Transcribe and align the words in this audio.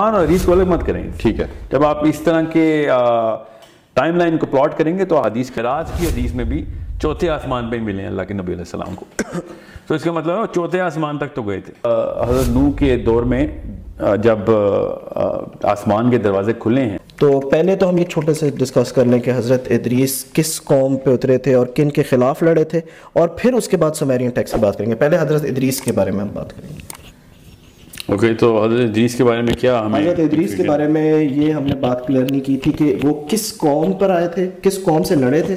قرآن 0.00 0.14
اور 0.14 0.24
حدیث 0.24 0.44
کو 0.44 0.52
الگ 0.52 0.62
مت 0.62 0.86
کریں۔ 0.86 1.02
ٹھیک 1.16 1.40
ہے۔ 1.40 1.46
جب 1.70 1.84
آپ 1.84 2.04
اس 2.04 2.20
طرح 2.20 2.42
کے 2.42 2.88
ٹائم 3.94 4.16
لائن 4.16 4.36
کو 4.38 4.46
پلاٹ 4.46 4.78
کریں 4.78 4.98
گے 4.98 5.04
تو 5.04 5.18
حدیث 5.20 5.50
کے 5.50 5.62
راز 5.62 5.90
کی 5.98 6.06
حدیث 6.06 6.34
میں 6.34 6.44
بھی 6.44 6.64
چوتھے 7.02 7.28
آسمان 7.28 7.70
پہ 7.70 7.78
ملے 7.78 8.02
ہیں 8.02 8.08
اللہ 8.08 8.22
کے 8.22 8.34
نبی 8.34 8.52
علیہ 8.52 8.64
السلام 8.68 8.94
کو۔ 8.94 9.04
تو 9.86 9.94
اس 9.94 10.02
کا 10.02 10.12
مطلب 10.12 10.38
ہے 10.38 10.44
چوتھے 10.54 10.80
آسمان 10.80 11.18
تک 11.18 11.34
تو 11.34 11.42
گئے 11.42 11.60
تھے۔ 11.60 11.72
حضرت 12.28 12.48
نو 12.48 12.70
کے 12.72 12.96
دور 12.96 13.22
میں 13.22 13.46
جب 14.22 14.50
آسمان 15.62 16.10
کے 16.10 16.18
دروازے 16.18 16.52
کھلے 16.58 16.82
ہیں۔ 16.82 16.98
تو 17.18 17.40
پہلے 17.40 17.76
تو 17.76 17.88
ہم 17.88 17.98
یہ 17.98 18.04
چھوٹے 18.04 18.34
سے 18.34 18.50
ڈسکس 18.50 18.92
کر 18.92 19.04
لیں 19.04 19.20
کہ 19.20 19.32
حضرت 19.36 19.66
ادریس 19.70 20.24
کس 20.32 20.60
قوم 20.62 20.96
پہ 20.96 21.14
اترے 21.14 21.38
تھے 21.38 21.54
اور 21.54 21.66
کن 21.66 21.90
کے 21.90 22.02
خلاف 22.02 22.42
لڑے 22.42 22.64
تھے 22.64 22.80
اور 23.12 23.28
پھر 23.28 23.52
اس 23.52 23.68
کے 23.68 23.76
بعد 23.76 23.90
سمیرین 23.94 24.30
ٹیکس 24.30 24.52
کی 24.52 24.60
بات 24.60 24.78
کریں 24.78 24.90
گے۔ 24.90 24.94
پہلے 24.94 25.16
حضرت 25.20 25.44
ادریس 25.44 25.80
کے 25.80 25.92
بارے 25.92 26.10
میں 26.10 26.20
ہم 26.20 26.28
بات 26.34 26.56
کریں 26.56 26.68
گے۔ 26.68 26.89
اوکے 28.10 28.34
تو 28.34 28.64
حضرت 28.64 28.80
ادریس 28.80 29.14
کے 29.14 29.24
بارے 29.24 29.42
میں 29.42 29.54
کیا 29.54 29.86
ہمیں 29.86 30.00
حضرت 30.00 30.18
ادریس 30.18 30.56
کے 30.56 30.62
بارے 30.62 30.86
میں 30.88 31.22
یہ 31.22 31.52
ہم 31.52 31.62
نے 31.62 31.74
بات 31.74 32.06
کلیئر 32.06 32.24
نہیں 32.30 32.40
کی 32.40 32.56
تھی 32.56 32.72
کہ 32.72 32.94
وہ 33.02 33.24
کس 33.28 33.56
قوم 33.56 33.92
پر 33.92 34.10
آئے 34.10 34.28
تھے 34.28 34.48
کس 34.62 34.82
قوم 34.82 35.02
سے 35.02 35.14
لڑے 35.14 35.42
تھے؟ 35.42 35.56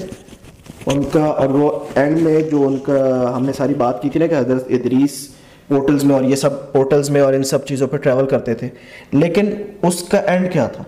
ان 0.85 1.03
کا 1.03 1.23
اور 1.23 1.47
وہ 1.47 1.79
اینڈ 1.95 2.21
میں 2.21 2.41
جو 2.41 2.67
ان 2.67 2.77
کا 2.77 3.31
ہم 3.35 3.45
نے 3.45 3.53
ساری 3.53 3.73
بات 3.73 4.01
کی 4.01 4.09
تھی 4.09 4.19
نا 4.19 4.27
کہ 4.27 4.35
حضرت 4.35 4.65
ادریس 4.69 5.27
پورٹلز 5.67 6.03
میں 6.03 6.15
اور 6.15 6.23
یہ 6.23 6.35
سب 6.35 6.73
پورٹلز 6.73 7.09
میں 7.09 7.21
اور 7.21 7.33
ان 7.33 7.43
سب 7.43 7.65
چیزوں 7.65 7.87
پہ 7.87 7.97
ٹریول 7.97 8.25
کرتے 8.25 8.53
تھے 8.53 8.69
لیکن 9.11 9.49
اس 9.81 10.03
کا 10.03 10.17
اینڈ 10.17 10.53
کیا 10.53 10.67
تھا؟ 10.67 10.83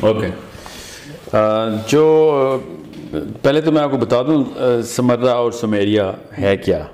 اوکے۔ 0.00 0.28
جو 1.88 2.04
پہلے 3.42 3.60
تو 3.60 3.72
میں 3.72 3.82
آپ 3.82 3.90
کو 3.90 3.96
بتا 3.96 4.22
دوں 4.22 4.44
سمرہ 4.82 5.28
اور 5.28 5.52
سمیریا 5.52 6.12
ہے 6.40 6.56
کیا؟ 6.56 6.84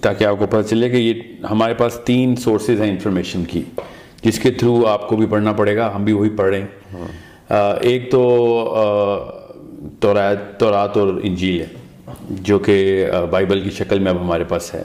تاکہ 0.00 0.24
آپ 0.24 0.36
کو 0.38 0.46
پتہ 0.46 0.68
چلے 0.70 0.88
کہ 0.88 0.96
یہ 0.96 1.44
ہمارے 1.50 1.74
پاس 1.74 2.00
تین 2.04 2.36
سورسز 2.36 2.80
ہیں 2.80 2.90
انفارمیشن 2.90 3.44
کی 3.44 3.62
جس 4.22 4.38
کے 4.38 4.50
تھرو 4.50 4.86
آپ 4.86 5.08
کو 5.08 5.16
بھی 5.16 5.26
پڑھنا 5.26 5.52
پڑے 5.52 5.76
گا 5.76 5.92
ہم 5.96 6.04
بھی 6.04 6.12
وہی 6.12 6.30
پڑھ 6.30 6.48
رہے 6.48 6.60
ہیں۔ 6.60 6.66
ایک 7.80 8.10
تو 8.10 8.24
تورات 10.00 10.96
اور 10.96 11.20
انجیل 11.22 11.60
ہے 11.60 11.66
جو 12.30 12.58
کہ 12.58 13.06
بائبل 13.30 13.60
کی 13.60 13.70
شکل 13.70 13.98
میں 13.98 14.12
اب 14.12 14.20
ہمارے 14.20 14.44
پاس 14.44 14.74
ہے۔ 14.74 14.82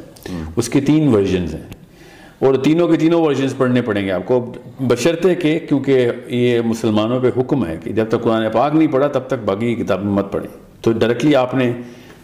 اس 0.55 0.69
کے 0.69 0.81
تین 0.81 1.07
ورژنز 1.07 1.55
ہیں۔ 1.55 1.80
اور 2.41 2.55
تینوں 2.63 2.87
کے 2.87 2.95
تینوں 2.97 3.21
ورژنز 3.21 3.55
پڑھنے 3.57 3.81
پڑیں 3.81 4.05
گے 4.05 4.11
آپ 4.11 4.25
کو. 4.25 4.39
بشرطے 4.79 5.33
کہ 5.35 5.57
کیونکہ 5.69 6.11
یہ 6.27 6.61
مسلمانوں 6.65 7.19
پہ 7.21 7.29
حکم 7.37 7.65
ہے 7.65 7.77
کہ 7.83 7.91
جب 7.93 8.09
تک 8.09 8.21
قرآن 8.23 8.49
پاک 8.51 8.75
نہیں 8.75 8.91
پڑھا 8.91 9.07
تب 9.07 9.27
تک 9.27 9.43
باقی 9.45 9.73
کتابیں 9.75 10.07
مت 10.07 10.31
پڑھیں. 10.31 10.47
تو 10.81 10.91
ڈائریکٹلی 10.91 11.35
آپ 11.35 11.53
نے 11.55 11.71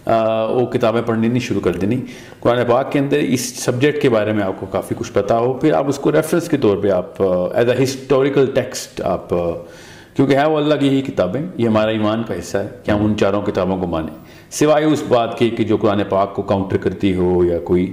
وہ 0.07 0.65
کتابیں 0.71 1.01
پڑھنی 1.05 1.27
نہیں، 1.27 1.39
شروع 1.39 1.61
کر 1.61 1.77
دینی. 1.77 1.97
قرآن 2.39 2.65
پاک 2.67 2.91
کے 2.91 2.99
اندر 2.99 3.17
اس 3.19 3.41
سبجیکٹ 3.59 4.01
کے 4.01 4.09
بارے 4.09 4.31
میں 4.33 4.43
آپ 4.43 4.59
کو 4.59 4.65
کافی 4.71 4.95
کچھ 4.97 5.11
پتہ 5.13 5.33
ہو. 5.33 5.53
پھر 5.53 5.73
آپ 5.73 5.89
اس 5.89 5.99
کو 5.99 6.11
ریفرنس 6.11 6.47
کے 6.49 6.57
طور 6.57 6.77
پہ 6.83 6.89
آپ 6.91 7.21
ایز 7.21 7.69
اے 7.69 7.83
ہسٹوریکل 7.83 8.45
ٹیکسٹ 8.55 9.01
آپ 9.05 9.29
کیونکہ 9.29 10.35
ہے 10.35 10.45
وہ 10.49 10.57
اللہ 10.57 10.75
کی 10.79 10.89
ہی 10.89 11.01
کتابیں. 11.01 11.41
یہ 11.57 11.67
ہمارا 11.67 11.89
ایمان 11.91 12.23
کا 12.27 12.39
حصہ 12.39 12.57
ہے 12.57 12.67
کہ 12.83 12.91
ہم 12.91 13.05
ان 13.05 13.17
چاروں 13.17 13.41
کتابوں 13.41 13.77
کو 13.77 13.87
مانیں. 13.87 14.13
سوائے 14.51 14.85
اس 14.85 15.03
بات 15.07 15.37
کے 15.39 15.49
کہ 15.49 15.63
جو 15.63 15.77
قرآن 15.77 16.01
پاک 16.09 16.33
کو 16.35 16.41
کاؤنٹر 16.41 16.77
کرتی 16.77 17.13
ہو 17.15 17.43
یا 17.45 17.59
کوئی 17.63 17.85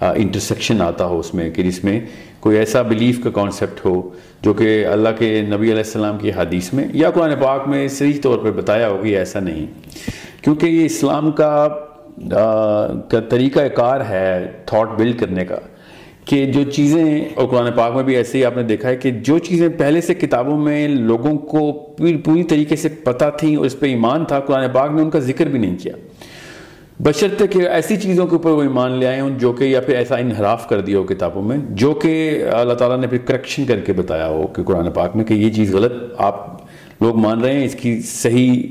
انٹرسیکشن 0.00 0.80
آتا 0.82 1.04
ہو 1.04 1.18
اس 1.18 1.32
میں 1.34 1.50
کہ 1.50 1.62
جس 1.62 1.82
میں 1.84 1.98
کوئی 2.40 2.56
ایسا 2.56 2.82
بلیف 2.82 3.22
کا 3.24 3.30
کانسیپٹ 3.30 3.84
ہو 3.84 4.00
جو 4.42 4.52
کہ 4.52 4.86
اللہ 4.86 5.08
کے 5.18 5.40
نبی 5.46 5.70
علیہ 5.70 5.84
السلام 5.84 6.18
کی 6.18 6.30
حدیث 6.36 6.72
میں 6.72 6.84
یا 6.92 7.10
قرآن 7.10 7.32
پاک 7.40 7.68
میں 7.68 7.86
صحیح 7.88 8.20
طور 8.22 8.38
پر 8.38 8.50
بتایا 8.50 8.88
ہو 8.88 8.98
کہ 9.02 9.16
ایسا 9.18 9.40
نہیں۔ 9.40 9.66
کیونکہ 10.42 10.66
یہ 10.66 10.84
اسلام 10.84 11.30
کا 11.32 11.68
طریقہ 13.28 13.66
کار 13.74 14.00
ہے 14.08 14.46
تھاٹ 14.66 14.98
بلڈ 14.98 15.18
کرنے 15.20 15.44
کا 15.44 15.58
کہ 16.24 16.44
جو 16.52 16.62
چیزیں، 16.70 17.24
اور 17.34 17.46
قرآن 17.48 17.70
پاک 17.76 17.94
میں 17.94 18.02
بھی 18.04 18.16
ایسے 18.16 18.38
ہی 18.38 18.44
آپ 18.44 18.56
نے 18.56 18.62
دیکھا 18.62 18.88
ہے 18.88 18.96
کہ 18.96 19.10
جو 19.26 19.38
چیزیں 19.38 19.68
پہلے 19.78 20.00
سے 20.00 20.14
کتابوں 20.14 20.56
میں 20.58 20.86
لوگوں 20.88 21.36
کو 21.52 21.72
پوری 22.24 22.42
طریقے 22.44 22.76
سے 22.76 22.88
پتہ 23.04 23.30
تھیں 23.38 23.54
اور 23.56 23.66
اس 23.66 23.78
پہ 23.80 23.86
ایمان 23.86 24.24
تھا، 24.24 24.40
قرآن 24.40 24.68
پاک 24.72 24.90
نے 24.92 25.02
ان 25.02 25.10
کا 25.10 25.18
ذکر 25.20 25.46
بھی 25.46 25.58
نہیں 25.58 25.76
کیا۔ 25.78 25.92
بشرطے 27.04 27.46
کہ 27.46 27.58
ایسی 27.68 27.96
چیزوں 27.96 28.26
کے 28.26 28.36
اوپر 28.36 28.50
وہ 28.50 28.62
ایمان 28.62 28.92
لے 28.98 29.06
آئے 29.06 29.20
ہوں 29.20 29.38
جو 29.38 29.52
کہ 29.52 29.64
یا 29.64 29.80
پھر 29.80 29.94
ایسا 29.96 30.16
انحراف 30.16 30.68
کر 30.68 30.80
دیا 30.80 30.98
ہو 30.98 31.02
کتابوں 31.04 31.42
میں، 31.42 31.56
جو 31.70 31.92
کہ 32.02 32.42
اللہ 32.52 32.74
تعالیٰ 32.74 32.98
نے 33.00 33.06
پھر 33.06 33.18
کریکشن 33.26 33.64
کر 33.66 33.80
کے 33.86 33.92
بتایا 33.92 34.26
ہو 34.28 34.46
کہ 34.46 34.62
قرآن 34.62 34.90
پاک 34.92 35.16
میں 35.16 35.24
کہ 35.24 35.34
یہ 35.34 35.50
چیز 35.52 35.74
غلط 35.74 35.92
آپ 36.18 36.46
لوگ 37.02 37.16
مان 37.18 37.40
رہے 37.40 37.52
ہیں، 37.52 37.64
اس 37.64 37.74
کی 37.80 38.00
صحیح 38.02 38.62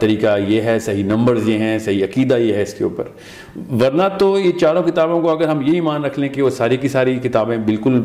طریقہ 0.00 0.36
یہ 0.48 0.60
ہے، 0.62 0.78
صحیح 0.80 1.04
نمبرز 1.04 1.48
یہ 1.48 1.58
ہیں، 1.58 1.78
صحیح 1.78 2.04
عقیدہ 2.04 2.34
یہ 2.34 2.54
ہے 2.54 2.62
اس 2.62 2.74
کے 2.74 2.84
اوپر۔ 2.84 3.04
ورنہ 3.80 4.02
تو 4.18 4.38
یہ 4.38 4.52
چاروں 4.60 4.82
کتابوں 4.82 5.20
کو 5.22 5.30
اگر 5.30 5.48
ہم 5.48 5.60
یہی 5.66 5.80
مان 5.80 6.04
رکھ 6.04 6.18
لیں 6.20 6.28
کہ 6.28 6.42
وہ 6.42 6.50
ساری 6.50 6.76
کی 6.76 6.88
ساری 6.88 7.14
کتابیں 7.22 7.56
بالکل 7.56 8.00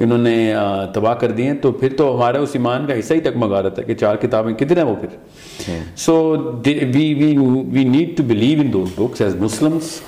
انہوں 0.00 0.18
نے 0.18 0.54
تباہ 0.94 1.14
کر 1.14 1.30
دی 1.30 1.42
ہیں 1.42 1.54
تو 1.54 1.72
پھر 1.72 1.88
تو 1.96 2.16
ہمارا 2.16 2.38
اس 2.38 2.50
ایمان 2.52 2.86
کا 2.86 2.98
حصہ 2.98 3.14
ہی 3.14 3.20
تک 3.20 3.36
مگا 3.36 3.62
رہتا 3.62 3.82
ہے 3.82 3.86
کہ 3.86 3.94
چار 3.94 4.16
کتابیں 4.16 4.54
کتنے 4.54 4.80
ہیں 4.80 4.88
وہ 4.88 4.94
پھر؟ 5.00 5.78
So 5.96 6.34
we 6.66 7.84
need 7.84 8.16
to 8.16 8.22
believe 8.22 8.60
in 8.60 8.72
those 8.72 8.88
books 8.96 9.20
as 9.20 9.34
Muslims 9.36 10.00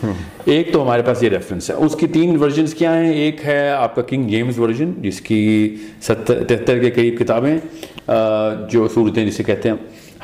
ایک 0.45 0.73
تو 0.73 0.83
ہمارے 0.83 1.03
پاس 1.03 1.23
یہ 1.23 1.29
ریفرنس 1.29 1.71
ہے۔ 1.71 1.75
اس 1.75 1.97
کی 1.97 2.07
تین 2.07 2.37
ورژنس 2.43 2.75
کیا 2.75 3.01
ہیں؟ 3.01 3.13
ایک 3.13 3.47
ہے 3.47 3.71
آپ 3.71 3.95
کا 3.95 4.03
کنگ 4.03 4.29
جیمز 4.29 4.59
ورژن 4.59 4.93
جس 5.03 5.21
کی 5.21 5.75
ستر 6.03 6.45
تہتر 6.45 6.79
کے 6.79 6.91
قریب 6.91 7.19
کتابیں 7.19 7.57
جو 8.71 8.89
صورتیں 8.95 9.27
جسے 9.27 9.43
کہتے 9.43 9.69
ہیں 9.69 9.77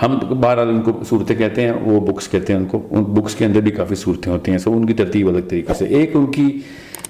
ہم 0.02 0.18
بہرحال 0.40 0.68
ان 0.68 0.82
کو 0.82 0.92
صورتیں 1.08 1.36
کہتے 1.36 1.62
ہیں 1.62 1.72
وہ 1.82 2.00
بکس 2.00 2.28
کہتے 2.28 2.52
ہیں 2.52 2.60
ان 2.60 2.66
کو۔ 2.66 2.82
ان 2.90 3.02
بکس 3.02 3.34
کے 3.34 3.44
اندر 3.44 3.60
بھی 3.60 3.70
کافی 3.70 3.94
صورتیں 3.94 4.32
ہوتی 4.32 4.50
ہیں 4.50 4.58
سو 4.58 4.72
ان 4.76 4.86
کی 4.86 4.94
ترتیب 4.94 5.28
الگ 5.28 5.40
طریقے 5.48 5.74
سے۔ 5.74 5.84
ایک 5.86 6.10
ان 6.14 6.26
کی 6.26 6.58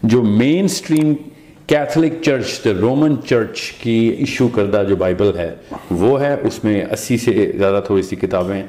جو 0.02 0.22
mainstream 0.68 1.12
Catholic 1.72 2.12
church 2.22 2.64
the 2.64 2.70
Roman 2.80 3.14
church 3.28 3.60
کی 3.82 3.92
ایشو 4.18 4.48
کردہ 4.54 4.82
جو 4.88 4.96
بائبل 4.96 5.30
ہے، 5.36 5.54
وہ 5.90 6.20
ہے، 6.20 6.34
اس 6.44 6.62
میں 6.64 6.84
اسی 6.92 7.16
سے 7.18 7.32
زیادہ 7.58 7.80
تھوڑی 7.86 8.02
سی 8.02 8.16
کتابیں 8.16 8.62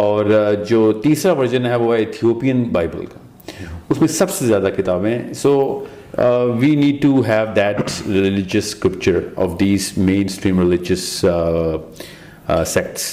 اور 0.00 0.24
جو 0.68 0.80
تیسرا 1.02 1.32
ورژن 1.32 1.66
ہے، 1.66 1.76
وہ 1.76 1.94
ہے 1.94 1.98
ایتھیوپین 1.98 2.62
بائبل 2.72 3.04
کا۔ 3.06 3.18
اس 3.88 4.00
میں 4.00 4.08
سب 4.08 4.30
سے 4.30 4.46
زیادہ 4.46 4.68
کتابیں 4.76 5.32
so 5.34 5.52
we 6.60 6.74
need 6.76 7.00
to 7.02 7.20
have 7.28 7.46
that 7.56 7.80
religious 8.06 8.64
scripture 8.64 9.20
of 9.36 9.58
these 9.60 9.90
mainstream 10.24 10.60
religious 10.60 11.04
sects 12.66 13.04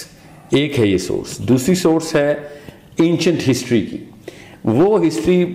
ایک 0.49 0.79
ہے 0.79 0.87
یہ 0.87 0.97
سورس 1.07 1.37
دوسری 1.49 1.75
سورس 1.75 2.15
ہے 2.15 2.33
اینشنٹ 2.97 3.49
ہسٹری 3.49 3.81
کی۔ 3.85 3.97
وہ 4.63 5.07
ہسٹری 5.07 5.45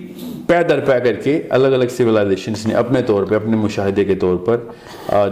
پے 0.47 0.63
در 0.69 0.79
پے 0.79 0.99
کر 1.03 1.13
کے 1.13 1.41
الگ 1.49 1.67
الگ 1.67 1.85
سویلائزیشنس 1.97 2.65
نے 2.65 2.73
اپنے 2.73 3.01
طور 3.01 3.23
پہ، 3.23 3.35
اپنے 3.35 3.57
مشاہدے 3.57 4.05
کے 4.05 4.15
طور 4.15 4.35
پر 4.35 4.57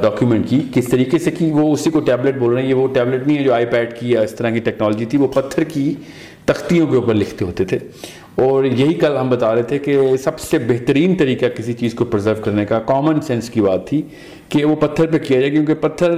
ڈاکیومنٹ 0.01 0.49
کی۔ 0.49 0.59
کس 0.73 0.87
طریقے 0.87 1.19
سے 1.19 1.31
کی؟ 1.31 1.51
وہ 1.51 1.73
اسی 1.73 1.89
کو 1.89 1.99
ٹیبلٹ 1.99 2.35
بول 2.37 2.53
رہے 2.53 2.61
ہیں۔ 2.61 2.69
یہ 2.69 2.73
وہ 2.73 2.87
ٹیبلٹ 2.87 3.27
نہیں 3.27 3.37
ہے 3.37 3.43
جو 3.43 3.53
آئی 3.53 3.65
پیڈ 3.65 3.99
کی 3.99 4.11
یا 4.11 4.21
اس 4.21 4.31
طرح 4.31 4.49
کی 4.49 4.59
ٹیکنالوجی 4.59 5.05
تھی، 5.05 5.17
وہ 5.17 5.27
پتھر 5.27 5.63
کی 5.63 5.93
تختیوں 6.45 6.87
کے 6.87 6.95
اوپر 6.95 7.13
لکھتے 7.13 7.45
ہوتے 7.45 7.65
تھے۔ 7.65 7.77
اور 8.35 8.63
یہی 8.63 8.93
کل 8.93 9.17
ہم 9.17 9.29
بتا 9.29 9.55
رہے 9.55 9.63
تھے 9.63 9.79
کہ 9.79 10.17
سب 10.17 10.39
سے 10.39 10.57
بہترین 10.57 11.15
طریقہ 11.15 11.45
کسی 11.57 11.73
چیز 11.73 11.93
کو 11.93 12.05
پرزرو 12.05 12.41
کرنے 12.43 12.65
کا 12.65 12.79
کامن 12.79 13.21
سینس 13.21 13.49
کی 13.49 13.61
بات 13.61 13.87
تھی 13.87 14.01
کہ 14.49 14.65
وہ 14.65 14.75
پتھر 14.75 15.05
پہ 15.05 15.17
کیا 15.17 15.39
جائے، 15.39 15.51
کیونکہ 15.51 15.73
پتھر 15.73 16.11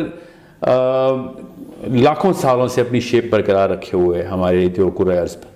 لاکھوں 1.87 2.33
سالوں 2.33 2.67
سے 2.67 2.81
اپنی 2.81 2.99
شیپ 2.99 3.31
برقرار 3.31 3.69
رکھے 3.69 3.97
ہوئے 3.97 4.23
ہمارے 4.23 4.65
جو 4.65 4.89
عرض 5.21 5.35
پہ 5.35 5.52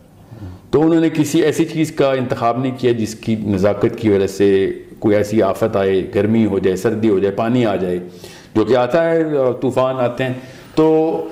تو 0.71 0.81
انہوں 0.81 1.01
نے 1.01 1.09
کسی 1.09 1.41
ایسی 1.41 1.65
چیز 1.65 1.91
کا 1.91 2.11
انتخاب 2.11 2.59
نہیں 2.59 2.71
کیا 2.77 2.91
جس 2.91 3.15
کی 3.15 3.35
نزاکت 3.35 3.97
کی 3.97 4.09
وجہ 4.09 4.27
سے 4.27 4.71
کوئی 4.99 5.15
ایسی 5.15 5.41
آفت 5.41 5.75
آئے، 5.75 6.01
گرمی 6.15 6.45
ہو 6.45 6.59
جائے، 6.59 6.75
سردی 6.75 7.09
ہو 7.09 7.19
جائے، 7.19 7.35
پانی 7.35 7.65
آ 7.65 7.75
جائے، 7.75 7.99
جو 8.55 8.65
کہ 8.65 8.75
آتا 8.75 9.09
ہے 9.09 9.23
طوفان 9.61 9.95
آتے 9.95 10.23
ہیں، 10.23 10.33
تو 10.75 11.27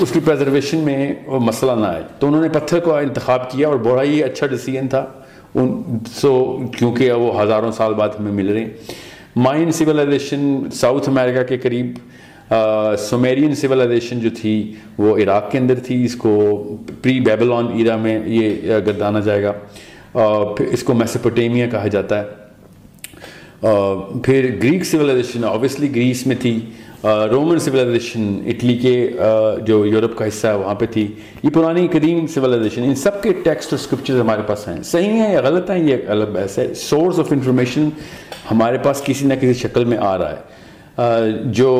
اس 0.00 0.10
کی 0.12 0.20
پریزرویشن 0.24 0.78
میں 0.78 1.14
مسئلہ 1.26 1.72
نہ 1.72 1.86
آئے۔ 1.86 2.02
تو 2.18 2.26
انہوں 2.26 2.42
نے 2.42 2.48
پتھر 2.48 2.80
کو 2.80 2.94
انتخاب 2.94 3.50
کیا 3.50 3.68
اور 3.68 3.76
بڑا 3.76 4.02
ہی 4.02 4.22
اچھا 4.24 4.46
ڈیسیجن 4.46 4.88
تھا۔ 4.88 5.06
ان 5.54 5.82
سو 6.12 6.58
کیونکہ 6.78 7.12
وہ 7.12 7.42
ہزاروں 7.42 7.72
سال 7.72 7.94
بعد 7.94 8.08
ہمیں 8.18 8.32
مل 8.32 8.48
رہے 8.48 8.60
ہیں۔ 8.60 8.68
مائن 9.36 9.72
سویلائزیشن 9.72 10.70
ساؤتھ 10.72 11.08
امریکہ 11.08 11.42
کے 11.42 11.58
قریب 11.58 11.92
سومیرین 12.98 13.54
سویلائزیشن 13.54 14.20
جو 14.20 14.28
تھی، 14.40 14.74
وہ 14.98 15.16
عراق 15.16 15.50
کے 15.50 15.58
اندر 15.58 15.74
تھی، 15.74 16.04
اس 16.04 16.16
کو 16.16 16.32
پری 17.02 17.20
بیبلون 17.20 17.66
ایرا 17.74 17.96
میں 17.96 18.18
یہ 18.26 18.50
گردانا 18.86 19.20
جائے 19.20 19.42
گا 19.42 19.52
پھر 20.56 20.66
اس 20.66 20.82
کو 20.82 20.94
میسپوٹیمیا 20.94 21.66
کہا 21.66 21.88
جاتا 21.88 22.22
ہے۔ 22.22 22.24
پھر 24.22 24.58
گریک 24.62 24.84
سویلائزیشن 24.84 25.44
آبویسلی 25.44 25.94
گریس 25.94 26.26
میں 26.26 26.36
تھی۔ 26.40 26.60
رومن 27.04 27.58
سویلائزیشن 27.58 28.40
اٹلی 28.46 28.76
کے 28.76 29.10
جو 29.66 29.86
یورپ 29.86 30.16
کا 30.16 30.28
حصہ 30.28 30.46
ہے، 30.46 30.54
وہاں 30.54 30.74
پہ 30.74 30.86
تھی۔ 30.86 31.06
یہ 31.42 31.50
پرانی 31.50 31.88
قدیم 31.92 32.26
سویلائزیشن 32.26 32.82
ان 32.82 32.94
سب 32.94 33.22
کے 33.22 33.32
ٹیکسٹ 33.32 33.72
اور 33.72 33.78
اسکرپچرز 33.80 34.20
ہمارے 34.20 34.42
پاس 34.46 34.68
ہیں۔ 34.68 34.82
صحیح 34.82 35.08
ہیں 35.08 35.32
یا 35.34 35.40
غلط 35.40 35.70
ہیں؟ 35.70 35.78
یہ 35.78 35.96
الگ 36.08 36.24
بحث 36.32 36.58
ہے۔ 36.58 36.74
سورس 36.74 37.18
آف 37.18 37.32
انفارمیشن 37.32 37.88
ہمارے 38.50 38.78
پاس 38.78 39.02
کسی 39.04 39.26
نہ 39.26 39.34
کسی 39.34 39.54
شکل 39.54 39.84
میں 39.84 39.98
آ 40.00 40.18
رہا 40.18 40.30
ہے۔ 40.30 40.59
جو 41.44 41.70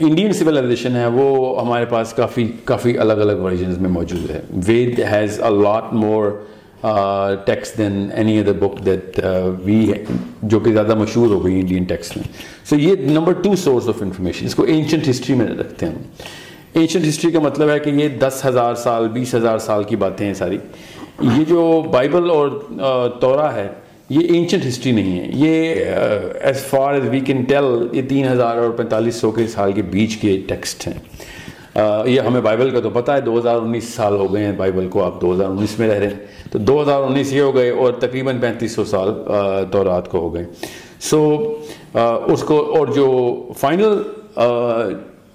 انڈین 0.00 0.32
سویلائزیشن 0.32 0.96
ہے، 0.96 1.06
وہ 1.06 1.60
ہمارے 1.60 1.84
پاس 1.84 2.12
کافی 2.12 2.46
کافی 2.64 2.98
الگ 2.98 3.12
الگ 3.12 3.32
ورژنز 3.32 3.78
میں 3.78 3.90
موجود 3.90 4.30
ہے۔ 4.30 4.40
Veda 4.66 5.00
has 5.12 5.40
a 5.40 5.50
lot 5.62 5.92
more 5.92 6.30
text 7.44 7.78
than 7.78 8.08
any 8.14 8.38
other 8.40 8.52
book 8.52 8.84
that 8.86 9.20
we 9.64 9.92
جو 10.42 10.60
کہ 10.60 10.72
زیادہ 10.72 10.94
مشہور 10.94 11.26
ہو 11.26 11.44
گئی 11.44 11.60
انڈین 11.60 11.84
ٹیکسٹ 11.84 12.16
میں۔ 12.16 12.24
سو 12.70 12.76
یہ 12.76 12.96
number 13.10 13.32
two 13.32 13.56
source 13.56 13.88
of 13.88 14.02
information 14.02 14.46
اس 14.46 14.54
کو 14.54 14.62
اینشنٹ 14.62 15.08
ہسٹری 15.10 15.36
میں 15.36 15.46
رکھتے 15.46 15.86
ہیں 15.86 15.92
ہم۔ 15.92 16.02
اینشنٹ 16.74 17.08
ہسٹری 17.08 17.30
کا 17.30 17.40
مطلب 17.40 17.70
ہے 17.70 17.78
کہ 17.78 17.90
یہ 17.90 18.08
دس 18.08 18.42
ہزار 18.46 18.74
سال، 18.74 19.08
بیس 19.08 19.34
ہزار 19.34 19.58
سال 19.58 19.84
کی 19.84 19.96
باتیں 19.96 20.26
ہیں 20.26 20.34
ساری۔ 20.34 20.58
یہ 21.20 21.44
جو 21.48 21.82
بائبل 21.92 22.30
اور 22.30 22.50
تورا 23.20 23.54
ہے 23.54 23.68
یہ 24.10 24.26
اینشنٹ 24.34 24.66
ہسٹری 24.66 24.92
نہیں 24.92 25.20
ہے. 25.20 25.30
یہ 25.32 25.74
as 26.40 26.64
far 26.64 26.94
as 26.94 27.08
we 27.10 27.20
can 27.20 27.42
tell 27.42 27.86
یہ 27.92 28.02
تین 28.08 28.28
ہزار 28.28 28.56
اور 28.56 28.70
پینتالیس 28.70 29.14
سو 29.14 29.30
کے 29.30 29.46
سال 29.46 29.72
کے 29.72 29.82
بیچ 29.82 30.16
کے 30.16 30.40
ٹیکسٹ 30.48 30.86
ہیں. 30.86 30.98
Uh, 31.78 32.06
یہ 32.06 32.20
ہمیں 32.20 32.40
بائبل 32.40 32.70
کا 32.70 32.80
تو 32.80 32.90
پتہ 32.90 33.12
ہے، 33.12 33.20
دو 33.20 33.38
ہزار 33.38 33.56
انیس 33.56 33.84
سال 33.84 34.14
ہو 34.14 34.32
گئے 34.34 34.44
ہیں 34.44 34.52
بائبل 34.52 34.88
کو، 34.88 35.02
آپ 35.04 35.20
دو 35.20 35.32
ہزار 35.34 35.48
انیس 35.48 35.78
میں 35.78 35.88
رہ 35.88 35.94
رہے 35.94 36.06
ہیں۔ 36.06 36.50
تو 36.50 36.58
دو 36.58 36.82
ہزار 36.82 37.02
انیس 37.02 37.32
یہ 37.32 37.40
ہو 37.40 37.54
گئے 37.54 37.70
اور 37.70 37.92
تقریباً 37.92 38.38
پینتیس 38.40 38.72
سو 38.72 38.84
سال 38.84 39.08
uh, 39.08 39.62
تورات 39.72 40.10
کو 40.10 40.18
ہو 40.18 40.34
گئے۔ 40.34 40.44
سو 41.00 41.20
uh, 41.96 42.32
اس 42.32 42.42
کو 42.42 42.58
اور 42.76 42.86
جو 42.86 43.08
فائنل 43.58 44.02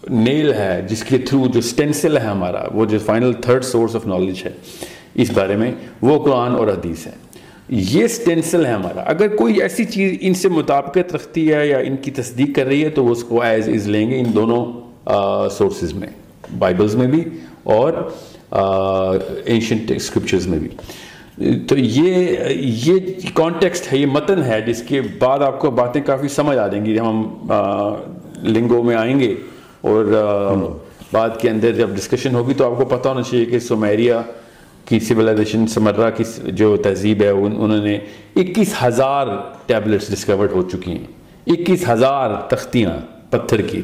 نیل 0.09 0.53
ہے، 0.53 0.81
جس 0.89 1.03
کے 1.03 1.17
تھرو 1.17 1.47
جو 1.47 1.61
سٹینسل 1.61 2.17
ہے 2.17 2.23
ہمارا، 2.23 2.63
وہ 2.73 2.85
جو 2.85 2.99
final 2.99 3.33
third 3.33 3.63
source 3.63 3.95
of 3.95 4.07
knowledge 4.07 4.41
ہے، 4.45 4.51
اس 5.15 5.31
بارے 5.31 5.55
میں 5.55 5.71
وہ 6.01 6.23
قرآن 6.23 6.55
اور 6.55 6.67
حدیث 6.67 7.07
ہے۔ 7.07 7.24
یہ 7.69 8.07
سٹینسل 8.07 8.65
ہے 8.65 8.71
ہمارا۔ 8.71 9.01
اگر 9.01 9.35
کوئی 9.35 9.61
ایسی 9.61 9.85
چیز 9.85 10.17
ان 10.21 10.33
سے 10.33 10.49
مطابقت 10.49 11.15
رکھتی 11.15 11.53
ہے 11.53 11.67
یا 11.67 11.77
ان 11.77 11.95
کی 12.01 12.11
تصدیق 12.11 12.55
کر 12.55 12.65
رہی 12.65 12.83
ہے 12.83 12.89
تو 12.89 13.03
وہ 13.05 13.11
اس 13.11 13.23
کو 13.23 13.41
ایز 13.41 13.69
از 13.69 13.87
لیں 13.87 14.09
گے 14.09 14.19
ان 14.19 14.33
دونوں 14.35 14.65
سورسز 15.49 15.93
میں 15.93 16.07
بائبلز 16.59 16.95
میں 16.95 17.07
بھی 17.07 17.23
اور 17.63 17.93
اینشنٹ 19.45 19.91
اسکرپچرز 19.91 20.47
میں 20.47 20.59
بھی۔ 20.59 21.49
تو 21.67 21.77
یہ 21.77 22.37
یہ 22.59 22.99
کانٹیکسٹ 23.33 23.91
ہے 23.93 23.97
یہ 23.97 24.05
متن 24.05 24.43
ہے 24.43 24.61
جس 24.61 24.83
کے 24.87 25.01
بعد 25.19 25.39
آپ 25.39 25.59
کو 25.59 25.71
باتیں 25.71 26.01
کافی 26.05 26.27
سمجھ 26.27 26.57
آ 26.57 26.67
جائیں 26.67 26.85
گی۔ 26.85 26.95
جب 26.95 27.09
ہم 27.09 27.51
لنگوں 28.43 28.83
میں 28.83 28.95
آئیں 28.95 29.19
گے 29.19 29.35
اور 29.81 30.05
بعد 31.13 31.29
کے 31.39 31.49
اندر 31.49 31.71
جب 31.71 31.89
ڈسکشن 31.95 32.35
ہوگی 32.35 32.53
تو 32.53 32.71
آپ 32.71 32.77
کو 32.77 32.85
پتہ 32.85 33.09
ہونا 33.09 33.21
چاہیے 33.21 33.45
کہ 33.45 33.59
سومیریا 33.59 34.21
کی 34.85 34.99
سویلائزیشن 34.99 35.67
سمرہ 35.67 36.09
کی 36.09 36.23
جو 36.51 36.77
تہذیب 36.77 37.21
ہے 37.21 37.29
انہوں 37.29 37.77
نے 37.77 37.99
اکیس 38.35 38.75
ہزار 38.83 39.27
ٹیبلٹس 39.65 40.11
ڈسکورڈ 40.11 40.51
ہو 40.51 40.61
چکی 40.61 40.91
ہیں۔ 40.91 41.03
اکیس 41.47 41.89
ہزار 41.89 42.35
تختیاں 42.35 42.91
پتھر 43.29 43.61
کی۔ 43.61 43.81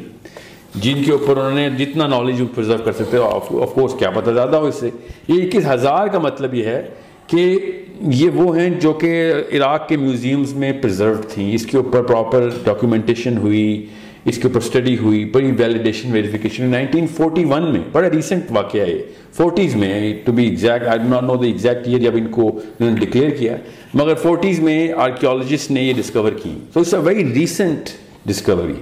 جن 0.75 1.03
کے 1.03 1.12
اوپر 1.12 1.38
انہوں 1.38 1.51
نے 1.51 1.69
جتنا 1.69 2.07
نالج 2.07 2.42
پرزرو 2.56 2.77
کر 2.83 2.92
سکتے 2.92 3.18
آف 3.18 3.48
کورس 3.48 3.94
کیا 4.00 4.09
پتہ 4.09 4.31
زیادہ 4.31 4.56
ہو 4.56 4.65
اس 4.65 4.75
سے۔ 4.75 4.89
یہ 5.27 5.48
اکیس 5.48 5.68
ہزار 5.68 6.07
کا 6.07 6.19
مطلب 6.19 6.53
یہ 6.53 6.65
ہے 6.65 6.88
کہ 7.27 7.59
یہ 8.01 8.30
وہ 8.30 8.57
ہیں 8.57 8.69
جو 8.69 8.94
کہ 8.94 9.33
عراق 9.53 9.88
کے 9.88 9.98
میوزیمز 9.98 10.53
میں 10.53 10.74
پرزروڈ 10.81 11.18
تھیں۔ 11.30 11.53
اس 11.53 11.65
کے 11.65 11.77
اوپر 11.77 12.01
پراپر 12.03 12.50
ڈاکیومنٹیشن 12.63 13.38
ہوئی۔ 13.38 13.86
اس 14.25 14.38
کے 14.38 14.47
اوپر 14.47 14.59
اسٹڈی 14.59 14.97
ہوئی، 14.97 15.23
بڑی 15.33 15.51
validation 15.57 16.12
verification 16.12 16.69
nineteen 16.71 17.07
forty 17.18 17.44
one 17.50 17.71
میں، 17.71 17.81
بڑا 17.91 18.09
ریسنٹ 18.09 18.51
واقعہ 18.56 18.85
ہے. 18.88 18.97
فورٹیز 19.38 19.75
میں 19.75 20.13
to 20.25 20.31
be 20.31 20.44
exact 20.45 20.88
I 20.88 21.00
not 21.09 21.23
know 21.23 21.35
the 21.35 21.45
exact 21.45 21.88
year 21.88 22.00
جب 22.00 22.15
ان 22.15 22.27
کو 22.31 22.47
انہوں 22.47 22.89
نے 22.89 23.00
ڈکلیئر 23.06 23.29
کیا. 23.38 23.56
مگر 23.94 24.15
فورٹیز 24.21 24.59
میں 24.59 24.91
آرکیولوجسٹ 24.97 25.71
نے 25.71 25.83
یہ 25.83 25.94
ڈسکور 25.97 26.31
کی. 26.44 26.53
So 26.73 26.79
it's 26.79 26.94
a 26.94 27.00
very 27.03 27.23
recent 27.33 27.89
discovery 28.25 28.73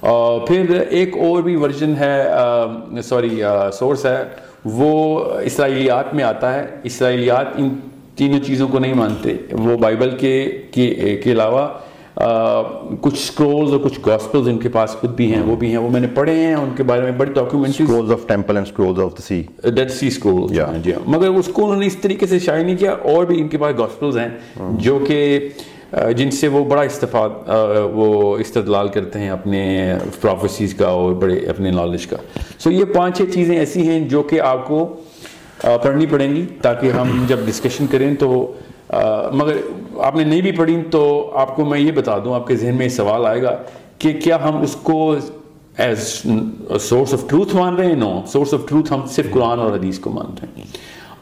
اور 0.00 0.46
پھر 0.46 0.80
ایک 0.80 1.16
اور 1.16 1.42
بھی 1.42 1.56
ورژن 1.56 1.94
ہے 1.98 3.02
سوری 3.04 3.40
سورس 3.78 4.06
ہے. 4.06 4.22
وہ 4.64 5.24
اسرائیلیات 5.40 6.14
میں 6.14 6.24
آتا 6.24 6.54
ہے. 6.54 6.64
اسرائیلیات 6.84 7.46
ان 7.56 7.68
تینوں 8.16 8.40
چیزوں 8.44 8.68
کو 8.68 8.78
نہیں 8.78 8.94
مانتے. 8.94 9.36
وہ 9.52 9.76
بائبل 9.76 10.16
کے 10.20 10.48
کے 10.72 11.32
علاوہ 11.32 11.68
کچھ 12.16 13.18
سکرولز 13.18 13.72
اور 13.72 13.80
کچھ 13.80 13.98
گاسپلز 14.06 14.48
ان 14.48 14.58
کے 14.58 14.68
پاس 14.68 14.90
خود 14.90 15.10
بھی 15.10 15.32
ہیں 15.34 15.42
وہ 15.42 15.56
بھی 15.56 15.70
ہیں 15.70 15.78
وہ 15.78 15.88
میں 15.90 16.00
نے 16.00 16.06
پڑھے 16.14 16.34
ہیں 16.34 16.54
ان 16.54 16.70
کے 16.76 16.82
بارے 16.82 17.02
میں 17.02 17.12
بڑی 17.12 17.32
documentary 17.32 17.84
scrolls 17.84 18.12
of 18.12 18.26
temple 18.28 18.56
and 18.56 18.68
scrolls 18.68 19.00
of 19.00 19.16
the 19.18 19.22
sea 19.22 19.42
dead 19.70 19.90
sea 19.90 20.10
scroll 20.10 20.54
جی۔ 20.84 20.92
مگر 21.06 21.28
اس 21.28 21.48
کو 21.52 21.64
انہوں 21.64 21.80
نے 21.80 21.86
اس 21.86 21.96
طریقے 21.96 22.26
سے 22.26 22.38
شائع 22.38 22.62
نہیں 22.62 22.76
کیا 22.76 22.92
اور 23.04 23.24
بھی 23.24 23.40
ان 23.40 23.48
کے 23.48 23.58
پاس 23.58 23.78
گاسپلز 23.78 24.16
ہیں 24.16 24.28
جو 24.78 24.98
کہ 25.08 25.48
جن 26.16 26.30
سے 26.30 26.48
وہ 26.48 26.64
بڑا 26.64 26.82
استفاد 26.82 27.48
وہ 27.94 28.36
استدلال 28.38 28.88
کرتے 28.88 29.18
ہیں 29.18 29.30
اپنے 29.30 29.62
پروفیسیز 30.20 30.74
کا 30.74 30.86
اور 30.86 31.12
بڑے 31.14 31.38
اپنے 31.46 31.70
نالج 31.70 32.06
کا۔ 32.06 32.16
سو 32.58 32.70
یہ 32.70 32.84
پانچ 32.84 33.18
چھ 33.18 33.32
چیزیں 33.34 33.56
ایسی 33.58 33.88
ہیں 33.88 34.00
جو 34.08 34.22
کہ 34.22 34.40
آپ 34.40 34.66
کو 34.68 34.84
پڑھنی 35.62 36.06
پڑیں 36.06 36.34
گی 36.34 36.44
تاکہ 36.62 36.90
ہم 36.90 37.24
جب 37.28 37.46
ڈسکشن 37.46 37.86
کریں 37.86 38.14
تو 38.14 38.30
مگر 38.90 39.56
آپ 39.98 40.16
نے 40.16 40.24
نہیں 40.24 40.40
بھی 40.42 40.52
پڑھی 40.52 40.76
تو 40.90 41.30
آپ 41.36 41.54
کو 41.56 41.64
میں 41.64 41.78
یہ 41.80 41.92
بتا 41.92 42.18
دوں، 42.24 42.34
آپ 42.34 42.46
کے 42.46 42.56
ذہن 42.56 42.76
میں 42.76 42.88
سوال 42.88 43.26
آئے 43.26 43.42
گا 43.42 43.56
کہ 43.98 44.12
کیا 44.22 44.36
ہم 44.44 44.60
اس 44.62 44.76
کو 44.82 45.14
ایز 45.78 46.08
سورس 46.80 47.14
آف 47.14 47.28
ٹروتھ 47.28 47.54
مان 47.56 47.76
رہے 47.76 47.86
ہیں؟ 47.86 47.94
نو 47.94 48.20
سورس 48.26 48.54
آف 48.54 48.68
ٹروتھ 48.68 48.92
ہم 48.92 49.06
صرف 49.10 49.30
قرآن 49.30 49.58
اور 49.58 49.72
حدیث 49.72 49.98
کو 49.98 50.10
مان 50.10 50.34
رہے 50.42 50.48
ہیں۔ 50.56 50.64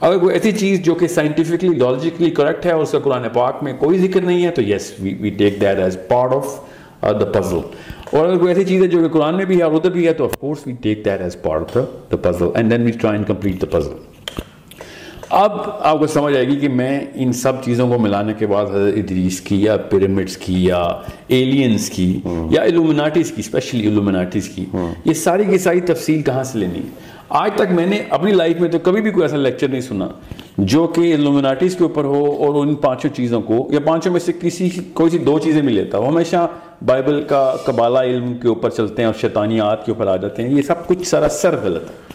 اگر 0.00 0.18
کوئی 0.18 0.34
ایسی 0.34 0.52
چیز 0.52 0.80
جو 0.84 0.94
کہ 0.94 1.06
سائنٹیفکلی 1.08 1.68
لاجیکلی 1.78 2.30
کریکٹ 2.30 2.66
ہے 2.66 2.72
اور 2.72 2.82
اس 2.82 2.90
کا 2.90 2.98
قرآن 3.04 3.28
پاک 3.32 3.62
میں 3.62 3.72
کوئی 3.78 3.98
ذکر 3.98 4.20
نہیں 4.20 4.44
ہے، 4.44 4.50
تو 4.50 4.62
yes 4.62 4.92
we 5.00 5.30
take 5.38 5.60
that 5.60 5.78
as 5.78 5.98
part 6.08 6.34
of 6.34 6.58
the 7.20 7.30
puzzle 7.32 7.60
اور 8.10 8.26
اگر 8.26 8.38
کوئی 8.38 8.52
ایسی 8.52 8.64
چیز 8.64 8.82
ہے 8.82 8.88
جو 8.88 8.98
کہ 8.98 9.08
قرآن 9.08 9.36
میں 9.36 9.44
بھی 9.44 9.56
ہے 9.58 9.62
اور 9.62 9.72
ادھر 9.72 9.90
بھی 9.90 10.06
ہے، 10.06 10.12
تو 10.12 10.24
of 10.24 10.36
course 10.40 10.66
we 10.66 10.72
take 10.82 11.04
that 11.04 11.20
as 11.20 11.36
part 11.42 11.76
of 11.76 12.12
the 12.12 12.16
puzzle 12.22 12.48
and 12.54 12.70
then 12.70 12.82
we 12.82 12.92
try 12.92 13.16
and 13.16 13.26
complete 13.28 13.60
the 13.62 13.66
puzzle 13.70 13.94
اب 15.36 15.52
آپ 15.80 15.98
کو 15.98 16.06
سمجھ 16.06 16.36
آئے 16.36 16.48
گی 16.48 16.56
کہ 16.56 16.68
میں 16.68 17.00
ان 17.14 17.32
سب 17.32 17.52
چیزوں 17.64 17.88
کو 17.88 17.98
ملانے 17.98 18.32
کے 18.38 18.46
بعد 18.46 18.64
حضرت 18.64 18.94
ادریس 18.96 19.40
کی 19.40 19.62
یا 19.62 19.76
پیرامڈس 19.76 20.36
کی 20.36 20.64
یا 20.64 20.88
ایلینز 21.28 21.90
کی 21.90 22.20
یا 22.50 22.62
الومناٹیز 22.62 23.28
کی 23.28 23.40
اسپیشلی 23.40 23.86
الومناٹیز 23.86 24.48
کی۔ 24.48 24.64
یہ 25.04 25.12
ساری 25.12 25.44
کی 25.44 25.58
ساری 25.58 25.80
تفصیل 25.80 26.22
کہاں 26.22 26.42
سے 26.42 26.58
لینی؟ 26.58 26.78
ہے 26.78 26.88
آج 27.28 27.50
تک 27.54 27.72
میں 27.72 27.86
نے 27.86 28.02
اپنی 28.10 28.30
لائف 28.30 28.60
میں 28.60 28.68
تو 28.68 28.78
کبھی 28.78 29.02
بھی 29.02 29.10
کوئی 29.10 29.24
ایسا 29.24 29.36
لیکچر 29.36 29.68
نہیں 29.68 29.80
سنا 29.80 30.08
جو 30.58 30.86
کہ 30.86 31.14
الومناٹیز 31.14 31.76
کے 31.76 31.82
اوپر 31.82 32.04
ہو 32.04 32.24
اور 32.24 32.66
ان 32.66 32.74
پانچوں 32.74 33.10
چیزوں 33.16 33.42
کو 33.42 33.68
یا 33.70 33.80
پانچوں 33.80 34.12
میں 34.12 34.20
سے 34.20 34.32
کسی 34.40 34.70
کوئی 34.92 35.10
سی 35.10 35.18
دو 35.18 35.38
چیزیں 35.38 35.62
بھی 35.62 35.72
لیتا 35.72 35.98
وہ 35.98 36.06
ہمیشہ 36.06 36.48
بائبل 36.86 37.22
کا 37.22 37.56
قبالہ 37.64 37.98
علم 37.98 38.34
کے 38.34 38.48
اوپر 38.48 38.70
چلتے 38.70 39.02
ہیں 39.02 39.06
اور 39.06 39.20
شیطانیات 39.20 39.86
کے 39.86 39.92
اوپر 39.92 40.06
آ 40.06 40.16
جاتے 40.16 40.42
ہیں۔ 40.42 40.50
یہ 40.50 40.62
سب 40.62 40.86
کچھ 40.86 41.08
سراسر 41.08 41.54
غلط 41.62 41.82
ہے۔ 41.82 42.13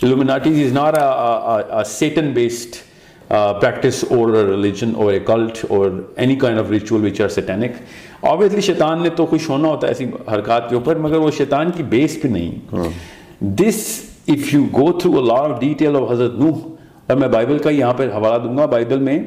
Illuminati 0.00 0.62
is 0.62 0.72
not 0.72 0.96
a, 0.96 1.00
a, 1.00 1.80
a 1.80 1.84
Satan-based 1.84 2.84
uh, 3.30 3.54
practice 3.54 4.04
or 4.04 4.32
a 4.32 4.44
religion 4.44 4.94
or 4.94 5.12
a 5.12 5.18
cult 5.18 5.64
or 5.68 6.04
any 6.16 6.36
kind 6.36 6.58
of 6.58 6.70
ritual 6.70 7.00
which 7.00 7.18
are 7.20 7.28
satanic. 7.28 7.72
Obviously 8.22 8.60
شیطان 8.60 9.02
نے 9.02 9.08
تو 9.16 9.26
خوش 9.26 9.48
ہونا 9.48 9.68
ہوتا 9.68 9.86
ہے 9.86 9.92
ایسی 9.92 10.04
حرکات 10.32 10.68
کے 10.70 10.74
اوپر 10.74 10.96
مگر 10.96 11.16
وہ 11.16 11.30
شیطان 11.36 11.70
کی 11.76 11.82
بیس 11.82 12.18
پہ 12.22 12.28
نہیں۔ 12.28 12.50
This 13.40 13.80
if 14.28 14.52
you 14.54 14.62
go 14.76 14.90
through 14.98 15.18
a 15.18 15.24
lot 15.26 15.50
of 15.50 15.60
detail 15.60 15.96
of 15.96 16.10
حضرت 16.10 16.34
نوح 16.34 16.58
اور 17.06 17.16
میں 17.16 17.28
بائبل 17.28 17.58
کا 17.58 17.70
یہاں 17.70 17.92
پہ 17.96 18.06
حوالہ 18.14 18.42
دوں 18.42 18.56
گا۔ 18.56 18.66
بائبل 18.66 18.98
میں 18.98 19.18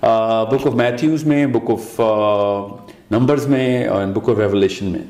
بک 0.00 0.66
آف 0.66 0.74
میتھیوز 0.74 1.24
میں 1.26 1.46
بک 1.46 1.70
آف 1.70 2.00
نمبرز 3.10 3.46
میں 3.46 3.86
اور 3.86 4.06
بک 4.14 4.28
آف 4.28 4.38
ریولیشن 4.38 4.86
میں۔ 4.86 5.02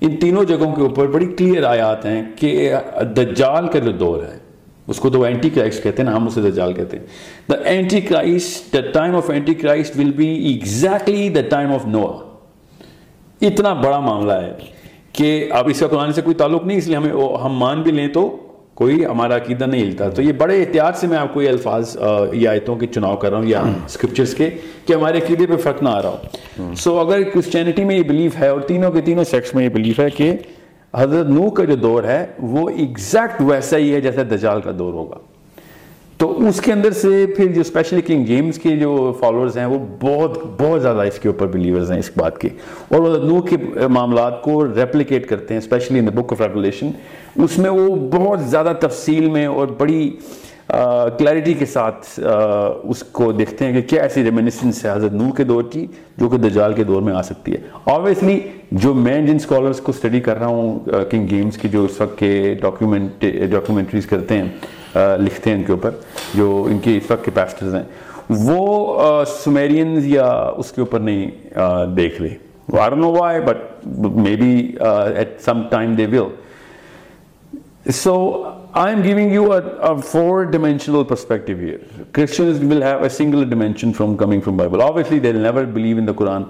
ان 0.00 0.16
تینوں 0.20 0.44
جگہوں 0.44 0.74
کے 0.74 0.82
اوپر 0.82 1.06
بڑی 1.06 1.26
کلیئر 1.38 1.64
آیات 1.64 2.06
ہیں 2.06 2.22
کہ 2.36 2.74
دجال 3.16 3.68
کا 3.68 3.78
جو 3.78 3.92
دور 3.92 4.22
ہے 4.22 4.38
اس 4.88 4.98
کو 5.00 5.10
تو 5.10 5.22
اینٹی 5.22 5.50
کرائسٹ 5.50 5.82
کہتے 5.82 6.02
ہیں 6.02 6.10
نا، 6.10 6.16
ہم 6.16 6.26
اسے 6.26 6.40
دجال 6.42 6.72
کہتے 6.72 6.96
ہیں۔ 6.96 7.04
The 7.50 7.56
antichrist 8.00 8.72
the 8.74 8.80
time 8.92 9.16
of 9.16 9.30
antichrist 9.54 9.96
will 9.96 10.10
be 10.16 10.28
exactly 10.46 11.28
the 11.28 11.40
time 11.48 11.72
of 11.72 11.86
Noah 11.86 12.06
اتنا 13.40 13.72
بڑا 13.74 13.98
معاملہ 14.00 14.32
ہے 14.32 14.52
کہ 15.12 15.48
اب 15.52 15.68
اس 15.68 15.80
کا 15.80 15.86
قرآن 15.86 16.12
سے 16.12 16.22
کوئی 16.22 16.34
تعلق 16.34 16.66
نہیں، 16.66 16.78
اس 16.78 16.86
لیے 16.86 16.96
ہمیں 16.96 17.12
ہم 17.44 17.56
مان 17.58 17.82
بھی 17.82 17.92
لیں 17.92 18.08
تو 18.08 18.28
کوئی 18.74 19.04
ہمارا 19.04 19.36
عقیدہ 19.36 19.64
نہیں 19.64 19.82
ہلتا۔ 19.82 20.08
تو 20.10 20.22
یہ 20.22 20.32
بڑے 20.38 20.58
احتیاط 20.60 20.96
سے 20.98 21.06
میں 21.06 21.18
آپ 21.18 21.34
کو 21.34 21.42
یہ 21.42 21.48
الفاظ 21.48 21.96
یا 22.32 22.50
آیتوں 22.50 22.76
کے 22.76 22.86
چناؤ 22.86 23.16
کر 23.16 23.30
رہا 23.30 23.38
ہوں 23.38 23.46
یا 23.48 23.60
اسکرپچرس 23.86 24.34
کے 24.34 24.48
کہ 24.86 24.92
ہمارے 24.92 25.18
عقیدے 25.18 25.46
پہ 25.46 25.56
فرق 25.56 25.82
نہ 25.82 25.88
آ 25.88 26.02
رہا 26.02 26.16
ہو۔ 26.58 26.74
سو 26.74 26.98
اگر 26.98 27.22
کرسچینٹی 27.22 27.84
میں 27.84 27.96
یہ 27.96 28.02
بلیف 28.02 28.36
ہے 28.40 28.48
اور 28.48 28.60
تینوں 28.60 28.92
کے 28.92 29.00
تینوں 29.00 29.24
سیکس 29.24 29.54
میں 29.54 29.64
یہ 29.64 29.68
بلیف 29.68 30.00
ہے 30.00 30.10
کہ 30.10 30.32
حضرت 30.94 31.26
نو 31.26 31.50
کا 31.50 31.64
جو 31.64 31.74
دور 31.74 32.04
ہے، 32.04 32.26
وہ 32.38 32.70
ایگزیکٹ 32.70 33.42
ویسا 33.42 33.76
ہی 33.76 33.94
ہے 33.94 34.00
جیسے 34.00 34.24
دجال 34.24 34.60
کا 34.60 34.70
دور 34.78 34.92
ہوگا۔ 34.92 35.16
تو 36.16 36.46
اس 36.48 36.60
کے 36.60 36.72
اندر 36.72 36.90
سے 36.90 37.26
پھر 37.36 37.52
جو 37.52 37.60
اسپیشلی 37.60 38.00
کنگ 38.00 38.24
جیمز 38.24 38.58
کے 38.58 38.76
جو 38.76 39.12
فالوورز 39.20 39.58
ہیں، 39.58 39.66
وہ 39.66 39.78
بہت 40.00 40.38
بہت 40.60 40.82
زیادہ 40.82 41.00
اس 41.00 41.18
کے 41.18 41.28
اوپر 41.28 41.46
بلیورز 41.46 41.90
ہیں 41.90 41.98
اس 41.98 42.10
بات 42.16 42.38
کے۔ 42.38 42.48
اور 42.88 42.98
وہ 43.00 43.16
نو 43.16 43.40
کے 43.40 43.56
معاملات 43.88 44.42
کو 44.42 44.64
ریپلیکیٹ 44.64 45.28
کرتے 45.28 45.54
ہیں 45.54 45.58
especially 45.58 45.98
in 45.98 46.06
the 46.06 46.20
book 46.20 46.32
of 46.32 46.40
regulation 46.40 46.90
اس 47.36 47.58
میں 47.58 47.70
وہ 47.70 47.96
بہت 47.96 48.40
زیادہ 48.40 48.72
تفصیل 48.80 49.30
میں 49.30 49.46
اور 49.46 49.68
بڑی 49.78 50.16
کلیئرٹی 50.68 51.54
کے 51.54 51.66
ساتھ 51.66 52.20
اس 52.84 53.02
کو 53.12 53.32
دیکھتے 53.32 53.64
ہیں 53.64 53.72
کہ 53.72 53.82
کیا 53.88 54.02
ایسی 54.02 54.24
ریمینسنس 54.24 54.84
ہے 54.84 54.90
حضرت 54.90 55.12
نور 55.12 55.36
کے 55.36 55.44
دور 55.44 55.64
کی 55.72 55.86
جو 56.16 56.28
کہ 56.28 56.36
دجال 56.38 56.72
کے 56.72 56.84
دور 56.84 57.02
میں 57.02 57.14
آ 57.14 57.22
سکتی 57.22 57.52
ہے۔ 57.52 57.58
آبویسلی 57.92 58.40
جو 58.72 58.94
میں 58.94 59.26
جن 59.26 59.36
اسکالرس 59.36 59.80
کو 59.80 59.92
اسٹڈی 59.96 60.20
کر 60.20 60.38
رہا 60.38 60.46
ہوں 60.46 60.78
کنگ 61.10 61.26
گیمز 61.30 61.58
کی 61.58 61.68
جو 61.68 61.84
اس 61.84 62.00
وقت 62.00 62.18
کے 62.18 62.54
ڈاکیومنٹ 62.62 63.24
ڈاکیومنٹریز 63.50 64.06
کرتے 64.06 64.38
ہیں 64.38 64.48
لکھتے 65.18 65.50
ہیں 65.50 65.56
ان 65.56 65.62
کے 65.64 65.72
اوپر 65.72 65.90
جو 66.34 66.66
ان 66.70 66.78
کے 66.78 66.96
اس 66.96 67.10
وقت 67.10 67.24
کے 67.24 67.30
پیسٹرز 67.34 67.74
ہیں 67.74 67.82
وہ 68.30 69.24
سمیرینز 69.24 70.06
یا 70.06 70.26
اس 70.56 70.72
کے 70.72 70.80
اوپر 70.80 71.00
نہیں 71.00 71.30
دیکھ 71.96 72.22
رہے۔ 72.22 72.36
I 72.72 72.76
don't 72.76 73.02
know 73.02 73.14
why, 73.14 73.32
but 73.46 73.58
maybe 74.26 74.52
uh, 74.80 75.22
at 75.22 75.32
some 75.46 75.58
time 75.72 75.90
they 75.98 76.06
I 78.74 78.94
am 78.94 79.02
giving 79.02 79.32
you 79.32 79.44
four 80.04 80.42
dimensional 80.42 81.02
perspective 81.08 81.52
here 81.58 82.02
Christians 82.12 82.62
will 82.62 82.82
have 82.82 83.02
a 83.02 83.08
single 83.08 83.44
dimension 83.44 83.92
from 83.92 84.16
coming 84.16 84.40
from 84.40 84.56
Bible 84.56 84.80
obviously 84.82 85.18
they 85.18 85.32
never 85.32 85.64
believe 85.64 85.98
in 85.98 86.06
the 86.06 86.12
Quran 86.12 86.42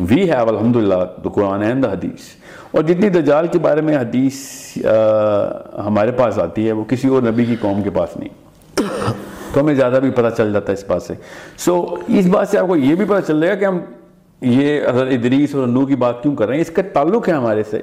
we 0.00 0.22
have 0.30 0.48
الحمد 0.48 0.76
للہ 0.76 0.94
دا 1.24 1.28
قرآن 1.28 1.62
and 1.62 1.84
the 1.84 1.92
حدیث 1.92 2.28
اور 2.72 2.82
جتنی 2.82 3.08
دجال 3.08 3.46
کے 3.46 3.58
بارے 3.58 3.80
میں 3.80 3.96
حدیث 3.96 4.38
ہمارے 5.86 6.12
پاس 6.12 6.38
آتی 6.38 6.66
ہے 6.66 6.72
وہ 6.72 6.84
کسی 6.84 7.08
اور 7.08 7.22
نبی 7.22 7.44
کی 7.44 7.56
قوم 7.60 7.82
کے 7.82 7.90
پاس 7.90 8.16
نہیں 8.16 8.82
تو 9.54 9.60
ہمیں 9.60 9.74
زیادہ 9.74 10.00
بھی 10.02 10.10
پتہ 10.10 10.34
چل 10.36 10.52
جاتا 10.52 10.72
ہے 10.72 10.78
اس 10.78 10.84
بات 10.86 11.02
سے 11.02 11.14
سو 11.56 11.84
اس 12.08 12.26
بات 12.26 12.48
سے 12.48 12.58
آپ 12.58 12.66
کو 12.66 12.76
یہ 12.76 12.94
بھی 12.94 13.04
پتہ 13.04 13.26
چل 13.26 13.40
جائے 13.40 13.52
گا 13.52 13.58
کہ 13.60 13.64
ہم 13.64 13.78
یہ 14.42 14.88
حضرت 14.88 15.12
ادریس 15.12 15.54
اور 15.54 15.66
نو 15.66 15.84
کی 15.86 15.96
بات 15.96 16.22
کیوں 16.22 16.34
کر 16.36 16.46
رہے 16.46 16.54
ہیں 16.54 16.62
اس 16.62 16.70
کا 16.70 16.82
تعلق 16.92 17.28
ہے 17.28 17.34
ہمارے 17.34 17.62
سے 17.62 17.80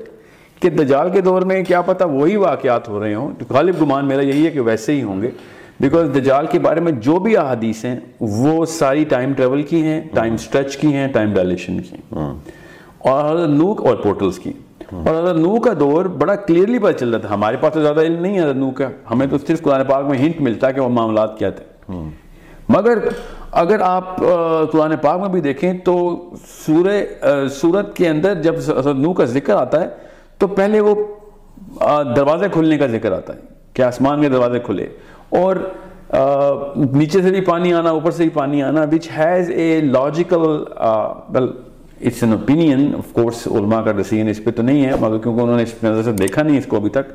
کہ 0.64 0.70
دجال 0.70 1.10
کے 1.10 1.22
دور 1.22 1.42
میں 1.42 1.64
کیا 1.64 1.82
پتہ 1.82 2.04
وہی 2.04 2.36
واقعات 2.36 2.90
ہو 2.90 3.04
رہے 3.04 3.16
ہوں۔ 3.16 3.32
غالب 3.50 3.76
گمان 3.82 4.08
میرا 4.08 4.22
یہی 4.22 4.46
ہے 4.46 4.52
کہ 4.52 4.60
ویسے 4.60 4.94
ہی 4.96 5.04
ہوں 5.04 5.22
گے۔ 5.22 5.30
بیکاز 5.80 6.10
دجال 6.16 6.46
کے 6.46 6.60
بارے 6.60 6.80
میں 6.80 6.92
جو 6.92 7.20
بھی 7.20 7.38
احادیث 7.38 7.86
ہیں 7.86 8.00
وہ 8.20 8.66
ساری 8.66 9.04
ٹائم 9.04 9.34
ٹریول 9.34 9.62
کی 9.62 9.82
ہیں 9.82 10.02
ٹائم 10.14 10.38
سٹریچ 10.38 10.78
کی 10.78 10.94
ہیں 10.94 11.08
ٹائم 11.08 11.34
ڈائلیشن 11.34 11.82
کی 11.82 11.96
ہیں۔ 11.96 12.34
اور 12.98 13.36
حضرت 13.36 13.50
نوک 13.50 13.86
اور 13.86 13.96
پورٹلز 13.96 14.40
کی۔ 14.40 14.52
اور 14.92 15.24
حضرت 15.24 15.38
نو 15.38 15.60
کا 15.60 15.72
دور 15.80 16.06
بڑا 16.06 16.36
کلیئرلی 16.36 16.80
پتہ 16.80 16.98
چل 16.98 17.10
رہا 17.10 17.18
تھا۔ 17.18 17.34
ہمارے 17.34 17.58
پاس 17.58 17.74
تو 17.74 17.82
زیادہ 17.82 18.02
علم 18.02 18.22
نہیں 18.22 18.36
ہے 18.36 18.44
حضرت 18.44 18.56
نو 18.56 18.72
کا۔ 18.72 18.90
ہمیں 19.12 19.28
تو 19.28 19.38
صرف 19.48 19.62
قرآن 19.62 19.82
پاک 19.88 20.06
میں 20.06 20.18
ہنٹ 20.18 20.42
ملتا 20.42 20.68
ہے 20.68 20.74
کہ 20.74 20.82
وہ 20.82 20.90
معاملات 20.90 21.40
کیا 21.40 21.50
تھے۔ 21.50 21.94
مگر 22.70 22.98
اگر 23.52 23.80
آپ 23.82 24.18
قرآن 24.72 24.94
پاک 25.02 25.20
میں 25.20 25.30
بھی 25.30 25.42
دیکھیں 25.42 25.74
تو 25.74 26.26
سورہ 26.66 27.04
سورت 27.48 27.96
کے 27.96 28.08
اندر 28.10 28.42
جب 28.42 28.56
حضرت 28.56 28.96
نو 28.96 29.14
کا 29.14 29.26
ذکر 29.26 29.56
آتا 29.56 29.82
ہے 29.82 29.88
تو 30.44 30.48
پہلے 30.60 30.80
وہ 30.80 30.96
دروازے 32.16 32.50
کھلنے 32.54 32.78
کا 32.78 32.88
ذکر 32.88 33.12
آتا 33.12 33.34
ہے 33.34 33.40
کہ 33.74 33.82
آسمان 33.82 34.22
کے 34.22 34.30
دروازے 34.30 34.60
کھلے 34.66 34.88
اور 35.40 35.56
نیچے 36.94 37.22
سے 37.22 37.30
بھی 37.32 37.42
پانی 37.42 37.74
آنا، 37.74 37.90
اوپر 37.90 38.12
سے 38.12 38.24
بھی 38.24 38.30
پانی 38.34 38.62
آنا 38.64 38.82
which 38.92 39.10
has 39.18 39.50
a 39.52 39.80
logical 39.82 40.46
well 41.34 41.48
it's 42.06 42.24
an 42.24 42.32
opinion 42.34 42.94
of 42.98 43.12
course 43.14 43.48
علماء 43.48 43.82
کا 43.82 43.92
ڈسیزن 43.98 44.28
اس 44.30 44.44
پہ 44.44 44.52
تو 44.52 44.62
نہیں 44.64 44.86
ہے، 44.86 44.92
مگر 45.00 45.18
کیونکہ 45.18 45.42
انہوں 45.42 45.58
نے 45.58 45.64
اس 45.64 45.74
نظر 45.84 46.04
سے 46.04 46.12
دیکھا 46.18 46.44
نہیں 46.44 46.58
اس 46.58 46.66
کو 46.70 46.78
ابھی 46.78 46.90
تک، 46.90 47.12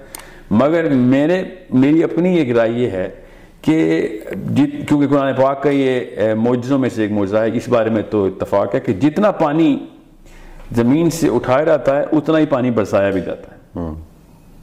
مگر 0.50 0.88
میرے، 0.94 1.42
میری 1.70 2.02
اپنی 2.04 2.36
ایک 2.38 2.50
رائے 2.56 2.70
یہ 2.72 2.90
ہے 2.90 3.08
کہ 3.62 3.76
کیونکہ 4.56 5.06
قرآن 5.08 5.32
پاک 5.36 5.62
کا 5.62 5.70
یہ 5.70 6.34
معجزوں 6.38 6.78
میں 6.78 6.88
سے 6.94 7.02
ایک 7.02 7.12
معجزہ 7.12 7.36
ہے، 7.36 7.56
اس 7.56 7.68
بارے 7.68 7.90
میں 7.90 8.02
تو 8.10 8.24
اتفاق 8.24 8.74
ہے 8.74 8.80
کہ 8.80 8.92
جتنا 9.00 9.30
پانی 9.44 9.76
زمین 10.76 11.10
سے 11.10 11.28
اٹھایا 11.34 11.64
جاتا 11.64 11.96
ہے 11.96 12.04
اتنا 12.12 12.38
ہی 12.38 12.46
پانی 12.46 12.70
برسایا 12.70 13.10
بھی 13.10 13.20
جاتا 13.20 13.52
ہے۔ 13.52 13.88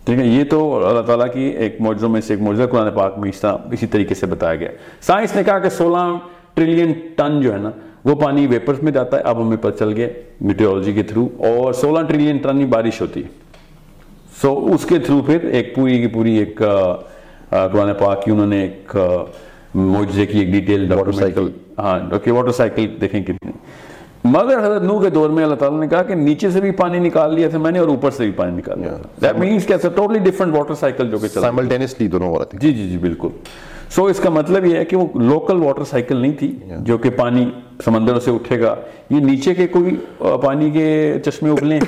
ٹھیک 0.05 0.19
ہے 0.19 0.25
یہ 0.25 0.43
تو 0.49 0.87
اللہ 0.87 1.01
تعالیٰ 1.01 1.31
کی 1.33 1.43
ایک 1.43 1.79
معجزوں 1.81 2.09
میں 2.09 2.21
سے 2.21 2.33
ایک 2.33 2.41
معجزہ 2.43 2.63
قرآن 2.71 2.91
پاک 2.95 3.17
میں 3.19 3.31
اسی 3.71 3.87
طریقے 3.87 4.15
سے 4.15 4.25
بتایا 4.25 4.55
گیا۔ 4.55 4.69
سائنس 5.01 5.35
نے 5.35 5.43
کہا 5.43 5.59
کہ 5.59 5.69
سولہ 5.69 6.05
ٹریلین 6.53 6.93
ٹن 7.15 7.39
جو 7.41 7.53
ہے 7.53 7.57
نا 7.57 7.71
وہ 8.05 8.15
پانی 8.15 8.45
ویپرز 8.47 8.83
میں 8.83 8.91
جاتا 8.91 9.17
ہے۔ 9.17 9.21
اب 9.21 9.41
ہمیں 9.41 9.57
پتہ 9.57 9.77
چل 9.79 9.93
گیا 9.93 10.07
میٹیورولوجی 10.41 10.93
کے 10.93 11.03
تھرو 11.03 11.27
اور 11.47 11.73
سولہ 11.73 12.05
ٹریلین 12.07 12.37
ٹن 12.37 12.59
ہی 12.59 12.65
بارش 12.65 13.01
ہوتی 13.01 13.23
ہے۔ 13.23 13.27
سو 14.41 14.53
اس 14.73 14.85
کے 14.85 14.99
تھرو 14.99 15.21
پھر 15.25 15.45
ایک 15.45 15.75
پوری 15.75 15.97
کی 16.01 16.07
پوری 16.13 16.35
ایک 16.37 16.61
قرآن 17.49 17.93
پاک 17.99 18.23
کی 18.23 18.31
انہوں 18.31 18.47
نے 18.47 18.61
ایک 18.61 18.95
معجزے 19.75 20.25
کی 20.25 20.39
ایک 20.39 20.51
ڈیٹیل 20.51 20.91
واٹر 20.91 21.11
سائیکل 21.11 21.49
ہاں 21.77 21.99
واٹر 22.27 22.51
سائیکل 22.51 22.95
دیکھیں 23.01 23.21
کتنی 23.23 23.44
مگر 24.25 24.59
حضرت 24.59 24.81
نو 24.81 24.99
کے 24.99 25.09
دور 25.09 25.29
میں 25.29 25.43
اللہ 25.43 25.55
تعالیٰ 25.55 25.79
نے 25.79 25.87
کہا 25.87 26.03
کہ 26.03 26.13
نیچے 26.13 26.49
سے 26.49 26.61
بھی 26.61 26.71
پانی 26.71 26.99
نکال 26.99 27.33
لیا 27.33 27.49
تھا 27.49 27.57
میں 27.57 27.71
نے 27.71 27.79
اور 27.79 27.87
اوپر 27.87 28.11
سے 28.11 28.23
بھی 28.23 28.31
پانی 28.31 28.57
نکال 28.57 28.79
لیا 28.79 28.95
تھا۔ 28.95 29.27
That 29.27 29.41
means 29.41 29.59
کہ 29.67 29.89
ٹوٹلی 29.95 30.19
ڈیفرنٹ 30.19 30.55
واٹر 30.55 30.75
سائیکل 30.75 31.09
جو 31.09 31.17
کہ 31.17 31.27
چلا 31.27 31.41
سائملٹینسلی 31.41 32.07
دونوں 32.07 32.27
ہو 32.27 32.37
رہا 32.37 32.45
تھا۔ 32.45 32.57
جی 32.61 32.73
جی 32.73 32.89
جی 32.89 32.97
بالکل۔ 32.97 33.27
سو 33.89 34.05
اس 34.05 34.19
کا 34.19 34.29
مطلب 34.29 34.65
یہ 34.65 34.77
ہے 34.77 34.85
کہ 34.85 34.95
وہ 34.95 35.19
لوکل 35.19 35.63
واٹر 35.63 35.83
سائیکل 35.83 36.17
نہیں 36.17 36.31
تھی 36.31 36.59
جو 36.79 36.97
کہ 36.97 37.09
پانی 37.09 37.49
سمندر 37.85 38.19
سے 38.19 38.31
اٹھے 38.31 38.61
گا۔ 38.61 38.75
یہ 39.09 39.19
نیچے 39.19 39.53
کے 39.53 39.67
کوئی 39.67 39.95
پانی 40.41 40.69
کے 40.69 41.19
چشمے 41.25 41.49
ابلے 41.49 41.75
ہیں 41.75 41.81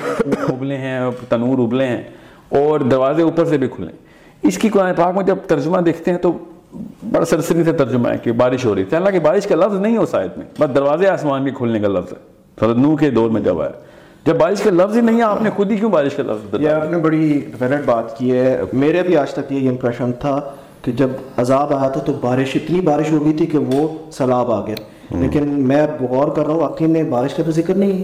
ابلے 0.48 0.76
ہیں 0.76 1.10
تنور 1.28 1.58
ابلے 1.58 1.86
ہیں 1.86 2.02
اور 2.48 2.80
دروازے 2.80 3.22
اوپر 3.22 3.44
سے 3.44 3.58
بھی 3.58 3.68
کھلے۔ 3.68 3.92
اس 4.42 4.58
کی 4.58 4.68
قرآن 4.68 4.94
پاک 4.94 5.16
میں 5.16 5.24
جب 5.24 5.36
ترجمہ 5.46 5.78
دیکھتے 5.78 6.10
ہیں 6.10 6.18
تو 6.18 6.32
بڑا 7.12 7.24
سرسری 7.24 7.64
سے 7.64 7.72
ترجمہ 7.72 8.08
ہے 8.08 8.18
کہ 8.22 8.32
بارش 8.32 8.64
ہو 8.64 8.74
رہی 8.74 8.84
تھی۔ 8.84 8.96
حالانکہ 8.96 9.18
بارش 9.18 9.46
کا 9.46 9.56
لفظ 9.56 9.74
نہیں 9.78 9.96
ہو 9.96 10.06
شاید 10.10 10.30
میں 10.36 10.46
بس 10.60 10.74
دروازے 10.74 11.06
آسمان 11.08 11.44
کے 11.44 11.50
کھلنے 11.50 11.80
کا 11.80 11.88
لفظ 11.88 12.12
ہے۔ 12.12 12.38
حضرت 12.64 12.76
نو 12.76 12.96
کے 12.96 13.10
دور 13.10 13.30
میں 13.30 13.40
جب 13.40 13.60
آیا۔ 13.60 13.70
جب 14.26 14.36
بارش 14.36 14.60
کا 14.60 14.70
لفظ 14.70 14.96
ہی 14.96 15.00
نہیں 15.00 15.16
ہے 15.16 15.22
آپ 15.22 15.42
نے 15.42 15.50
خود 15.50 15.70
ہی 15.70 15.76
کیوں 15.76 15.90
بارش 15.90 16.14
کا 16.14 16.22
لفظ 16.22 16.60
یہ 16.60 16.68
آپ 16.68 16.90
نے 16.90 16.98
بڑی 16.98 17.40
ویلڈ 17.60 17.84
بات 17.84 18.18
کی 18.18 18.32
ہے۔ 18.32 18.60
میرے 18.72 19.02
بھی 19.02 19.16
آج 19.16 19.30
تک 19.30 19.52
یہ 19.52 19.70
امپریشن 19.70 20.12
تھا 20.12 20.40
کہ 20.82 20.92
جب 20.92 21.08
عذاب 21.36 21.74
آیا 21.74 21.88
تھا 21.88 22.00
تو 22.00 22.12
بارش 22.12 22.56
اتنی 22.56 22.80
بارش 22.80 23.12
ہو 23.12 23.24
گئی 23.24 23.32
تھی 23.32 23.46
کہ 23.46 23.58
وہ 23.58 23.88
سیلاب 24.12 24.50
آ 24.50 24.66
گیا۔ 24.66 24.74
لیکن 25.10 25.46
میں 25.46 25.86
غور 26.10 26.28
کر 26.28 26.46
رہا 26.46 26.54
ہوں 26.54 26.60
واقعی 26.60 26.86
میں 26.86 27.02
بارش 27.02 27.34
کا 27.34 27.42
تو 27.42 27.50
ذکر 27.50 27.74
نہیں 27.74 27.92
ہے۔ 27.92 28.02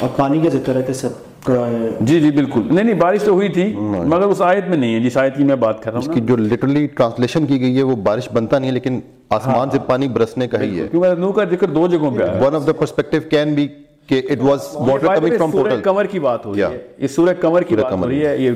اور 0.00 0.08
پانی 0.16 0.40
کا 0.40 0.48
ذکر 0.48 0.76
ہے 0.76 0.82
کہ 0.82 0.92
سب 0.92 1.08
جی 1.46 2.18
جی 2.20 2.30
بالکل۔ 2.30 2.60
نہیں 2.70 2.84
نہیں 2.84 2.98
بارش 3.00 3.22
تو 3.22 3.32
ہوئی 3.32 3.48
تھی 3.48 3.64
مگر 3.76 4.26
اس 4.26 4.40
آیت 4.42 4.68
میں 4.68 4.76
نہیں 4.76 4.94
ہے۔ 4.94 5.00
جس 5.00 5.16
آیت 5.16 5.36
کی 5.36 5.44
میں 5.44 5.56
بات 5.56 5.82
کر 5.82 5.92
رہا 5.92 5.98
ہوں 5.98 6.08
اس 6.08 6.14
کی 6.14 6.20
جو 6.26 6.36
لٹرلی 6.36 6.86
ٹرانسلیشن 6.86 7.46
کی 7.46 7.60
گئی 7.60 7.76
ہے 7.78 7.82
وہ 7.82 7.96
بارش 8.04 8.28
بنتا 8.32 8.58
نہیں 8.58 8.70
ہے 8.70 8.74
لیکن 8.74 9.00
آسمان 9.30 9.70
سے 9.70 9.78
پانی 9.86 10.08
برسنے 10.08 10.48
کا 10.48 10.60
ہی 10.60 10.78
ہے۔ 10.80 10.86
کیونکہ 10.90 11.14
نو 11.20 11.32
کا 11.32 11.44
ذکر 11.50 11.68
دو 11.68 11.86
جگہوں 11.86 12.10
پہ 12.10 12.22
ہے 12.22 12.40
one 12.40 12.54
of 12.54 12.66
the 12.66 12.72
perspective 12.72 13.20
can 13.30 13.54
be 13.54 13.66
کہ 14.06 14.20
it 14.30 14.40
was 14.42 14.68
water 14.76 15.06
coming 15.14 15.36
from 15.36 15.50
portal 15.50 15.80
کمر 15.80 16.04
کی 16.04 16.20
بات 16.20 16.46
ہو 16.46 16.54
رہی 16.54 16.62
ہے 16.62 16.78
اس 16.98 17.10
سورہ 17.10 17.32
کمر 17.40 17.62
کی 17.62 17.76
بات 17.76 17.92
ہو 17.92 18.08
رہی 18.08 18.24
ہے۔ 18.26 18.36
یہ 18.38 18.50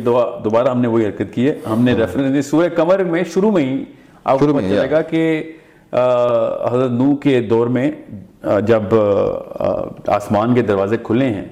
دوبارہ 0.44 0.68
ہم 0.68 0.80
نے 0.80 0.88
وہی 0.88 1.06
حرکت 1.06 1.34
کی 1.34 1.48
ہے۔ 1.48 1.54
ہم 1.70 1.84
نے 1.84 1.94
ریفرنس 1.94 2.46
سورہ 2.46 2.68
کمر 2.68 3.04
میں 3.04 3.22
شروع 3.34 3.50
میں 3.50 3.64
ہی 3.64 3.84
آپ 4.24 4.38
کو 4.38 4.46
پتہ 4.46 4.68
چلے 4.68 4.90
گا 4.90 5.00
کہ 5.02 5.22
حضرت 5.92 6.90
نو 6.90 7.14
کے 7.16 7.40
دور 7.50 7.66
میں 7.76 7.90
جب 8.66 8.94
آسمان 10.06 10.54
کے 10.54 10.62
دروازے 10.62 10.96
کھلے 11.02 11.26
ہیں 11.26 11.44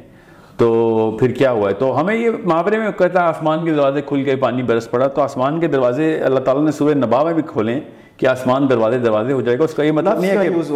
تو 0.57 1.17
پھر 1.21 1.31
کیا 1.31 1.51
ہوا 1.51 1.69
ہے؟ 1.69 1.75
تو 1.75 2.01
ہمیں 2.01 2.15
یہ 2.15 2.31
محاورے 2.45 2.79
میں 2.79 2.91
کہتا 2.99 3.21
ہے 3.21 3.27
آسمان 3.27 3.65
کے 3.65 3.73
دروازے 3.73 4.03
کھل 4.03 4.25
کے 4.25 4.37
پانی 4.37 4.63
برس 4.63 4.91
پڑا۔ 4.91 5.07
تو 5.07 5.23
آسمان 5.23 5.61
کے 5.61 5.67
دروازے 5.67 6.21
اللہ 6.21 6.41
تعالیٰ 6.41 6.65
نے 6.65 6.71
سورہ 6.71 6.95
نبا 6.95 7.23
میں 7.25 7.35
بھی 7.35 7.43
کھولیں 7.47 7.81
کہ 8.17 8.27
آسمان 8.27 8.71
دروازے 8.71 8.99
دروازے 8.99 9.33
ہو 9.33 9.41
جائے 9.41 9.59
گا۔ 9.59 9.65
اس 9.65 9.75
کا 9.75 9.83
یہ 9.83 9.93
مطلب 9.93 10.21
نہیں 10.21 10.39
ہے 10.39 10.49
کہ 10.49 10.73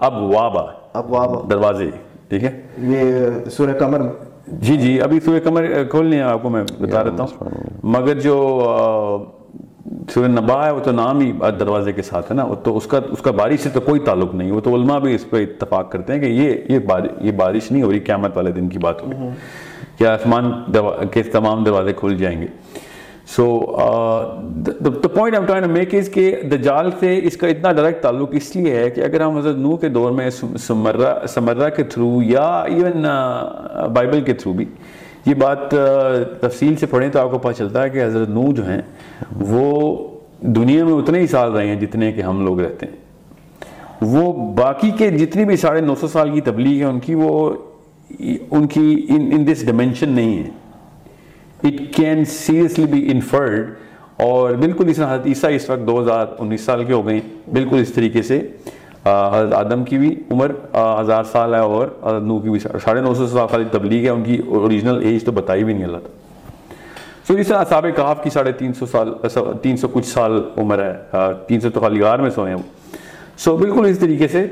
اب 0.00 0.22
وابا 0.22 0.62
اب 0.92 1.12
وابا۔ 1.12 1.40
دروازے 1.50 1.90
ٹھیک 2.28 2.44
ہے؟ 2.44 2.60
یہ 2.78 3.28
سورہ 3.50 3.72
کمر 3.72 4.00
جی 4.48 4.76
جی 4.76 5.00
ابھی 5.00 5.20
سورہ 5.20 5.38
کمر 5.38 5.66
کھولنے 5.90 6.16
ہیں 6.16 6.22
آپ 6.22 6.42
کو 6.42 6.48
میں 6.48 6.64
بتا 6.80 7.04
رہتا 7.04 7.22
ہوں۔ 7.22 7.48
مگر 7.82 8.20
جو 8.20 8.36
سورہ 10.14 10.28
نبا 10.28 10.64
ہے، 10.66 10.70
وہ 10.72 10.80
تو 10.84 10.92
نام 10.92 11.20
ہی 11.20 11.30
دروازے 11.60 11.92
کے 11.92 12.02
ساتھ 12.02 12.30
ہے 12.30 12.36
نا 12.36 12.44
تو 12.64 12.76
اس 12.76 12.86
کا 12.86 13.00
اس 13.12 13.22
کا 13.22 13.30
بارش 13.30 13.60
سے 13.60 13.70
تو 13.74 13.80
کوئی 13.80 14.00
تعلق 14.04 14.34
نہیں، 14.34 14.50
وہ 14.52 14.60
تو 14.60 14.74
علماء 14.74 14.98
بھی 14.98 15.14
اس 15.14 15.28
پہ 15.30 15.42
اتفاق 15.42 15.90
کرتے 15.92 16.12
ہیں 16.12 16.20
کہ 16.20 16.26
یہ 16.26 16.72
یہ 16.72 16.78
بارش 16.88 17.24
یہ 17.26 17.32
بارش 17.36 17.70
نہیں 17.70 17.82
ہو 17.82 17.90
رہی، 17.92 18.00
قیامت 18.00 18.36
والے 18.36 18.52
دن 18.52 18.68
کی 18.68 18.78
بات 18.78 19.02
ہوگی 19.02 19.28
کہ 19.98 20.06
آسمان 20.06 20.52
کے 21.12 21.22
تمام 21.22 21.64
دروازے 21.64 21.92
کھل 21.96 22.16
جائیں 22.16 22.40
گے۔ 22.40 22.46
So 23.36 23.46
the 24.66 25.08
point 25.08 25.36
I 25.36 25.46
trying 25.46 25.70
make 25.70 25.94
is 25.94 26.08
کہ 26.12 26.30
دجال 26.50 26.90
سے 27.00 27.18
اس 27.26 27.36
کا 27.36 27.46
اتنا 27.46 27.72
ڈائریکٹ 27.72 28.02
تعلق 28.02 28.34
اس 28.34 28.54
لیے 28.56 28.74
ہے 28.76 28.88
کہ 28.90 29.00
اگر 29.04 29.20
ہم 29.20 29.36
حضرت 29.38 29.56
نو 29.56 29.76
کے 29.76 29.88
دور 29.88 30.10
میں 30.10 30.28
سمرہ 30.30 31.14
سمرہ 31.28 31.68
کے 31.76 31.82
تھرو 31.82 32.10
یا 32.22 32.48
ایون 32.60 33.06
بائبل 33.94 34.20
کے 34.20 34.32
تھرو 34.32 34.52
بھی 34.52 34.64
یہ 35.28 35.34
بات 35.34 35.70
تفصیل 36.40 36.76
سے 36.76 36.86
پڑھیں 36.86 37.08
تو 37.08 37.20
آپ 37.20 37.30
کو 37.30 37.38
پتہ 37.38 37.56
چلتا 37.58 37.82
ہے 37.82 37.90
کہ 37.90 38.04
حضرت 38.04 38.28
نو 38.28 38.52
جو 38.52 38.68
ہیں، 38.68 38.82
وہ 39.40 39.96
دنیا 40.40 40.84
میں 40.84 40.92
اتنے 40.92 41.18
ہی 41.18 41.26
سال 41.26 41.52
رہے 41.52 41.66
ہیں 41.66 41.80
جتنے 41.80 42.12
کہ 42.12 42.20
ہم 42.20 42.44
لوگ 42.44 42.60
رہتے 42.60 42.86
ہیں۔ 42.86 42.96
وہ 44.02 44.52
باقی 44.54 44.90
کے 44.90 45.10
جتنی 45.10 45.44
بھی 45.44 45.56
ساڑھے 45.56 45.80
نو 45.80 45.94
سو 45.94 46.06
سال 46.06 46.30
کی 46.30 46.40
تبلیغ 46.40 46.78
ہے، 46.78 46.84
ان 46.84 47.00
کی 47.00 47.14
وہ، 47.14 47.50
ان 48.50 48.66
کی، 48.66 49.06
ان 49.08 49.46
دس 49.52 49.66
ڈیمنشن 49.66 50.08
نہیں 50.08 50.38
ہے۔ 50.38 50.48
It 51.64 51.96
can 51.96 52.24
seriously 52.24 52.84
be 52.84 53.08
inferred 53.12 53.74
اور 54.16 54.54
بالکل 54.54 54.88
اس 54.88 54.96
طرح 54.96 55.14
حضرت 55.14 55.26
عیسیٰ 55.26 55.54
اس 55.54 55.70
وقت 55.70 55.86
دو 55.86 56.00
ہزار 56.00 56.26
انیس 56.38 56.60
سال 56.60 56.84
کے 56.84 56.92
ہو 56.92 57.06
گئے، 57.06 57.20
بالکل 57.52 57.78
اس 57.78 57.92
طریقے 57.92 58.22
سے۔ 58.22 58.40
حضرت 59.32 59.52
آدم 59.54 59.84
کی 59.84 59.98
بھی 59.98 60.14
عمر 60.30 60.50
ہزار 61.00 61.24
سال 61.24 61.54
ہے 61.54 61.60
اور 61.60 61.86
حضرت 62.04 62.22
نو 62.22 62.38
کی 62.38 62.50
بھی 62.50 62.58
ساڑھے 62.58 63.00
نو 63.00 63.14
سو 63.14 63.26
سال 63.26 63.46
خالی 63.46 63.64
تبلیغ 63.70 64.04
ہے، 64.04 64.08
ان 64.08 64.22
کی 64.22 64.40
اوریجنل 64.46 65.02
ایج 65.02 65.24
تو 65.24 65.32
بتائی 65.32 65.64
بھی 65.64 65.72
نہیں 65.72 65.84
اللہ 65.84 65.98
تعالیٰ۔ 65.98 66.16
سو 67.28 67.34
اس 67.34 67.48
طرح 67.48 67.64
صحابہ 67.68 67.88
کہاف 67.96 68.22
کی 68.22 68.30
ساڑھے 68.30 68.52
تین 68.52 68.72
سو 68.72 68.86
سال 68.86 69.12
تین 69.62 69.76
سو 69.76 69.88
کچھ 69.88 70.06
سال 70.06 70.40
عمر 70.56 70.82
ہے 70.82 71.18
تین 71.48 71.60
سو 71.60 71.70
تو 71.70 71.80
خالی 71.80 72.00
غار 72.00 72.18
میں 72.18 72.30
سوئے 72.30 72.48
ہیں 72.48 72.56
وہ۔ 72.56 72.96
سو 73.38 73.56
بالکل 73.56 73.86
اس 73.86 73.98
طریقے 73.98 74.28
سے 74.28 74.46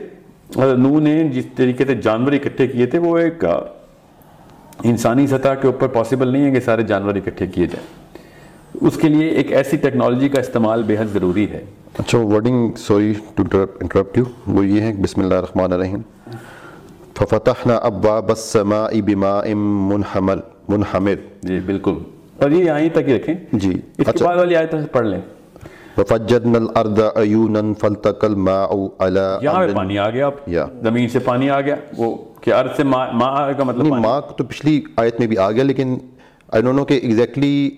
حضرت 0.56 0.78
نو 0.78 0.98
نے 1.00 1.22
جس 1.28 1.46
طریقے 1.56 1.84
سے 1.84 1.94
جانور 1.94 2.32
اکٹھے 2.32 2.66
کیے 2.66 2.86
تھے، 2.86 2.98
وہ 2.98 3.16
ایک 3.18 3.44
انسانی 4.84 5.26
سطح 5.26 5.54
کے 5.60 5.66
اوپر 5.66 5.86
پاسبل 5.86 6.28
نہیں 6.28 6.44
ہے 6.44 6.50
کہ 6.50 6.60
سارے 6.60 6.82
جانور 6.82 7.14
اکٹھے 7.14 7.46
کیے 7.46 7.66
جائیں۔ 7.66 7.86
اس 8.80 8.96
کے 8.96 9.08
لیے 9.08 9.28
ایک 9.28 9.52
ایسی 9.52 9.76
ٹیکنالوجی 9.76 10.28
کا 10.28 10.40
استعمال 10.40 10.82
بے 10.82 10.96
حد 10.98 11.04
ضروری 11.12 11.50
ہے۔ 11.50 11.64
اچھا 11.98 12.18
wording 12.18 12.70
sorry 12.76 13.14
to 13.34 13.42
interrupt 13.80 14.18
you 14.18 14.24
وہ 14.46 14.66
یہ 14.66 14.80
ہے 14.80 14.92
بسم 15.02 15.20
اللہ 15.20 15.34
الرحمن 15.34 15.72
الرحیم۔ 15.72 16.00
ففتحنا 17.18 17.76
ابواب 17.76 18.28
السماء 18.28 18.88
بماء 19.06 19.54
منحمل 19.54 20.38
منحمر۔ 20.68 21.14
جی 21.42 21.60
بالکل۔ 21.66 21.94
اور 22.42 22.50
یہ 22.50 22.64
یہیں 22.64 22.88
تک 22.88 23.08
ہی 23.08 23.16
رکھیں۔ 23.16 23.34
جی 23.52 23.70
اس 23.70 23.96
کے 23.96 24.02
اچھا۔ 24.06 24.26
بعد 24.26 24.36
والی 24.36 24.56
آیت 24.56 24.74
پڑھ 24.92 25.06
لیں۔ 25.06 25.20
وفجرنا 25.98 26.58
الارض 26.58 27.00
عیونا 27.16 27.60
فالتقى 27.78 28.26
الماء 28.26 28.66
على 28.98 29.20
یہاں 29.42 29.66
پہ 29.66 29.74
پانی 29.74 29.98
آ 29.98 30.10
گیا۔ 30.10 30.26
اب 30.26 30.50
زمین 30.82 31.08
سے 31.08 31.18
پانی 31.18 31.50
آ 31.50 31.60
گیا۔ 31.60 31.76
وہ 31.96 32.16
کہ 32.40 32.54
ارض 32.54 32.76
سے 32.76 32.82
آئے 33.20 33.54
کا 33.54 33.64
مطلب 33.64 33.90
پانی۔ 33.90 34.02
ماں 34.02 34.20
تو 34.36 34.44
پچھلی 34.44 34.82
آیت 34.96 35.18
میں 35.18 35.26
بھی 35.26 35.38
آ 35.38 35.50
گیا 35.50 35.64
لیکن 35.64 35.98
آئی 36.48 36.62
ڈونٹ 36.62 36.76
نو 36.78 36.84
کہ 36.84 36.94
ایگزیکٹلی 36.94 37.70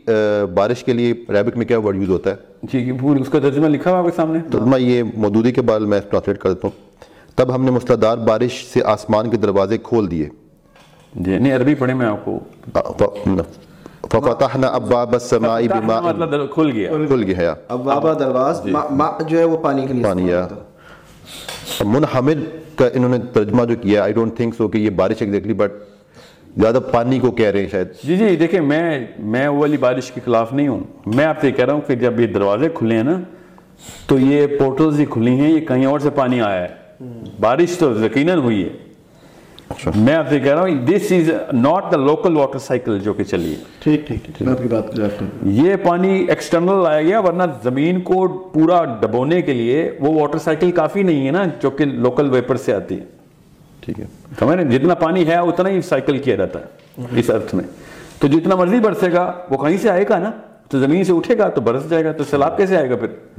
بارش 0.54 0.84
کے 0.84 0.92
لیے 0.92 1.14
عربک 1.28 1.56
میں 1.56 1.66
کیا 1.66 1.78
ورڈ 1.78 1.96
یوز 1.96 2.08
ہوتا 2.08 2.30
ہے۔ 2.30 2.36
جی 2.62 2.92
پوری 2.92 3.20
اس 3.20 3.28
کا 3.28 3.38
ترجمہ 3.38 3.66
لکھا 3.66 3.90
ہوا 3.90 3.98
آپ 3.98 4.04
کے 4.04 4.10
سامنے؟ 4.16 4.38
ترجمہ 4.52 4.80
یہ 4.80 5.02
مودودی 5.16 5.52
کے 5.52 5.62
بعد 5.62 5.80
میں 5.80 6.00
ٹرانسلیٹ 6.10 6.38
کر 6.38 6.52
دیتا 6.52 6.68
ہوں۔ 6.68 7.04
تب 7.36 7.54
ہم 7.54 7.64
نے 7.64 7.70
مسلادار 7.70 8.18
بارش 8.18 8.66
سے 8.66 8.80
آسمان 8.84 9.30
کے 9.30 9.36
دروازے 9.36 9.78
کھول 9.78 10.10
دیے۔ 10.10 10.28
جی 11.14 11.38
نہیں 11.38 11.56
عربی 11.56 11.74
پڑھے 11.74 11.94
میں 11.94 12.06
آپ 12.06 12.24
کو 12.24 12.38
ففتحنا 14.12 14.66
ابواب 14.66 15.12
السماء 15.12 15.60
بماء 15.60 16.00
مطلب 16.00 16.50
کھل 16.54 16.70
گیا۔ 16.74 16.90
کھل 17.06 17.22
گیا 17.22 17.54
اب 17.68 17.84
بابا 17.84 18.12
درواز 18.12 18.64
جی۔ 18.64 18.70
ما- 18.70 19.18
جو 19.28 19.38
ہے 19.38 19.44
وہ 19.44 19.56
پانی 19.56 19.86
کے 19.86 19.92
لیے 19.92 20.04
پانی 20.04 20.30
منحمل 21.84 22.44
کا 22.76 22.88
انہوں 22.94 23.10
نے 23.10 23.18
ترجمہ 23.32 23.64
جو 23.64 23.74
کیا 23.80 24.02
آئی 24.02 24.12
ڈونٹ 24.12 24.36
تھنک 24.36 24.54
سو 24.54 24.68
کہ 24.68 24.78
یہ 24.78 24.90
بارش 24.90 25.16
ایگزیکٹلی 25.20 25.52
بٹ 25.52 25.72
زیادہ 26.56 26.78
پانی 26.92 27.18
کو 27.18 27.30
کہہ 27.30 27.46
رہے 27.46 27.60
ہیں 27.60 27.68
شاید۔ 27.68 27.88
جی 28.04 28.16
جی 28.16 28.36
دیکھیں 28.36 28.60
میں 28.60 29.06
میں 29.18 29.48
وہ 29.48 29.58
والی 29.58 29.76
بارش 29.76 30.10
کے 30.10 30.20
خلاف 30.24 30.52
نہیں 30.52 30.68
ہوں۔ 30.68 30.80
میں 31.06 31.24
آپ 31.24 31.40
سے 31.40 31.52
کہہ 31.52 31.64
رہا 31.64 31.72
ہوں 31.72 31.80
کہ 31.80 31.94
جب 31.94 32.20
یہ 32.20 32.26
دروازے 32.26 32.68
کھلے 32.74 32.94
ہیں 32.94 33.02
نا 33.02 33.20
تو 34.06 34.18
یہ 34.18 34.46
پورٹلز 34.46 35.00
ہی 35.00 35.04
کھلی 35.04 35.30
ہیں 35.30 35.50
یہ 35.50 35.60
کہیں 35.60 35.86
اور 35.86 35.98
سے 35.98 36.10
پانی 36.10 36.40
آیا 36.40 36.68
ہے۔ 36.68 37.04
بارش 37.40 37.78
تو 37.78 38.04
یقیناً 38.04 38.38
ہوئی 38.38 38.64
ہے۔ 38.64 38.68
میں 39.96 40.14
آپ 40.14 40.28
سے 40.28 40.40
کہہ 40.40 40.52
رہا 40.52 40.60
ہوں 40.60 40.86
this 40.86 41.12
is 41.12 41.30
not 41.52 41.92
the 41.92 41.96
local 41.96 42.36
water 42.36 42.58
cycle 42.58 42.98
جو 43.00 43.12
کہ 43.12 43.24
چلی 43.24 43.50
ہے۔ 43.50 43.56
ٹھیک 43.78 44.10
یہ 45.42 45.76
پانی 45.76 46.24
ایکسٹرنل 46.28 46.86
آیا 46.86 47.02
گیا 47.02 47.20
ورنہ 47.20 47.42
زمین 47.62 48.00
کو 48.00 48.28
پورا 48.28 48.84
ڈبونے 48.84 49.42
کے 49.42 49.52
لیے 49.52 49.92
وہ 50.00 50.20
واٹر 50.20 50.38
سائیکل 50.38 50.70
کافی 50.70 51.02
نہیں 51.02 51.26
ہے 51.26 51.30
نا 51.30 51.44
جو 51.62 51.70
کہ 51.70 51.84
لوکل 51.84 52.30
ویپر 52.30 52.56
سے 52.56 52.74
آتی 52.74 52.94
ہے۔ 52.94 53.17
ٹھیک 53.88 54.00
ہے۔ 54.00 54.04
سمجھ؟ 54.38 54.74
جتنا 54.74 54.94
پانی 54.94 55.26
ہے 55.26 55.34
اتنا 55.34 55.68
ہی 55.68 55.80
سائیکل 55.80 56.18
کیا 56.18 56.36
رہتا 56.36 56.58
ہے 56.60 57.04
اس 57.16 57.30
ارتھ 57.30 57.54
میں۔ 57.54 57.64
تو 58.18 58.28
جتنا 58.28 58.54
مرضی 58.54 58.80
برسے 58.80 59.12
گا 59.12 59.32
وہ 59.50 59.56
کہیں 59.56 59.78
سے 59.78 59.90
آئے 59.90 60.04
گا 60.08 60.18
نا؟ 60.18 60.30
تو 60.68 60.78
زمین 60.78 61.04
سے 61.04 61.12
اٹھے 61.12 61.38
گا 61.38 61.48
تو 61.48 61.60
برس 61.60 61.90
جائے 61.90 62.04
گا 62.04 62.12
تو 62.12 62.24
سیلاب 62.24 62.56
کیسے 62.56 62.76
آئے 62.76 62.90
گا 62.90 62.96
پھر؟ 62.96 63.38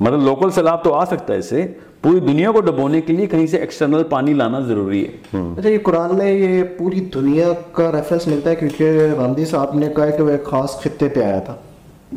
مطلب 0.00 0.22
لوکل 0.22 0.50
سیلاب 0.50 0.84
تو 0.84 0.94
آ 0.94 1.04
سکتا 1.04 1.32
ہے 1.34 1.38
اس 1.38 1.48
سے 1.48 1.66
پوری 2.02 2.20
دنیا 2.20 2.52
کو 2.52 2.60
ڈبونے 2.60 3.00
کے 3.00 3.12
لیے 3.12 3.26
کہیں 3.26 3.46
سے 3.46 3.56
ایکسٹرنل 3.56 4.02
پانی 4.02 4.32
لانا 4.32 4.60
ضروری 4.60 5.06
ہے۔ 5.06 5.38
اچھا 5.58 5.68
یہ 5.68 5.78
قرآن 5.82 6.16
میں 6.16 6.32
یہ 6.32 6.62
پوری 6.78 7.00
دنیا 7.00 7.48
کا 7.72 7.92
ریفرنس 7.92 8.26
ملتا 8.26 8.50
ہے 8.50 8.56
کیونکہ 8.56 8.98
غامدی 9.16 9.44
صاحب 9.44 9.74
نے 9.74 9.88
کہا 9.96 10.10
کہ 10.10 10.22
وہ 10.22 10.30
ایک 10.30 10.44
خاص 10.44 10.80
خطے 10.80 11.08
پہ 11.08 11.22
آیا 11.22 11.38
تھا۔ 11.38 11.54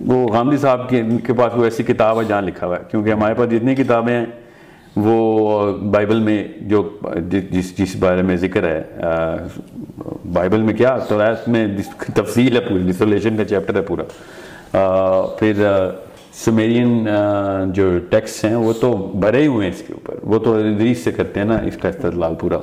وہ 0.06 0.28
غامدی 0.28 0.58
صاحب 0.58 0.90
کے 0.90 1.34
پاس 1.34 1.52
وہ 1.56 1.64
ایسی 1.64 1.84
کتاب 1.84 2.20
ہے 2.20 2.26
جہاں 2.26 2.42
لکھا 2.42 2.68
ہوا 2.68 2.78
ہے۔ 2.78 2.84
کیونکہ 2.92 3.10
ہمارے 3.10 3.34
پاس 3.34 3.52
جتنی 3.52 3.76
کتابیں 3.76 4.14
ہیں 4.14 4.26
وہ 4.98 5.78
بائبل 5.78 6.20
میں 6.20 6.48
جو 6.62 6.90
جس 7.52 7.78
جس 7.78 7.96
بارے 7.96 8.22
میں 8.22 8.36
ذکر 8.36 8.64
ہے 8.64 8.84
بائبل 10.34 10.62
میں 10.62 10.74
کیا؟ 10.74 10.98
تو 10.98 11.20
میں 11.48 11.68
تفصیل 12.16 12.56
ہے 12.56 12.62
پوری، 12.62 12.92
ڈسولیشن 12.92 13.38
کا 13.38 13.46
چیپٹر 13.46 13.76
ہے 13.76 13.82
پورا۔ 13.82 14.04
پھر 15.40 15.54
سمیرین 16.46 17.08
جو 17.68 18.00
ٹیکسٹ 18.10 18.46
ہیں، 18.46 18.56
وہ 18.56 18.74
تو 18.74 19.12
بھرے 19.16 19.42
ہی 19.42 19.48
ہوئے 19.48 19.68
ہیں 19.68 19.74
اس 19.74 19.82
کے 19.88 19.94
اوپر۔ 19.94 20.16
وہ 20.24 20.40
تو 20.40 20.54
ادریس 20.56 20.98
سے 20.98 21.12
کرتے 21.12 21.40
ہیں 21.40 21.48
نا، 21.48 21.58
اس 21.58 21.78
کا 21.78 21.90
استدلال 21.90 22.36
پورا۔ 22.36 22.58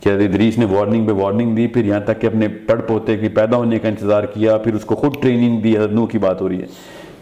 کہ 0.00 0.08
ادریس 0.08 0.58
نے 0.58 0.64
وارننگ 0.64 1.06
پہ 1.06 1.12
وارننگ 1.12 1.56
دی، 1.56 1.66
پھر 1.66 1.84
یہاں 1.84 2.00
تک 2.00 2.20
کہ 2.20 2.26
اپنے 2.26 2.48
پڑ 2.48 2.80
پوتے 2.80 3.16
کی 3.16 3.28
پیدا 3.28 3.56
ہونے 3.56 3.78
کا 3.78 3.88
انتظار 3.88 4.22
کیا، 4.22 4.56
پھر 4.56 4.74
اس 4.74 4.84
کو 4.84 4.94
خود 4.94 5.22
ٹریننگ 5.22 5.60
دی، 5.60 5.78
حضرت 5.78 5.92
نوح 5.92 6.08
کی 6.08 6.18
بات 6.18 6.40
ہو 6.40 6.48
رہی 6.48 6.60
ہے 6.60 6.66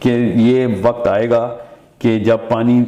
کہ 0.00 0.33
یہ 0.35 0.66
وقت 0.83 1.09
آئے 1.09 1.30
گا 1.30 1.56
کہ 2.00 2.19
جب 2.19 2.39
پانی 2.49 2.84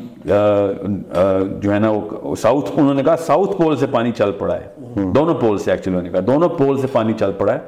جو 1.60 1.74
ہے 1.74 1.78
نا، 1.78 1.90
وہ 2.22 2.34
ساؤتھ، 2.34 2.70
انہوں 2.76 2.94
نے 2.94 3.02
کہا 3.02 3.16
ساؤتھ 3.16 3.56
پول 3.56 3.76
سے 3.76 3.86
پانی 3.86 4.12
چل 4.12 4.32
پڑا 4.32 4.54
ہے۔ 4.54 4.68
دونوں 4.96 5.34
پول 5.34 5.58
سے 5.58 5.70
ایکچولی 5.70 5.96
انہوں 5.96 6.12
نے 6.12 6.18
کہا۔ 6.18 6.26
دونوں 6.26 6.48
پول 6.48 6.80
سے 6.80 6.86
پانی 6.86 7.12
چل 7.18 7.32
پڑا 7.38 7.54
ہے۔ 7.54 7.58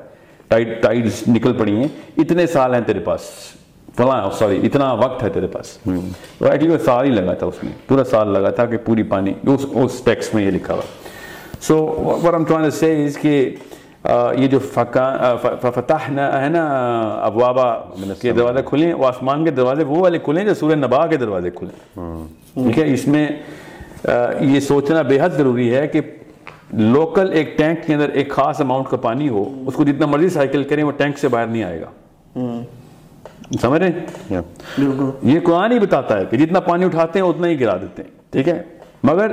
ٹائڈز 0.83 1.23
نکل 1.29 1.53
پڑی 1.53 1.77
ہیں۔ 1.77 1.89
اتنے 2.17 2.47
سال 2.47 2.75
ہیں 2.75 2.81
تیرے 2.87 2.99
پاس۔ 2.99 3.21
فلاں 3.97 4.31
سوری 4.31 4.67
اتنا 4.67 4.93
وقت 4.93 5.23
ہے 5.23 5.29
تیرے 5.29 5.47
پاس۔ 5.47 5.79
تو 6.39 6.47
ایکچولی 6.51 6.79
سال 6.79 7.05
ہی 7.05 7.11
لگا 7.11 7.35
تھا 7.35 7.47
اس 7.47 7.65
میں۔ 7.65 7.73
پورا 7.89 8.05
سال 8.05 8.29
لگا 8.29 8.51
تھا 8.51 8.67
کہ 8.67 8.77
پوری 8.77 9.03
پانی، 9.03 9.33
اس 9.47 9.67
اس 9.71 10.01
ٹیکسٹ 10.05 10.35
میں 10.35 10.47
یہ 10.47 10.51
لکھا 10.51 10.75
ہوا۔ 10.75 10.83
سو 11.61 11.87
what 12.09 12.35
I'm 12.35 12.45
trying 12.45 12.65
to 12.65 12.89
say 12.89 13.11
کہ 13.23 13.55
یہ 14.39 14.47
جو 14.47 14.59
فتحنا 15.61 16.45
ہے 16.45 16.49
نا 16.49 16.65
ابوابا 17.23 17.75
کے 18.21 18.33
دروازے 18.33 18.63
کھلے 18.67 18.93
وہ 18.93 19.07
آسمان 19.07 19.45
کے 19.45 19.51
دروازے 19.51 19.85
وہ 19.85 20.01
والے 20.01 20.19
کھلے 20.19 20.45
جو 20.45 20.55
سورہ 20.55 20.75
نبا 20.75 21.07
کے 21.07 21.17
دروازے 21.17 21.51
کھلے 21.51 22.01
ٹھیک 22.55 22.79
ہے 22.79 22.93
اس 22.93 23.07
میں 23.09 23.29
یہ 24.41 24.61
سوچنا 24.61 25.03
بے 25.03 25.21
حد 25.21 25.31
ضروری 25.31 25.75
ہے 25.75 25.87
کہ 25.89 26.01
لوکل 26.73 27.33
ایک 27.33 27.59
ٹینک 27.59 27.87
کے 27.87 27.95
اندر 27.95 28.09
ایک 28.09 28.31
خاص 28.31 28.61
اماؤنٹ 28.61 28.89
کا 28.89 28.97
پانی 28.97 29.29
ہو 29.29 29.63
اس 29.67 29.75
کو 29.75 29.85
جتنا 29.85 30.07
مرضی 30.07 30.29
سائیکل 30.29 30.65
کریں 30.65 30.85
وہ 30.85 30.93
ٹینک 30.93 31.19
سے 31.19 31.29
باہر 31.29 31.47
نہیں 31.47 31.65
آئے 31.65 31.81
گا۔ 31.81 31.91
سمجھ 33.61 33.83
رہے 33.83 33.91
ہیں؟ 34.31 34.41
یہ 35.23 35.41
قرآن 35.45 35.73
ہی 35.73 35.79
بتاتا 35.79 36.19
ہے 36.21 36.25
کہ 36.31 36.37
جتنا 36.37 36.61
پانی 36.61 36.85
اٹھاتے 36.85 37.19
ہیں 37.19 37.27
اتنا 37.27 37.47
ہی 37.49 37.61
گرا 37.61 37.77
دیتے 37.77 38.03
ہیں۔ 38.03 38.11
ٹھیک 38.31 38.49
ہے؟ 38.49 38.63
مگر 39.03 39.33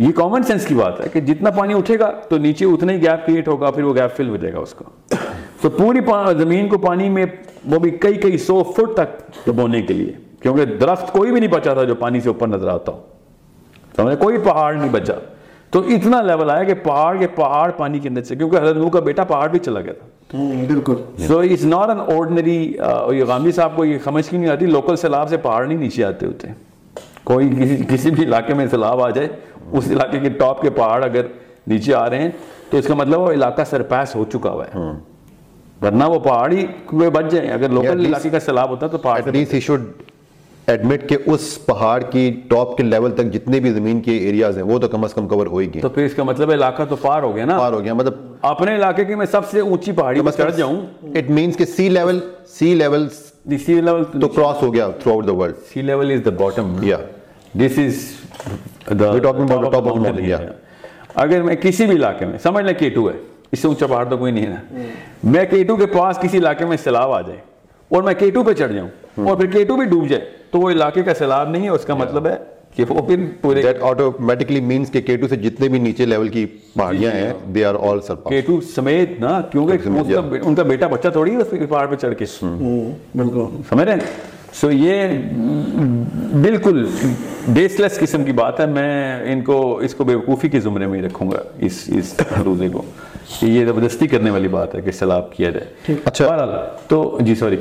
یہ 0.00 0.12
کامن 0.12 0.42
سینس 0.42 0.66
کی 0.66 0.74
بات 0.74 1.00
ہے 1.00 1.06
کہ 1.12 1.20
جتنا 1.20 1.50
پانی 1.50 1.74
اٹھے 1.74 1.98
گا 1.98 2.10
تو 2.10 2.38
نیچے 2.38 2.64
اتنا 2.64 2.92
ہی 2.92 3.02
گیپ 3.02 3.26
کریٹ 3.26 3.48
ہوگا 3.48 3.70
پھر 3.70 3.82
وہ 3.82 3.94
گیپ 3.94 4.16
فل 4.16 4.28
ہو 4.28 4.36
جائے 4.36 4.54
گا 4.54 4.58
اس 4.58 4.74
کا 4.74 5.14
تو 5.60 5.70
پوری 5.70 5.98
زمین 6.38 6.68
کو 6.68 6.78
پانی 6.78 7.08
میں 7.08 7.26
وہ 7.64 7.78
بھی 7.78 7.90
کئی 7.90 8.14
کئی 8.14 8.38
سو 8.38 8.62
فٹ 8.62 8.94
تک 8.94 9.32
ڈبونے 9.46 9.82
کے 9.82 9.94
لیے 9.94 10.12
کیونکہ 10.40 10.64
درخت 10.64 11.12
کوئی 11.12 11.32
بھی 11.32 11.40
نہیں 11.40 11.50
بچا 11.50 11.74
تھا 11.74 11.84
جو 11.84 11.94
پانی 11.94 12.20
سے 12.20 12.28
اوپر 12.28 12.46
نظر 12.48 12.68
آتا 12.68 12.92
ہو۔ 12.92 13.00
سمجھے؟ 13.96 14.16
کوئی 14.16 14.38
پہاڑ 14.38 14.74
نہیں 14.74 14.90
بچا۔ 14.90 15.14
تو 15.70 15.80
اتنا 15.80 16.22
لیول 16.22 16.50
آیا 16.50 16.62
کہ 16.62 16.74
پہاڑ 16.74 17.16
کے 17.16 17.26
پہاڑ 17.26 17.70
پانی 17.70 17.98
کے 17.98 18.08
اندر 18.08 18.22
سے 18.22 18.36
کیونکہ 18.36 18.56
حضرت 18.56 18.76
نوح 18.76 18.90
کا 18.90 19.00
بیٹا 19.00 19.24
پہاڑ 19.24 19.48
بھی 19.48 19.58
چلا 19.58 19.80
گیا 19.80 19.92
تھا۔ 19.92 20.36
بالکل۔ 20.68 20.94
So 21.26 21.38
it's 21.38 21.64
not 21.64 21.88
an 21.88 22.00
ordinary 22.00 22.74
یہ 23.12 23.24
غامدی 23.24 23.52
صاحب 23.52 23.76
کو 23.76 23.84
یہ 23.84 23.98
سمجھ 24.04 24.28
کی 24.28 24.36
نہیں 24.36 24.50
آتی؟ 24.50 24.66
لوکل 24.66 24.96
سیلاب 24.96 25.28
سے 25.28 25.36
پہاڑ 25.36 25.66
نہیں 25.66 25.78
نیچے 25.78 26.04
آتے 26.04 26.26
ہوتے۔ 26.26 26.48
کوئی 27.24 27.48
کسی 27.88 28.10
بھی 28.10 28.24
علاقے 28.24 28.54
میں 28.54 28.66
سیلاب 28.66 29.02
آ 29.02 29.10
جائے 29.10 29.28
اس 29.72 29.90
علاقے 29.90 30.18
کے 30.18 30.28
ٹاپ 30.28 30.62
کے 30.62 30.70
پہاڑ 30.70 31.04
اگر 31.04 31.26
نیچے 31.66 31.94
آ 31.94 32.10
رہے 32.10 32.18
ہیں 32.18 32.30
تو 32.70 32.76
اس 32.76 32.86
کا 32.86 32.94
مطلب 32.94 33.20
وہ 33.20 33.32
علاقہ 33.32 33.62
سرپیس 33.70 34.14
ہو 34.16 34.24
چکا 34.32 34.50
ہوا 34.50 34.64
ہے۔ 34.64 34.78
ورنہ 35.82 36.04
وہ 36.04 36.18
پہاڑ 36.18 36.52
ہی 36.52 36.66
کوئی 36.84 37.10
بچ 37.10 37.24
جائیں۔ 37.30 37.50
اگر 37.50 37.68
لوکل 37.68 38.06
علاقے 38.06 38.30
کا 38.30 38.40
سیلاب 38.40 38.70
ہوتا 38.70 38.86
تو 38.86 38.98
پہاڑ 38.98 39.20
ایڈمٹ 40.66 41.08
کہ 41.08 41.16
اس 41.26 41.58
پہاڑ 41.66 42.02
کی 42.02 42.40
ٹاپ 42.48 42.76
کے 42.76 42.82
لیول 42.82 43.10
تک 43.10 43.32
جتنے 43.32 43.60
بھی 43.60 43.70
زمین 43.70 44.00
کے 44.00 44.16
ایریاز 44.16 44.56
ہیں 44.56 44.64
وہ 44.64 44.78
تو 44.78 44.88
کم 44.88 45.04
از 45.04 45.14
کم 45.14 45.28
کور 45.28 45.46
ہو 45.46 45.58
ہی 45.58 45.74
گئے 45.74 45.82
تو 45.82 45.88
پھر 45.88 46.04
اس 46.04 46.14
کا 46.14 46.22
مطلب 46.22 46.50
علاقہ 46.50 46.82
تو 46.88 46.96
پار 46.96 47.22
ہو 47.22 47.36
گیا 47.36 47.44
نا۔ 47.44 47.58
پار 47.58 47.72
ہو 47.72 47.84
گیا 47.84 47.94
مطلب 47.94 48.14
اپنے 48.42 48.74
علاقے 48.76 49.04
کی 49.04 49.14
میں 49.14 49.26
سب 49.26 49.48
سے 49.50 49.60
اونچی 49.60 49.92
پہاڑی 49.92 50.20
پر 50.20 50.30
چڑھ 50.30 50.56
جاؤں۔ 50.56 50.80
اٹ 51.02 51.30
مینس 51.30 51.56
کہ 51.56 51.64
sea 51.64 51.88
level 51.88 52.20
sea 52.48 52.74
level 52.74 53.08
sea 53.66 53.80
level 53.80 54.04
تو 54.20 54.28
کراس 54.28 54.62
ہو 54.62 54.74
گیا 54.74 54.88
throughout 55.14 55.26
the 55.26 55.32
world 55.32 55.54
sea 55.72 55.82
level 55.82 56.10
is 56.10 56.24
the 56.24 56.30
bottom 56.30 56.76
یا 56.82 56.96
دس 57.54 57.78
از 57.78 57.94
اگر 61.16 61.42
میں 61.42 61.54
کسی 61.56 61.86
بھی 61.86 61.96
علاقے 61.96 62.26
میں 62.26 62.38
سمجھ 62.38 62.64
لیں 62.64 62.74
کیٹو 62.74 63.08
ہے 63.10 63.16
اس 63.52 63.58
سے 63.58 63.68
اونچا 63.68 63.86
پہاڑ 63.86 64.04
تو 64.04 64.16
کوئی 64.16 64.32
نہیں 64.32 64.46
ہے 64.46 64.50
نا 64.50 65.30
میں 65.30 65.44
کیٹو 65.44 65.76
کے 65.76 65.86
پاس 65.86 66.18
کسی 66.18 66.38
علاقے 66.38 66.64
میں 66.64 66.76
سیلاب 66.76 67.12
آ 67.12 67.20
جائے 67.20 67.38
اور 67.90 68.02
میں 68.02 68.14
کیٹو 68.14 68.42
پہ 68.42 68.52
چڑھ 68.52 68.72
جاؤں 68.72 68.88
اور 69.26 69.36
پھر 69.36 69.50
کیٹو 69.50 69.76
بھی 69.76 69.84
ڈوب 69.84 70.08
جائے 70.08 70.24
تو 70.50 70.60
وہ 70.60 70.70
علاقے 70.70 71.02
کا 71.02 71.14
سیلاب 71.14 71.50
نہیں 71.50 71.64
ہے 71.64 71.68
اس 71.68 71.84
کا 71.84 71.94
مطلب 71.94 72.26
ہے 72.26 72.36
کہ 72.76 72.84
وہ 72.88 73.02
پھر 73.06 73.24
پورے 73.40 73.62
دیٹ 73.62 73.82
آٹومیٹکلی 73.82 74.60
مینس 74.60 74.90
کہ 74.90 75.00
کیٹو 75.00 75.28
سے 75.28 75.36
جتنے 75.36 75.68
بھی 75.68 75.78
نیچے 75.78 76.06
لیول 76.06 76.28
کی 76.28 76.46
پہاڑیاں 76.76 77.12
ہیں 77.12 77.32
دے 77.54 77.64
آر 77.64 77.74
آل 77.88 78.00
سر 78.00 78.14
کیٹو 78.28 78.60
سمیت 78.74 79.20
نا 79.20 79.40
کیونکہ 79.52 79.88
ان 80.44 80.54
کا 80.54 80.62
بیٹا 80.62 80.86
بچہ 80.86 81.08
تھوڑی 81.08 81.30
ہے 81.30 81.36
اس 81.36 81.68
پہاڑ 81.68 81.86
پہ 81.86 81.96
چڑھ 81.96 82.14
کے 82.14 82.24
بالکل 82.42 83.62
سمجھ 83.70 83.88
رہے 83.88 83.94
ہیں 83.94 84.38
سو 84.52 84.70
یہ 84.70 85.08
بالکل 86.42 86.86
بیس 87.48 87.80
لیس 87.80 87.98
قسم 87.98 88.24
کی 88.24 88.32
بات 88.32 88.60
ہے۔ 88.60 88.66
میں 88.66 89.22
ان 89.32 89.40
کو 89.40 89.76
اس 89.78 89.94
کو 89.94 90.04
بیوقوفی 90.04 90.48
کے 90.48 90.60
زمرے 90.60 90.86
میں 90.86 91.00
ہی 91.00 91.06
رکھوں 91.06 91.30
گا 91.30 91.42
اس 91.58 91.84
اس 91.86 92.14
روزے 92.44 92.68
کو۔ 92.68 92.82
یہ 93.42 93.66
زبردستی 93.66 94.06
کرنے 94.06 94.30
والی 94.30 94.48
بات 94.48 94.74
ہے 94.74 94.80
کہ 94.80 94.90
سیلاب 94.90 95.32
کیا 95.32 95.50
جائے۔ 95.50 95.94
اچھا۔ 96.04 96.28
بہرحال 96.28 96.48
تو 96.88 97.18
جی 97.20 97.34
سوری۔ 97.34 97.56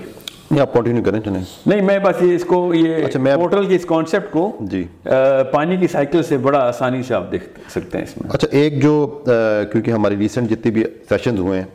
یہ 0.55 0.61
آپ 0.61 0.73
کنٹینیو 0.73 1.03
کریں 1.03 1.19
چلیں۔ 1.25 1.41
نہیں 1.65 1.81
میں 1.81 1.99
بس 1.99 2.21
یہ 2.21 2.35
اس 2.35 2.45
کو 2.45 2.73
یہ 2.73 2.95
اچھا، 3.05 3.35
پورٹل 3.35 3.65
کے 3.65 3.75
اس 3.75 3.85
کانسیپٹ 3.85 4.31
کو 4.31 4.57
جی۔ 4.59 4.83
پانی 5.51 5.77
کی 5.77 5.87
سائیکل 5.87 6.23
سے 6.23 6.37
بڑا 6.37 6.59
آسانی 6.59 7.03
سے 7.03 7.13
آپ 7.13 7.31
دیکھ 7.31 7.43
سکتے 7.69 7.97
ہیں 7.97 8.05
اس 8.05 8.17
میں۔ 8.17 8.29
اچھا 8.33 8.47
ایک 8.51 8.81
جو 8.83 9.23
کیونکہ 9.71 9.91
ہماری 9.91 10.17
ریسنٹ 10.17 10.49
جتنے 10.49 10.71
بھی 10.71 10.83
سیشنز 11.09 11.39
ہوئے 11.39 11.59
ہیں 11.59 11.67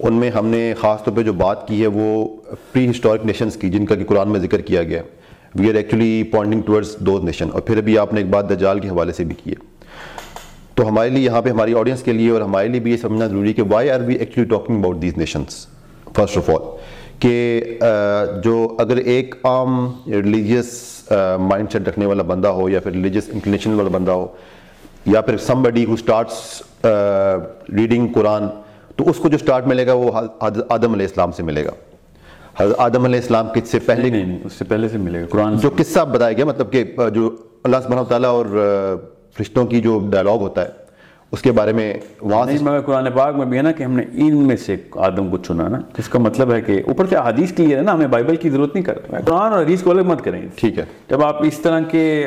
ان 0.00 0.14
میں 0.14 0.30
ہم 0.30 0.46
نے 0.46 0.72
خاص 0.80 1.02
طور 1.04 1.12
پہ 1.16 1.22
جو 1.22 1.32
بات 1.32 1.66
کی 1.68 1.80
ہے 1.82 1.86
وہ 1.94 2.26
پری 2.72 2.90
ہسٹورک 2.90 3.24
نیشنز 3.26 3.56
کی، 3.56 3.68
جن 3.70 3.86
کا 3.86 3.94
کہ 3.94 4.04
قرآن 4.04 4.28
میں 4.28 4.40
ذکر 4.40 4.60
کیا 4.60 4.82
گیا۔ 4.82 5.00
ہے 5.00 5.16
we 5.60 5.68
are 5.70 5.74
actually 5.74 6.22
pointing 6.32 6.62
towards 6.62 6.94
those 7.06 7.24
nation 7.24 7.48
اور 7.52 7.60
پھر 7.60 7.76
ابھی 7.78 7.98
آپ 7.98 8.12
نے 8.12 8.20
ایک 8.20 8.28
بات 8.30 8.48
دجال 8.50 8.80
کے 8.80 8.88
حوالے 8.88 9.12
سے 9.12 9.24
بھی 9.24 9.34
کی 9.42 9.50
ہے۔ 9.50 9.54
تو 10.74 10.88
ہمارے 10.88 11.08
لیے 11.10 11.24
یہاں 11.24 11.42
پہ 11.42 11.50
ہماری 11.50 11.74
آڈینس 11.74 12.02
کے 12.02 12.12
لیے 12.12 12.30
اور 12.30 12.40
ہمارے 12.40 12.68
لیے 12.68 12.80
بھی 12.80 12.90
یہ 12.90 12.96
سمجھنا 12.96 13.26
ضروری 13.26 13.48
ہے 13.48 13.52
کہ 13.52 13.62
why 13.70 13.90
are 13.90 14.00
we 14.00 14.14
actually 14.14 14.46
talking 14.48 14.78
about 14.78 15.02
these 15.02 15.16
nations 15.18 15.66
first 16.16 16.36
of 16.38 16.50
all 16.50 16.76
کہ 17.18 17.62
جو 18.44 18.76
اگر 18.78 18.96
ایک 18.96 19.34
عام 19.44 19.90
ریلیجیس 20.06 20.70
مائنڈ 21.40 21.72
سیٹ 21.72 21.88
رکھنے 21.88 22.06
والا 22.06 22.22
بندہ 22.22 22.48
ہو 22.48 22.68
یا 22.68 22.80
پھر 22.80 22.92
ریلیجیس 22.92 23.28
انکلینیشن 23.32 23.74
والا 23.74 23.88
بندہ 23.88 24.10
ہو 24.10 24.26
یا 25.06 25.20
پھر 25.20 25.36
سم 25.36 25.62
بڈی 25.62 25.84
ہو 25.84 25.92
اسٹارٹس 25.92 26.62
ریڈنگ 27.76 28.08
قرآن 28.14 28.46
تو 28.98 29.10
اس 29.10 29.16
کو 29.16 29.28
جو 29.28 29.38
سٹارٹ 29.38 29.66
ملے 29.66 29.86
گا 29.86 29.92
وہ 29.92 30.10
آدم 30.68 30.92
علیہ 30.92 31.06
السلام 31.06 31.32
سے 31.32 31.42
ملے 31.42 31.64
گا۔ 31.64 31.70
حضرت 32.58 32.74
آدم 32.78 33.04
علیہ 33.04 33.20
السلام 33.20 33.46
کے 33.54 33.60
سے 33.64 33.78
پہلے 33.78 34.10
نہیں 34.10 34.24
نہیں 34.24 34.38
اس 34.44 34.52
سے 34.52 34.64
پہلے 34.64 34.88
سے 34.88 34.98
ملے 34.98 35.20
گا 35.20 35.26
قرآن 35.30 35.58
جو 35.58 35.70
قصہ 35.76 36.00
بتایا 36.00 36.32
گیا 36.32 36.44
مطلب 36.44 36.72
کہ 36.72 36.84
جو 37.14 37.36
اللہ 37.64 37.76
سبحانہ 37.84 38.04
تعالیٰ 38.08 38.30
اور 38.30 38.46
فرشتوں 39.36 39.64
کی 39.66 39.80
جو 39.80 40.08
ڈائلاگ 40.10 40.38
ہوتا 40.38 40.62
ہے 40.62 40.68
اس 41.32 41.42
کے 41.42 41.52
بارے 41.52 41.72
میں 41.72 41.94
وہاں 42.20 42.46
سے 42.46 42.58
قرآن 42.86 43.06
پاک 43.14 43.34
میں 43.34 43.46
بھی 43.46 43.56
ہے 43.56 43.62
نا 43.62 43.72
کہ 43.72 43.82
ہم 43.82 43.92
نے 43.92 44.02
ان 44.12 44.36
میں 44.36 44.56
سے 44.56 44.76
آدم 44.94 45.30
کو 45.30 45.38
چنا 45.38 45.68
نا 45.68 45.78
اس 45.98 46.08
کا 46.08 46.18
مطلب 46.18 46.52
ہے 46.52 46.60
کہ 46.60 46.82
اوپر 46.86 47.06
سے 47.06 47.16
حدیث 47.16 47.52
کلیئر 47.52 47.78
ہے 47.78 47.82
نا 47.82 47.92
ہمیں 47.92 48.06
بائبل 48.06 48.36
کی 48.36 48.50
ضرورت 48.50 48.74
نہیں 48.74 48.84
کرتا 48.84 49.20
قرآن 49.20 49.52
اور 49.52 49.62
حدیث 49.62 49.82
کو 49.82 49.90
الگ 49.90 50.00
مت 50.00 50.24
کریں۔ 50.24 50.42
ٹھیک 50.56 50.78
ہے۔ 50.78 50.84
جب 51.08 51.24
آپ 51.24 51.42
اس 51.42 51.58
طرح 51.58 51.80
کے 51.80 52.26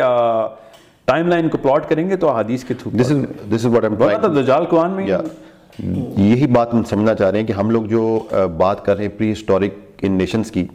ٹائم 1.05 1.27
لائن 1.27 1.49
کو 1.49 1.57
پلاٹ 1.57 1.89
کریں 1.89 2.09
گے 2.09 2.15
تو 2.15 2.31
حدیث 2.31 2.63
کے 2.63 2.73
through. 2.73 2.97
This 2.97 3.11
is 3.51 3.65
what 3.65 3.83
am 3.83 3.95
قرآن 4.69 4.91
میں۔ 4.91 5.07
یہی 5.83 6.47
بات 6.47 6.73
ہم 6.73 6.83
سمجھنا 6.83 7.13
چاہ 7.15 7.29
رہے 7.29 7.39
ہیں 7.39 7.47
کہ 7.47 7.53
ہم 7.53 7.69
لوگ 7.69 7.83
جو 7.85 8.19
بات 8.57 8.85
کر 8.85 8.95
رہے 8.95 9.03
ہیں 9.03 9.11
پری 9.17 9.31
ہسٹورک 9.31 10.03
ان 10.03 10.11
نیشنز 10.11 10.51
کی، 10.51 10.65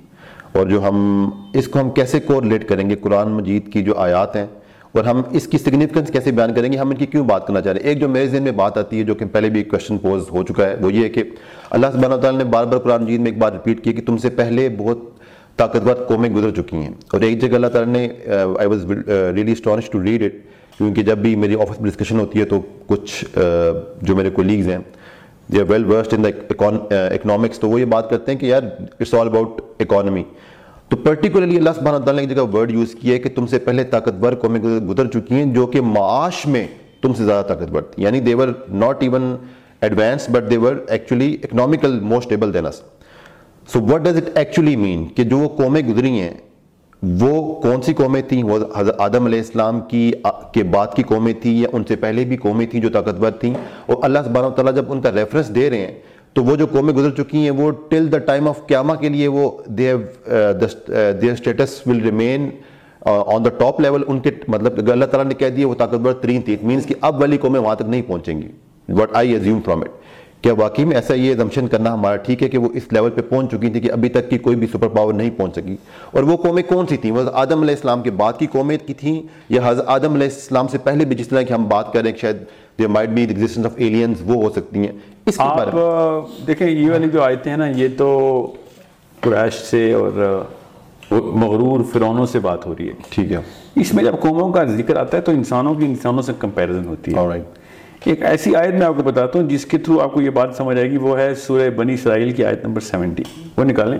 اور 0.52 0.66
جو 0.66 0.82
ہم، 0.82 1.28
اس 1.54 1.68
کو 1.68 1.80
ہم 1.80 1.90
کیسے 1.90 2.20
کوریلیٹ 2.20 2.68
کریں 2.68 2.88
گے؟ 2.90 2.96
قرآن 2.96 3.32
مجید 3.32 3.72
کی 3.72 3.82
جو 3.82 3.96
آیات 3.98 4.36
ہیں، 4.36 4.46
اور 4.92 5.04
ہم 5.04 5.20
اس 5.30 5.46
کی 5.46 5.58
سگنیفیکنس 5.58 6.10
کیسے 6.12 6.30
بیان 6.30 6.54
کریں 6.54 6.72
گے؟ 6.72 6.78
ہم 6.78 6.90
ان 6.90 6.96
کی 6.96 7.06
کیوں 7.06 7.24
بات 7.24 7.46
کرنا 7.46 7.60
چاہ 7.60 7.72
رہے 7.72 7.80
ہیں؟ 7.80 7.88
ایک 7.88 8.00
جو 8.00 8.08
میرے 8.08 8.26
ذہن 8.26 8.42
میں 8.42 8.52
بات 8.52 8.78
آتی 8.78 8.98
ہے، 8.98 9.04
جو 9.04 9.14
کہ 9.14 9.24
پہلے 9.32 9.48
بھی 9.50 9.60
ایک 9.60 9.70
کوشچن 9.70 9.98
پوز 9.98 10.30
ہو 10.30 10.42
چکا 10.42 10.66
ہے، 10.66 10.76
وہ 10.80 10.92
یہ 10.92 11.04
ہے 11.04 11.08
کہ 11.08 11.22
اللہ 11.70 11.86
سبحانہ 11.92 12.20
تعالیٰ 12.22 12.38
نے 12.38 12.50
بار 12.50 12.64
بار 12.64 12.78
قرآن 12.78 13.02
مجید 13.02 13.20
میں 13.20 13.30
ایک 13.30 13.38
بات 13.38 13.52
ریپیٹ 13.52 13.84
کی 13.84 13.92
کہ 13.92 14.02
تم 14.06 14.16
سے 14.16 14.30
پہلے 14.30 14.68
بہت 14.78 14.98
طاقتور 15.58 16.04
قومیں 16.08 16.28
گزر 16.30 16.50
چکی 16.54 16.76
ہیں۔ 16.76 16.90
اور 17.12 17.20
ایک 17.20 17.40
جگہ 17.40 17.54
اللہ 17.54 17.66
تعالیٰ 17.66 17.92
نے 17.92 18.08
I 18.58 18.68
was 18.68 18.84
really 19.34 19.52
astonished 19.52 19.90
to 19.90 20.02
read 20.02 20.22
it 20.22 20.34
کیونکہ 20.78 21.02
جب 21.02 21.18
بھی 21.18 21.34
میری 21.36 21.54
آفس 21.54 21.80
میں 21.80 21.90
ڈسکشن 21.90 22.20
ہوتی 22.20 22.40
ہے 22.40 22.44
تو 22.44 22.60
کچھ 22.86 23.24
جو 24.02 24.16
میرے 24.16 24.30
کولیگز 24.30 24.68
ہیں 24.68 24.78
they 25.52 25.60
are 25.60 25.64
well 25.68 25.84
versed 25.84 26.14
in 26.14 26.24
the 26.24 27.04
economics 27.06 27.58
تو 27.58 27.68
وہ 27.68 27.80
یہ 27.80 27.84
بات 27.84 28.10
کرتے 28.10 28.32
ہیں 28.32 28.38
کہ 28.38 28.46
یار 28.46 28.62
اٹس 29.00 29.14
آل 29.14 29.26
اباؤٹ 29.26 29.60
اکانومی 29.78 30.22
تو 30.88 30.96
پرٹیکولرلی 30.96 31.56
اللہ 31.56 31.70
سبحانہ 31.70 32.04
تعالیٰ 32.04 32.24
نے 32.24 32.28
ایک 32.28 32.36
جگہ 32.36 32.56
ورڈ 32.56 32.70
یوز 32.70 32.94
کیا 32.94 33.14
ہے 33.14 33.18
کہ 33.18 33.28
تم 33.34 33.46
سے 33.46 33.58
پہلے 33.58 33.84
طاقتور 33.84 34.32
قومیں 34.32 34.60
گزر 34.62 35.06
چکی 35.06 35.34
ہیں 35.34 35.44
جو 35.54 35.66
کہ 35.66 35.80
معاش 35.80 36.46
میں 36.46 36.66
تم 37.02 37.14
سے 37.14 37.24
زیادہ 37.24 37.46
طاقتور 37.46 37.82
تھی 37.82 38.02
یعنی 38.02 38.20
they 38.20 38.34
were 38.34 38.48
not 38.68 39.02
even 39.02 39.36
advance 39.80 40.30
but 40.30 40.50
they 40.50 40.56
were 40.56 40.74
actually 40.88 41.36
economical 41.44 42.00
most 42.00 42.30
able 42.30 42.54
than 42.54 42.66
us 42.66 42.82
so 43.72 43.80
what 43.80 44.00
does 44.00 44.16
it 44.16 44.30
actually 44.34 44.76
mean 44.76 45.04
کہ 45.08 45.24
جو 45.24 45.38
وہ 45.38 45.48
قومیں 45.48 45.82
گزری 45.82 46.20
ہیں 46.20 46.34
وہ 47.20 47.60
کون 47.62 47.82
سی 47.82 47.92
قومیں 47.94 48.20
تھیں؟ 48.28 48.42
وہ 48.44 48.58
حضرت 48.76 49.00
آدم 49.00 49.24
علیہ 49.26 49.38
السلام 49.38 49.80
کی 49.88 50.12
کے 50.52 50.62
بعد 50.62 50.94
کی 50.96 51.02
قومیں 51.08 51.32
تھیں 51.40 51.56
یا 51.58 51.68
ان 51.72 51.84
سے 51.88 51.96
پہلے 51.96 52.24
بھی 52.24 52.36
قومیں 52.36 52.66
تھیں 52.66 52.80
جو 52.82 52.88
طاقتور 52.92 53.30
تھیں؟ 53.40 53.54
اور 53.86 53.96
اللہ 54.02 54.18
سبحانہ 54.26 54.54
تعالیٰ 54.54 54.74
جب 54.74 54.92
ان 54.92 55.00
کا 55.00 55.12
ریفرنس 55.12 55.54
دے 55.54 55.68
رہے 55.70 55.86
ہیں، 55.86 55.92
تو 56.34 56.44
وہ 56.44 56.56
جو 56.56 56.66
قومیں 56.72 56.94
گزر 56.94 57.10
چکی 57.16 57.38
ہیں، 57.38 57.50
وہ 57.50 57.70
ٹل 57.90 58.10
دا 58.12 58.18
ٹائم 58.26 58.48
آف 58.48 58.66
قیامہ 58.68 58.94
کے 59.00 59.08
لیے 59.08 59.28
وہ 59.28 59.50
their 59.78 59.96
status 61.32 61.80
will 61.86 62.00
remain 62.04 62.50
on 63.06 63.44
the 63.44 63.50
top 63.58 63.80
level 63.80 64.02
ان 64.06 64.18
کے 64.20 64.30
مطلب 64.48 64.90
اللہ 64.90 65.04
تعالیٰ 65.04 65.26
نے 65.28 65.34
کہہ 65.34 65.54
دیا 65.56 65.68
وہ 65.68 65.74
طاقتور 65.78 66.12
ترین 66.22 66.40
تھی 66.42 66.54
اٹ 66.54 66.64
مینس 66.64 66.86
کہ 66.86 66.94
اب 67.00 67.20
والی 67.20 67.36
قومیں 67.38 67.60
وہاں 67.60 67.74
تک 67.74 67.88
نہیں 67.88 68.02
پہنچیں 68.06 68.40
گی 68.42 68.48
what 68.88 69.14
I 69.16 69.32
assume 69.32 69.60
from 69.64 69.80
it 69.80 70.04
کیا 70.46 70.54
واقعی 70.58 70.84
میں 70.84 70.96
ایسا 70.96 71.14
یہ 71.14 71.28
ایزمشن 71.28 71.68
کرنا 71.68 71.94
ہمارا 71.94 72.16
ٹھیک 72.16 72.42
ہے 72.42 72.48
کہ 72.48 72.58
وہ 72.58 72.68
اس 72.74 72.82
لیول 72.90 73.10
پہ 73.10 73.20
پہنچ 73.20 73.50
چکی 73.50 73.70
تھی 73.70 73.80
کہ 73.80 73.92
ابھی 73.92 74.08
تک 74.08 74.30
کی 74.30 74.38
کوئی 74.38 74.56
بھی 74.56 74.66
سپر 74.66 74.88
پاور 74.88 75.14
نہیں 75.14 75.30
پہنچ 75.36 75.52
سکی۔ 75.52 75.76
اور 76.10 76.22
وہ 76.22 76.36
قومیں 76.36 76.62
کون 76.62 76.86
سی 76.86 76.96
تھیں؟ 76.96 77.12
وہ 77.12 77.22
آدم 77.32 77.60
علیہ 77.60 77.74
السلام 77.74 78.02
کے 78.02 78.10
بعد 78.10 78.32
کی 78.38 78.46
قومیں 78.46 78.78
کی 78.86 78.94
تھیں 78.94 79.22
یا 79.48 79.60
حضرت 79.64 79.84
آدم 79.88 80.14
علیہ 80.14 80.26
السلام 80.26 80.68
سے 80.68 80.78
پہلے 80.78 81.04
بھی 81.04 81.16
جس 81.16 81.28
طرح 81.28 81.42
کہ 81.42 81.52
ہم 81.52 81.68
بات 81.68 81.92
کر 81.92 82.02
رہے 82.02 82.10
ہیں 82.10 82.16
شاید 82.16 82.36
there 82.82 82.96
might 82.96 83.10
be 83.18 83.24
the 83.24 83.38
existence 83.38 83.70
of 83.70 83.88
aliens 83.88 84.14
وہ 84.24 84.44
ہو 84.44 84.50
سکتی 84.50 84.78
ہیں۔ 84.78 84.92
اس 85.26 85.36
کے 85.36 85.42
بارے 85.42 85.70
دیکھیں 86.46 86.68
یہ 86.70 86.90
والی 86.90 87.08
جو 87.12 87.22
آیتیں 87.22 87.50
ہیں 87.50 87.58
نا 87.58 87.66
یہ 87.66 87.88
تو 87.96 88.08
قریش 89.20 89.54
سے 89.54 89.92
اور 89.92 90.44
مغرور 91.10 91.80
فرونوں 91.92 92.26
سے 92.26 92.38
بات 92.38 92.66
ہو 92.66 92.74
رہی 92.78 92.88
ہے۔ 92.88 92.92
ٹھیک 93.10 93.32
ہے۔ 93.32 93.38
اس 93.76 93.94
میں 93.94 94.04
جب 94.04 94.14
قوموں 94.20 94.52
کا 94.52 94.64
ذکر 94.64 94.96
آتا 94.96 95.16
ہے 95.16 95.22
تو 95.22 95.32
انسانوں 95.32 95.74
کی 95.74 95.84
انسانوں 95.84 96.22
سے 96.22 96.32
کمپیریزن 96.38 96.84
ہوتی 96.86 97.14
ہے۔ 97.16 97.42
Alright. 98.06 98.22
ایک 98.22 98.30
ایسی 98.30 98.56
آیت 98.56 98.74
میں 98.74 98.86
آپ 98.86 98.96
کو 98.96 99.02
بتاتا 99.02 99.38
ہوں 99.38 99.48
جس 99.48 99.66
کے 99.66 99.78
تھرو 99.78 100.00
آپ 100.00 100.12
کو 100.12 100.20
یہ 100.22 100.30
بات 100.30 100.54
سمجھ 100.56 100.76
آئے 100.78 100.90
گی، 100.90 100.96
وہ 100.96 101.18
ہے 101.18 101.34
سورہ 101.34 101.70
بنی 101.70 101.94
اسرائیل 101.94 102.30
کی 102.32 102.44
آیت 102.44 102.64
نمبر 102.64 102.80
سیونٹی۔ 102.80 103.22
وہ 103.56 103.64
نکالیں۔ 103.64 103.98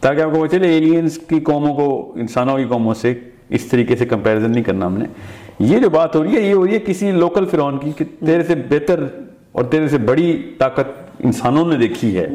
تاکہ 0.00 0.20
آپ 0.20 0.30
کو 0.34 0.42
پتہ 0.42 0.56
چلے 0.56 0.72
ایلینز 0.72 1.18
کی 1.18 1.40
قوموں 1.40 1.74
کو، 1.74 2.12
انسانوں 2.16 2.56
کی 2.58 2.64
قوموں 2.64 2.94
سے 2.94 3.14
اس 3.48 3.64
طریقے 3.64 3.96
سے 3.96 4.06
کمپیریزن 4.06 4.50
نہیں 4.50 4.64
کرنا 4.64 4.86
ہم 4.86 4.96
نے۔ 4.98 5.04
یہ 5.58 5.78
جو 5.78 5.90
بات 5.90 6.16
ہو 6.16 6.22
رہی 6.22 6.36
ہے، 6.36 6.40
یہ 6.40 6.54
ہو 6.54 6.66
رہی 6.66 6.74
ہے 6.74 6.78
کسی 6.86 7.10
لوکل 7.10 7.44
فرعون 7.44 7.78
کی، 7.78 7.90
کہ 7.98 8.04
تیرے 8.26 8.42
سے 8.42 8.54
بہتر 8.54 9.04
اور 9.52 9.64
تیرے 9.64 9.88
سے 9.88 9.98
بڑی 9.98 10.42
طاقت 10.58 10.88
انسانوں 11.24 11.66
نے 11.66 11.76
دیکھی 11.76 12.16
ہے۔ 12.18 12.26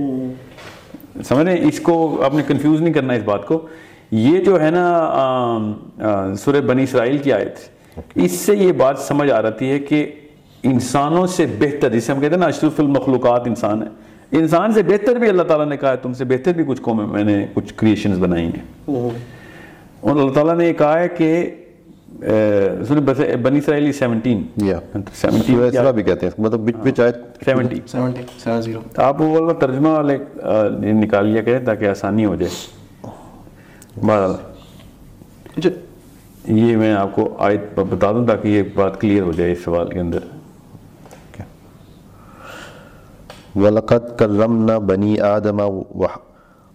سمجھ 1.25 1.45
رہے 1.45 1.67
اس 1.67 1.79
کو 1.79 2.23
آپ 2.23 2.33
نے 2.35 2.43
کنفیوز 2.47 2.81
نہیں 2.81 2.93
کرنا 2.93 3.13
اس 3.13 3.23
بات 3.23 3.45
کو۔ 3.47 3.67
یہ 4.11 4.39
جو 4.39 4.61
ہے 4.61 4.69
نا 4.71 6.33
سورہ 6.37 6.61
بنی 6.61 6.83
اسرائیل 6.83 7.17
کی 7.17 7.33
آیت، 7.33 7.55
اس 8.15 8.31
سے 8.31 8.55
یہ 8.55 8.71
بات 8.71 8.99
سمجھ 8.99 9.31
آ 9.31 9.41
رہتی 9.41 9.69
ہے 9.69 9.79
کہ 9.79 10.11
انسانوں 10.63 11.27
سے 11.27 11.45
بہتر 11.59 11.93
جسے 11.93 12.11
ہم 12.11 12.19
کہتے 12.19 12.33
ہیں 12.33 12.39
نا 12.39 12.45
اشرف 12.45 12.79
المخلوقات 12.79 13.47
انسان 13.47 13.81
ہے۔ 13.81 13.87
انسان 14.31 14.73
سے 14.73 14.83
بہتر 14.83 15.15
بھی 15.15 15.29
اللہ 15.29 15.43
تعالیٰ 15.43 15.67
نے 15.67 15.77
کہا 15.77 15.91
ہے 15.91 15.97
تم 15.97 16.13
سے 16.13 16.25
بہتر 16.25 16.53
بھی 16.53 16.63
کچھ 16.67 16.81
قومیں 16.81 17.05
میں 17.05 17.23
نے 17.23 17.47
کچھ 17.53 17.73
کریشنز 17.75 18.19
بنائی 18.19 18.45
ہیں۔ 18.45 18.91
اور 19.99 20.15
اللہ 20.15 20.31
تعالیٰ 20.31 20.55
نے 20.55 20.67
یہ 20.67 20.73
کہا 20.73 20.99
ہے 20.99 21.09
کہ 21.09 21.55
بنی 23.41 23.57
اسرائیلی 23.57 23.91
سیونٹین 23.91 24.43
اسراء 25.67 25.91
بھی 25.91 26.03
کہتے 26.03 26.25
ہیں۔ 26.25 26.41
مطلب 26.41 26.59
which 26.61 26.99
آیت 26.99 27.15
سیونٹی 27.45 27.79
سیونٹی 27.87 28.21
آپ 28.95 29.21
وہ 29.21 29.39
والا 29.39 29.53
ترجمہ 29.53 29.87
والے 29.87 30.17
نکال 30.79 31.27
لیا 31.27 31.41
کریں 31.41 31.65
تاکہ 31.65 31.85
آسانی 31.85 32.25
ہو 32.25 32.35
جائے۔ 32.35 32.51
بہرحال۔ 34.05 34.33
یہ 36.47 36.77
میں 36.77 36.93
آپ 36.93 37.15
کو 37.15 37.35
آیت 37.39 37.79
بتا 37.79 38.11
دوں 38.11 38.27
تاکہ 38.27 38.47
یہ 38.47 38.63
بات 38.75 39.01
کلیئر 39.01 39.21
ہو 39.21 39.31
جائے 39.31 39.51
اس 39.51 39.63
سوال 39.63 39.89
کے 39.89 39.99
اندر۔ 39.99 40.19
وَلَقَدْ 43.55 44.19
كَرَّمْنَا 44.19 44.77
بَنِي 44.77 45.19
آدَمَ 45.19 45.61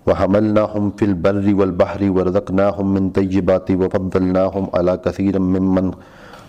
وَحَمَلْنَاهُمْ 0.07 0.91
فِي 0.99 1.07
الْبَرِّ 1.07 1.53
وَالْبَحْرِ 1.53 2.09
وَرَزَقْنَاهُمْ 2.09 3.01
مِنْ 3.01 3.13
طَيِّبَاتِ 3.15 3.75
وَفَضَّلْنَاهُمْ 3.75 4.65
عَلَى 4.73 4.93
كَثِيرٍ 5.05 5.41
مِّمَّنْ 5.41 5.91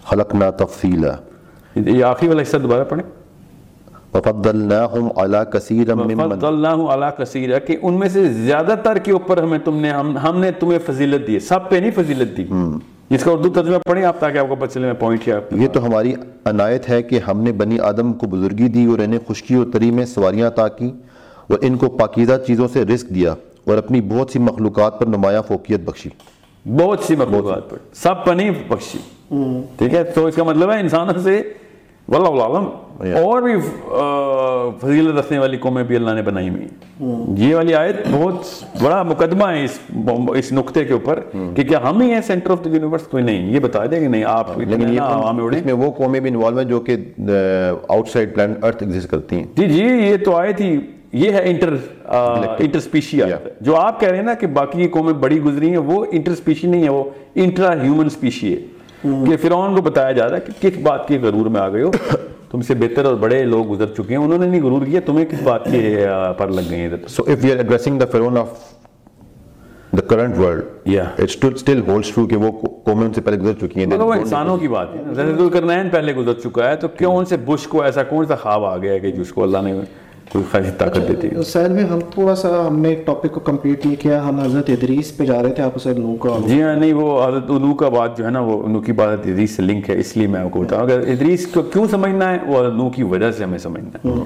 خَلَقْنَا 0.05 0.49
تَفْصِيلًا. 0.49 1.15
یہ 1.75 2.03
آخری 2.03 2.27
والا 2.29 2.41
حصہ 2.41 2.57
دوبارہ 2.57 2.83
پڑھیں۔ 2.83 3.09
وَفَضَّلْنَاهُمْ 4.13 5.09
عَلَى 5.15 5.39
كَثِيرٍ 5.53 5.95
مِّمَّنْ 5.95 6.37
فضلناہ 6.37 6.75
علی 6.75 7.05
کثیر 7.17 7.59
کہ 7.59 7.77
ان 7.81 7.93
میں 7.93 8.09
سے 8.09 8.27
زیادہ 8.27 8.75
تر 8.83 8.97
کے 8.97 9.11
اوپر 9.11 9.43
ہمیں 9.43 9.59
تم 9.59 9.77
نے 9.77 9.89
ہم, 9.89 10.17
ہم 10.17 10.39
نے 10.39 10.51
تمہیں 10.51 10.79
فضیلت 10.79 11.27
دی 11.27 11.39
سب 11.39 11.69
پہ 11.69 11.75
نہیں 11.75 11.91
فضیلت 11.91 12.37
دی۔ 12.37 12.47
جس 13.09 13.23
کا 13.23 13.31
اردو 13.31 13.49
ترجمہ 13.49 13.77
پڑھیں 13.77 14.03
آپ 14.05 14.19
تاکہ 14.19 14.37
آپ 14.37 14.45
کو 14.49 14.55
پتہ 14.55 14.73
چلے 14.73 14.85
میں 14.85 14.93
پوائنٹ 14.93 15.23
کیا 15.23 15.39
یہ 15.51 15.67
تو 15.67 15.85
ہماری 15.85 16.13
عنایت 16.45 16.89
ہے 16.89 17.03
کہ 17.03 17.19
ہم 17.27 17.41
نے 17.41 17.51
بنی 17.51 17.79
آدم 17.79 18.13
کو 18.13 18.27
بزرگی 18.27 18.67
دی 18.67 18.85
اور 18.85 18.99
انہیں 18.99 19.19
خشکی 19.29 19.55
اور 19.55 19.65
تری 19.73 19.91
میں 19.91 20.05
سواریاں 20.05 20.47
عطا 20.47 20.67
کی 20.67 20.91
اور 21.47 21.57
ان 21.61 21.77
کو 21.77 21.89
پاکیزہ 21.89 22.33
چیزوں 22.47 22.67
سے 22.67 22.83
رزق 22.85 23.09
دیا 23.09 23.35
اور 23.65 23.77
اپنی 23.77 24.01
بہت 24.01 24.29
سی 24.29 24.39
مخلوقات 24.39 24.99
پر 24.99 25.05
نمایاں 25.05 25.41
فوقیت 25.41 25.79
بخشی۔ 25.79 26.09
بہت 26.65 26.99
سی 26.99 27.15
مخلوقات 27.15 27.69
پر۔ 27.69 27.77
سب 27.93 28.25
پر 28.25 28.35
نہیں 28.35 28.51
بخشی 28.67 28.97
ٹھیک 29.77 29.93
ہے؟ 29.93 30.03
تو 30.03 30.25
اس 30.25 30.35
کا 30.35 30.43
مطلب 30.43 30.71
ہے 30.71 30.79
انسانوں 30.79 31.21
سے 31.21 31.41
واللہ 32.09 32.43
عالم. 32.43 32.65
اور 33.23 33.41
بھی 33.41 33.53
فضیلت 34.81 35.17
رکھنے 35.17 35.37
والی 35.39 35.57
قومیں 35.61 35.83
بھی 35.83 35.95
اللہ 35.95 36.11
نے 36.11 36.21
بنائی 36.21 36.49
ہوئی 36.49 36.67
یہ 37.43 37.55
والی 37.55 37.73
آیت 37.75 37.95
بہت 38.11 38.45
بڑا 38.81 39.01
مقدمہ 39.03 39.47
ہے 39.47 39.63
اس 39.63 39.79
اس 40.37 40.51
نقطے 40.51 40.83
کے 40.85 40.93
اوپر 40.93 41.19
کہ 41.55 41.63
کیا 41.63 41.79
ہم 41.83 42.01
ہی 42.01 42.11
ہیں 42.11 42.21
سینٹر 42.27 42.51
آف 42.51 42.63
دا 42.65 42.69
یونیورس 42.69 43.07
کوئی 43.07 43.23
نہیں 43.23 43.51
یہ 43.53 43.59
بتا 43.59 43.85
دیں 43.91 43.99
کہ 43.99 44.07
نہیں 44.07 44.23
آپ 44.27 44.57
لیکن 44.57 44.93
یہ 44.93 45.01
اس 45.01 45.65
میں 45.65 45.73
وہ 45.73 45.91
قومیں 45.97 46.19
بھی 46.19 46.29
انوالو 46.29 46.57
ہیں 46.57 46.65
جو 46.67 46.79
کہ 46.79 46.95
out 47.87 48.07
side 48.09 48.33
planet 48.35 48.63
earth 48.65 48.83
exist 48.83 49.09
کرتی 49.11 49.35
ہیں۔ 49.35 49.45
جی 49.55 49.67
جی 49.67 49.83
یہ 49.83 50.15
تو 50.25 50.35
آیت 50.35 50.61
ہی 50.61 50.77
یہ 51.13 51.31
ہے 51.31 51.41
انٹر 51.49 51.75
انٹر 52.05 52.77
اسپیشی 52.77 53.19
جو 53.61 53.75
آپ 53.75 53.99
کہہ 53.99 54.09
رہے 54.09 54.17
ہیں 54.17 54.25
نا 54.25 54.33
کہ 54.33 54.47
باقی 54.57 54.87
قومیں 54.87 55.13
بڑی 55.13 55.39
گزری 55.41 55.69
ہیں 55.69 55.83
وہ 55.85 56.03
انٹر 56.11 56.31
اسپیشی 56.31 56.67
نہیں 56.67 56.83
ہے 56.83 56.89
وہ 56.89 57.03
انٹرا 57.35 57.73
ہیومن 57.81 58.05
اسپیشی 58.05 58.53
ہے۔ 58.53 58.59
کہ 59.03 59.37
فرعون 59.41 59.75
کو 59.75 59.81
بتایا 59.81 60.11
جا 60.11 60.29
رہا 60.29 60.35
ہے 60.35 60.41
کہ 60.41 60.69
کس 60.69 60.77
بات 60.77 61.07
کے 61.07 61.19
غرور 61.19 61.45
میں 61.45 61.61
آ 61.61 61.69
گئے 61.69 61.81
ہو؟ 61.81 61.91
تم 62.51 62.61
سے 62.61 62.73
بہتر 62.73 63.05
اور 63.05 63.15
بڑے 63.15 63.43
لوگ 63.43 63.71
گزر 63.71 63.85
چکے 63.85 64.15
ہیں 64.15 64.23
انہوں 64.23 64.37
نے 64.37 64.45
نہیں 64.45 64.61
غرور 64.61 64.85
کیا 64.85 64.99
تمہیں 65.05 65.25
کس 65.25 65.41
بات 65.43 65.65
کے 65.65 66.05
پر 66.37 66.47
لگ 66.47 66.61
گئے 66.69 66.79
ہیں؟ 66.79 66.89
So 67.07 67.23
if 67.27 67.43
we 67.43 67.51
are 67.51 67.57
addressing 67.57 67.99
the 67.99 68.05
فرعون 68.05 68.37
of 68.37 68.47
the 69.91 70.01
current 70.01 70.37
world 70.37 70.63
Yeah. 70.89 71.07
It 71.19 71.43
still 71.43 71.81
holds 71.87 72.09
true 72.09 72.27
کہ 72.27 72.35
وہ 72.35 72.51
قومیں 72.85 73.05
ان 73.05 73.13
سے 73.13 73.21
پہلے 73.21 73.37
گزر 73.37 73.67
چکی 73.67 73.83
ہیں۔ 73.83 73.97
وہ 73.97 74.13
انسانوں 74.13 74.57
کی 74.57 74.67
بات 74.67 74.95
ہے۔ 74.95 75.01
حضرت 75.11 75.41
القرنین 75.41 75.89
پہلے 75.89 76.15
گزر 76.15 76.33
چکا 76.33 76.69
ہے 76.69 76.75
تو 76.75 76.87
کیوں 76.87 77.15
ان 77.15 77.25
سے 77.25 77.37
بش 77.37 77.67
کو 77.67 77.81
ایسا 77.83 78.03
کون 78.03 78.25
سا 78.25 78.35
خواب 78.35 78.65
آ 78.65 78.77
گیا 78.77 78.93
ہے 78.93 78.99
کہ 78.99 79.11
جس 79.11 79.33
کو 79.33 79.43
اللہ 79.43 79.57
نے 79.63 79.73
کوئی 80.31 80.43
خاصی 80.51 80.69
طاقت 80.77 81.07
دیتی 81.07 81.27
ہے 81.27 81.43
سیل 81.43 81.71
میں 81.71 81.83
ہم 81.83 81.99
تھوڑا 82.11 82.35
سا 82.35 82.49
ہم 82.67 82.79
نے 82.79 82.89
ایک 82.89 83.05
ٹاپک 83.05 83.31
کو 83.31 83.39
کمپلیٹ 83.41 83.85
نہیں 83.85 83.95
کیا 84.01 84.23
ہم 84.23 84.39
حضرت 84.39 84.69
ادریس 84.69 85.15
پہ 85.17 85.25
جا 85.25 85.41
رہے 85.43 85.53
تھے 85.53 85.63
آپ 85.63 85.71
اسے 85.75 85.93
نو 85.93 86.15
کا 86.15 86.37
جی 86.47 86.61
ہاں 86.61 86.75
نہیں 86.75 86.93
وہ 86.93 87.23
حضرت 87.25 87.49
الو 87.49 87.73
کا 87.73 87.89
بات 87.89 88.17
جو 88.17 88.25
ہے 88.25 88.29
نا 88.29 88.39
وہ 88.39 88.67
نو 88.67 88.79
کی 88.79 88.91
بات 88.93 89.19
ادریس 89.19 89.51
سے 89.51 89.61
لنک 89.61 89.89
ہے 89.89 89.99
اس 89.99 90.15
لیے 90.17 90.27
میں 90.27 90.39
آپ 90.39 90.51
کو 90.51 90.59
بتاؤں 90.59 90.81
اگر 90.81 91.07
ادریس 91.07 91.47
کو 91.47 91.61
کیوں 91.63 91.87
سمجھنا 91.87 92.31
ہے 92.31 92.37
وہ 92.45 92.59
حضرت 92.59 92.73
نو 92.73 92.89
کی 92.89 93.03
وجہ 93.05 93.31
سے 93.31 93.43
ہمیں 93.43 93.57
سمجھنا 93.57 94.09
ہے۔ 94.09 94.23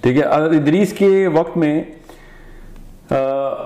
ٹھیک 0.00 0.16
ہے 0.16 0.26
حضرت 0.26 0.52
ادریس 0.52 0.92
کے 0.92 1.28
وقت 1.28 1.56
میں 1.56 1.82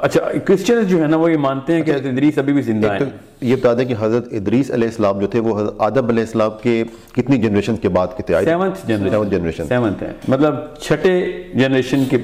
اچھا 0.03 0.21
کرسچنز 0.45 0.89
جو 0.89 1.03
ہے 1.03 1.07
نا 1.07 1.17
وہ 1.17 1.33
یہ 1.33 1.37
مانتے 1.37 1.73
ہیں 1.73 1.83
کہ 1.83 1.91
حضرت 1.91 2.07
ادریس 2.07 2.39
ابھی 2.39 2.53
بھی 2.53 2.63
زندہ 2.63 2.93
ہیں۔ 2.93 2.99
یہ 3.41 3.57
بتا 3.57 3.75
دیں 3.75 3.85
کہ 3.85 3.95
حضرت 4.01 4.29
ادریس 4.33 4.71
علیہ 4.71 4.89
السلام 4.89 5.19
جو 5.19 5.27
تھے 5.27 5.41
وہ 5.41 5.71
آدم 5.79 6.09
علیہ 6.09 6.23
السلام 6.23 6.51
کے 6.63 6.85
کتنی 7.13 7.37
جنریشن 7.37 7.77
کے 7.77 7.89
بعد 7.89 8.07
کے 8.17 8.23
تھے؟ 8.23 8.35
سیونتھ 8.45 8.79
سیونتھ 8.87 9.31
جنریشن 9.31 9.67
سیونتھ 9.69 10.03
ہے۔ 10.03 10.13
مطلب 10.29 10.55
چھٹے 10.81 11.43
جنریشن 11.55 12.05
کے 12.11 12.19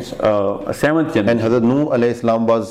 سیونتھ 0.80 1.14
جنریشن 1.14 1.38
حضرت 1.42 1.62
نو 1.62 1.94
علیہ 1.94 2.08
السلام 2.08 2.50
was 2.50 2.64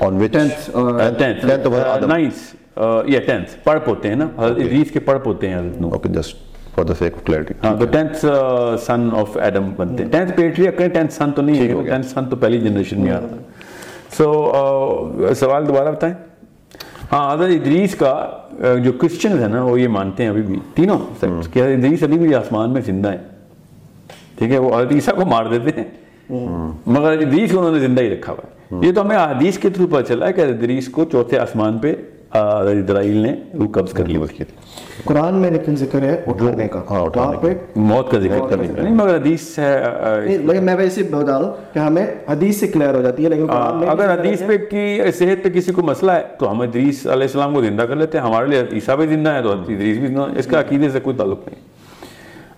on 0.00 0.16
which 0.16 0.36
Tenth, 0.36 0.84
uh, 0.84 1.18
tenth 1.18 1.46
tenth 1.46 1.66
of 1.66 1.78
Adam. 1.80 2.08
Ninth 2.08 2.56
یا 3.10 3.20
ٹینتھ 3.26 3.50
پڑھ 3.64 3.78
ہوتے 3.86 4.08
ہیں 4.08 4.16
نا۔ 4.16 4.24
حضرت 4.38 4.56
ادریس 4.56 4.90
کے 4.90 5.00
پڑھ 5.00 5.18
ہوتے 5.26 5.48
ہیں 5.48 5.58
Hazrat 5.58 5.80
Nuh 5.80 5.88
okay 5.88 6.08
just 6.08 6.36
for 6.74 6.84
the 6.84 6.94
sake 6.94 7.14
of 7.14 7.24
clarity 7.24 7.54
ہاں 7.64 7.76
تو 7.76 7.86
ٹینتھ 7.86 8.26
سن 8.86 9.08
آف 9.12 9.36
ایڈم 9.36 9.70
بنتے 9.76 10.04
ہیں۔ 10.04 10.10
ٹینتھ 10.10 10.32
پیٹری 10.36 10.68
اکر 10.68 10.88
ٹینتھ 10.88 11.12
سن 11.12 11.32
تو 11.32 11.42
نہیں 11.42 11.68
ہے۔ 11.68 11.88
ٹینتھ 11.88 12.06
سن 12.06 12.24
تو 12.24 12.36
پہلی 12.36 12.58
جنریشن 12.60 13.00
میں 13.00 13.12
آتا 13.12 13.36
ہے۔ 13.36 13.55
سو 14.16 15.32
سوال 15.36 15.68
دوبارہ 15.68 15.90
بتائیں۔ 15.90 16.14
ہاں 17.12 17.34
حضرت 17.34 17.48
ادریس 17.48 17.94
کا 17.94 18.30
uh, 18.64 18.78
جو 18.78 18.92
کرسچنز 18.92 19.40
ہیں 19.40 19.48
نا 19.48 19.64
وہ 19.64 19.80
یہ 19.80 19.88
مانتے 19.88 20.22
ہیں 20.22 20.30
ابھی 20.30 20.42
بھی۔ 20.42 20.58
تینوں 20.74 20.98
کہ 21.20 21.58
حضرت 21.58 21.78
ادریس 21.78 22.02
ابھی 22.02 22.18
بھی 22.18 22.34
آسمان 22.34 22.72
میں 22.72 22.82
زندہ 22.86 23.10
ہیں۔ 23.10 23.18
ٹھیک 24.38 24.50
ہے 24.50 24.58
وہ 24.58 24.78
حضرت 24.78 24.92
عیسیٰ 24.92 25.14
کو 25.14 25.26
مار 25.26 25.44
دیتے 25.44 25.80
ہیں۔ 25.80 25.88
مگر 26.86 27.12
ادریس 27.12 27.52
کو 27.52 27.58
انہوں 27.58 27.72
نے 27.72 27.78
زندہ 27.78 28.02
ہی 28.02 28.10
رکھا 28.10 28.32
ہوا 28.32 28.46
ہے۔ 28.46 28.86
یہ 28.86 28.92
تو 28.92 29.00
ہمیں 29.00 29.16
حدیث 29.16 29.58
کے 29.58 29.70
تھرو 29.70 29.86
پتہ 29.86 30.02
چلا 30.02 30.28
ہے 30.28 30.32
کہ 30.32 30.40
ادریس 30.40 30.88
کو 30.88 31.04
چوتھے 31.04 31.38
آسمان 31.38 31.78
پہ 31.78 31.94
اسرائیل 32.36 33.16
نے 33.16 33.34
روح 33.54 33.66
قبض 33.72 33.92
کر 33.92 34.04
لی 34.04 34.18
قرآن 35.04 35.34
میں 35.34 35.50
لیکن 35.50 35.76
ذکر 35.76 36.02
ہے 36.02 36.22
اٹھانے 36.26 36.68
کا۔ 36.68 36.82
ہاں، 36.90 37.00
اٹھانے 37.00 37.36
پہ 37.40 37.54
موت 37.76 38.10
کا 38.10 38.18
ذکر 38.18 38.38
کر 38.50 38.56
نہیں 38.56 38.94
مگر 38.94 39.14
حدیث 39.16 39.58
ہے 39.58 39.80
لیکن 40.20 40.64
میں 40.64 40.74
ویسے 40.74 41.02
بتا 41.02 41.26
رہا 41.26 41.36
ہوں 41.36 41.52
کہ 41.74 41.78
ہمیں 41.78 42.06
حدیث 42.28 42.60
سے 42.60 42.66
کلیئر 42.66 42.94
ہو 42.94 43.02
جاتی 43.02 43.24
ہے 43.24 43.28
لیکن 43.28 43.46
قرآن 43.46 43.76
میں 43.76 43.88
اگر 43.88 44.20
حدیث 44.20 44.42
پہ 44.46 44.56
کی 44.70 45.12
صحت 45.18 45.44
پہ 45.44 45.48
کسی 45.48 45.72
کو 45.72 45.82
مسئلہ 45.82 46.12
ہے 46.12 46.22
تو 46.38 46.50
ہم 46.50 46.60
ادریس 46.60 47.06
علیہ 47.06 47.22
السلام 47.22 47.54
کو 47.54 47.62
زندہ 47.62 47.82
کر 47.82 47.96
لیتے 47.96 48.18
ہیں 48.18 48.24
ہمارے 48.24 48.46
لیے 48.46 48.62
عیسیٰ 48.72 48.96
بھی 48.96 49.06
زندہ 49.06 49.30
ہے 49.30 49.42
تو 49.42 49.52
ادریس 49.52 49.98
بھی 49.98 50.06
زندہ 50.06 50.20
ہے 50.20 50.38
اس 50.38 50.46
کا 50.46 50.60
عقیدے 50.60 50.90
سے 50.90 51.00
کوئی 51.00 51.16
تعلق 51.16 51.48
نہیں۔ 51.48 51.60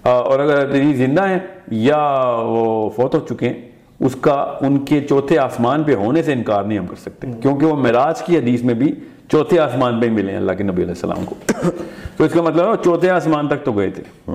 اور 0.05 0.38
اگر 0.38 0.59
ادریس 0.59 0.97
زندہ 0.97 1.29
ہیں 1.29 1.38
یا 1.71 1.99
وہ 2.47 2.91
فوت 2.91 3.14
ہو 3.14 3.21
چکے 3.21 3.49
ہیں 3.49 3.69
اس 4.01 4.17
کا 4.21 4.35
ان 4.61 4.79
کے 4.79 5.01
چوتھے 5.09 5.38
آسمان 5.38 5.83
پہ 5.83 5.95
ہونے 5.95 6.23
سے 6.23 6.33
انکار 6.33 6.64
نہیں 6.64 6.79
ہم 6.79 6.87
کر 6.87 6.97
سکتے 6.97 7.29
کیونکہ 7.43 7.67
وہ 7.67 7.77
معراج 7.77 8.23
کی 8.23 8.38
حدیث 8.38 8.62
میں 8.62 8.75
بھی 8.75 8.93
چوتھے 9.29 9.59
آسمان 9.59 10.01
پہ 10.01 10.11
ملے 10.11 10.31
ہیں 10.31 10.38
اللہ 10.38 10.53
کے 10.53 10.62
نبی 10.62 10.83
علیہ 10.83 10.88
السلام 10.88 11.25
کو۔ 11.25 11.35
تو 12.17 12.25
اس 12.25 12.33
کا 12.33 12.43
مطلب 12.43 12.67
ہے 12.67 12.73
چوتھے 12.85 13.11
آسمان 13.11 13.49
تک 13.49 13.64
تو 13.64 13.73
گئے 13.73 13.91
تھے۔ 13.91 14.31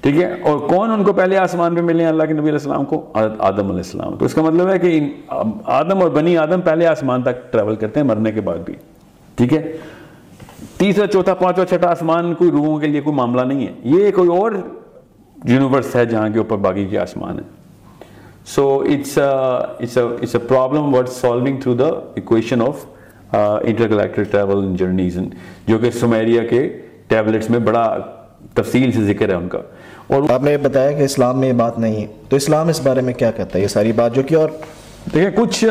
ٹھیک 0.00 0.16
ہے؟ 0.16 0.40
اور 0.40 0.58
کون 0.58 0.90
ان 0.90 1.04
کو 1.04 1.12
پہلے 1.12 1.38
آسمان 1.38 1.74
پہ 1.74 1.80
ملے 1.80 2.06
اللہ 2.06 2.22
کے 2.22 2.32
نبی 2.32 2.42
علیہ 2.42 2.52
السلام 2.52 2.84
کو؟ 2.84 3.12
آدم 3.38 3.66
علیہ 3.66 3.76
السلام۔ 3.76 4.16
تو 4.16 4.24
اس 4.24 4.34
کا 4.34 4.42
مطلب 4.42 4.68
ہے 4.68 4.78
کہ 4.78 5.00
آدم 5.64 6.02
اور 6.02 6.10
بنی 6.10 6.36
آدم 6.36 6.60
پہلے 6.60 6.86
آسمان 6.86 7.22
تک 7.22 7.52
ٹریول 7.52 7.74
کرتے 7.74 8.00
ہیں 8.00 8.06
مرنے 8.06 8.32
کے 8.32 8.40
بعد 8.40 8.58
بھی۔ 8.64 8.74
ٹھیک 9.34 9.52
ہے؟ 9.52 9.76
تیسرا، 10.76 11.06
چوتھا، 11.06 11.34
پانچواں، 11.34 11.66
چھٹا 11.66 11.90
آسمان 11.90 12.34
کوئی 12.34 12.50
روحوں 12.50 12.78
کے 12.78 12.86
لیے 12.86 13.00
کوئی 13.00 13.16
معاملہ 13.16 13.40
نہیں 13.40 13.66
ہے۔ 13.66 13.72
یہ 13.84 14.10
کوئی 14.10 14.28
اور 14.28 14.52
یونیورس 15.44 15.96
ہے 15.96 16.06
جہاں 16.06 16.28
کے 16.28 16.38
اوپر 16.38 16.56
باقی 16.56 16.86
کے 16.86 16.98
آسمان 16.98 17.34
ہیں۔ 17.34 17.64
So 18.46 18.84
it's 18.86 19.18
it's 19.18 19.98
it's 19.98 20.34
a 20.34 20.48
problem 20.48 20.94
word 20.94 21.08
solving 21.08 21.60
through 21.60 21.74
the 21.74 21.88
equation 22.16 22.62
of 22.62 22.84
intergalactic 23.88 24.22
travel 24.22 24.76
journeys 24.76 25.18
جو 25.66 25.78
کہ 25.78 25.90
سمیریا 25.90 26.44
کے 26.44 26.80
ٹیبلٹس 27.08 27.50
میں 27.50 27.58
بڑا 27.58 27.98
تفصیل 28.54 28.92
سے 28.92 29.04
ذکر 29.04 29.28
ہے 29.28 29.34
ان 29.34 29.48
کا۔ 29.48 29.58
اور 30.06 30.22
آپ 30.30 30.42
نے 30.42 30.56
بتایا 30.56 30.92
کہ 30.92 31.02
اسلام 31.02 31.40
میں 31.40 31.48
یہ 31.48 31.52
بات 31.52 31.78
نہیں 31.78 32.02
ہے۔ 32.02 32.06
تو 32.28 32.36
اسلام 32.36 32.68
اس 32.68 32.86
بارے 32.86 33.00
میں 33.00 33.14
کیا 33.14 33.30
کہتا 33.30 33.58
ہے؟ 33.58 33.62
یہ 33.62 33.68
ساری 33.68 33.92
بات 33.92 34.14
جو 34.14 34.22
کہ 34.22 34.34
اور 34.34 34.48
دیکھیں 35.14 35.44
کچھ 35.44 35.64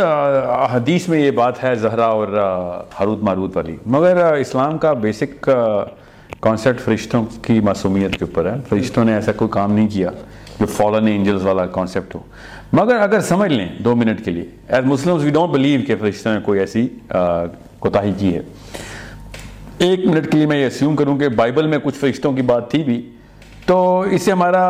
حدیث 0.76 1.08
میں 1.08 1.20
یہ 1.20 1.32
بات 1.32 1.64
ہے 1.64 1.76
زہرا 1.76 2.06
اور 2.06 2.28
آ، 2.28 2.78
ہاروت 3.00 3.24
ماروت 3.24 3.58
والی۔ 3.58 3.76
مگر 3.86 4.34
اسلام 4.34 4.78
کا 4.78 4.94
بیسک 4.94 5.50
کانسیپٹ 6.40 6.80
فرشتوں 6.80 7.26
کی 7.42 7.60
معصومیت 7.60 8.12
کے 8.12 8.26
اوپر 8.26 8.46
ہے۔ 8.46 8.56
فرشتوں 8.70 9.06
نے 9.06 9.14
ایسا 9.14 9.32
کوئی 9.32 9.52
کام 9.52 9.74
نہیں 9.74 9.88
کیا 9.88 10.10
جو 10.60 10.66
فالن 10.66 11.08
اینجلز 11.08 11.46
والا 11.46 11.66
کانسیپٹ 11.66 12.16
ہو۔ 12.16 12.20
مگر 12.74 12.96
اگر 12.96 13.20
سمجھ 13.22 13.54
لیں 13.54 13.70
دو 13.80 13.96
منٹ 13.96 14.26
کے 14.26 14.32
لیے۔ 14.32 14.46
As 14.68 14.86
Muslims 14.86 15.24
we 15.24 15.30
don't 15.30 15.54
believe 15.54 15.80
کہ 15.88 15.96
فرشتوں 16.00 16.34
نے 16.34 16.40
کوئی 16.42 16.60
ایسی 16.60 16.88
کوتاہی 17.80 18.14
کی 18.18 18.36
ہے۔ 18.36 18.42
ایک 19.78 20.06
منٹ 20.06 20.32
کے 20.32 20.38
لیے 20.38 20.48
میں 20.48 20.62
یہ 20.62 20.68
اسیوم 20.68 20.96
کروں 20.96 21.18
کہ 21.18 21.30
بائبل 21.30 21.68
میں 21.68 21.78
کچھ 21.84 21.96
فرشتوں 21.96 22.34
کی 22.34 22.42
بات 22.42 22.72
تھی 22.72 22.84
بھی 22.84 23.10
تو 23.66 24.00
اس 24.00 24.22
سے 24.22 24.32
ہمارا 24.32 24.64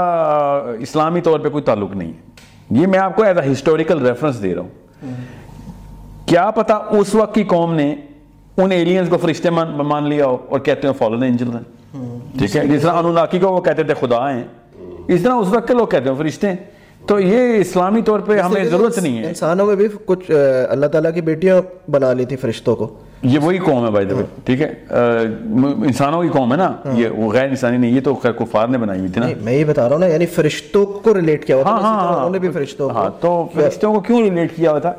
اسلامی 0.80 1.22
طور 1.22 1.40
پہ 1.40 1.50
کوئی 1.50 1.64
تعلق 1.64 1.96
نہیں 1.96 2.12
ہے۔ 2.14 2.34
یہ 2.82 2.88
میں 2.88 3.00
آپ 3.00 3.16
کو 3.16 3.24
ایز 3.24 3.38
اے 3.38 3.52
ہسٹوریکل 3.52 4.06
ریفرنس 4.06 4.44
دے 4.44 4.56
رہا 4.56 4.62
ہوں۔ 4.62 5.12
کیا 6.26 6.52
پتا 6.52 6.76
اس 6.76 7.16
وقت 7.16 7.36
کی 7.36 7.44
قوم 7.44 7.74
نے 7.74 7.96
ان 8.58 8.72
ایلینز 8.72 9.10
کو 9.10 9.18
فرشتے 9.18 9.50
مان, 9.50 9.68
مان 9.72 10.10
لیا 10.10 10.26
ہو 10.26 10.38
اور 10.50 10.60
کہتے 10.60 10.88
ہیں 10.88 10.94
فالن 10.94 11.24
اینجل 11.24 11.48
ہیں۔ 11.48 12.08
ٹھیک 12.38 12.58
ہے؟ 12.58 12.68
جس 12.68 12.82
طرح 12.82 12.92
انوناکی 12.92 13.40
کو 13.40 13.50
وہ 13.50 13.62
کہتے 13.62 13.84
تھے 13.84 13.94
خدا 13.94 14.34
ہیں۔ 14.34 14.44
اس 15.08 15.22
طرح 15.22 15.34
اس 15.34 15.48
وقت 15.48 15.68
کے 15.68 15.74
لوگ 15.74 15.88
کہتے 15.88 16.10
ہیں 16.10 16.16
فرشتے 16.18 16.50
ہیں۔ 16.50 16.56
تو 17.08 17.20
یہ 17.20 17.58
اسلامی 17.62 18.02
طور 18.02 18.20
پہ 18.20 18.40
ہمیں 18.40 18.64
ضرورت 18.64 18.98
نہیں 18.98 19.18
ہے۔ 19.20 19.28
انسانوں 19.28 19.66
میں 19.66 19.76
بھی 19.76 19.88
کچھ 20.06 20.32
اللہ 20.70 20.86
تعالیٰ 20.86 21.14
کی 21.14 21.22
بیٹیاں 21.22 21.62
بنا 21.92 22.14
لی 22.14 22.26
تھی 22.26 22.36
فرشتوں 22.36 22.76
کو۔ 22.76 22.88
یہ 23.24 23.40
وہی 23.40 23.58
قوم 23.58 23.86
ہے 23.86 23.92
بھائی 23.92 24.06
دبے 24.06 24.24
ٹھیک 24.46 24.62
ہے؟ 24.62 24.74
انسانوں 25.86 26.24
کی 26.24 26.30
قوم 26.30 26.52
ہے 26.52 26.58
نا؟ 26.58 26.72
یہ 26.94 27.10
وہ 27.10 27.32
غیر 27.32 27.50
انسانی 27.50 27.78
نہیں 27.78 27.92
یہ 27.92 28.02
تو 28.02 28.14
خیر 28.16 28.32
کفار 28.32 28.68
نے 28.68 28.78
بنائی 28.78 29.00
ہوئی 29.00 29.12
تھی 29.12 29.22
نا۔ 29.22 29.28
میں 29.42 29.54
یہ 29.54 29.64
بتا 29.64 29.86
رہا 29.86 29.92
ہوں 29.92 30.00
نا 30.00 30.06
یعنی 30.06 30.26
فرشتوں 30.26 30.86
کو 30.86 31.14
ریلیٹ 31.14 31.46
کیا 31.46 31.56
ہوا 31.56 31.64
تھا 31.64 31.72
ہاں 31.72 31.82
ہاں 31.82 32.00
ہاں۔ 32.00 32.16
انہوں 32.18 32.30
نے 32.30 32.40
بھی 32.40 32.50
فرشتوں 32.50 32.90
ہاں 32.90 33.10
کو 33.10 33.18
تو 33.22 33.48
فرشتوں 33.54 33.94
کو 33.94 34.00
کیوں 34.00 34.22
ریلیٹ 34.22 34.56
کیا 34.56 34.72
ہوا 34.72 34.80
تھا؟ 34.80 34.94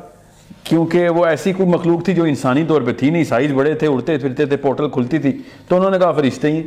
کیونکہ 0.63 1.09
وہ 1.09 1.25
ایسی 1.25 1.53
کوئی 1.53 1.69
مخلوق 1.69 2.05
تھی 2.05 2.13
جو 2.13 2.23
انسانی 2.23 2.63
طور 2.67 2.81
پہ 2.81 2.91
تھی 2.93 3.09
نہیں 3.09 3.23
سائز 3.23 3.51
بڑے 3.51 3.73
تھے 3.73 3.87
اڑتے 3.87 4.17
پھرتے 4.17 4.45
تھے 4.45 4.57
پورٹل 4.57 4.89
کھلتی 4.89 5.17
تھی۔ 5.17 5.37
تو 5.67 5.75
انہوں 5.75 5.91
نے 5.91 5.99
کہا 5.99 6.11
فرشتے 6.11 6.51
ہی۔ 6.51 6.63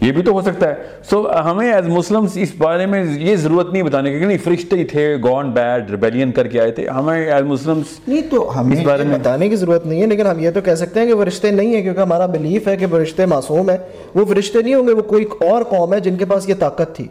یہ 0.00 0.12
بھی 0.12 0.22
تو 0.22 0.32
ہو 0.32 0.42
سکتا 0.42 0.68
ہے۔ 0.68 0.74
سو 1.10 1.30
ہمیں 1.44 1.72
ایز 1.72 1.88
مسلمس 1.88 2.36
اس 2.36 2.52
بارے 2.58 2.86
میں 2.86 3.04
یہ 3.04 3.36
ضرورت 3.36 3.72
نہیں 3.72 3.82
بتانے 3.82 4.12
کی 4.12 4.18
کہ 4.18 4.26
نہیں 4.26 4.38
فرشتے 4.44 4.76
ہی 4.76 4.84
تھے 4.84 5.16
گون 5.22 5.50
بیڈ 5.50 5.90
ریبیلین 5.90 6.32
کر 6.32 6.46
کے 6.46 6.60
آئے 6.60 6.70
تھے۔ 6.70 6.88
ہمیں 6.88 7.24
ایز 7.26 7.44
مسلمس 7.44 8.08
نہیں 8.08 8.22
تو 8.30 8.60
ہمیں 8.60 8.76
اس 8.76 8.86
بارے 8.86 9.02
میں- 9.02 9.18
بتانے 9.18 9.48
کی 9.48 9.56
ضرورت 9.56 9.86
نہیں 9.86 10.02
ہے 10.02 10.06
لیکن 10.06 10.26
ہم 10.26 10.38
یہ 10.38 10.50
تو 10.50 10.60
کہہ 10.60 10.74
سکتے 10.74 11.00
ہیں 11.00 11.06
کہ 11.06 11.14
فرشتے 11.14 11.50
نہیں 11.50 11.74
ہیں 11.74 11.82
کیونکہ 11.82 12.00
ہمارا 12.00 12.26
بلیف 12.26 12.68
ہے 12.68 12.76
کہ 12.76 12.86
فرشتے 12.90 13.26
معصوم 13.26 13.70
ہیں۔ 13.70 13.78
وہ 14.14 14.24
فرشتے 14.24 14.62
نہیں 14.62 14.74
ہوں 14.74 14.88
گے 14.88 14.92
وہ 14.92 15.02
کوئی 15.02 15.24
اور 15.40 15.62
قوم 15.62 15.94
ہے 15.94 16.00
جن 16.00 16.16
کے 16.16 16.24
پاس 16.24 16.48
یہ 16.48 16.54
طاقت 16.58 16.96
تھی۔ 16.96 17.06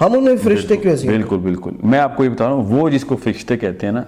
ہم 0.00 0.12
انہیں 0.12 0.36
فرشتے 0.42 0.76
کیوں 0.76 0.92
عزیز 0.92 1.10
بالکل 1.10 1.36
بالکل۔ 1.36 1.70
میں 1.82 1.98
آپ 1.98 2.16
کو 2.16 2.24
یہ 2.24 2.28
بتا 2.28 2.46
رہا 2.46 2.52
ہوں 2.52 2.78
وہ 2.78 2.88
جس 2.88 3.04
کو 3.04 3.16
فرشتے 3.16 3.56
کہتے 3.56 3.86
ہیں 3.86 3.94
نا 3.94 4.02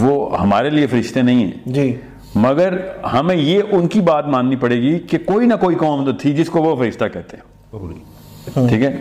وہ 0.00 0.40
ہمارے 0.40 0.70
لیے 0.70 0.86
فرشتے 0.86 1.22
نہیں 1.22 1.44
ہیں۔ 1.44 1.50
جی۔ 1.66 1.96
مگر 2.36 2.78
ہمیں 3.12 3.36
یہ 3.36 3.62
ان 3.70 3.88
کی 3.88 4.00
بات 4.00 4.28
ماننی 4.28 4.56
پڑے 4.56 4.76
گی 4.76 4.98
کہ 4.98 5.18
کوئی 5.18 5.46
نہ 5.46 5.54
کوئی 5.60 5.76
قوم 5.76 6.04
تو 6.04 6.12
تھی 6.12 6.32
جس 6.32 6.48
کو 6.48 6.62
وہ 6.62 6.76
فرشتہ 6.76 7.04
کہتے 7.12 7.36
ہیں۔ 7.36 7.42
ٹھیک 8.68 8.82
ہے؟ 8.82 8.96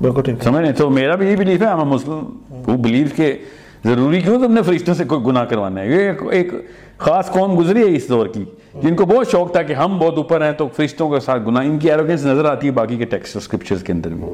بالکل 0.00 0.22
ٹھیک۔ 0.22 0.42
سمجھ 0.42 0.64
رہے؟ 0.64 0.72
تو 0.72 0.90
میرا 0.90 1.14
بھی 1.14 1.28
یہ 1.28 1.36
بلیف 1.36 1.62
ہے 1.62 1.66
ہم 1.66 1.88
مسلم 1.88 2.38
وہ 2.66 2.76
بلیو 2.76 3.06
کہ 3.16 3.38
ضروری 3.84 4.20
کیوں؟ 4.20 4.46
تم 4.46 4.52
نے 4.52 4.62
فرشتوں 4.62 4.94
سے 4.94 5.04
کوئی 5.04 5.20
گناہ 5.24 5.44
کروانا 5.44 5.80
ہے۔ 5.80 5.86
یہ 5.86 6.12
ایک 6.30 6.52
خاص 6.98 7.30
قوم 7.30 7.58
گزری 7.58 7.90
ہے 7.90 7.96
اس 7.96 8.08
دور 8.08 8.26
کی 8.26 8.44
جن 8.82 8.96
کو 8.96 9.04
بہت 9.04 9.30
شوق 9.30 9.52
تھا 9.52 9.62
کہ 9.62 9.72
ہم 9.72 9.98
بہت 9.98 10.16
اوپر 10.16 10.44
ہیں 10.44 10.52
تو 10.52 10.68
فرشتوں 10.76 11.10
کے 11.10 11.20
ساتھ 11.20 11.42
گناہ 11.46 11.64
ان 11.64 11.78
کی 11.78 11.90
ایروگنس 11.90 12.24
نظر 12.24 12.44
آتی 12.44 12.66
ہے 12.66 12.72
باقی 12.72 12.96
کے 12.96 13.04
ٹیکسٹ 13.04 13.36
اور 13.36 13.42
اسکرپچرز 13.42 13.82
کے 13.82 13.92
اندر 13.92 14.10
بھی۔ 14.10 14.24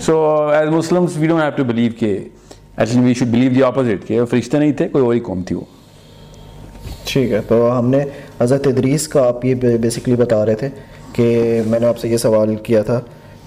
So 0.00 0.46
as 0.52 0.68
Muslims 0.68 1.16
we 1.16 1.26
don't 1.26 1.42
have 1.42 1.50
to 1.56 1.64
believe 1.64 1.92
کہ 1.98 2.18
actually 2.76 3.04
we 3.04 3.14
should 3.14 3.28
believe 3.28 3.50
the 3.54 3.62
opposite 3.62 4.08
کہ 4.08 4.20
وہ 4.20 4.26
فرشتے 4.26 4.58
نہیں 4.58 4.72
تھے 4.72 4.88
کوئی 4.88 5.04
اور 5.04 5.14
ہی 5.14 5.20
قوم 5.20 5.42
تھی 5.42 5.56
وہ۔ 5.56 5.75
ٹھیک 7.04 7.32
ہے 7.32 7.40
تو 7.48 7.78
ہم 7.78 7.88
نے 7.90 8.04
حضرت 8.40 8.66
ادریس 8.66 9.08
کا 9.08 9.26
آپ 9.28 9.44
یہ 9.44 9.54
بیسکلی 9.54 10.16
بتا 10.16 10.46
رہے 10.46 10.54
تھے 10.54 10.68
کہ 11.12 11.60
میں 11.66 11.80
نے 11.80 11.86
آپ 11.86 11.98
سے 11.98 12.08
یہ 12.08 12.16
سوال 12.16 12.54
کیا 12.56 12.82
تھا 12.82 13.00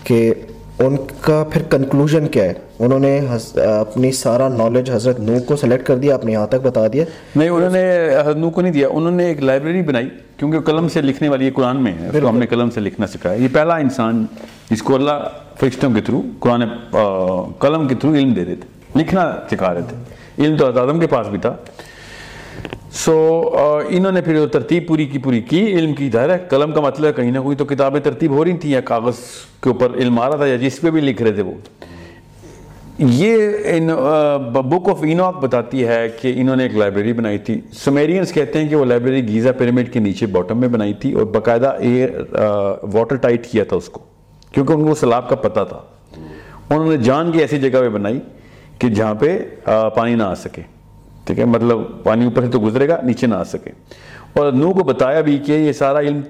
کہ 0.03 0.33
ان 0.79 0.95
کا 1.21 1.43
پھر 1.51 1.61
کنکلوژن 1.69 2.27
کیا 2.27 2.43
ہے؟ 2.43 2.53
انہوں 2.79 2.99
نے 2.99 3.19
اپنی 3.55 4.11
سارا 4.11 4.47
نالج 4.49 4.91
حضرت 4.91 5.19
نو 5.19 5.37
کو 5.45 5.55
سلیکٹ 5.55 5.85
کر 5.85 5.97
دیا 5.97 6.15
اپنے 6.15 6.31
یہاں 6.31 6.47
تک 6.47 6.61
بتا 6.63 6.87
دیا۔ 6.93 7.03
نہیں 7.35 7.49
انہوں 7.49 7.69
نے 7.69 7.81
حضنو 8.25 8.49
کو 8.49 8.61
نہیں 8.61 8.73
دیا 8.73 8.87
انہوں 8.91 9.11
نے 9.11 9.25
ایک 9.25 9.43
لائبریری 9.43 9.81
بنائی 9.81 10.09
کیونکہ 10.37 10.59
قلم 10.59 10.87
سے 10.87 11.01
لکھنے 11.01 11.29
والی 11.29 11.45
یہ 11.45 11.51
قرآن 11.55 11.83
میں 11.83 11.93
ہے 11.99 12.19
ہم 12.19 12.37
نے 12.37 12.45
قلم 12.47 12.69
سے 12.69 12.79
لکھنا 12.79 13.07
سکھایا۔ 13.07 13.41
یہ 13.43 13.47
پہلا 13.53 13.75
انسان 13.75 14.25
جس 14.69 14.81
کو 14.83 14.95
اللہ 14.95 15.27
فرشتوں 15.59 15.91
کے 15.93 16.01
تھرو 16.01 16.21
قرآن 16.39 16.63
قلم 17.59 17.87
کے 17.87 17.95
تھرو 17.95 18.13
علم 18.13 18.33
دے 18.33 18.45
رہے 18.45 18.55
تھے 18.55 18.99
لکھنا 18.99 19.31
سکھا 19.51 19.73
رہے 19.73 19.81
تھے۔ 19.89 20.43
علم 20.43 20.57
تو 20.57 20.67
حضرت 20.67 20.77
آدم 20.77 20.99
کے 20.99 21.07
پاس 21.07 21.27
بھی 21.27 21.37
تھا۔ 21.37 21.55
سو 22.91 23.15
uh, 23.55 23.83
انہوں 23.89 24.11
نے 24.11 24.21
پھر 24.21 24.35
وہ 24.35 24.45
ترتیب 24.45 24.87
پوری 24.87 25.05
کی 25.05 25.17
پوری 25.17 25.41
کی، 25.41 25.65
علم 25.65 25.93
کی، 25.93 26.09
ظاہر 26.09 26.29
ہے، 26.29 26.37
قلم 26.49 26.71
کا 26.71 26.81
مطلب 26.81 27.07
ہے 27.07 27.13
کہیں 27.13 27.31
نہ 27.31 27.39
کوئی 27.39 27.57
تو 27.57 27.65
کتابیں 27.65 27.99
ترتیب 27.99 28.31
ہو 28.31 28.43
رہی 28.45 28.57
تھیں 28.57 28.71
یا 28.71 28.81
کاغذ 28.81 29.15
کے 29.63 29.69
اوپر 29.69 29.93
علم 29.95 30.19
آ 30.19 30.29
رہا 30.29 30.35
تھا 30.35 30.45
یا 30.45 30.55
جس 30.55 30.81
پہ 30.81 30.89
بھی 30.89 31.01
لکھ 31.01 31.21
رہے 31.21 31.31
تھے 31.31 31.41
وہ۔ 31.41 31.53
یہ 32.99 33.79
بک 34.53 34.89
آف 34.89 35.03
اینوک 35.03 35.37
بتاتی 35.43 35.85
ہے 35.87 36.07
کہ 36.21 36.33
انہوں 36.35 36.55
نے 36.55 36.63
ایک 36.63 36.75
لائبریری 36.75 37.13
بنائی 37.13 37.37
تھی۔ 37.37 37.59
سمیرینز 37.73 38.33
کہتے 38.33 38.59
ہیں 38.59 38.67
کہ 38.69 38.75
وہ 38.75 38.85
لائبریری 38.85 39.27
گیزا 39.27 39.51
پیرامڈ 39.51 39.91
کے 39.93 39.99
نیچے 39.99 40.25
باٹم 40.25 40.59
میں 40.59 40.67
بنائی 40.67 40.93
تھی 40.93 41.13
اور 41.13 41.23
باقاعدہ 41.23 41.67
ایئر 41.79 42.09
واٹر 42.93 43.15
ٹائٹ 43.15 43.45
کیا 43.47 43.63
تھا 43.63 43.75
اس 43.75 43.89
کو، 43.89 43.99
کیونکہ 44.51 44.73
ان 44.73 44.87
کو 44.87 44.95
سیلاب 44.95 45.29
کا 45.29 45.35
پتہ 45.35 45.59
تھا۔ 45.69 45.81
انہوں 46.69 46.89
نے 46.91 46.97
جان 46.97 47.31
کی 47.31 47.39
ایسی 47.39 47.59
جگہ 47.59 47.79
پہ 47.79 47.89
بنائی 47.89 48.19
کہ 48.79 48.89
جہاں 48.89 49.13
پہ 49.13 49.37
uh, 49.69 49.95
پانی 49.95 50.15
نہ 50.15 50.23
آ 50.23 50.35
سکے۔ 50.35 50.61
ٹھیک 51.29 51.39
ہے؟ 51.39 51.45
مطلب 51.45 51.77
پانی 52.03 52.25
اوپر 52.25 52.45
سے 52.45 52.51
تو 52.51 52.59
گزرے 52.59 52.89
گا، 52.89 52.99
نیچے 53.03 53.27
نہ 53.27 53.35
آ 53.35 53.43
سکے۔ 53.43 53.69
اور 54.33 54.51
نو 54.51 54.73
کو 54.73 54.83
بتایا 54.83 55.21
بھی 55.21 55.37
کہ 55.37 55.51
یہ 55.51 55.71
سارا 55.71 55.99
علم 55.99 56.21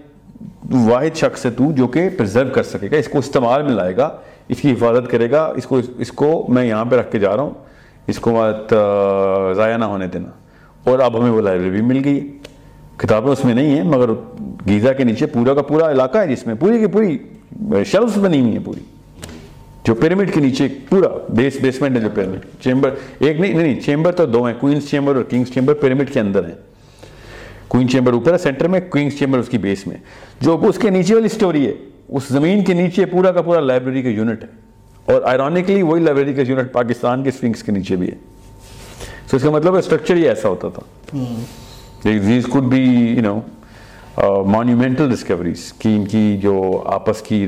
واحد 0.72 1.16
شخص 1.16 1.46
ہے 1.46 1.52
تو 1.52 1.72
جو 1.72 1.88
کہ 1.88 2.10
پرزرو 2.18 2.50
کر 2.50 2.64
سکے 2.64 2.92
گا، 2.92 2.98
اس 2.98 3.08
کو 3.08 3.20
استعمال 3.20 3.64
میں 3.64 3.72
لائے 3.72 3.98
گا، 3.98 4.18
اس 4.48 4.62
کی 4.62 4.72
حفاظت 4.72 5.12
کرے 5.12 5.32
گا، 5.32 5.46
اس 5.46 5.66
کو 5.66 5.80
اس 5.98 6.12
کو 6.12 6.46
میں 6.50 6.66
یہاں 6.66 6.86
پہ 6.86 6.96
رکھ 6.96 7.12
کے 7.12 7.20
جا 7.20 7.36
رہا 7.36 7.44
ہوں۔ 7.44 7.52
اس 8.08 8.20
کو 8.20 8.32
بات 8.32 8.74
ضائع 9.56 9.78
نہ 9.78 9.86
ہونے 9.86 10.08
دینا۔ 10.08 10.30
اور 10.84 11.00
اب 11.00 11.20
ہمیں 11.20 11.32
وہ 11.32 11.42
لائبریری 11.42 11.72
بھی 11.72 11.82
مل 11.82 12.02
گئی۔ 12.04 12.38
کتابیں 12.98 13.32
اس 13.32 13.46
میں 13.46 13.54
نہیں 13.54 13.76
ہیں، 13.76 13.84
مگر 13.84 14.10
گیزا 14.68 14.94
کے 14.94 15.04
نیچے 15.04 15.26
پورا 15.26 15.54
کا 15.54 15.62
پورا 15.62 15.92
علاقہ 15.92 16.18
ہے 16.18 16.28
جس 16.28 16.48
میں 16.48 16.56
پوری 16.56 16.80
کی 16.80 16.88
پوری 16.88 17.18
شیلفس 17.84 18.18
بنی 18.18 18.42
ہوئی 18.42 18.52
ہیں 18.52 18.66
پوری۔ 18.66 18.99
جو 19.86 19.94
پیرامڈ 19.96 20.34
کے 20.34 20.40
نیچے 20.40 20.68
پورا 20.90 21.08
بیس 21.36 21.58
بیسمنٹ 21.62 21.96
ہے 21.96 22.02
جو 22.02 22.10
پیرامڈ. 22.14 22.46
چیمبر 22.64 22.96
ایک 23.20 23.40
نہیں 23.40 23.54
نہیں 23.54 23.80
چیمبر 23.82 24.12
تو 24.12 24.26
دو 24.26 24.44
ہیں 24.46 24.54
کوئنس 24.60 24.90
چیمبر 24.90 25.16
اور 25.16 25.24
کنگس 25.30 25.54
چیمبر 25.54 25.74
پیرامڈ 25.74 26.14
کے 26.14 26.20
اندر 26.20 26.48
ہیں. 26.48 26.56
کوئن 27.68 27.88
چیمبر 27.90 28.14
اوپر 28.14 28.34
ہے 28.34 28.38
سینٹر 28.38 28.68
میں 28.68 28.80
کوئنس 28.90 29.18
چیمبر 29.20 29.40
اس 29.40 29.50
کی 29.50 29.58
بیس 29.58 29.86
میں. 29.88 29.98
جو 30.42 30.58
اس 30.68 30.78
کے 30.78 30.90
نیچے 30.90 31.16
والی 31.16 31.28
سٹوری 31.28 31.66
ہے 31.68 31.74
اس 32.08 32.28
زمین 32.30 32.64
کے 32.64 32.74
نیچے 32.74 33.06
پورا 33.06 33.32
کا 33.32 33.42
پورا 33.42 33.60
لائبریری 33.60 34.02
کا 34.02 34.10
یونٹ 34.10 34.44
ہے. 34.44 34.48
اور 35.06 35.22
آئرونکلی 35.26 35.82
وہی 35.82 36.02
لائبریری 36.02 36.34
کا 36.34 36.42
یونٹ 36.48 36.72
پاکستان 36.74 37.24
کے 37.24 37.32
سفنکس 37.32 37.64
کے 37.64 37.72
نیچے 37.72 37.96
بھی 37.96 38.08
ہے. 38.08 38.16
سو 39.32 39.38
اس 39.38 39.44
کا 39.44 39.50
مطلب 39.50 39.76
اسٹرکچر 39.76 40.16
ہی 40.16 40.28
ایسا 40.28 40.50
ہوتا 40.50 40.70
تھا. 40.70 41.18
These 42.04 42.46
could 42.46 42.64
be 42.64 42.82
you 42.82 43.22
know 43.22 43.40
monumental 44.24 45.10
discoveries 45.12 45.74
کہ 45.74 45.88
ان 45.88 46.06
کی 46.06 46.38
جو 46.42 46.84
آپس 46.86 47.22
کی 47.22 47.48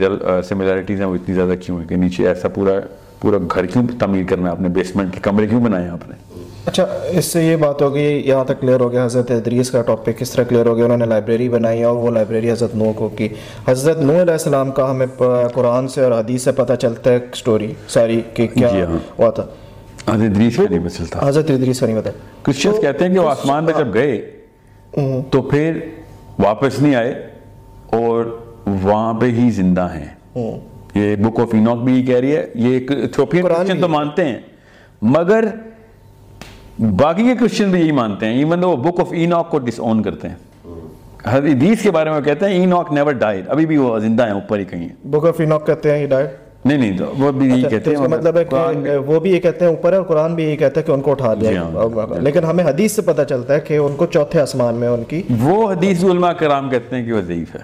سملیرٹیز 0.50 1.00
ہیں 1.00 1.08
وہ 1.08 1.16
اتنی 1.16 1.36
زیادہ 1.36 1.54
کیوں 1.62 1.80
ہیں 1.80 1.88
کہ 1.88 1.96
نیچے 1.96 2.28
ایسا 2.28 2.48
پورا 2.48 2.80
پورا 3.20 3.38
گھر 3.56 3.66
کیوں 3.66 3.88
تعمیر 4.00 4.24
کرنا 4.30 4.48
ہے 4.48 4.52
اپنے 4.52 4.70
بیسمنٹ 4.70 5.14
کے 5.14 5.20
کمرے 5.20 5.48
کیوں 5.48 5.62
بنائے 5.62 5.84
ہیں 5.84 5.92
آپ 5.92 6.10
نے؟ 6.10 6.16
اچھا 6.66 6.86
اس 7.10 7.26
سے 7.26 7.44
یہ 7.44 7.56
بات 7.56 7.82
ہو 7.82 7.94
گئی 7.94 8.22
یہاں 8.30 8.44
تک 8.44 8.62
کلیئر 8.62 8.80
ہو 8.80 8.92
گیا 8.92 9.06
حضرت 9.06 9.32
ادریس 9.32 9.72
کا 9.72 9.82
ٹاپک 9.82 10.18
کس 10.18 10.32
طرح 10.32 10.44
کلیئر 10.44 10.66
ہو 10.66 10.76
گیا 10.76 10.86
انہوں 10.86 10.98
نے 10.98 11.06
لائبریری 11.06 11.50
بنائی 11.50 11.84
اور 11.84 11.96
وہ 11.96 12.12
لائبریری 12.12 12.52
حضرت 12.52 12.76
نو 12.76 12.92
کو 12.96 13.10
کی۔ 13.10 13.30
حضرت 13.68 13.98
نو 13.98 14.22
علیہ 14.22 14.32
السلام 14.32 14.72
کا 14.72 14.92
ہمیں 14.92 15.06
قرآن 15.54 15.88
سے 15.88 16.04
اور 16.04 16.12
حدیث 16.12 16.44
سے 16.44 16.52
پتہ 16.52 16.74
چلتا 16.74 17.12
ہے 17.12 17.20
سٹوری 17.36 17.74
ساری 17.88 18.22
کہ 18.34 18.48
کیا 18.48 18.68
جی 18.68 18.82
ہاں۔ 18.82 18.98
ہوا 19.20 19.30
تھا۔ 19.30 19.46
حضرت 20.08 20.30
ادریس 20.30 20.56
کا 20.56 20.64
نہیں 20.70 20.80
پتہ 20.80 20.98
چلتا۔ 20.98 21.28
حضرت 21.28 21.52
ادریس 21.52 21.80
کا 21.80 21.86
نہیں 21.88 22.02
پتہ۔ 22.02 22.10
کرسچنز 22.44 22.82
کہتے 22.82 23.06
ہیں 23.06 23.14
کہ 23.14 23.20
وہ 23.20 23.30
آسمان 23.30 23.66
پہ 23.66 23.72
جب 23.78 23.94
گئے 23.94 24.22
تو 25.32 25.42
پھر 25.42 25.80
واپس 26.42 26.80
نہیں 26.82 26.96
آئے 26.96 27.28
اور 27.86 28.40
وہاں 28.66 29.14
پہ 29.14 29.26
ہی 29.26 29.52
زندہ 29.52 29.88
ہیں۔ 29.94 30.08
یہ 30.96 31.16
بک 31.16 31.40
آف 31.40 31.48
اینوک 31.54 31.78
بھی 31.78 32.00
یہ 32.00 32.06
کہہ 32.06 32.16
رہی 32.16 32.36
ہے۔ 32.36 32.46
یہ 32.56 32.80
ایتھوپین 32.90 33.42
کرسچن 33.42 33.82
تو 33.82 33.88
مانتے 33.88 34.26
ہیں 34.26 34.40
مگر 35.02 35.46
باقی 36.80 37.24
کے 37.24 37.36
کرسچن 37.40 37.72
بھی 37.72 37.80
یہی 37.80 37.92
مانتے 37.92 38.26
ہیں 38.26 38.34
ایون 38.34 38.64
وہ 38.64 38.76
بک 38.76 39.00
آف 39.00 39.08
اینوک 39.12 39.50
کو 39.50 39.60
ڈس 39.60 39.80
اون 39.80 40.04
کرتے 40.04 40.28
ہیں۔ 40.30 40.36
حدیث 41.26 41.82
کے 41.82 41.92
بارے 41.92 42.10
میں 42.10 42.22
کہتے 42.22 42.46
ہیں 42.46 42.54
اینوک 42.54 42.92
نیور 42.92 43.12
ڈائیڈ 43.12 43.46
ابھی 43.50 43.66
بھی 43.66 43.78
وہ 43.78 44.00
زندہ 44.00 44.26
ہیں 44.26 44.34
اوپر 44.34 44.60
ہی 44.60 44.66
کہیں 44.66 44.90
بک 45.04 45.26
آف 45.26 45.40
اینوک 45.40 45.68
کہتے 45.68 45.92
ہیں 45.92 46.00
ہی 46.00 46.06
ڈائیڈ 46.06 46.30
نہیں 46.66 46.78
نہیں 46.78 46.98
وہ 47.20 47.32
بھی 47.32 47.48
یہی 47.48 47.64
کہتے 47.64 47.92
ہیں 47.92 48.08
مطلب 48.08 48.38
ہے 48.38 48.44
کہ 48.46 48.98
وہ 49.06 49.20
بھی 49.20 49.32
یہ 49.32 49.40
کہتے 49.40 49.66
ہیں 49.66 49.70
اوپر 49.70 49.92
ہے 49.92 49.98
اور 49.98 50.06
قرآن 50.06 50.36
بھی 50.36 50.44
یہی 50.44 50.58
کہتا 50.58 50.80
ہے 50.80 50.86
کہ 50.86 50.92
ان 50.92 51.02
کو 51.02 51.12
اٹھا 51.12 51.34
دیا 51.34 51.64
لیکن 52.20 52.44
ہمیں 52.44 52.64
حدیث 52.64 52.92
سے 52.92 53.02
پتہ 53.02 53.22
چلتا 53.30 53.54
ہے 53.54 53.60
کہ 53.60 53.78
ان 53.78 53.96
کو 53.96 54.06
چوتھے 54.06 54.40
آسمان 54.42 54.76
میں 54.76 54.88
ان 54.88 55.04
کی 55.04 55.22
وہ 55.40 55.72
حدیث 55.72 56.04
علماء 56.04 56.32
کرام 56.34 56.70
کہتے 56.70 56.96
ہیں 56.96 57.06
کہ 57.06 57.14
وہ 57.14 57.22
ضعیف 57.22 57.56
ہے۔ 57.56 57.60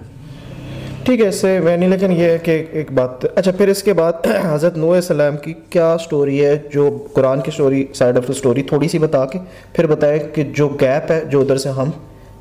ٹھیک 1.04 1.20
ہے 1.20 1.28
اس 1.28 1.40
سے 1.40 1.58
میں 1.60 1.76
نہیں 1.76 1.88
لیکن 1.88 2.12
یہ 2.12 2.24
ہے 2.24 2.38
کہ 2.38 2.62
ایک 2.72 2.90
بات 2.92 3.24
اچھا 3.34 3.52
پھر 3.52 3.68
اس 3.68 3.82
کے 3.82 3.92
بعد 3.92 4.26
حضرت 4.44 4.76
نوح 4.76 4.94
السلام 4.94 5.36
کی 5.36 5.54
کیا 5.70 5.96
سٹوری 6.00 6.44
ہے؟ 6.44 6.56
جو 6.72 6.88
قرآن 7.12 7.40
کی 7.40 7.50
سٹوری 7.50 7.84
سائڈ 7.94 8.16
آف 8.16 8.30
سٹوری 8.36 8.62
تھوڑی 8.62 8.88
سی 8.88 8.98
بتا 8.98 9.24
کے 9.26 9.38
پھر 9.72 9.86
بتائیں 9.86 10.18
کہ 10.34 10.44
جو 10.56 10.68
گیپ 10.80 11.10
ہے 11.10 11.22
جو 11.30 11.40
ادھر 11.40 11.56
سے 11.56 11.70
ہم 11.70 11.90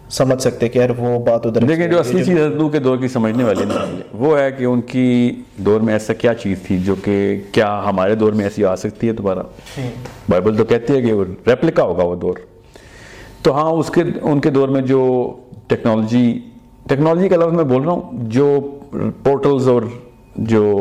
سمجھ 0.10 0.42
سکتے 0.42 0.68
کہ 0.70 0.80
یار 0.80 0.90
وہ 0.98 1.20
بات 1.20 1.46
ادھر 1.46 1.62
دیکھیں 1.62 1.88
جو 1.88 2.00
اصلی 2.00 2.24
چیز 2.24 2.38
حضرت 2.38 2.72
کے 2.72 2.80
دور 2.80 2.98
کی 2.98 3.08
سمجھنے 3.08 3.44
والی 3.44 3.66
نا 3.66 3.86
وہ 4.14 4.40
ہے 4.40 4.52
کہ 4.52 4.64
ان 4.64 4.82
کی 4.82 5.32
دور 5.58 5.82
میں 5.82 5.94
ایسا 5.94 6.14
کیا 6.14 6.34
چیز 6.34 6.62
تھی 6.62 6.78
جو 6.78 6.96
کہ 7.04 7.42
کیا 7.52 7.84
ہمارے 7.86 8.16
دور 8.16 8.34
میں 8.34 8.46
ایسی 8.46 8.66
آ 8.66 8.76
سکتی 8.76 9.08
ہے 9.08 9.14
دوبارہ؟ 9.14 9.40
بائبل 10.30 10.58
تو 10.58 10.66
کہتی 10.66 10.94
ہے 10.94 11.02
کہ 11.02 11.14
وہ 11.14 11.26
ریپلیکا 11.48 11.84
ہوگا 11.84 12.04
وہ 12.04 12.16
دور۔ 12.16 12.34
تو 13.42 13.54
ہاں 13.56 13.72
اس 13.72 13.88
کے 13.90 14.02
ان 14.22 14.40
کے 14.40 14.50
دور 14.50 14.70
میں 14.70 14.82
جو 14.82 15.34
ٹیکنالوجی 15.68 16.40
ٹیکنالوجی 16.90 17.30
کا 17.30 17.36
لفظ 17.36 17.54
میں 17.54 17.64
بول 17.64 17.82
رہا 17.82 17.92
ہوں 17.92 18.02
جو 18.14 18.60
پورٹلز 19.24 19.68
اور 19.68 19.82
جو 20.36 20.74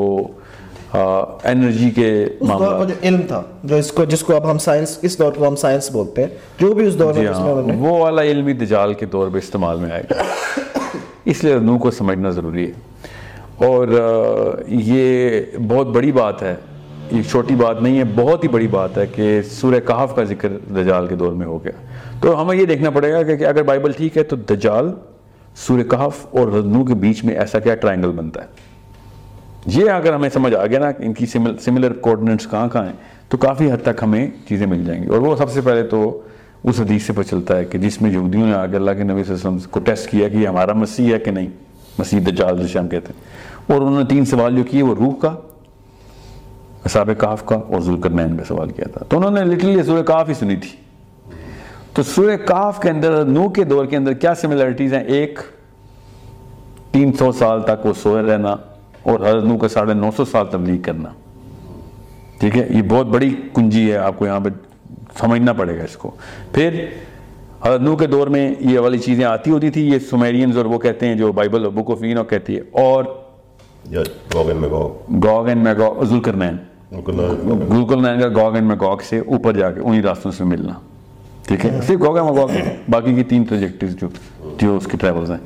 انرجی 0.92 1.90
کے 1.90 2.26
معاملات 2.40 2.88
جو 2.88 2.94
علم 3.02 3.20
تھا 3.28 3.42
جو 3.64 3.76
اس 3.76 3.92
کو 3.92 4.04
جس 4.04 4.20
کو 4.20 4.36
اب 4.36 4.50
ہم 4.50 4.58
سائنس 4.58 4.98
اس 5.02 5.18
دور 5.18 5.32
کو 5.32 5.48
ہم 5.48 5.56
سائنس 5.56 5.90
بولتے 5.90 6.22
ہیں 6.22 6.30
جو 6.58 6.74
بھی 6.74 6.86
اس 6.86 6.98
دور 6.98 7.14
میں 7.14 7.26
ہاں 7.26 7.44
وہ 7.78 7.98
والا 7.98 8.22
علمی 8.22 8.52
دجال 8.52 8.94
کے 8.94 9.06
دور 9.06 9.28
پہ 9.32 9.38
استعمال 9.38 9.78
میں 9.78 9.90
آئے 9.90 10.02
گا 10.10 10.22
اس 11.24 11.44
لیے 11.44 11.58
نو 11.58 11.78
کو 11.78 11.90
سمجھنا 11.90 12.30
ضروری 12.30 12.66
ہے۔ 12.66 12.72
اور 13.56 13.88
یہ 14.68 15.40
بہت 15.68 15.86
بڑی 15.86 16.12
بات 16.12 16.42
ہے۔ 16.42 16.54
یہ 17.12 17.22
چھوٹی 17.30 17.54
بات 17.54 17.82
نہیں 17.82 17.98
ہے 17.98 18.04
بہت 18.14 18.44
ہی 18.44 18.48
بڑی 18.48 18.68
بات 18.68 18.98
ہے 18.98 19.06
کہ 19.06 19.42
سورہ 19.42 19.80
کہف 19.86 20.16
کا 20.16 20.24
ذکر 20.24 20.48
دجال 20.48 21.06
کے 21.06 21.14
دور 21.14 21.32
میں 21.32 21.46
ہو 21.46 21.64
گیا۔ 21.64 21.72
تو 22.20 22.42
ہمیں 22.42 22.56
یہ 22.56 22.64
دیکھنا 22.64 22.90
پڑے 22.90 23.12
گا 23.12 23.22
کہ 23.22 23.46
اگر 23.46 23.62
بائبل 23.62 23.92
ٹھیک 23.92 24.16
ہے 24.16 24.22
تو 24.22 24.36
دجال 24.36 24.92
سورہ 25.56 25.82
کہف 25.82 26.26
اور 26.30 26.48
ردنو 26.48 26.84
کے 26.84 26.94
بیچ 26.94 27.24
میں 27.24 27.34
ایسا 27.34 27.58
کیا 27.58 27.74
ٹرائنگل 27.74 28.10
بنتا 28.10 28.42
ہے۔ 28.42 28.65
یہ 29.66 29.90
اگر 29.90 30.12
ہمیں 30.12 30.28
سمجھ 30.28 30.54
آ 30.54 30.66
گیا 30.66 30.78
نا 30.78 30.90
ان 30.98 31.12
کی 31.12 31.26
سملر 31.60 31.92
کوڈنیٹس 31.92 32.46
کہاں 32.50 32.68
کہاں 32.68 32.86
ہیں، 32.86 32.92
تو 33.28 33.36
کافی 33.36 33.72
حد 33.72 33.76
تک 33.82 34.02
ہمیں 34.02 34.30
چیزیں 34.48 34.66
مل 34.66 34.84
جائیں 34.84 35.02
گی۔ 35.02 35.08
اور 35.08 35.18
وہ 35.18 35.36
سب 35.36 35.50
سے 35.50 35.60
پہلے 35.60 35.82
تو 35.82 36.22
اس 36.64 36.80
حدیث 36.80 37.02
سے 37.02 37.12
پتہ 37.12 37.22
چلتا 37.22 37.56
ہے 37.56 37.64
کہ 37.64 37.78
جس 37.78 38.02
میں 38.02 38.10
یہودیوں 38.10 38.46
نے 38.46 38.54
آگے 38.54 38.76
اللہ 38.76 38.90
کے 38.90 39.02
نبی 39.02 39.24
صلی 39.24 39.34
اللہ 39.34 39.48
علیہ 39.48 39.56
وسلم 39.56 39.70
کو 39.70 39.80
ٹیسٹ 39.80 40.10
کیا 40.10 40.28
کہ 40.28 40.36
یہ 40.36 40.48
ہمارا 40.48 40.72
مسیح 40.72 41.14
ہے 41.14 41.18
کہ 41.18 41.30
نہیں؟ 41.30 41.46
مسیح 41.98 42.20
دجال 42.26 42.66
جسے 42.66 42.78
ہم 42.78 42.88
کہتے 42.88 43.12
ہیں۔ 43.12 43.22
اور 43.72 43.86
انہوں 43.86 43.98
نے 43.98 44.04
تین 44.04 44.24
سوال 44.24 44.56
جو 44.56 44.64
کیے، 44.64 44.82
وہ 44.82 44.94
روح 44.98 45.14
کا 45.20 45.34
اصاب 46.84 47.10
کاف 47.18 47.46
کا 47.46 47.56
اور 47.56 47.80
ذوالکرنین 47.80 48.36
کا 48.36 48.44
سوال 48.44 48.70
کیا 48.70 48.84
تھا۔ 48.92 49.04
تو 49.08 49.16
انہوں 49.16 49.30
نے 49.30 49.44
لٹرلی 49.44 49.82
سورہ 49.82 50.02
کاف 50.02 50.28
ہی 50.28 50.34
سنی 50.34 50.56
تھی۔ 50.56 50.70
تو 51.92 52.02
سورہ 52.02 52.36
کاف 52.36 52.80
کے 52.80 52.90
اندر، 52.90 53.24
نو 53.24 53.48
کے 53.48 53.64
دور 53.64 53.86
کے 53.86 53.96
اندر 53.96 54.12
کیا 54.12 54.34
سملیرٹیز 54.34 54.94
ہیں؟ 54.94 55.04
ایک 55.04 55.38
تین 56.90 57.12
سو 57.12 57.32
سال 57.32 57.62
تک 57.62 57.86
وہ 57.86 57.92
سوئے 58.02 58.22
رہنا 58.22 58.56
اور 59.06 59.20
حضرت 59.20 59.44
نو 59.44 59.56
کا 59.58 59.68
ساڑھے 59.68 59.94
نو 59.94 60.10
سو 60.16 60.24
سال 60.24 60.46
تبلیغ 60.46 60.80
کرنا۔ 60.82 61.08
ٹھیک 62.40 62.56
ہے؟ 62.56 62.66
یہ 62.70 62.82
بہت 62.82 63.06
بڑی 63.06 63.34
کنجی 63.54 63.90
ہے 63.92 63.96
آپ 63.96 64.18
کو 64.18 64.26
یہاں 64.26 64.40
پہ 64.40 64.48
سمجھنا 65.20 65.52
پڑے 65.52 65.78
گا 65.78 65.84
اس 65.84 65.96
کو۔ 65.96 66.10
پھر 66.52 66.84
حضرت 67.64 67.80
نو 67.80 67.96
کے 67.96 68.06
دور 68.06 68.26
میں 68.26 68.54
یہ 68.60 68.78
والی 68.78 68.98
چیزیں 68.98 69.24
آتی 69.24 69.50
ہوتی 69.50 69.70
تھی 69.70 69.88
یہ 69.90 69.98
سمیرینز 69.98 70.56
اور 70.56 70.64
وہ 70.64 70.78
کہتے 70.78 71.06
ہیں 71.06 71.14
جو 71.14 71.32
بائبل 71.32 71.64
اور 71.64 71.72
بک 71.72 71.90
آف 71.90 72.02
اینو 72.02 72.24
کہتی 72.24 72.56
ہے 72.56 72.60
اور 72.82 73.04
گوگ 75.24 75.48
اینڈ 75.48 75.62
میگو 75.62 76.04
ذوالکرنین۔ 76.04 76.56
ذوالکرنین 76.92 78.20
کا 78.20 78.28
گوگ 78.28 78.54
اینڈ 78.54 78.66
میگوگ 78.66 78.98
سے 79.08 79.18
اوپر 79.18 79.52
جا 79.52 79.70
کے 79.70 79.80
انہی 79.80 80.02
راستوں 80.02 80.30
سے 80.30 80.44
ملنا۔ 80.44 80.72
ٹھیک 81.46 81.66
ہے؟ 81.66 81.80
صرف 81.86 82.00
گوگ 82.00 82.16
اینڈ 82.16 82.30
میگوگ 82.30 82.48
باقی 82.90 83.14
کی 83.14 83.22
تین 83.22 83.44
پروجیکٹز 83.44 83.96
جو 83.96 84.08
جو 84.58 84.76
اس 84.76 84.86
کے 84.86 84.96
ٹریولز 84.96 85.30
ہیں۔ 85.30 85.38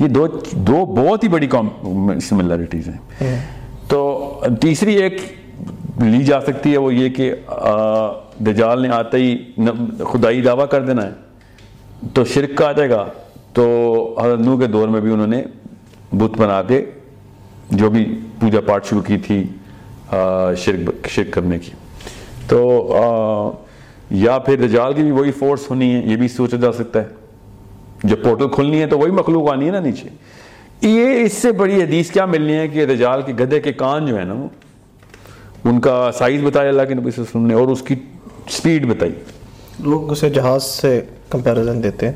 یہ 0.00 0.08
دو 0.08 0.26
دو 0.52 0.84
بہت 0.84 1.24
ہی 1.24 1.28
بڑی 1.28 1.48
سملیرٹیز 2.20 2.88
ہیں۔ 2.88 3.36
تو 3.88 3.98
تیسری 4.60 4.94
ایک 4.94 5.16
لی 6.02 6.22
جا 6.24 6.40
سکتی 6.40 6.72
ہے 6.72 6.76
وہ 6.76 6.94
یہ 6.94 7.08
کہ 7.08 7.34
دجال 8.40 8.82
نے 8.82 8.88
آتا 8.88 9.18
ہی 9.18 9.36
خدائی 10.12 10.40
دعویٰ 10.40 10.68
کر 10.68 10.84
دینا 10.84 11.06
ہے۔ 11.06 11.10
تو 12.14 12.24
شرک 12.24 12.56
کا 12.58 12.68
آ 12.68 12.72
جائے 12.72 12.90
گا۔ 12.90 13.06
تو 13.52 13.64
حضرت 14.22 14.40
نو 14.40 14.56
کے 14.56 14.66
دور 14.66 14.88
میں 14.88 15.00
بھی 15.00 15.12
انہوں 15.12 15.26
نے 15.26 15.42
بت 16.12 16.38
بنا 16.38 16.62
کے 16.62 16.84
جو 17.70 17.90
بھی 17.90 18.20
پوجا 18.40 18.60
پاٹ 18.60 18.86
شروع 18.86 19.02
کی 19.02 19.16
تھی 19.18 19.44
شرک 20.56 21.08
شرک 21.08 21.32
کرنے 21.32 21.58
کی۔ 21.58 21.70
تو 22.46 23.56
یا 24.12 24.38
پھر 24.38 24.56
دجال 24.56 24.92
کی 24.92 25.02
بھی 25.02 25.10
وہی 25.10 25.32
فورس 25.32 25.70
ہونی 25.70 25.94
ہے 25.94 26.00
یہ 26.04 26.16
بھی 26.16 26.28
سوچا 26.28 26.56
جا 26.56 26.72
سکتا 26.72 27.00
ہے۔ 27.00 27.06
جب 28.04 28.16
پورٹل 28.24 28.48
کھلنی 28.48 28.80
ہے 28.80 28.86
تو 28.86 28.98
وہی 28.98 29.10
مخلوق 29.10 29.52
آنی 29.52 29.66
ہے 29.66 29.70
نا 29.70 29.80
نیچے۔ 29.80 30.08
یہ 30.88 31.22
اس 31.24 31.32
سے 31.32 31.52
بڑی 31.52 31.82
حدیث 31.82 32.10
کیا 32.10 32.24
ملنی 32.24 32.52
ہے 32.52 32.68
کہ 32.68 32.78
رجال 32.84 33.22
کے 33.22 33.32
گدے 33.40 33.60
کے 33.60 33.72
کان 33.72 34.06
جو 34.06 34.18
ہے 34.18 34.24
نا 34.24 34.46
ان 35.64 35.80
کا 35.80 36.10
سائز 36.18 36.42
بتایا 36.42 36.68
اللہ 36.68 36.82
کے 36.82 36.94
نبی 36.94 37.10
صلی 37.10 37.24
اللہ 37.24 37.30
علیہ 37.30 37.46
وسلم 37.46 37.46
نے 37.46 37.54
اور 37.54 37.68
اس 37.68 37.82
کی 37.82 37.94
سپیڈ 38.50 38.86
بتائی۔ 38.86 39.12
لوگ 39.80 40.12
اسے 40.12 40.30
جہاز 40.30 40.62
سے 40.62 41.00
کمپیریزن 41.28 41.82
دیتے 41.82 42.08
ہیں۔ 42.08 42.12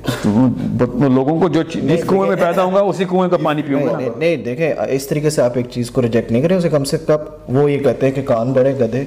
لوگوں 1.08 1.40
کو 1.40 1.48
جو 1.48 1.62
جس 1.62 2.04
کنویں 2.08 2.28
میں 2.28 2.36
پیدا 2.36 2.64
ہوں 2.64 2.74
گا 2.74 2.80
اسی 2.80 3.04
کنویں 3.04 3.28
کا 3.28 3.36
پانی 3.42 3.62
پیوں 3.62 3.86
گا۔ 3.86 3.96
نہیں- 3.96 4.18
نہیں 4.18 4.36
دیکھیں 4.36 4.72
اس 4.88 5.06
طریقے 5.06 5.30
سے 5.30 5.42
آپ 5.42 5.52
ایک 5.54 5.66
چیز 5.70 5.90
کو 5.90 6.02
ریجیکٹ 6.02 6.32
نہیں 6.32 6.42
کریں 6.42 6.56
اسے 6.56 6.68
کم 6.68 6.84
سے 6.84 6.96
کم 6.98 7.56
وہ 7.56 7.72
یہ 7.72 7.78
کہتے 7.78 8.06
ہیں 8.06 8.12
کہ 8.12 8.22
کان 8.22 8.52
بڑے 8.52 8.74
گدھے 8.80 9.04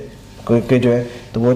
کہ 0.68 0.80
جو 0.80 0.94
ہے 0.94 1.04
تو 1.34 1.42
وہ 1.42 1.54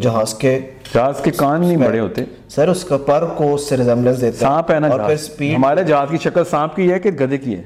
جہاز 0.00 0.34
کے 0.34 0.58
جہاز 0.94 1.20
کے 1.24 1.30
کان 1.30 1.60
نہیں 1.60 1.76
بڑے 1.76 2.00
ہوتے۔ 2.00 2.24
سر 2.48 2.68
اس 2.68 2.84
کا 2.84 2.96
پر 2.96 3.24
کو 3.36 3.54
اس 3.54 3.68
سے 3.68 3.76
ریزمبلنس 3.76 4.20
دیتا 4.20 4.38
سانپ 4.38 4.70
ہے 4.70 4.80
نا 4.80 4.88
اور 4.88 4.98
پھر 4.98 5.08
جہاز 5.08 5.20
سپیڈ 5.20 5.54
ہمارے 5.56 5.84
جہاز 5.84 6.08
کی 6.10 6.16
شکل 6.22 6.44
سانپ 6.44 6.76
کی 6.76 6.92
ہے 6.92 6.98
کہ 6.98 7.10
گدے 7.10 7.38
کی 7.38 7.56
ہے؟ 7.56 7.62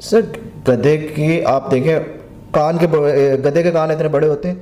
سر 0.00 0.20
گدھے 0.68 0.96
کی 0.96 1.44
آپ 1.44 1.70
دیکھیں 1.70 1.98
کان 2.50 2.78
کے 2.78 2.86
گدھے 3.44 3.62
کے 3.62 3.70
کان 3.70 3.90
اتنے 3.90 4.08
بڑے 4.08 4.28
ہوتے۔ 4.28 4.48
ہیں 4.48 4.56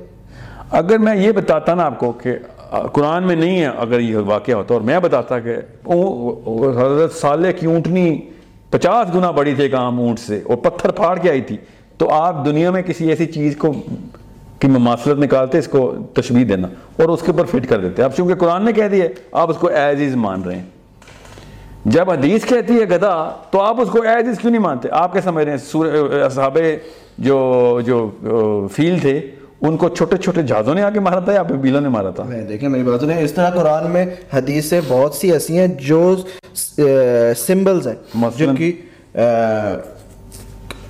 اگر 0.71 0.97
میں 0.97 1.15
یہ 1.15 1.31
بتاتا 1.31 1.73
نا 1.73 1.83
آپ 1.83 1.99
کو 1.99 2.11
کہ 2.11 2.33
قرآن 2.93 3.27
میں 3.27 3.35
نہیں 3.35 3.61
ہے 3.61 3.67
اگر 3.67 3.99
یہ 3.99 4.17
واقعہ 4.17 4.53
ہوتا 4.53 4.73
اور 4.73 4.81
میں 4.81 4.99
بتاتا 4.99 5.39
کہ 5.39 5.55
حضرت 5.85 7.15
صالح 7.15 7.51
کی 7.51 7.65
اونٹنی 7.65 8.19
پچاس 8.69 9.15
گنا 9.15 9.31
بڑی 9.31 9.53
تھی 9.55 9.63
ایک 9.63 9.73
عام 9.75 9.99
اونٹ 9.99 10.19
سے 10.19 10.39
اور 10.45 10.57
پتھر 10.57 10.91
پھاڑ 10.91 11.17
کے 11.17 11.29
آئی 11.29 11.41
تھی۔ 11.41 11.57
تو 11.97 12.09
آپ 12.09 12.45
دنیا 12.45 12.71
میں 12.71 12.81
کسی 12.81 13.09
ایسی 13.09 13.25
چیز 13.25 13.55
کو 13.57 13.73
کی 14.59 14.67
مماثلت 14.67 15.19
نکالتے 15.19 15.57
اس 15.57 15.67
کو 15.67 15.95
تشبیح 16.13 16.45
دینا 16.49 16.67
اور 16.97 17.09
اس 17.09 17.21
کے 17.21 17.31
اوپر 17.31 17.45
فٹ 17.45 17.69
کر 17.69 17.79
دیتے 17.79 18.03
اب 18.03 18.13
چونکہ 18.15 18.35
قرآن 18.35 18.65
نے 18.65 18.73
کہہ 18.73 18.87
دیا 18.87 19.05
آپ 19.31 19.49
اس 19.49 19.57
کو 19.57 19.67
ایز 19.67 20.01
از 20.01 20.15
مان 20.15 20.41
رہے 20.41 20.55
ہیں۔ 20.55 20.63
جب 21.85 22.11
حدیث 22.11 22.45
کہتی 22.45 22.73
ہے 22.79 22.85
گدا 22.85 23.29
تو 23.51 23.61
آپ 23.61 23.81
اس 23.81 23.89
کو 23.89 24.01
ایز 24.01 24.27
از 24.27 24.39
کیوں 24.39 24.51
نہیں 24.51 24.61
مانتے؟ 24.61 24.89
آپ 24.91 25.11
کیا 25.13 25.21
سمجھ 25.21 25.45
رہے 25.45 25.53
ہیں؟ 25.53 25.81
اصحاب 26.23 26.57
جو 27.17 27.79
جو 27.85 28.11
فیل 28.73 28.99
تھے 28.99 29.21
ان 29.61 29.77
کو 29.77 29.89
چھوٹے 29.89 30.17
چھوٹے 30.17 30.41
جہازوں 30.41 30.75
نے 30.75 30.83
آ 30.83 30.89
کے 30.89 30.99
مارا 30.99 31.19
تھا 31.19 31.33
یا 31.33 31.41
بیلوں 31.41 31.81
نے 31.81 31.89
مارا 31.89 32.09
تھا؟ 32.09 32.23
دیکھیں 32.49 32.69
میری 32.69 32.83
بات 32.83 32.99
سنیں 32.99 33.23
اس 33.23 33.33
طرح 33.33 33.49
قرآن 33.49 33.91
میں 33.91 34.05
حدیثیں 34.33 34.81
بہت 34.87 35.13
سی 35.13 35.31
ایسی 35.31 35.57
ہیں 35.57 35.67
جو 35.67 36.15
سمبلز 37.37 37.87
ہیں 37.87 38.31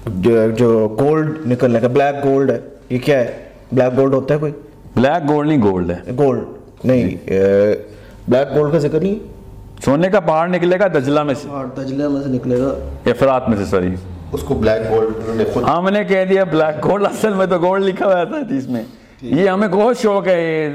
جو- 0.07 0.51
جو 0.55 0.95
گولڈ 0.99 1.47
نکلنے 1.47 1.79
کا 1.79 1.87
بلیک 1.87 2.25
گولڈ 2.25 2.51
ہے 2.51 2.59
یہ 2.89 2.99
کیا 2.99 3.19
ہے؟ 3.19 3.48
بلیک 3.71 3.97
گولڈ 3.97 4.13
ہوتا 4.13 4.33
ہے 4.33 4.39
کوئی? 4.39 4.51
بلیک 4.95 5.29
گولڈ 5.29 5.47
نہیں 5.47 5.61
گولڈ 5.61 5.91
ہے. 5.91 5.99
گولڈ 6.17 6.43
نہیں 6.85 7.17
بلیک 8.27 8.55
گولڈ 8.55 8.71
کا 8.71 8.79
ذکر 8.79 8.99
نہیں? 8.99 9.15
سونے 9.85 10.09
کا 10.09 10.19
پہاڑ 10.19 10.49
نکلے 10.49 10.79
گا 10.79 10.87
دجلہ 10.87 11.23
میں 11.23 11.33
سے؟ 11.33 11.47
تجلے 11.75 12.07
میں 12.07 12.21
سے 12.23 12.29
نکلے 12.29 12.59
گا۔ 12.61 12.73
افرات 13.05 13.49
میں 13.49 13.57
سے 13.57 13.65
سوری۔ 13.65 13.95
اس 14.31 14.43
کو 14.43 14.53
بلیک 14.53 14.91
گولڈ 14.91 15.37
نے 15.37 15.43
خود 15.53 15.63
ہم 15.63 15.89
نے 15.89 16.03
کہہ 16.03 16.25
دیا 16.29 16.43
بلیک 16.43 16.85
گولڈ 16.85 17.05
اصل 17.05 17.33
میں 17.33 17.45
تو 17.45 17.57
گولڈ 17.59 17.83
لکھا 17.83 18.05
ہوا 18.05 18.23
تھا 18.23 18.37
حدیث 18.37 18.67
میں۔ 18.67 18.83
یہ 19.21 19.49
ہمیں 19.49 19.67
بہت 19.67 19.97
شوق 19.97 20.27
ہے 20.27 20.65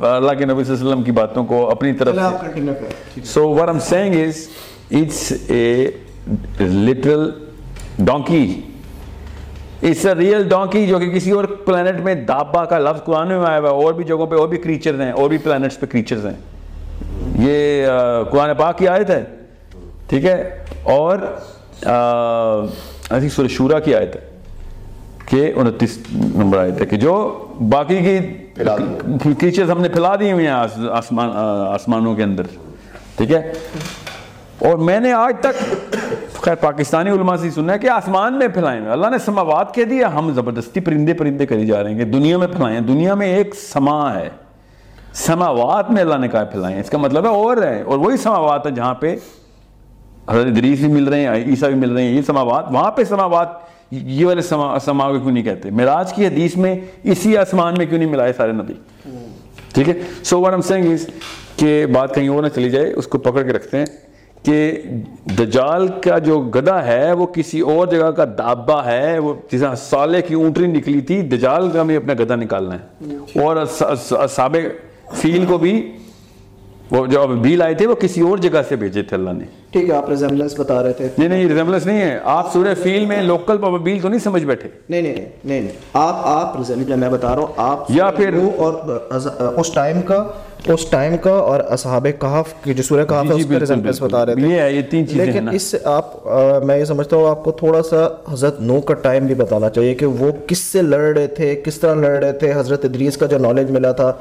اللہ 0.00 0.32
کے 0.32 0.44
نبی 0.44 0.64
صلی 0.64 0.74
اللہ 0.74 0.82
علیہ 0.82 0.88
وسلم 0.88 1.02
کی 1.02 1.12
باتوں 1.12 1.44
کو 1.44 1.70
اپنی 1.70 1.92
طرف 1.92 2.14
سے۔ 2.14 2.20
آپ 2.20 2.40
کنٹینیو 2.40 2.74
کریں۔ 2.74 3.20
So 3.34 3.48
what 3.52 3.68
I'm 3.68 3.80
saying 3.92 4.12
is, 4.12 4.36
it's 5.02 5.32
a 9.84 10.14
real 10.14 10.42
donkey 10.52 10.86
جو 10.88 10.98
کہ 10.98 11.10
کسی 11.10 11.30
اور 11.30 11.44
پلانٹ 11.44 12.00
میں 12.00 12.14
دابا 12.14 12.64
کا 12.64 12.78
لفظ 12.78 13.04
قرآن 13.04 13.28
میں 13.28 13.36
آیا 13.36 13.58
ہوا 13.58 13.70
ہے 13.70 13.74
اور 13.74 13.92
بھی 13.92 14.04
جگہوں 14.04 14.26
پہ 14.26 14.36
اور 14.36 14.48
بھی 14.48 14.58
کریچرز 14.58 15.00
ہیں 15.00 15.12
اور 15.12 15.28
بھی 15.28 15.38
پلانٹس 15.38 15.80
پہ 15.80 15.86
کریچرز 15.86 16.26
ہیں۔ 16.26 16.34
یہ 17.38 17.86
قرآن 18.30 18.50
پاک 18.58 18.78
کی 18.78 18.88
آیت 18.88 19.10
ہے۔ 19.10 19.24
ٹھیک 20.08 20.24
ہے؟ 20.24 20.64
اور 20.82 21.18
آئی 23.10 23.28
سورہ 23.28 23.46
شورا 23.46 23.78
کی 23.78 23.94
آیت 23.94 24.16
ہے 24.16 24.20
کہ 25.26 25.52
انتیس 25.56 25.98
نمبر 26.12 26.58
آیت 26.58 26.80
ہے 26.80 26.86
کہ 26.86 26.96
جو 26.96 27.46
باقی 27.68 27.98
کی 27.98 28.18
کریچرز 29.34 29.70
ہم 29.70 29.80
نے 29.80 29.88
پھیلا 29.88 30.16
دی 30.16 30.32
ہوئی 30.32 30.46
ہیں 30.46 30.52
آس- 30.52 30.90
آسمان 30.90 31.30
آسمانوں 31.68 32.14
کے 32.14 32.22
اندر۔ 32.22 32.42
ٹھیک 33.16 33.32
ہے؟ 33.32 33.52
اور 34.64 34.78
میں 34.78 35.00
نے 35.00 35.12
آج 35.12 35.34
تک 35.40 35.94
خیر 36.42 36.54
پاکستانی 36.54 37.10
علماء 37.10 37.36
سے 37.36 37.50
سننا 37.50 37.72
ہے 37.72 37.78
کہ 37.78 37.88
آسمان 37.88 38.38
میں 38.38 38.48
پھیلائیں 38.48 38.86
اللہ 38.86 39.06
نے 39.06 39.18
سماوات 39.18 39.74
کہہ 39.74 39.84
دیا، 39.84 40.14
ہم 40.14 40.32
زبردستی 40.32 40.80
پرندے 40.80 41.14
پرندے 41.14 41.46
کری 41.46 41.66
جا 41.66 41.82
رہے 41.82 41.90
ہیں 41.90 41.98
کہ 41.98 42.04
دنیا 42.04 42.38
میں 42.38 42.46
پھیلائیں 42.46 42.80
دنیا 42.80 43.14
میں 43.14 43.36
ایک 43.36 43.54
سما 43.54 44.14
ہے۔ 44.14 44.28
سماوات 45.12 45.90
میں 45.90 46.02
اللہ 46.02 46.14
نے 46.14 46.28
کہا 46.28 46.44
پھیلائیں 46.44 46.80
اس 46.80 46.90
کا 46.90 46.98
مطلب 46.98 47.24
ہے 47.24 47.30
اور 47.30 47.56
ہے۔ 47.56 47.82
اور 47.82 47.98
وہی 47.98 48.16
سماوات 48.16 48.66
ہے 48.66 48.70
جہاں 48.70 48.94
پہ 48.94 49.16
حضرت 50.30 50.46
ادریس 50.46 50.78
بھی 50.78 50.88
مل 50.88 51.04
رہے 51.04 51.20
ہیں، 51.20 51.30
عیسیٰ 51.30 51.68
بھی 51.68 51.78
مل 51.78 51.90
رہے 51.90 52.02
ہیں۔ 52.02 52.16
یہ 52.16 52.22
سماوات 52.22 52.64
وہاں 52.70 52.90
پہ 52.90 53.04
سماوات 53.04 53.48
یہ 53.90 54.26
والے 54.26 54.42
سما 54.42 54.78
سما 54.78 55.12
کو 55.12 55.18
کیوں 55.18 55.32
نہیں 55.32 55.44
کہتے؟ 55.44 55.70
معراج 55.70 56.12
کی 56.12 56.26
حدیث 56.26 56.56
میں 56.56 56.76
اسی 57.02 57.36
آسمان 57.36 57.74
میں 57.78 57.86
کیوں 57.86 57.98
نہیں 57.98 58.10
ملائے 58.10 58.32
سارے 58.32 58.52
نبی؟ 58.52 58.74
ٹھیک 59.74 59.88
ہے؟ 59.88 59.94
سو 60.24 60.40
وٹ 60.40 60.52
ایم 60.52 60.60
سینگ 60.60 60.92
از 60.92 61.06
کہ 61.56 61.86
بات 61.86 62.14
کہیں 62.14 62.28
اور 62.28 62.42
نہ 62.42 62.48
چلی 62.48 62.70
جائے، 62.70 62.92
اس 62.92 63.06
کو 63.06 63.18
پکڑ 63.18 63.42
کے 63.42 63.52
رکھتے 63.52 63.78
ہیں۔ 63.78 63.86
کہ 64.42 64.82
دجال 65.38 65.88
کا 65.88 66.18
جو 66.18 66.40
گدا 66.40 66.86
ہے 66.86 67.12
وہ 67.12 67.26
کسی 67.26 67.60
اور 67.60 67.86
جگہ 67.86 68.10
کا 68.10 68.24
دابا 68.38 68.84
ہے 68.84 69.18
وہ 69.18 69.34
جیسے 69.52 69.66
سالے 69.76 70.22
کی 70.22 70.34
اونٹری 70.34 70.66
نکلی 70.66 71.00
تھی 71.00 71.22
دجال 71.22 71.70
کا 71.70 71.80
ہمیں 71.80 71.96
اپنا 71.96 72.12
گدا 72.12 72.36
نکالنا 72.36 72.74
ہے۔ 72.74 73.14
اور 73.16 73.64
سابق 74.30 74.66
فیل 75.14 75.44
کو 75.46 75.58
بھی 75.58 75.92
وہ 76.90 77.06
جو 77.06 77.26
بیل 77.26 77.62
آئے 77.62 77.74
تھے 77.74 77.86
وہ 77.86 77.94
کسی 77.94 78.20
اور 78.20 78.38
جگہ 78.38 78.60
سے 78.68 78.76
بھیجے 78.76 79.02
تھے 79.02 79.16
اللہ 79.16 79.30
نے۔ 79.30 79.44
ٹھیک 79.70 79.90
ہے 79.90 79.94
آپ 79.94 80.08
ریزمبلنس 80.10 80.60
بتا 80.60 80.82
رہے 80.82 80.92
تھے۔ 80.92 81.08
نہیں 81.18 81.28
نہیں 81.28 81.48
ریزمبلنس 81.48 81.86
نہیں 81.86 82.00
ہے۔ 82.00 82.18
آپ 82.24 82.52
سورہ 82.52 82.74
فیل 82.82 83.06
میں 83.06 83.22
لوکل 83.22 83.56
بیل 83.56 84.00
تو 84.00 84.08
نہیں 84.08 84.18
سمجھ 84.18 84.44
بیٹھے۔ 84.44 84.68
نہیں 84.88 85.02
نہیں 85.02 85.14
نہیں 85.14 85.60
نہیں 85.60 85.72
آپ 85.92 86.16
آپ 86.24 86.56
ریزمبلنس 86.56 86.98
میں 86.98 87.08
بتا 87.08 87.28
رہا 87.28 87.38
ہوں 87.38 87.46
آپ 87.56 87.84
یا 87.88 88.10
پھر- 88.10 88.50
اور 88.56 88.72
اس 89.56 89.72
ٹائم 89.72 90.02
کا 90.02 90.24
اس 90.64 90.84
ٹائم 90.86 91.16
کا 91.16 91.30
اور 91.32 91.60
اصحاب 91.68 92.06
کہف 92.20 92.52
کی 92.64 92.74
جو 92.74 92.82
سورہ 92.82 93.04
کہف 93.04 93.30
ہے 93.30 93.34
جی، 93.34 93.40
اس 93.54 93.68
کا 93.68 93.74
بالکل۔ 93.74 94.04
بتا 94.06 94.24
رہے 94.26 94.34
تھے 94.34 94.46
یہ 94.48 94.60
ہے، 94.60 94.72
یہ 94.72 94.82
تین 94.82 95.06
چیزیں 95.08 95.24
ہیں 95.24 95.32
لیکن۔ 95.32 95.48
اس 95.52 95.62
سے 95.62 95.78
آپ 95.84 96.14
میں 96.64 96.78
یہ 96.78 96.84
سمجھتا 96.84 97.16
ہوں 97.16 97.28
آپ 97.28 97.42
کو 97.44 97.50
تھوڑا 97.52 97.82
سا 97.82 98.06
حضرت 98.32 98.60
نو 98.60 98.80
کا 98.80 98.94
ٹائم 99.02 99.26
بھی 99.26 99.34
بتانا 99.34 99.70
چاہیے 99.70 99.94
کہ 99.94 100.06
وہ 100.06 100.30
کس 100.46 100.58
سے 100.58 100.82
لڑ 100.82 100.98
رہے 101.16 101.26
تھے 101.26 101.54
کس 101.64 101.78
طرح 101.78 101.94
لڑ 101.94 102.18
رہے 102.18 102.32
تھے 102.32 102.52
حضرت 102.54 102.84
ادریس 102.84 103.16
کا 103.16 103.26
جو 103.26 103.38
نالج 103.38 103.70
ملا 103.70 103.92
تھا 103.92 104.12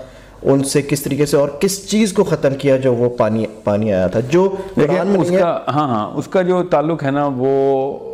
ان 0.44 0.64
سے 0.64 0.82
کس 0.82 1.02
طریقے 1.02 1.26
سے 1.26 1.38
اور 1.38 1.50
کس 1.60 1.90
چیز 1.90 2.14
کو 2.14 2.24
ختم 2.24 2.54
کیا 2.60 2.78
جو 2.78 2.94
وہ 2.94 3.10
پانی 3.10 3.46
پانی 3.64 3.92
آیا 3.94 4.08
تھا 4.08 4.20
جو 4.30 4.48
میں 4.78 4.88
اس 5.18 5.30
کا 5.32 5.58
ہاں 5.68 5.88
ہاں 5.88 6.06
اس 6.18 6.28
کا 6.28 6.42
جو 6.42 6.62
تعلق 6.72 7.04
ہے 7.04 7.12
نا 7.12 7.26
وہ 7.38 7.52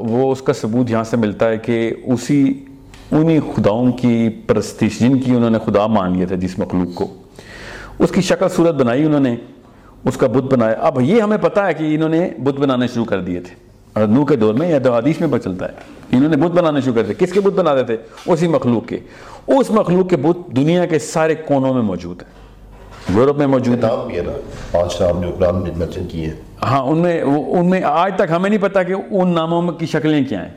وہ 0.10 0.32
اس 0.32 0.42
کا 0.42 0.54
ثبوت 0.54 0.92
یہاں 0.92 1.04
سے 1.04 1.18
ملتا 1.18 1.50
ہے 1.50 1.58
کہ 1.58 1.80
اسی 2.06 2.42
انہی 3.12 3.40
خداؤں 3.56 3.92
کی 3.92 4.18
پرستش 4.48 5.00
جن 5.00 5.18
کی 5.20 5.32
انہوں 5.32 5.50
نے 5.50 5.58
خدا 5.66 5.86
مان 5.88 6.18
لیا 6.18 6.28
تھا 6.28 6.36
جس 6.36 6.58
مخلوق 6.60 6.94
کو 6.96 7.08
اس 8.00 8.12
کی 8.12 8.22
شکل 8.22 8.50
صورت 8.50 8.76
بنائی 8.76 9.04
انہوں 9.04 9.20
نے 9.20 9.36
اس 10.06 10.18
کا 10.18 10.28
بت 10.28 10.54
بنایا۔ 10.54 10.76
اب 10.82 11.02
یہ 11.02 11.22
ہمیں 11.22 11.38
پتا 11.38 11.68
ہے 11.68 11.74
کہ 11.74 11.96
انہوں 11.96 12.10
نے 12.10 12.30
بت 12.44 12.60
بنانے 12.60 12.88
شروع 12.88 13.06
کر 13.06 13.22
دیے 13.22 13.40
تھے۔ 13.40 13.68
نو 14.06 14.26
کے 14.26 14.36
دور 14.36 14.54
میں 14.54 14.70
یا 14.70 14.98
حدیث 14.98 15.22
میں 15.22 15.40
چلتا 15.40 15.66
ہے 15.66 15.72
انہوں 16.12 16.30
نے 16.30 16.38
بت 16.38 16.52
بنانے 16.52 16.82
شروع 16.82 16.96
کر 16.96 17.04
دیے۔ 17.04 17.14
کس 17.14 17.32
کے 17.32 17.40
بت 17.40 17.54
بنا 17.54 17.76
دیتے 17.76 17.96
اسی 18.26 18.48
مخلوق 18.48 18.88
کے۔ 18.88 18.98
اس 19.48 19.72
مخلوق 19.72 20.10
کے 20.10 20.18
بت 20.18 20.56
دنیا 20.56 20.86
کے 20.86 21.00
سارے 21.00 21.36
کونوں 21.36 21.74
میں 21.74 21.82
موجود 21.82 22.22
ہیں۔ 22.22 22.48
یورپ 23.18 23.38
میں 23.38 23.48
موجود 23.48 23.84
ہیں۔ 23.84 23.92
نام 23.92 24.08
بھی 24.08 24.18
ہے 24.18 24.22
نا۔ 24.22 24.32
پانچ 24.72 25.02
نام 25.02 25.22
جو 25.22 25.32
قرآن 25.40 25.80
نے 25.80 25.86
کیے 26.12 26.26
ہیں 26.26 26.34
ہاں 26.64 26.82
ان 26.82 26.98
میں 26.98 27.24
وہ- 27.24 27.60
ان 27.60 27.70
میں 27.70 27.82
آج 27.84 28.12
تک 28.16 28.32
ہمیں 28.32 28.50
نہیں 28.50 28.62
پتا 28.62 28.84
کہ 28.84 28.94
ان 29.12 29.28
ناموں 29.28 29.72
کی 29.72 29.86
شکلیں 29.86 30.24
کیا 30.30 30.46
ہیں۔ 30.46 30.54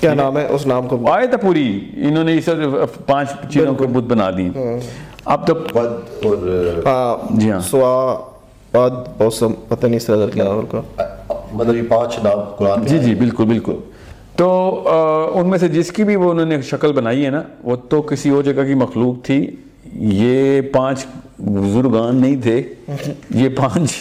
کیا 0.00 0.14
نام 0.14 0.38
ہے؟ 0.38 0.46
اس 0.46 0.66
نام 0.66 0.86
کو 0.86 1.10
آئے 1.10 1.26
تو 1.26 1.38
پوری۔ 1.38 1.90
انہوں 1.96 2.24
نے 2.24 2.38
اس 2.38 2.48
پانچ 3.06 3.28
چیزوں 3.50 3.74
کو 3.74 3.86
بت 3.86 4.04
بنا 4.04 4.30
دی۔ 4.30 4.50
اب 5.24 5.46
تو 5.46 5.54
ود 5.54 6.24
اور 6.26 6.36
جی 7.30 7.50
ہاں۔ 7.50 7.60
سوا 7.60 8.16
بعد 8.72 8.90
موسم 9.20 9.52
پتہ 9.68 9.86
نہیں 9.86 9.96
اس 9.96 10.04
طرح 10.04 10.26
کیا 10.26 10.44
اور 10.44 10.62
کا 10.70 10.80
مطلب 11.52 11.76
یہ 11.76 11.82
پانچ 11.88 12.18
نام 12.24 12.40
قرآن 12.56 12.86
جی 12.86 12.98
جی 12.98 13.14
بالکل 13.14 13.44
بالکل۔ 13.44 13.72
تو 14.36 14.82
ان 15.34 15.46
میں 15.46 15.58
سے 15.58 15.68
جس 15.68 15.92
کی 15.92 16.04
بھی 16.04 16.16
وہ 16.16 16.30
انہوں 16.30 16.46
نے 16.46 16.62
شکل 16.62 16.92
بنائی 16.92 17.24
ہے 17.24 17.30
نا 17.30 17.42
وہ 17.62 17.76
تو 17.76 18.02
کسی 18.02 18.30
اور 18.30 18.42
جگہ 18.42 18.62
کی 18.66 18.74
مخلوق 18.74 19.24
تھی۔ 19.24 19.50
یہ 19.92 20.60
پانچ 20.60 21.06
بزرگان 21.38 22.16
نہیں 22.16 22.36
تھے۔ 22.42 22.62
یہ 23.30 23.48
پانچ 23.48 23.92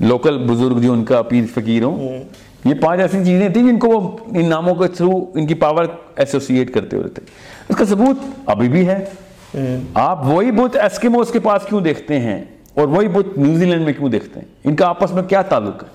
لوکل 0.00 0.38
بزرگ 0.38 0.78
جو 0.80 0.92
ان 0.92 1.04
کا 1.04 1.22
پیر 1.22 1.44
فقیر 1.54 1.82
ہوں۔ 1.82 2.18
یہ 2.64 2.74
پانچ 2.74 3.00
ایسی 3.00 3.24
چیزیں 3.24 3.48
تھیں 3.48 3.62
جن 3.62 3.78
کو 3.78 3.88
وہ 3.88 4.16
ان 4.26 4.48
ناموں 4.48 4.74
کے 4.74 4.88
تھرو 4.88 5.10
ان 5.34 5.46
کی 5.46 5.54
پاور 5.54 5.84
ایسوسیٹ 6.16 6.74
کرتے 6.74 6.96
ہوئے 6.96 7.08
تھے۔ 7.08 7.22
اس 7.68 7.76
کا 7.76 7.84
ثبوت 7.84 8.16
ابھی 8.46 8.68
بھی 8.68 8.86
ہے۔ 8.88 9.04
آپ 9.94 10.26
وہی 10.26 10.50
بت 10.50 10.76
ایسکیموس 10.76 11.30
کے 11.30 11.40
پاس 11.40 11.62
کیوں 11.68 11.80
دیکھتے 11.80 12.18
ہیں؟ 12.18 12.44
اور 12.74 12.88
وہی 12.88 13.08
بت 13.08 13.38
نیوزی 13.38 13.64
لینڈ 13.64 13.84
میں 13.84 13.92
کیوں 13.92 14.08
دیکھتے 14.08 14.40
ہیں؟ 14.40 14.46
ان 14.64 14.76
کا 14.76 14.86
آپس 14.86 15.12
میں 15.12 15.22
کیا 15.22 15.42
تعلق 15.42 15.84
ہے؟ 15.84 15.88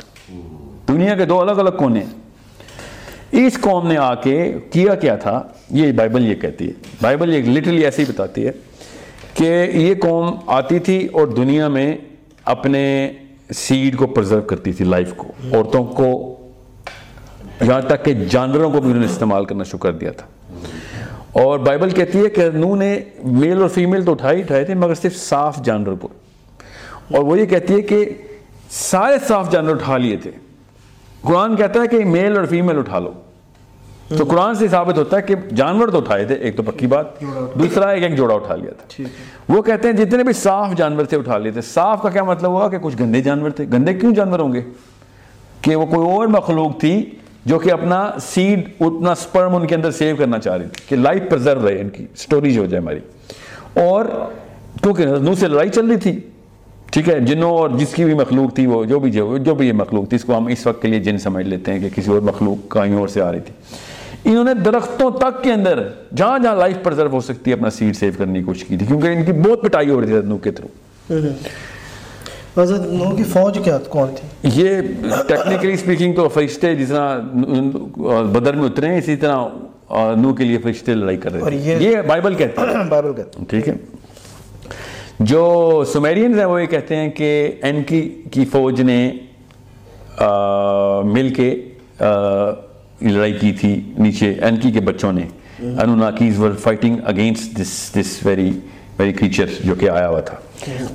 دنیا 0.87 1.15
کے 1.15 1.25
دو 1.25 1.41
الگ 1.41 1.51
الگ 1.51 1.69
کونے 1.69 2.03
اس 3.31 3.57
قوم 3.61 3.87
نے 3.87 3.97
آ 3.97 4.15
کے 4.15 4.53
کیا 4.71 4.95
کیا 4.95 5.15
تھا؟ 5.15 5.43
یہ 5.69 5.91
بائبل 5.91 6.27
یہ 6.27 6.35
کہتی 6.35 6.67
ہے۔ 6.67 6.73
بائبل 7.01 7.33
یہ 7.33 7.41
لٹرلی 7.41 7.85
ایسے 7.85 8.01
ہی 8.01 8.11
بتاتی 8.11 8.47
ہے 8.47 8.51
کہ 9.33 9.65
یہ 9.73 9.95
قوم 9.95 10.35
آتی 10.45 10.79
تھی 10.79 11.05
اور 11.05 11.27
دنیا 11.27 11.67
میں 11.67 11.97
اپنے 12.45 13.11
سیڈ 13.55 13.97
کو 13.97 14.07
پرزرو 14.07 14.41
کرتی 14.41 14.73
تھی 14.73 14.85
لائف 14.85 15.13
کو۔ 15.13 15.27
عورتوں 15.53 15.85
کو 15.85 16.37
یہاں 17.61 17.81
تک 17.81 18.05
کہ 18.05 18.13
جانوروں 18.13 18.71
کو 18.71 18.81
بھی 18.81 18.89
انہوں 18.89 19.03
نے 19.03 19.11
استعمال 19.11 19.45
کرنا 19.45 19.63
شروع 19.63 19.79
کر 19.79 19.91
دیا 19.91 20.11
تھا۔ 20.11 20.27
اور 21.43 21.59
بائبل 21.59 21.89
کہتی 21.89 22.23
ہے 22.23 22.29
کہ 22.29 22.49
نو 22.49 22.75
نے 22.75 22.99
میل 23.23 23.61
اور 23.61 23.69
فیمیل 23.69 24.05
تو 24.05 24.11
اٹھائی 24.11 24.41
اٹھائے 24.41 24.63
تھے 24.63 24.73
مگر 24.73 24.93
صرف 24.95 25.15
صاف 25.15 25.61
جانور 25.63 25.93
کو۔ 25.93 26.07
اور 27.11 27.23
وہ 27.23 27.39
یہ 27.39 27.45
کہتی 27.45 27.73
ہے 27.73 27.81
کہ 27.81 28.09
سارے 28.69 29.15
صاف 29.27 29.51
جانور 29.51 29.75
اٹھا 29.75 29.97
لیے 29.97 30.17
تھے۔ 30.17 30.31
قرآن 31.21 31.55
کہتا 31.55 31.81
ہے 31.81 31.87
کہ 31.87 32.05
میل 32.05 32.37
اور 32.37 32.45
فیمیل 32.45 32.77
اٹھا 32.77 32.99
لو۔ 32.99 33.11
تو 34.17 34.23
قرآن 34.23 34.55
سے 34.55 34.67
ثابت 34.67 34.97
ہوتا 34.97 35.17
ہے 35.17 35.21
کہ 35.21 35.35
جانور 35.55 35.87
تو 35.87 35.97
اٹھائے 35.97 36.25
تھے 36.25 36.35
ایک 36.35 36.57
تو 36.57 36.63
پکی 36.63 36.87
بات 36.87 37.05
دوسرا 37.55 37.89
ایک 37.89 38.03
ایک 38.03 38.17
جوڑا 38.17 38.35
اٹھا 38.35 38.55
لیا 38.55 38.71
تھا۔ 38.71 39.03
وہ 39.49 39.61
کہتے 39.61 39.87
ہیں 39.87 39.95
جتنے 39.95 40.23
بھی 40.23 40.33
صاف 40.33 40.67
جانور 40.75 41.05
تھے 41.05 41.17
اٹھا 41.17 41.37
لیے 41.37 41.51
تھے۔ 41.51 41.61
صاف 41.61 42.01
کا 42.01 42.09
کیا 42.09 42.23
مطلب 42.23 42.51
ہوا 42.51 42.69
کہ 42.69 42.77
کچھ 42.81 42.95
گندے 42.99 43.21
جانور 43.21 43.49
تھے؟ 43.49 43.65
گندے 43.73 43.93
کیوں 43.93 44.13
جانور 44.13 44.39
ہوں 44.39 44.53
گے؟ 44.53 44.61
کہ 45.61 45.75
وہ 45.75 45.85
کوئی 45.85 46.09
اور 46.09 46.27
مخلوق 46.27 46.79
تھی 46.79 47.09
جو 47.45 47.57
کہ 47.59 47.71
اپنا 47.71 48.09
سیڈ 48.21 48.69
اتنا 48.79 49.15
سپرم 49.15 49.55
ان 49.55 49.67
کے 49.67 49.75
اندر 49.75 49.91
سیو 49.91 50.15
کرنا 50.15 50.39
چاہ 50.39 50.57
رہی 50.57 50.67
تھی 50.73 50.83
کہ 50.89 50.95
لائف 50.95 51.29
پرزرو 51.29 51.67
رہے 51.67 51.81
ان 51.81 51.89
کی 51.89 52.05
سٹوریج 52.17 52.57
ہو 52.57 52.65
جائے 52.65 52.81
ہماری. 52.81 52.99
اور 53.81 54.05
کیونکہ 54.83 55.05
نو 55.05 55.35
سے 55.35 55.47
لڑائی 55.47 55.69
چل 55.69 55.87
رہی 55.87 55.97
تھی، 55.97 56.19
ٹھیک 56.91 57.09
ہے، 57.09 57.19
جنوں 57.19 57.51
اور 57.51 57.69
جس 57.69 57.93
کی 57.93 58.05
بھی 58.05 58.13
مخلوق 58.13 58.55
تھی 58.55 58.65
وہ، 58.67 58.83
جو 58.85 58.99
بھی 58.99 59.11
جو 59.11 59.55
بھی 59.55 59.67
یہ 59.67 59.73
مخلوق 59.73 60.07
تھی، 60.09 60.15
اس 60.15 60.23
کو 60.23 60.37
ہم 60.37 60.47
اس 60.47 60.65
وقت 60.67 60.81
کے 60.81 60.87
لیے 60.87 60.99
جن 60.99 61.17
سمجھ 61.17 61.45
لیتے 61.47 61.73
ہیں 61.73 61.79
کہ 61.79 61.89
کسی 61.95 62.11
اور 62.11 62.21
مخلوق 62.21 62.71
کہیں 62.71 62.95
اور 62.95 63.07
سے 63.07 63.21
آ 63.21 63.31
رہی 63.31 63.39
تھی۔ 63.39 64.29
انہوں 64.31 64.43
نے 64.43 64.53
درختوں 64.53 65.09
تک 65.11 65.43
کے 65.43 65.51
اندر 65.53 65.81
جہاں 66.15 66.37
جہاں 66.39 66.55
لائف 66.55 66.77
پرزرو 66.83 67.09
ہو 67.11 67.21
سکتی 67.21 67.51
ہے، 67.51 67.55
اپنا 67.55 67.69
سیڈ 67.69 67.95
سیو 67.95 68.13
کرنے 68.17 68.39
کی 68.39 68.45
کوشش 68.45 68.63
کی 68.63 68.77
تھی، 68.77 68.85
کیونکہ 68.85 69.07
ان 69.07 69.25
کی 69.25 69.31
بہت 69.31 69.61
پٹائی 69.61 69.89
ہو 69.89 70.01
رہی 70.01 70.07
تھی 70.07 70.21
نو 70.23 70.37
کے 70.37 70.51
تھرو 70.51 71.13
حضرت 72.57 72.85
نو 72.85 73.15
کی 73.15 73.23
فوج 73.23 73.59
کیا 73.63 73.77
کون 73.89 74.07
تھی؟ 74.15 74.49
یہ 74.61 74.81
ٹیکنیکلی 75.27 75.77
سپیکنگ 75.77 76.13
تو 76.13 76.29
فرشتے 76.29 76.75
جس 76.75 76.89
طرح 76.89 77.19
بدر 78.23 78.53
میں 78.53 78.65
اترے 78.65 78.87
ہیں 78.87 78.97
اسی 78.97 79.15
طرح 79.15 79.47
نو 80.17 80.33
کے 80.33 80.43
لیے 80.43 80.57
فرشتے 80.57 80.93
لڑائی 80.93 81.17
کر 81.17 81.33
رہے 81.33 81.57
ہیں 81.57 81.79
یہ 81.79 81.97
بائبل 82.07 82.33
کہتے 82.35 82.61
ہیں۔ 82.61 82.83
بائبل 82.89 83.13
کہتے 83.13 83.39
ہیں۔ 83.39 83.45
ٹھیک 83.45 83.69
ہے۔ 83.69 83.73
جو 85.19 85.83
سمیرینز 85.93 86.37
ہیں 86.37 86.45
وہ 86.45 86.61
یہ 86.61 86.65
کہتے 86.65 86.95
ہیں 86.95 87.09
کہ 87.09 87.51
این 87.61 87.83
کی 87.83 88.21
کی 88.31 88.45
فوج 88.45 88.81
نے 88.81 89.11
مل 91.03 91.33
کے 91.33 91.69
لڑائی 93.01 93.33
کی 93.33 93.51
تھی 93.51 93.81
نیچے 93.97 94.33
این 94.41 94.57
کی 94.57 94.71
کے 94.71 94.79
بچوں 94.79 95.11
نے۔ 95.13 95.27
Anunnakis 95.59 96.39
were 96.39 96.51
fighting 96.51 96.97
against 97.05 97.61
this 97.61 97.91
this 97.99 98.25
very 98.25 98.51
very 98.99 99.13
creature 99.13 99.45
جو 99.63 99.75
کہ 99.75 99.89
آیا 99.89 100.09
ہوا 100.09 100.19
تھا۔ 100.19 100.37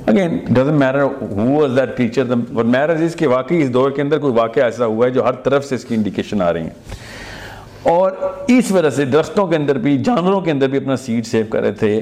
Again 0.07 0.37
doesn't 0.47 0.79
matter 0.79 1.01
who 1.01 1.51
was 1.51 1.77
that 1.77 1.95
creature 1.97 2.33
what 2.53 2.65
matter 2.65 2.95
is 2.95 3.15
کہ 3.15 3.27
واقعی 3.27 3.61
اس 3.61 3.73
دور 3.73 3.91
کے 3.91 4.01
اندر 4.01 4.19
کوئی 4.19 4.33
واقعہ 4.33 4.63
ایسا 4.63 4.85
ہوا 4.85 5.05
ہے 5.05 5.11
جو 5.11 5.25
ہر 5.25 5.33
طرف 5.43 5.65
سے 5.65 5.75
اس 5.75 5.85
کی 5.85 5.95
انڈیکیشن 5.95 6.41
آ 6.41 6.51
رہی 6.53 6.61
ہیں 6.61 7.91
اور 7.91 8.11
اس 8.47 8.71
وجہ 8.71 8.89
سے 8.89 9.05
درختوں 9.05 9.47
کے 9.47 9.55
اندر 9.55 9.77
بھی 9.77 9.97
جانوروں 9.97 10.41
کے 10.41 10.51
اندر 10.51 10.69
بھی 10.69 10.77
اپنا 10.77 10.95
سیڈ 10.95 11.25
سیو 11.25 11.45
کر 11.49 11.61
رہے 11.61 11.71
تھے 11.71 12.01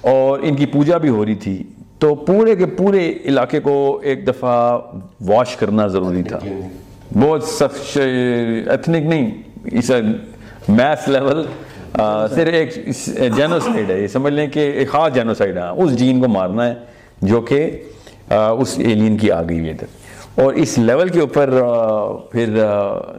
اور 0.00 0.38
ان 0.42 0.56
کی 0.56 0.66
پوجا 0.66 0.98
بھی 0.98 1.08
ہو 1.08 1.24
رہی 1.24 1.34
تھی 1.34 1.62
تو 1.98 2.14
پورے 2.14 2.54
کے 2.56 2.66
پورے 2.66 3.12
علاقے 3.24 3.60
کو 3.60 3.78
ایک 4.02 4.26
دفعہ 4.28 4.58
واش 5.28 5.56
کرنا 5.56 5.86
ضروری 5.86 6.22
تھا 6.22 6.38
بہت 7.14 7.44
سخت 7.44 7.96
ایتھنک 7.96 9.06
نہیں 9.06 9.30
اس 9.72 9.90
میتھ 10.68 11.08
لیول 11.08 11.44
صرف 12.34 12.54
ایک 12.54 12.74
جینوسائڈ 13.36 13.90
ہے 13.90 14.00
یہ 14.00 14.06
سمجھ 14.06 14.32
لیں 14.32 14.46
کہ 14.46 14.70
ایک 14.70 14.90
خاص 14.90 15.12
جینوسائڈ 15.14 15.56
ہے 15.56 15.68
اس 15.82 15.98
جین 15.98 16.20
کو 16.20 16.28
مارنا 16.28 16.66
ہے 16.66 16.74
جو 17.22 17.40
کہ 17.40 17.70
اس 18.28 18.74
ایلین 18.78 19.16
کی 19.16 19.30
آ 19.30 19.42
گئی 19.48 19.64
ہے۔ 19.64 19.70
ادھر 19.70 20.42
اور 20.42 20.52
اس 20.54 20.76
لیول 20.78 21.08
کے 21.08 21.20
اوپر 21.20 21.50
پھر 22.32 22.62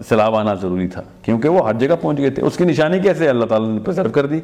سیلاب 0.09 0.35
آنا 0.35 0.53
ضروری 0.53 0.87
تھا 0.87 1.01
کیونکہ 1.23 1.49
وہ 1.49 1.67
ہر 1.67 1.73
جگہ 1.79 1.95
پہنچ 2.01 2.17
گئے 2.17 2.29
تھے۔ 2.29 2.43
اس 2.43 2.57
کی 2.57 2.63
نشانی 2.63 2.99
کیسے 2.99 3.29
اللہ 3.29 3.45
تعالیٰ 3.45 3.69
نے 3.69 3.79
پرزرو 3.79 4.09
کر 4.09 4.25
دی۔ 4.25 4.39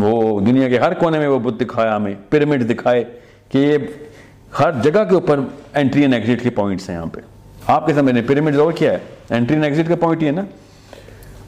وہ 0.00 0.40
دنیا 0.40 0.68
کے 0.68 0.78
ہر 0.78 0.94
کونے 0.94 1.18
میں 1.18 1.28
وہ 1.28 1.38
بت 1.38 1.60
دکھایا 1.60 1.96
ہمیں 1.96 2.14
پیرامڈ 2.30 2.70
دکھائے 2.70 3.04
کہ 3.52 3.58
یہ 3.58 3.78
ہر 4.58 4.70
جگہ 4.82 5.04
کے 5.08 5.14
اوپر 5.14 5.40
انٹری 5.74 6.02
اینڈ 6.02 6.14
ایگزٹ 6.14 6.42
کے 6.42 6.50
پوائنٹس 6.50 6.88
ہیں 6.90 6.96
یہاں 6.96 7.06
پہ۔ 7.06 7.20
آپ 7.66 7.86
کے 7.86 7.94
سمجھ 7.94 8.14
پیرامڈ 8.26 8.56
اور 8.56 8.72
کیا 8.72 8.92
ہے؟ 8.92 8.98
انٹری 9.30 9.56
اینڈ 9.56 9.64
ایگزٹ 9.64 9.88
کا 9.88 9.96
پوائنٹ 9.96 10.22
ہی 10.22 10.26
ہے 10.26 10.32
نا۔ 10.32 10.42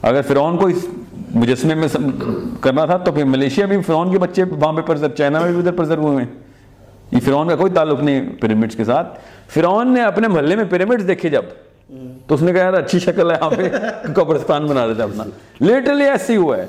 اگر 0.01 0.21
فرعون 0.21 0.57
کو 0.57 0.67
اس 0.67 0.85
مجسمے 1.35 1.75
میں 1.75 1.87
کرنا 2.61 2.85
تھا 2.85 2.97
تو 2.97 3.11
پھر 3.11 3.23
ملیشیا 3.23 3.65
بھی 3.65 3.81
فرعون 3.81 4.11
کے 4.11 4.19
بچے 4.19 4.43
وہاں 4.43 4.73
پہ 4.73 4.81
پرزر 4.81 5.09
چائنا 5.09 5.39
میں 5.39 5.51
بھی 5.51 5.59
ادھر 5.59 5.71
پرزر 5.71 5.97
ہوئے۔ 5.97 6.23
ہیں 6.25 6.48
یہ 7.11 7.19
فرعون 7.25 7.49
کا 7.49 7.55
کوئی 7.55 7.71
تعلق 7.71 8.03
نہیں 8.03 8.29
پیرامڈس 8.41 8.75
کے 8.75 8.83
ساتھ۔ 8.83 9.19
فرعون 9.53 9.93
نے 9.93 10.01
اپنے 10.01 10.27
محلے 10.27 10.55
میں 10.55 10.63
پیرامڈس 10.69 11.07
دیکھے 11.07 11.29
جب۔ 11.29 11.41
تو 12.27 12.35
اس 12.35 12.41
نے 12.41 12.53
کہا 12.53 12.61
یار 12.61 12.73
اچھی 12.73 12.99
شکل 12.99 13.31
ہے 13.31 13.35
یہاں 13.35 13.49
پہ 13.49 13.69
قبرستان 14.13 14.65
بنا 14.65 14.87
دیتا 14.87 15.03
اپنا۔ 15.03 15.23
لیٹرلی 15.59 16.03
ایسے 16.03 16.33
ہی 16.33 16.37
ہوا 16.37 16.57
ہے۔ 16.57 16.65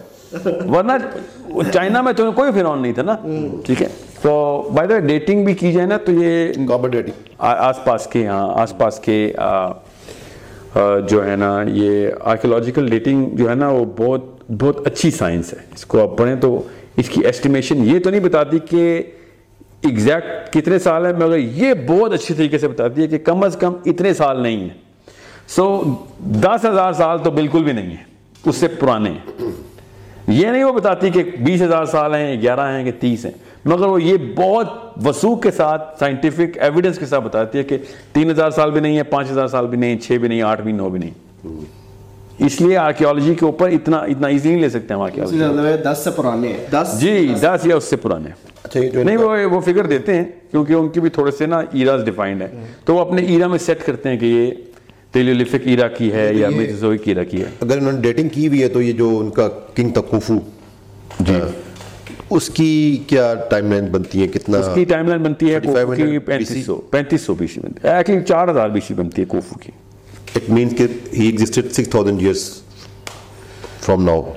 ورنہ 0.68 0.92
چائنا 1.72 2.00
میں 2.02 2.12
تو 2.12 2.32
کوئی 2.32 2.52
فرعون 2.52 2.82
نہیں 2.82 2.92
تھا 2.92 3.02
نا۔ 3.02 3.16
ٹھیک 3.66 3.82
ہے۔ 3.82 3.88
تو 4.22 4.70
بائی 4.74 4.88
دا 4.88 4.98
ڈیٹنگ 4.98 5.44
بھی 5.44 5.54
کی 5.54 5.72
جائے 5.72 5.86
نا 5.86 5.96
تو 5.96 6.12
یہ 6.12 6.52
آس 7.38 7.84
پاس 7.84 8.06
کے 8.06 8.26
ہاں 8.26 8.48
آس 8.54 8.78
پاس 8.78 9.00
کے 9.00 9.32
جو 11.08 11.30
ہے 11.30 11.36
نا 11.36 11.62
یہ 11.66 12.08
آرکیولوجیکل 12.20 12.88
ڈیٹنگ 12.88 13.28
جو 13.30 13.50
ہے 13.50 13.54
نا 13.54 13.68
وہ 13.68 13.84
بہت 13.96 14.50
بہت 14.60 14.86
اچھی 14.86 15.10
سائنس 15.10 15.52
ہے۔ 15.52 15.58
اس 15.74 15.86
کو 15.86 16.02
آپ 16.02 16.18
پڑھیں 16.18 16.36
تو 16.36 16.62
اس 16.96 17.08
کی 17.08 17.20
ایسٹیمیشن 17.24 17.84
یہ 17.84 17.98
تو 18.00 18.10
نہیں 18.10 18.20
بتاتی 18.20 18.58
کہ 18.58 19.02
ایگزیکٹ 19.82 20.52
کتنے 20.52 20.78
سال 20.78 21.06
ہیں؟ 21.06 21.12
مگر 21.12 21.36
یہ 21.36 21.74
بہت 21.88 22.12
اچھی 22.12 22.34
طریقے 22.34 22.58
سے 22.58 22.68
بتاتی 22.68 23.02
ہے 23.02 23.06
کہ 23.06 23.18
کم 23.18 23.44
از 23.44 23.56
کم 23.56 23.72
اتنے 23.86 24.14
سال 24.14 24.40
نہیں 24.40 24.56
ہیں۔ 24.56 24.90
سو 25.48 25.82
دس 26.18 26.64
ہزار 26.64 26.92
سال 26.92 27.18
تو 27.18 27.30
بالکل 27.30 27.64
بھی 27.64 27.72
نہیں 27.72 27.90
ہے 27.90 28.02
اس 28.46 28.56
سے 28.56 28.68
پرانے 28.68 29.10
ہیں۔ 29.10 29.50
یہ 30.28 30.46
نہیں 30.46 30.64
وہ 30.64 30.72
بتاتی 30.72 31.10
کہ 31.10 31.22
بیس 31.40 31.62
ہزار 31.62 31.84
سال 31.84 32.14
ہیں، 32.14 32.42
گیارہ 32.42 32.76
ہیں 32.76 32.84
کہ 32.84 32.92
تیس 33.00 33.24
ہیں۔ 33.24 33.32
مگر 33.64 33.86
وہ 33.86 34.02
یہ 34.02 34.16
بہت 34.36 34.66
وسوخ 35.06 35.42
کے 35.42 35.50
ساتھ 35.50 35.98
سائنٹیفک 35.98 36.58
ایویڈنس 36.60 36.98
کے 36.98 37.06
ساتھ 37.06 37.24
بتاتی 37.24 37.58
ہے 37.58 37.62
کہ 37.62 37.78
تین 38.12 38.30
ہزار 38.30 38.50
سال 38.50 38.70
بھی 38.70 38.80
نہیں 38.80 38.96
ہے 38.96 39.02
پانچ 39.02 39.30
ہزار 39.30 39.46
سال 39.46 39.66
بھی 39.66 39.78
نہیں، 39.78 39.98
چھ 39.98 40.12
بھی 40.12 40.28
نہیں، 40.28 40.42
آٹھ 40.42 40.60
بھی، 40.60 40.72
نو 40.72 40.88
بھی 40.88 40.98
نہیں۔ 40.98 41.10
اس 42.40 42.60
لیے 42.60 42.76
آرکیولوجی 42.76 43.34
کے 43.34 43.44
اوپر 43.44 43.68
اتنا 43.68 43.96
اتنا 43.98 44.28
ایزی 44.28 44.48
نہیں 44.48 44.60
لے 44.60 44.68
سکتے 44.68 44.94
ہم 44.94 45.00
آرکیولوجی 45.00 45.38
دس 45.82 46.00
سے 46.04 46.10
پرانے 46.10 46.52
جی 46.98 47.34
دس 47.42 47.66
یا 47.66 47.76
اس 47.76 47.84
سے 47.84 47.96
پرانے 47.96 48.30
اچھا، 48.62 48.80
نہیں 49.04 49.16
وہ 49.16 49.36
وہ 49.50 49.60
فگر 49.60 49.86
دیتے 49.86 50.14
ہیں 50.14 50.24
کیونکہ 50.50 50.72
ان 50.72 50.88
کی 50.88 51.00
بھی 51.00 51.10
تھوڑے 51.10 51.30
سے 51.30 51.46
نا 51.46 51.60
ایراز 51.72 52.04
ڈیفائنڈ 52.04 52.42
ہے 52.42 52.48
تو 52.84 52.94
وہ 52.94 53.00
اپنے 53.00 53.22
ایرا 53.22 53.46
میں 53.46 53.58
سیٹ 53.58 53.86
کرتے 53.86 54.08
ہیں 54.08 54.16
کہ 54.16 54.26
یہ 54.26 54.50
تیلیولیفک 55.12 55.66
ایرا 55.66 55.88
کی 55.88 56.12
ہے 56.12 56.30
یا 56.34 56.48
میزوزوئک 56.48 57.00
ایرا 57.04 57.24
کی 57.24 57.40
ہے۔ 57.40 57.48
اگر 57.60 57.78
انہوں 57.78 57.92
نے 57.92 58.00
ڈیٹنگ 58.00 58.28
کی 58.28 58.48
بھی 58.48 58.62
ہے 58.62 58.68
تو 58.68 58.82
یہ 58.82 58.92
جو 58.92 59.18
ان 59.18 59.30
کا 59.30 59.48
کنگ 59.74 59.90
تکوفو 59.90 60.38
جی۔ 61.20 61.38
اس 62.30 62.48
کی 62.50 62.98
کیا 63.06 63.34
ٹائم 63.50 63.70
لائن 63.72 63.86
بنتی 63.86 64.22
ہے؟ 64.22 64.26
کتنا 64.28 64.58
اس 64.58 64.68
کی 64.74 64.84
ٹائم 64.84 65.08
لائن 65.08 65.22
بنتی 65.22 65.54
ہے 65.54 65.60
کوفو 65.60 65.94
کی 65.94 66.18
پینتیس 66.18 66.66
سو 66.66 66.74
پینتیس 66.90 67.20
سو 67.20 67.34
بیسی 67.34 67.60
بنتی 67.60 67.88
ہے۔ 67.88 67.96
ایکچولی 67.96 68.24
چار 68.24 68.48
ہزار 68.48 68.68
بیسی 68.68 68.94
بنتی 68.94 69.22
ہے 69.22 69.26
کوفو 69.26 69.58
کی۔ 69.58 69.70
اٹ 70.36 70.50
مینس 70.50 70.72
کہ 70.76 70.86
he 71.12 71.26
existed 71.26 71.72
six 71.72 71.88
thousand 71.88 72.20
years 72.20 72.50
from 73.80 74.04
now 74.04 74.32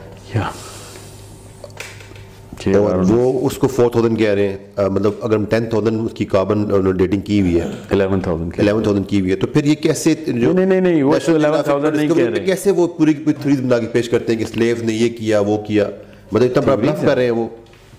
اور 2.68 2.96
وہ 3.10 3.48
اس 3.48 3.58
کو 3.58 3.68
فور 3.68 3.90
تھاؤزینڈ 3.92 4.18
کہہ 4.20 4.30
رہے 4.30 4.48
ہیں 4.48 4.88
مطلب 4.90 5.12
اگر 5.22 5.36
ہم 5.36 5.46
ٹین 5.46 5.66
تھاؤزینڈ 5.66 6.06
اس 6.06 6.12
کی 6.16 6.26
کاربن 6.26 6.64
ڈیٹنگ 6.98 7.22
کی 7.22 7.42
ہوئی 7.42 7.60
ہے 7.60 7.66
الیون 7.90 8.20
تھاؤزینڈ 8.20 8.60
الیون 8.60 8.84
تھاؤزینڈ 8.84 9.08
کی 9.08 9.20
ہوئی 9.20 9.32
ہے 9.32 9.36
تو 9.36 9.48
پھر 9.48 9.66
یہ 9.66 9.76
کیسے 9.76 10.14
نہیں 10.28 10.66
نہیں 10.66 10.82
نہیں 10.82 11.04
وہ 11.04 11.16
الیون 11.28 11.64
تھاؤزینڈ 11.64 11.96
نہیں 11.96 12.08
کہہ 12.08 12.26
رہے۔ 12.26 12.46
کیسے 12.46 12.72
وہ 12.72 12.88
پوری 12.88 13.14
تھیوریز 13.14 13.62
بنا 13.62 13.80
کے 13.80 13.88
پیش 13.88 14.10
کرتے 14.10 14.34
ہیں 14.34 14.40
کہ 14.40 14.46
سلیو 14.54 14.76
نے 14.84 14.94
یہ 14.94 15.10
کیا 15.10 15.40
وہ 15.40 15.58
کیا؟ 15.58 15.90
مطلب 16.32 16.50
اتنا 16.50 16.62
بڑا 16.66 16.76
بلف 16.76 17.02
کر 17.02 17.16
رہے 17.16 17.24
ہیں 17.24 17.32
وہ۔ 17.32 17.48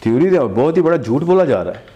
تھیوری 0.00 0.38
بہت 0.54 0.76
ہی 0.76 0.82
بڑا 0.82 0.96
جھوٹ 0.96 1.22
بولا 1.22 1.44
جا 1.44 1.64
رہا 1.64 1.70
ہے۔ 1.70 1.93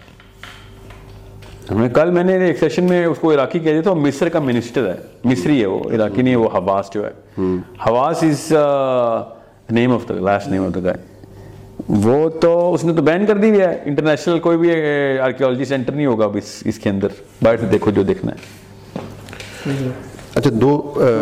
ہمیں 1.71 1.89
کل 1.89 2.11
میں 2.11 2.23
نے 2.23 2.45
ایک 2.45 2.59
سیشن 2.59 2.83
میں 2.83 3.05
اس 3.05 3.17
کو 3.19 3.33
عراقی 3.33 3.59
کہہ 3.59 3.71
دیا 3.71 3.81
تھا 3.81 3.93
مصر 3.93 4.29
کا 4.29 4.39
منسٹر 4.39 4.87
ہے۔ 4.87 4.95
مصری 5.23 5.61
ہے 5.61 5.65
وہ 5.65 5.79
عراقی 5.95 6.21
نہیں 6.21 6.33
ہے 6.33 6.39
وہ 6.39 6.49
حواس 6.53 6.89
جو 6.93 7.05
ہے۔ 7.05 7.11
حواس 7.87 8.23
is 8.23 8.53
name 9.71 9.91
of 9.91 10.09
the 10.09 10.13
last 10.13 10.47
name 10.47 10.65
of 10.65 10.75
the 10.75 10.79
guy 10.83 10.97
وہ 11.87 12.29
تو 12.29 12.73
اس 12.73 12.83
نے 12.83 12.93
تو 12.93 13.01
بین 13.01 13.25
کر 13.25 13.37
دی 13.37 13.61
ہے۔ 13.61 13.79
انٹرنیشنل 13.85 14.39
کوئی 14.39 14.57
بھی 14.57 14.71
آرکیولوجی 15.19 15.65
سینٹر 15.65 15.93
نہیں 15.93 16.05
ہوگا 16.05 16.25
اب 16.25 16.37
اس 16.37 16.63
اس 16.65 16.79
کے 16.79 16.89
اندر۔ 16.89 17.07
باہر 17.41 17.57
سے 17.57 17.65
دیکھو 17.65 17.91
جو 17.91 18.03
دیکھنا 18.03 18.31
ہے۔ 18.31 20.08
اچھا 20.39 20.49
دو 20.61 20.69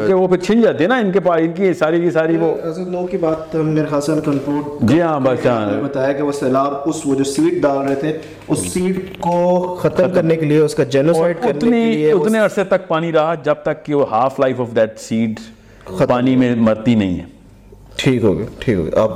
وہ 0.10 0.28
پھر 0.28 0.38
چھن 0.38 0.62
جاتے 0.62 0.84
ہیں 0.84 0.90
نا 0.90 0.98
ان 0.98 1.12
کے 1.12 1.20
پاس 1.20 1.42
ان 1.42 1.52
کی 1.54 1.74
ساری 1.74 2.02
کی 2.02 2.12
ساری 2.12 2.38
وہ 2.38 2.56
نو 2.88 3.06
کی 3.08 3.18
بات 3.18 3.56
میرے 3.56 3.86
خیال 3.86 4.02
سے 4.02 4.12
کنکلوڈ 4.26 4.90
جی 4.90 5.02
ہاں 5.02 5.20
بس 5.20 5.46
ہاں 5.46 5.82
بتایا 5.84 6.12
کہ 6.14 6.24
وہ 6.24 6.32
سیلاب 6.32 6.74
اس 6.86 6.96
وہ 7.06 7.16
جو 7.16 7.24
سیڈ 7.24 7.62
ڈال 7.62 7.78
رہے 7.78 7.96
تھے 7.96 8.18
اس 8.48 8.60
سیڈ 8.74 9.00
کو 9.20 9.76
ختم 9.82 10.12
کرنے 10.14 10.36
کے 10.36 10.46
لیے 10.46 10.60
اس 10.60 10.76
کا 10.76 10.84
جینوسائڈ 10.84 11.38
کرنے 11.44 11.60
کے 11.60 11.70
لیے 11.70 12.12
اتنے 12.12 12.40
عرصے 12.40 12.64
تک 12.64 12.88
پانی 12.88 13.12
رہا 13.12 13.36
جب 13.36 13.56
تک 13.64 13.86
کہ 13.86 13.94
وہ 13.94 14.10
half 14.12 14.40
life 14.40 14.60
of 14.60 14.76
that 14.76 15.00
seed 15.00 15.40
پانی 16.08 16.36
میں 16.36 16.56
مرتی 16.56 16.96
نہیں 16.96 17.20
ہے۔ 17.20 17.26
ٹھیک 17.96 18.24
ہو 18.24 18.38
گیا 18.38 18.46
ٹھیک 18.60 18.78
ہو 18.78 18.86
گیا۔ 18.86 19.04
آپ 19.04 19.12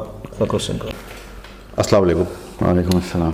کوشچن 0.47 0.77
کرو۔ 0.77 0.91
السلام 1.77 2.03
علیکم۔ 2.03 2.23
وعلیکم 2.65 2.95
السلام۔ 2.95 3.31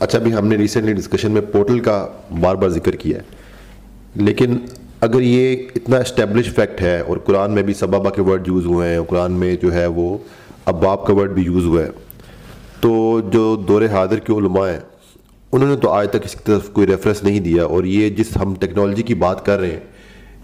اچھا 0.00 0.18
ابھی 0.18 0.34
ہم 0.34 0.46
نے 0.46 0.56
ریسنٹلی 0.56 0.92
ڈسکشن 0.92 1.32
میں 1.32 1.40
پورٹل 1.52 1.78
کا 1.78 2.06
بار 2.40 2.54
بار 2.54 2.68
ذکر 2.68 2.96
کیا 2.96 3.18
ہے 3.18 3.38
لیکن 4.14 4.58
اگر 5.00 5.20
یہ 5.20 5.56
اتنا 5.76 5.96
اسٹیبلش 5.96 6.52
فیکٹ 6.54 6.80
ہے 6.82 6.98
اور 7.00 7.16
قرآن 7.16 7.54
میں 7.54 7.62
بھی 7.62 7.74
سبابا 7.74 8.10
کے 8.10 8.22
ورڈ 8.22 8.48
یوز 8.48 8.66
ہوئے 8.66 8.88
ہیں 8.88 8.96
اور 8.96 9.06
قرآن 9.06 9.32
میں 9.32 9.54
جو 9.62 9.72
ہے 9.72 9.86
وہ 9.86 10.16
اباب 10.72 11.06
کا 11.06 11.12
ورڈ 11.14 11.30
بھی 11.34 11.42
یوز 11.42 11.64
ہوا 11.64 11.82
ہے 11.82 11.90
تو 12.80 13.20
جو 13.32 13.54
دور 13.68 13.82
حاضر 13.92 14.18
کے 14.18 14.32
علماء 14.32 14.68
ہیں، 14.68 14.80
انہوں 15.52 15.68
نے 15.68 15.76
تو 15.76 15.90
آج 15.90 16.08
تک 16.10 16.24
اس 16.24 16.32
کی 16.32 16.40
طرف 16.44 16.68
کوئی 16.72 16.86
ریفرنس 16.86 17.22
نہیں 17.22 17.40
دیا 17.40 17.64
اور 17.64 17.84
یہ 17.84 18.08
جس 18.16 18.36
ہم 18.36 18.54
ٹیکنالوجی 18.60 19.02
کی 19.02 19.14
بات 19.24 19.44
کر 19.46 19.58
رہے 19.60 19.70
ہیں، 19.70 19.80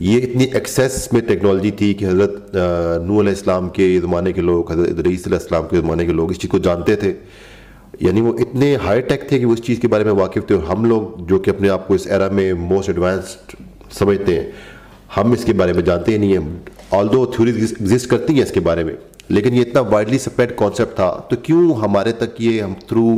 یہ 0.00 0.22
اتنی 0.22 0.44
ایکسیس 0.44 1.12
میں 1.12 1.20
ٹیکنالوجی 1.28 1.70
تھی 1.70 1.92
کہ 1.94 2.04
حضرت 2.04 2.54
نو 2.54 3.20
علیہ 3.20 3.30
السلام 3.30 3.68
کے 3.68 3.98
زمانے 4.00 4.32
کے 4.32 4.40
لوگ، 4.40 4.72
حضرت 4.72 4.88
ادریس 4.88 5.26
علیہ 5.26 5.38
السلام 5.38 5.68
کے 5.70 5.76
زمانے 5.76 6.06
کے 6.06 6.12
لوگ 6.12 6.30
اس 6.30 6.38
چیز 6.38 6.50
کو 6.50 6.58
جانتے 6.58 6.96
تھے۔ 6.96 7.12
یعنی 8.00 8.20
وہ 8.20 8.32
اتنے 8.38 8.74
ہائی 8.84 9.00
ٹیک 9.00 9.28
تھے 9.28 9.38
کہ 9.38 9.46
وہ 9.46 9.52
اس 9.52 9.62
چیز 9.64 9.78
کے 9.80 9.88
بارے 9.88 10.04
میں 10.04 10.12
واقف 10.12 10.46
تھے 10.46 10.54
اور 10.54 10.64
ہم 10.64 10.84
لوگ 10.84 11.24
جو 11.28 11.38
کہ 11.38 11.50
اپنے 11.50 11.68
آپ 11.70 11.86
کو 11.88 11.94
اس 11.94 12.06
ایرا 12.06 12.28
میں 12.32 12.52
موسٹ 12.54 12.88
ایڈوانسڈ 12.88 13.54
سمجھتے 13.90 14.40
ہیں۔ 14.40 14.50
ہم 15.16 15.32
اس 15.32 15.44
کے 15.44 15.52
بارے 15.52 15.72
میں 15.72 15.82
جانتے 15.82 16.12
ہی 16.12 16.16
نہیں 16.16 16.36
ہیں۔ 16.36 16.56
آل 16.90 17.06
دو 17.12 17.24
تھیوریز 17.26 17.74
ایگزسٹ 17.78 18.08
کرتی 18.10 18.32
ہیں 18.34 18.42
اس 18.42 18.50
کے 18.52 18.60
بارے 18.60 18.84
میں، 18.84 18.94
لیکن 19.28 19.54
یہ 19.54 19.60
اتنا 19.60 19.80
وائڈلی 19.90 20.18
سپریڈ 20.18 20.56
کانسیپٹ 20.56 20.96
تھا، 20.96 21.10
تو 21.30 21.36
کیوں 21.42 21.74
ہمارے 21.74 22.12
تک 22.12 22.40
یہ 22.40 22.60
ہم 22.62 22.74
through 22.88 23.16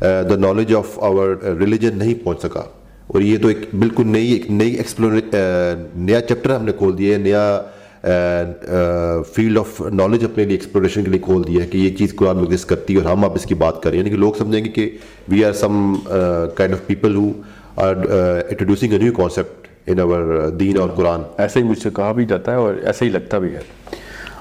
the 0.00 0.36
knowledge 0.36 0.74
of 0.74 0.98
our 0.98 1.28
religion 1.60 1.98
نہیں 1.98 2.14
پہنچ 2.24 2.40
سکا؟ 2.42 2.62
اور 3.06 3.20
یہ 3.20 3.38
تو 3.42 3.48
ایک 3.48 3.58
بالکل 3.78 4.06
نئی 4.06 4.32
ایک 4.32 4.50
نئی 4.50 4.74
ایکسپلور 4.74 5.12
uh, 5.12 5.80
نیا 5.96 6.20
چیپٹر 6.20 6.54
ہم 6.54 6.64
نے 6.64 6.72
کھول 6.78 6.96
دیا 6.98 7.12
ہے، 7.12 7.22
نیا 7.22 7.60
فیلڈ 9.34 9.58
آف 9.58 9.80
نالج 9.94 10.24
اپنے 10.24 10.44
لیے 10.44 10.56
ایکسپلوریشن 10.56 11.04
کے 11.04 11.10
لیے 11.10 11.20
کھول 11.24 11.42
دیا 11.46 11.62
ہے 11.62 11.68
کہ 11.68 11.78
یہ 11.78 11.96
چیز 11.96 12.14
قرآن 12.16 12.36
میں 12.36 12.44
ایگزسٹ 12.44 12.68
کرتی 12.68 12.94
ہے 12.94 12.98
اور 12.98 13.10
ہم 13.10 13.24
اب 13.24 13.34
اس 13.34 13.44
کی 13.44 13.54
بات 13.54 13.82
کریں۔ 13.82 13.98
یعنی 13.98 14.10
کہ 14.10 14.16
لوگ 14.16 14.32
سمجھیں 14.38 14.64
گے 14.64 14.70
کہ 14.70 14.90
we 15.28 15.44
are 15.44 15.52
some 15.52 15.94
kind 16.56 16.74
of 16.74 16.86
people 16.86 17.14
who 17.14 17.30
are 17.76 17.94
introducing 17.96 18.92
a 18.92 18.98
new 18.98 19.12
concept 19.12 19.65
in 19.86 19.98
our 19.98 20.48
دین 20.50 20.78
اور 20.78 20.88
قرآن 20.88 21.20
ایسا 21.38 21.60
ہی 21.60 21.64
مجھ 21.64 21.78
سے 21.78 21.90
کہا 21.96 22.12
بھی 22.12 22.24
جاتا 22.24 22.52
ہے 22.52 22.56
اور 22.56 22.74
ایسا 22.74 23.04
ہی 23.04 23.10
لگتا 23.10 23.38
بھی 23.38 23.54
ہے۔ 23.54 23.60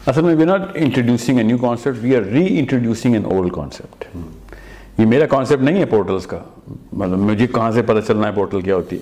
اصل 0.05 0.21
میں 0.21 0.35
we 0.35 0.45
not 0.45 0.61
introducing 0.73 1.37
a 1.37 1.43
new 1.43 1.57
concept 1.57 1.97
we 2.01 2.15
are 2.15 2.21
re 2.21 2.59
introducing 2.59 3.13
an 3.13 3.25
old 3.25 3.51
concept 3.51 4.05
یہ 4.97 5.05
میرا 5.05 5.25
کانسیپٹ 5.25 5.63
نہیں 5.63 5.79
ہے 5.79 5.85
پورٹلز 5.85 6.27
کا۔ 6.27 6.39
مطلب 6.93 7.17
مجھے 7.17 7.47
کہاں 7.47 7.71
سے 7.71 7.81
پتہ 7.81 7.99
چلنا 8.07 8.27
ہے 8.27 8.33
پورٹل 8.33 8.61
کیا 8.61 8.75
ہوتی 8.75 8.95
ہے۔ 8.95 9.01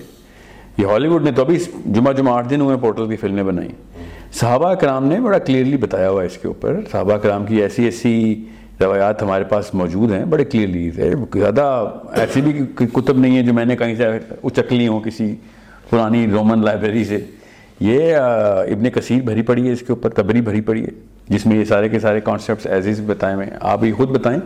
یہ 0.78 0.86
ہالی 0.86 1.08
ووڈ 1.08 1.24
نے 1.24 1.32
تو 1.32 1.42
ابھی 1.42 1.58
جمعہ 1.86 2.12
جمعہ 2.12 2.34
آٹھ 2.34 2.50
دن 2.50 2.60
ہوئے 2.60 2.76
پورٹل 2.76 3.08
کی 3.08 3.16
فلمیں 3.16 3.42
بنائی۔ 3.42 3.68
صحابہ 4.32 4.74
کرام 4.74 5.06
نے 5.06 5.20
بڑا 5.20 5.38
کلیئرلی 5.38 5.76
بتایا 5.76 6.10
ہوا 6.10 6.22
ہے 6.22 6.26
اس 6.26 6.38
کے 6.38 6.48
اوپر۔ 6.48 6.80
صحابہ 6.92 7.16
کرام 7.16 7.46
کی 7.46 7.62
ایسی 7.62 7.84
ایسی 7.84 8.44
روایات 8.80 9.22
ہمارے 9.22 9.44
پاس 9.44 9.74
موجود 9.74 10.12
ہیں 10.12 10.24
بڑے 10.24 10.44
کلیئرلی 10.44 10.90
زیادہ 10.90 11.90
ایسی 12.12 12.40
بھی 12.40 12.52
کتب 12.74 13.18
نہیں 13.18 13.36
ہے 13.36 13.42
جو 13.42 13.54
میں 13.54 13.64
نے 13.64 13.76
کہیں 13.76 13.94
سے 13.94 14.06
اچک 14.42 14.72
لی 14.72 14.88
ہوں 14.88 15.00
کسی 15.00 15.34
پرانی 15.90 16.26
رومن 16.26 16.64
لائبریری 16.64 17.04
سے۔ 17.04 17.18
یہ 17.80 18.16
ابن 18.16 18.90
کثیر 18.90 19.22
بھری 19.22 19.42
پڑی 19.42 19.66
ہے، 19.66 19.72
اس 19.72 19.80
کے 19.80 19.86
اوپر 19.88 20.10
تبری 20.10 20.40
بھری 20.40 20.60
پڑی 20.60 20.82
ہے، 20.82 20.88
جس 21.28 21.46
میں 21.46 21.56
یہ 21.56 21.64
سارے 21.64 21.88
کے 21.88 21.98
سارے 21.98 22.20
کانسیپٹس 22.20 22.66
ایز 22.66 23.00
بتائے 23.06 23.36
میں 23.36 23.46
آپ 23.60 23.84
یہ 23.84 23.92
خود 23.92 24.08
بتائیں 24.08 24.40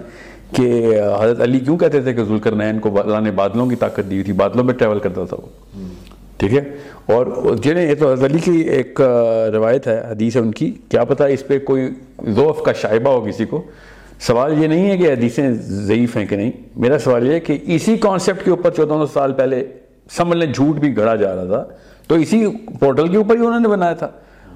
کہ 0.57 0.97
حضرت 1.21 1.41
علی 1.41 1.61
کیوں 1.61 1.79
کہتے 1.79 2.01
تھے 2.01 2.15
کہ 2.15 2.25
ذوالکر 2.25 2.53
نین 2.53 2.79
کو 2.79 3.01
اللہ 3.01 3.21
نے 3.21 3.31
بادلوں 3.31 3.67
کی 3.67 3.77
طاقت 3.77 4.11
دی 4.11 4.15
ہوئی 4.15 4.23
تھی، 4.23 4.33
بادلوں 4.33 4.65
میں 4.65 4.75
ٹریول 4.75 4.99
کرتا 4.99 5.25
تھا 5.25 5.37
وہ۔ 5.43 5.47
ٹھیک 6.37 6.55
ہے؟ 6.55 6.61
اور 7.07 7.57
جنہیں، 7.63 7.91
یہ 7.91 7.95
تو 7.95 8.13
حضرت 8.13 8.31
علی 8.31 8.39
کی 8.39 8.59
ایک 8.59 9.01
روایت 9.53 9.87
ہے، 9.87 10.03
حدیث 10.11 10.37
ہے 10.37 10.41
ان 10.41 10.51
کی۔ 10.51 10.73
کیا 10.89 11.05
پتہ 11.05 11.23
اس 11.23 11.47
پہ 11.47 11.59
کوئی 11.59 11.91
ذوف 12.29 12.63
کا 12.63 12.73
شائبہ 12.73 13.11
ہو 13.11 13.21
کسی 13.21 13.45
کو؟ 13.45 13.63
سوال 14.21 14.63
یہ 14.63 14.69
نہیں 14.69 14.91
ہے 14.91 14.97
کہ 14.97 15.13
حدیثیں 15.13 15.51
ضعیف 15.61 16.17
ہیں 16.17 16.27
کہ 16.27 16.37
نہیں۔ 16.37 16.51
میرا 16.77 16.99
سوال 16.99 17.27
یہ 17.27 17.33
ہے 17.33 17.41
کہ 17.41 17.59
اسی 17.67 17.97
کانسیپٹ 17.97 18.45
کے 18.45 18.51
اوپر 18.51 18.71
چودہ 18.71 18.89
سو 18.89 19.07
سال 19.07 19.33
پہلے 19.33 19.65
سمجھ 20.11 20.39
لیں 20.39 20.53
جھوٹ 20.53 20.77
بھی 20.77 20.97
گھڑا 20.97 21.17
جا 21.17 21.37
رہا 21.37 21.45
تھا۔ 21.45 21.65
تو 22.07 22.15
اسی 22.15 22.47
پورٹل 22.81 23.09
کے 23.09 23.17
اوپر 23.17 23.37
ہی 23.37 23.47
انہوں 23.47 23.61
نے 23.61 23.69
بنایا 23.69 23.93
تھا۔ 23.93 24.09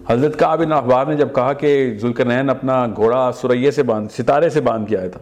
حضرت 0.09 0.39
کا 0.39 0.55
بن 0.55 0.73
اخبار 0.73 1.07
نے 1.07 1.17
جب 1.17 1.29
کہا 1.35 1.53
کہ 1.53 1.99
ذوالکرنین 2.01 2.51
اپنا 2.51 2.87
گھوڑا 2.97 3.31
سریے 3.41 3.71
سے 3.71 3.83
باندھ، 3.83 4.13
ستارے 4.13 4.49
سے 4.49 4.61
باندھ 4.61 4.91
کے 4.91 4.99
آیا 4.99 5.09
تھا۔ 5.09 5.21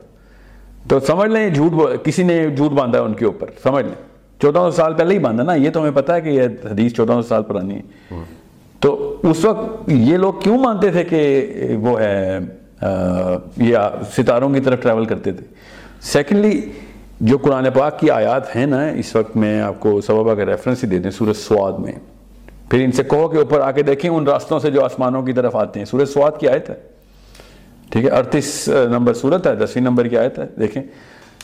تو 0.88 1.00
سمجھ 1.00 1.30
لیں 1.30 1.50
جھوٹ 1.50 1.72
کسی 2.04 2.22
نے 2.22 2.56
جھوٹ 2.56 2.70
باندھا 2.70 2.98
ہے 2.98 3.04
ان 3.04 3.14
کے 3.14 3.24
اوپر، 3.24 3.46
سمجھ 3.62 3.84
لیں۔ 3.84 3.94
چودہ 4.42 4.58
سو 4.58 4.70
سال 4.70 4.94
پہلے 4.94 5.14
ہی 5.14 5.18
باندھا 5.18 5.44
نا، 5.44 5.54
یہ 5.54 5.70
تو 5.70 5.80
ہمیں 5.80 5.90
پتا 5.90 6.14
ہے 6.14 6.20
کہ 6.20 6.28
یہ 6.28 6.42
حدیث 6.42 6.92
چودہ 6.92 7.12
سو 7.12 7.22
سال 7.22 7.42
پرانی 7.42 7.74
ہے۔ 7.74 7.82
تو 8.80 9.20
اس 9.22 9.44
وقت 9.44 9.82
یہ 9.86 10.16
لوگ 10.16 10.32
کیوں 10.32 10.58
مانتے 10.58 10.88
تھے 10.88 11.04
کہ 11.04 11.46
وہ 11.80 12.00
ہے 12.00 12.38
یہ 13.56 13.76
ستاروں 14.16 14.50
کی 14.50 14.60
طرف 14.60 14.82
ٹریول 14.82 15.04
کرتے 15.04 15.32
تھے؟ 15.32 15.46
سیکنڈلی 16.00 16.70
جو 17.20 17.38
قرآن 17.38 17.66
پاک 17.74 17.98
کی 17.98 18.10
آیات 18.10 18.56
ہیں 18.56 18.66
نا، 18.66 18.86
اس 18.88 19.16
وقت 19.16 19.36
میں 19.36 19.60
آپ 19.60 19.80
کو 19.80 20.00
سببہ 20.00 20.34
کا 20.34 20.46
ریفرنس 20.46 20.84
ہی 20.84 20.88
دے 20.88 20.98
دیں 20.98 21.10
سورج 21.10 21.36
سواد 21.36 21.72
میں۔ 21.72 21.92
پھر 22.70 22.84
ان 22.84 22.92
سے 22.92 23.02
کہو 23.04 23.28
کہ 23.28 23.36
اوپر 23.36 23.60
آ 23.60 23.70
کے 23.70 23.82
دیکھیں 23.82 24.10
ان 24.10 24.26
راستوں 24.26 24.58
سے 24.58 24.70
جو 24.70 24.84
آسمانوں 24.84 25.22
کی 25.22 25.32
طرف 25.32 25.56
آتے 25.56 25.80
ہیں۔ 25.80 25.84
سورج 25.86 26.08
سواد 26.08 26.30
کی 26.40 26.48
آیت 26.48 26.70
ہے۔ 26.70 26.74
ٹھیک 27.90 28.04
ہے، 28.04 28.10
اڑتیس 28.10 28.68
نمبر 28.68 29.14
صورت 29.14 29.46
ہے، 29.46 29.54
دسویں 29.54 29.84
نمبر 29.84 30.06
کی 30.06 30.18
آیت 30.18 30.38
ہے۔ 30.38 30.44
دیکھیں، 30.60 30.82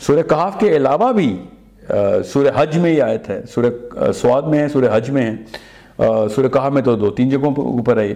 سورہ 0.01 0.23
کہاف 0.23 0.59
کے 0.61 0.77
علاوہ 0.77 1.13
بھی 1.13 1.37
سورہ 2.33 2.49
حج 2.57 2.79
میں 2.79 2.93
ہی 2.93 3.01
آیت 3.01 3.29
ہے۔ 3.31 3.43
سورہ 3.55 4.13
سواد 4.13 4.43
میں 4.43 4.59
ہے، 4.59 4.69
سورہ 4.69 4.97
حج 4.97 5.11
میں 5.11 5.31
ہے۔ 5.31 5.35
سورہ 6.35 6.49
کہاف 6.49 6.73
میں 6.73 6.83
تو 6.83 6.97
دو 6.97 7.11
تین 7.11 7.29
جگہوں 7.29 7.55
کے 7.55 7.61
اوپر 7.61 8.01
ہے 8.01 8.15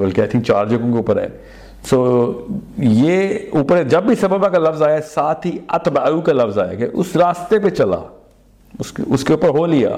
بلکہ 0.00 0.20
آئی 0.20 0.30
تھنک 0.30 0.44
چار 0.44 0.66
جگہوں 0.66 0.90
کے 0.90 0.96
اوپر 0.96 1.22
ہے۔ 1.22 1.28
سو 1.90 1.98
یہ 2.78 3.28
اوپر 3.52 3.82
جب 3.82 4.02
بھی 4.02 4.14
سببہ 4.14 4.48
کا 4.48 4.58
لفظ 4.58 4.82
آیا، 4.82 4.98
ساتھ 5.14 5.46
ہی 5.46 5.56
اتبعو 5.68 6.20
کا 6.20 6.32
لفظ 6.32 6.58
آیا 6.58 6.74
کہ 6.74 6.86
اس 6.92 7.16
راستے 7.16 7.58
پہ 7.58 7.68
چلا، 7.68 7.96
اس 8.78 9.24
کے 9.24 9.32
اوپر 9.32 9.48
ہو 9.48 9.66
لیا۔ 9.66 9.96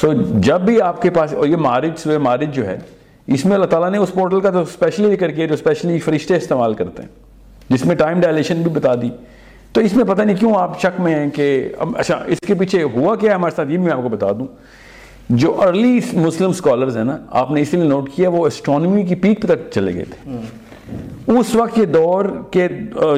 سو 0.00 0.12
جب 0.34 0.60
بھی 0.60 0.80
آپ 0.80 1.02
کے 1.02 1.10
پاس، 1.10 1.34
اور 1.34 1.46
یہ 1.46 1.56
مارج 1.56 1.98
سورہ 1.98 2.18
مارج 2.18 2.54
جو 2.54 2.66
ہے، 2.66 2.78
اس 3.26 3.44
میں 3.44 3.54
اللہ 3.54 3.66
تعالیٰ 3.66 3.90
نے 3.90 3.98
اس 3.98 4.12
پورٹل 4.14 4.40
کا 4.40 4.50
تو 4.50 4.60
اسپیشلی 4.60 5.10
ذکر 5.10 5.30
کیا، 5.30 5.46
جو 5.46 5.54
اسپیشلی 5.54 5.98
فرشتے 5.98 6.36
استعمال 6.36 6.74
کرتے 6.74 7.02
ہیں، 7.02 7.08
جس 7.68 7.84
میں 7.86 7.96
ٹائم 7.96 8.20
ڈائلیشن 8.20 8.62
بھی 8.62 8.70
بتا 8.70 8.94
دی۔ 8.94 9.10
تو 9.72 9.80
اس 9.80 9.96
میں 9.96 10.04
پتہ 10.04 10.22
نہیں 10.22 10.36
کیوں 10.36 10.54
آپ 10.58 10.80
شک 10.80 11.00
میں 11.00 11.14
ہیں 11.14 11.30
کہ 11.30 11.68
اچھا 11.96 12.22
اس 12.26 12.40
کے 12.46 12.54
پیچھے 12.54 12.82
ہوا 12.82 13.14
کیا 13.16 13.30
ہے 13.30 13.34
ہمارے 13.34 13.54
ساتھ؟ 13.56 13.70
یہ 13.70 13.78
میں 13.78 13.92
آپ 13.92 14.02
کو 14.02 14.08
بتا 14.08 14.30
دوں۔ 14.38 14.46
جو 15.30 15.54
ارلی 15.62 15.98
مسلم 16.12 16.52
سکولرز 16.52 16.96
ہیں 16.96 17.04
نا، 17.04 17.16
آپ 17.30 17.50
نے 17.50 17.60
اسی 17.60 17.76
لیے 17.76 17.88
نوٹ 17.88 18.10
کیا، 18.14 18.28
وہ 18.28 18.46
اسٹرانومی 18.46 19.02
کی 19.02 19.14
پیک 19.14 19.42
تک 19.42 19.70
چلے 19.70 19.94
گئے 19.94 20.04
تھے۔ 20.04 20.36
اس 21.26 21.54
وقت 21.54 21.78
یہ 21.78 21.84
دور 21.84 22.24
کے 22.50 22.66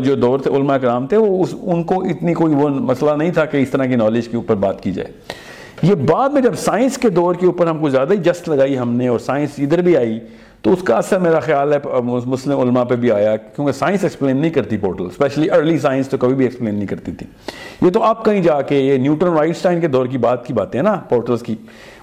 جو 0.05 0.15
دور 0.15 0.39
تھے، 0.39 0.51
علماء 0.57 0.77
کرام 0.77 1.07
تھے، 1.07 1.17
وہ 1.17 1.45
ان 1.63 1.83
کو 1.83 2.03
اتنی 2.03 2.35
کوئی 2.35 2.55
وہ 2.55 2.69
مسئلہ 2.69 3.11
نہیں 3.19 3.31
تھا 3.31 3.45
کہ 3.45 3.57
اس 3.57 3.71
طرح 3.71 3.85
کی 3.85 3.97
نالج 3.97 4.29
کے 4.29 4.37
اوپر 4.37 4.55
بات 4.55 4.83
کی 4.83 4.93
جائے۔ 4.93 5.13
یہ 5.83 5.95
بعد 6.09 6.29
میں 6.29 6.43
جب 6.43 6.55
سائنس 6.59 6.99
کے 6.99 7.09
دور 7.09 7.35
کے 7.35 7.47
اوپر 7.47 7.67
ہم 7.67 7.79
کو 7.79 7.89
زیادہ 7.89 8.13
ہی 8.13 8.17
جست 8.17 8.49
لگائی 8.49 8.79
ہم 8.79 8.93
نے 8.93 9.09
اور 9.09 9.19
سائنس 9.19 9.51
ادھر 9.59 9.83
بھی 9.83 9.97
آئی، 9.97 10.19
تو 10.63 10.73
اس 10.73 10.83
کا 10.83 10.97
اثر 10.97 11.19
میرا 11.19 11.41
خیال 11.41 11.73
ہے 11.73 11.79
مسلم 12.05 12.59
علماء 12.61 12.85
پہ 12.85 12.97
بھی 12.97 13.11
آیا، 13.13 13.37
کیونکہ 13.37 13.73
سائنس 13.73 14.05
ایکسپلین 14.05 14.37
نہیں 14.37 14.51
کرتی 14.51 14.77
پورٹل 14.77 15.05
اسپیشلی 15.05 15.51
ارلی 15.51 15.79
سائنس 15.79 16.09
تو 16.09 16.17
کبھی 16.17 16.35
بھی 16.35 16.45
ایکسپلین 16.45 16.75
نہیں 16.75 16.87
کرتی 16.87 17.13
تھی۔ 17.13 17.27
یہ 17.87 17.91
تو 17.91 18.03
آپ 18.03 18.25
کہیں 18.25 18.43
جا 18.43 18.61
کے 18.63 18.79
یہ 18.79 18.97
نیوٹن 18.99 19.29
وائٹسٹائن 19.29 19.81
کے 19.81 19.89
دور 19.89 20.07
کی 20.07 20.19
بات 20.19 20.47
کی 20.47 20.53
باتیں 20.53 20.83
نا 20.83 20.95
پورٹلز 21.09 21.43
کی۔ 21.43 21.55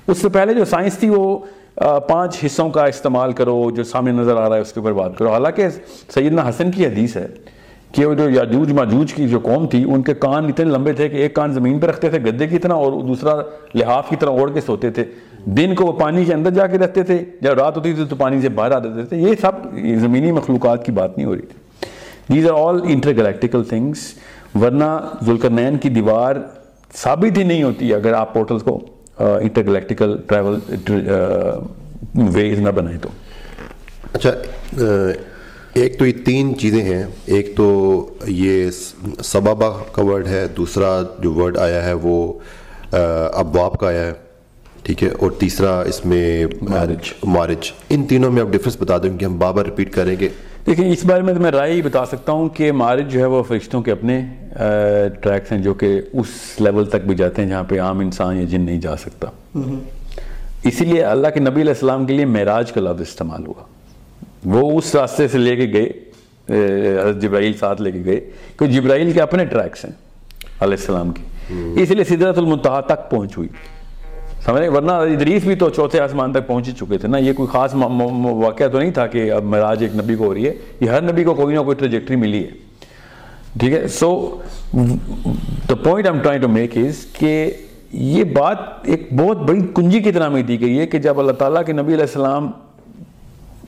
اس 0.07 0.17
سے 0.17 0.29
پہلے 0.29 0.53
جو 0.53 0.65
سائنس 0.65 0.97
تھی 0.97 1.09
وہ 1.09 1.37
پانچ 1.75 2.37
حصوں 2.45 2.69
کا 2.69 2.85
استعمال 2.85 3.31
کرو، 3.31 3.69
جو 3.71 3.83
سامنے 3.83 4.11
نظر 4.11 4.35
آ 4.35 4.47
رہا 4.49 4.55
ہے 4.55 4.61
اس 4.61 4.71
کے 4.73 4.79
اوپر 4.79 4.93
بات 4.93 5.17
کرو۔ 5.17 5.29
حالانکہ 5.29 5.67
سیدنا 6.13 6.47
حسن 6.49 6.71
کی 6.71 6.85
حدیث 6.85 7.15
ہے 7.17 7.27
کہ 7.91 8.05
وہ 8.05 8.13
جو 8.13 8.29
یاجوج 8.29 8.71
ماجوج 8.73 9.13
کی 9.13 9.27
جو 9.27 9.39
قوم 9.39 9.67
تھی، 9.67 9.83
ان 9.93 10.01
کے 10.03 10.13
کان 10.13 10.45
اتنے 10.45 10.65
لمبے 10.65 10.93
تھے 10.93 11.09
کہ 11.09 11.15
ایک 11.15 11.33
کان 11.33 11.53
زمین 11.53 11.79
پہ 11.79 11.87
رکھتے 11.87 12.09
تھے 12.09 12.19
گدے 12.19 12.47
کی 12.47 12.57
طرح، 12.57 12.73
اور 12.73 12.93
دوسرا 13.07 13.35
لحاف 13.75 14.09
کی 14.09 14.15
طرح 14.15 14.29
اوڑھ 14.29 14.53
کے 14.53 14.61
سوتے 14.61 14.89
تھے۔ 14.89 15.03
دن 15.45 15.75
کو 15.75 15.85
وہ 15.85 15.91
پانی 15.91 16.25
کے 16.25 16.33
اندر 16.33 16.51
جا 16.51 16.67
کے 16.67 16.77
رہتے 16.77 17.03
تھے، 17.03 17.17
جب 17.41 17.53
رات 17.53 17.77
ہوتی 17.77 17.93
تھی 17.93 18.05
تو 18.09 18.15
پانی 18.15 18.41
سے 18.41 18.49
باہر 18.49 18.71
آ 18.71 18.79
جاتے 18.79 19.05
تھے۔ 19.05 19.17
یہ 19.17 19.35
سب 19.41 19.51
زمینی 20.01 20.31
مخلوقات 20.31 20.85
کی 20.85 20.91
بات 20.91 21.17
نہیں 21.17 21.27
ہو 21.27 21.35
رہی 21.35 21.41
تھی۔ 21.41 22.33
These 22.33 22.49
are 22.49 22.67
all 22.67 22.81
intergalactic 23.11 23.63
things 23.63 24.13
ورنہ 24.61 24.97
ذوالکرنین 25.25 25.77
کی 25.77 25.89
دیوار 25.89 26.35
ثابت 26.95 27.37
ہی 27.37 27.43
نہیں 27.43 27.63
ہوتی 27.63 27.93
اگر 27.93 28.13
آپ 28.13 28.33
پورٹلز 28.33 28.63
کو 28.63 28.79
انٹر 29.17 29.63
گلیکٹیکل 29.63 30.17
ٹریول 30.27 30.59
ویز 32.15 32.59
نہ 32.59 32.69
بنائیں 32.69 32.99
تو۔ 33.01 33.09
اچھا 34.13 34.31
ایک 35.73 35.99
تو 35.99 36.05
یہ 36.05 36.13
تین 36.25 36.57
چیزیں 36.57 36.83
ہیں۔ 36.83 37.03
ایک 37.25 37.55
تو 37.55 37.99
یہ 38.27 38.69
سبابہ 39.23 39.83
کا 39.91 40.01
ورڈ 40.01 40.27
ہے۔ 40.27 40.47
دوسرا 40.57 41.01
جو 41.19 41.33
ورڈ 41.33 41.57
آیا 41.57 41.85
ہے 41.85 41.93
وہ 41.93 42.33
ابواب 43.33 43.79
کا 43.79 43.87
آیا 43.87 44.05
ہے۔ 44.05 44.11
ٹھیک 44.83 45.03
ہے؟ 45.03 45.09
اور 45.09 45.31
تیسرا 45.31 45.81
اس 45.81 46.05
میں 46.05 46.45
مارج۔ 46.61 47.13
مارج۔ 47.23 47.71
ان 47.89 48.03
تینوں 48.03 48.31
میں 48.31 48.41
آپ 48.41 48.47
ڈفرنس 48.47 48.77
بتا 48.79 48.97
دیں 48.97 49.17
کہ 49.17 49.25
ہم 49.25 49.39
بابا 49.39 49.63
ریپیٹ 49.63 49.93
کریں 49.93 50.15
گے۔ 50.19 50.29
دیکھیں 50.67 50.91
اس 50.91 51.05
بارے 51.05 51.21
میں 51.21 51.33
تو 51.33 51.39
میں 51.39 51.51
رائے 51.51 51.73
ہی 51.73 51.81
بتا 51.81 52.05
سکتا 52.05 52.31
ہوں 52.31 52.47
کہ 52.49 52.71
مارج 52.71 53.11
جو 53.13 53.19
ہے 53.19 53.25
وہ 53.25 53.41
فرشتوں 53.43 53.81
کے 53.81 53.91
اپنے 53.91 54.19
ٹریکس 55.21 55.51
ہیں 55.51 55.59
جو 55.61 55.73
کہ 55.73 55.89
اس 56.13 56.27
لیول 56.59 56.85
تک 56.85 57.05
بھی 57.07 57.15
جاتے 57.15 57.41
ہیں 57.41 57.49
جہاں 57.49 57.63
پہ 57.63 57.79
عام 57.79 57.99
انسان 57.99 58.37
یا 58.37 58.45
جن 58.49 58.61
نہیں 58.61 58.79
جا 58.81 58.95
سکتا۔ 58.97 59.29
اسی 60.63 60.85
لیے 60.85 61.03
اللہ 61.03 61.27
کے 61.33 61.39
نبی 61.39 61.61
علیہ 61.61 61.73
السلام 61.73 62.05
کے 62.05 62.13
لیے 62.13 62.25
معراج 62.25 62.71
کا 62.71 62.81
لفظ 62.81 63.01
استعمال 63.01 63.45
ہوا۔ 63.47 63.63
وہ 64.45 64.77
اس 64.77 64.95
راستے 64.95 65.27
سے 65.27 65.37
لے 65.37 65.55
کے 65.55 65.71
گئے 65.73 65.89
حضرت 66.99 67.21
جبرائیل 67.21 67.53
ساتھ 67.59 67.81
لے 67.81 67.91
کے 67.91 68.01
گئے 68.05 68.19
کہ 68.59 68.65
جبرائیل 68.67 69.11
کے 69.11 69.21
اپنے 69.21 69.45
ٹریکس 69.45 69.85
ہیں 69.85 69.91
علیہ 70.61 70.77
السلام 70.79 71.11
کی 71.11 71.23
اس 71.81 71.91
لیے 71.91 72.03
صدرت 72.03 72.37
المنتہا 72.37 72.81
تک 72.81 73.09
پہنچ 73.11 73.37
ہوئی۔ 73.37 73.49
سمجھے؟ 74.45 74.67
ورنہ 74.69 74.91
ادریس 74.91 75.43
بھی 75.43 75.55
تو 75.55 75.69
چوتھے 75.69 75.99
آسمان 75.99 76.33
تک 76.33 76.47
پہنچ 76.47 76.69
چکے 76.79 76.97
تھے 76.97 77.07
نا، 77.07 77.17
یہ 77.17 77.33
کوئی 77.33 77.47
خاص 77.51 77.73
واقعہ 77.75 78.67
تو 78.67 78.79
نہیں 78.79 78.91
تھا 78.91 79.05
کہ 79.07 79.31
اب 79.31 79.43
مراج 79.43 79.83
ایک 79.83 79.95
نبی 79.95 80.15
کو 80.15 80.25
ہو 80.25 80.33
رہی 80.33 80.47
ہے، 80.47 80.53
یہ 80.79 80.89
ہر 80.89 81.01
نبی 81.01 81.23
کو 81.23 81.33
کوئی 81.33 81.55
نہ 81.55 81.61
کوئی 81.61 81.75
ٹریجیکٹری 81.75 82.15
ملی 82.15 82.43
ہے۔ 82.43 82.49
ٹھیک 83.59 83.73
ہے؟ 83.73 83.87
So 83.87 84.09
the 85.69 85.75
point 85.75 86.07
I'm 86.07 86.19
try 86.19 86.39
to 86.39 86.47
make 86.47 86.77
is 86.77 87.05
کہ 87.19 87.51
یہ 87.91 88.23
بات 88.23 88.57
ایک 88.83 89.07
بہت 89.17 89.37
بڑی 89.47 89.61
کنجی 89.75 89.99
کی 89.99 90.11
طرح 90.11 90.29
میں 90.29 90.41
دی 90.43 90.59
گئی 90.61 90.79
ہے 90.79 90.87
کہ 90.87 90.99
جب 90.99 91.19
اللہ 91.19 91.31
تعالیٰ 91.31 91.63
کے 91.65 91.73
نبی 91.73 91.93
علیہ 91.93 92.03
السلام 92.03 92.51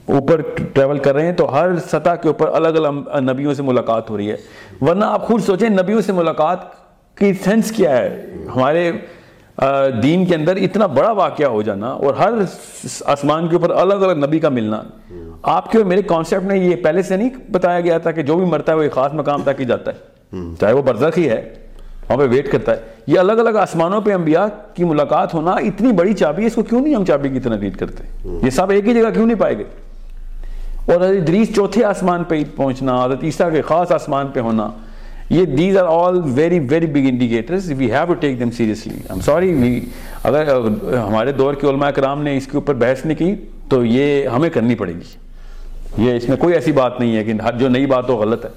اوپر 0.06 0.40
ٹریول 0.74 0.98
کر 0.98 1.14
رہے 1.14 1.26
ہیں 1.26 1.32
تو 1.32 1.52
ہر 1.54 1.76
سطح 1.90 2.14
کے 2.22 2.28
اوپر 2.28 2.48
الگ 2.48 2.68
الگ 2.68 3.16
نبیوں 3.20 3.54
سے 3.54 3.62
ملاقات 3.62 4.10
ہو 4.10 4.16
رہی 4.16 4.30
ہے۔ 4.30 4.36
ورنہ 4.80 5.04
آپ 5.04 5.26
خود 5.26 5.42
سوچیں 5.42 5.68
نبیوں 5.68 6.00
سے 6.00 6.12
ملاقات 6.12 6.58
کی 7.16 7.32
سینس 7.44 7.70
کیا 7.70 7.96
ہے؟ 7.96 8.26
ہمارے 8.56 8.90
دین 10.02 10.24
کے 10.26 10.34
اندر 10.34 10.56
اتنا 10.56 10.86
بڑا 10.86 11.10
واقعہ 11.12 11.46
ہو 11.46 11.62
جانا 11.62 11.88
اور 11.88 12.14
ہر 12.14 12.32
آسمان 13.04 13.48
کے 13.48 13.56
اوپر 13.56 13.70
الگ 13.70 13.94
الگ 13.94 14.24
نبی 14.24 14.38
کا 14.38 14.48
ملنا، 14.48 14.80
آپ 15.42 15.70
کے 15.70 15.78
اور 15.78 15.86
میرے 15.86 16.02
کانسیپٹ 16.02 16.44
میں 16.44 16.56
یہ 16.56 16.76
پہلے 16.76 17.02
سے 17.02 17.16
نہیں 17.16 17.30
بتایا 17.52 17.80
گیا 17.80 17.98
تھا 17.98 18.10
کہ 18.10 18.22
جو 18.22 18.36
بھی 18.36 18.46
مرتا 18.46 18.72
ہے 18.72 18.76
وہ 18.76 18.82
ایک 18.82 18.92
خاص 18.92 19.14
مقام 19.14 19.42
تک 19.42 19.60
ہی 19.60 19.64
جاتا 19.64 19.90
ہے۔ 19.90 20.54
چاہے 20.60 20.72
وہ 20.72 20.82
برزخ 20.82 21.18
ہی 21.18 21.28
ہے، 21.28 21.42
وہاں 22.08 22.16
پہ 22.18 22.26
ویٹ 22.30 22.50
کرتا 22.52 22.72
ہے۔ 22.72 22.80
یہ 23.06 23.18
الگ 23.18 23.32
الگ 23.32 23.56
آسمانوں 23.58 24.00
پہ 24.00 24.12
انبیاء 24.14 24.46
کی 24.74 24.84
ملاقات 24.84 25.34
ہونا 25.34 25.52
اتنی 25.66 25.92
بڑی 25.92 26.14
چابی 26.14 26.42
ہے، 26.42 26.46
اس 26.46 26.54
کو 26.54 26.62
کیوں 26.62 26.80
نہیں 26.80 26.94
ہم 26.94 27.04
چابی 27.04 27.28
کی 27.28 27.40
طرح 27.40 27.60
ریڈ 27.60 27.76
کرتے؟ 27.76 28.04
یہ 28.42 28.50
سب 28.50 28.70
ایک 28.70 28.86
ہی 28.88 28.94
جگہ 28.94 29.10
کیوں 29.14 29.26
نہیں 29.26 29.38
پائے 29.38 29.56
گئے؟ 29.58 29.64
اور 30.86 30.96
حضرت 30.96 31.22
ادریس 31.22 31.54
چوتھے 31.54 31.84
آسمان 31.84 32.24
پہ 32.24 32.42
پہنچنا، 32.56 33.04
حضرت 33.04 33.24
عیسیٰ 33.24 33.50
کے 33.52 33.62
خاص 33.62 33.92
آسمان 33.92 34.28
پہ 34.32 34.40
ہونا 34.40 34.68
یہ 35.30 35.44
these 35.44 35.76
are 35.76 35.86
all 35.90 36.20
very 36.34 36.58
very 36.68 36.86
big 36.86 37.06
indicators 37.08 37.70
we 37.78 37.90
have 37.92 38.04
to 38.06 38.14
take 38.20 38.38
them 38.40 38.50
seriously 38.56 38.96
I'm 39.10 39.20
sorry 39.20 39.52
we 39.54 39.80
اگر 40.22 40.48
ہمارے 40.96 41.32
دور 41.32 41.54
کے 41.54 41.66
علماء 41.68 41.90
کرام 41.94 42.22
نے 42.22 42.36
اس 42.36 42.46
کے 42.46 42.56
اوپر 42.58 42.74
بحث 42.74 43.04
نہیں 43.06 43.18
کی 43.18 43.34
تو 43.70 43.84
یہ 43.84 44.28
ہمیں 44.34 44.48
کرنی 44.50 44.74
پڑے 44.74 44.92
گی. 44.92 46.04
یہ 46.04 46.16
اس 46.16 46.28
میں 46.28 46.36
کوئی 46.36 46.54
ایسی 46.54 46.72
بات 46.72 46.98
نہیں 47.00 47.16
ہے 47.16 47.24
کہ 47.24 47.32
جو 47.58 47.68
نئی 47.68 47.86
بات 47.86 48.08
ہو 48.10 48.16
غلط 48.16 48.44
ہے. 48.44 48.50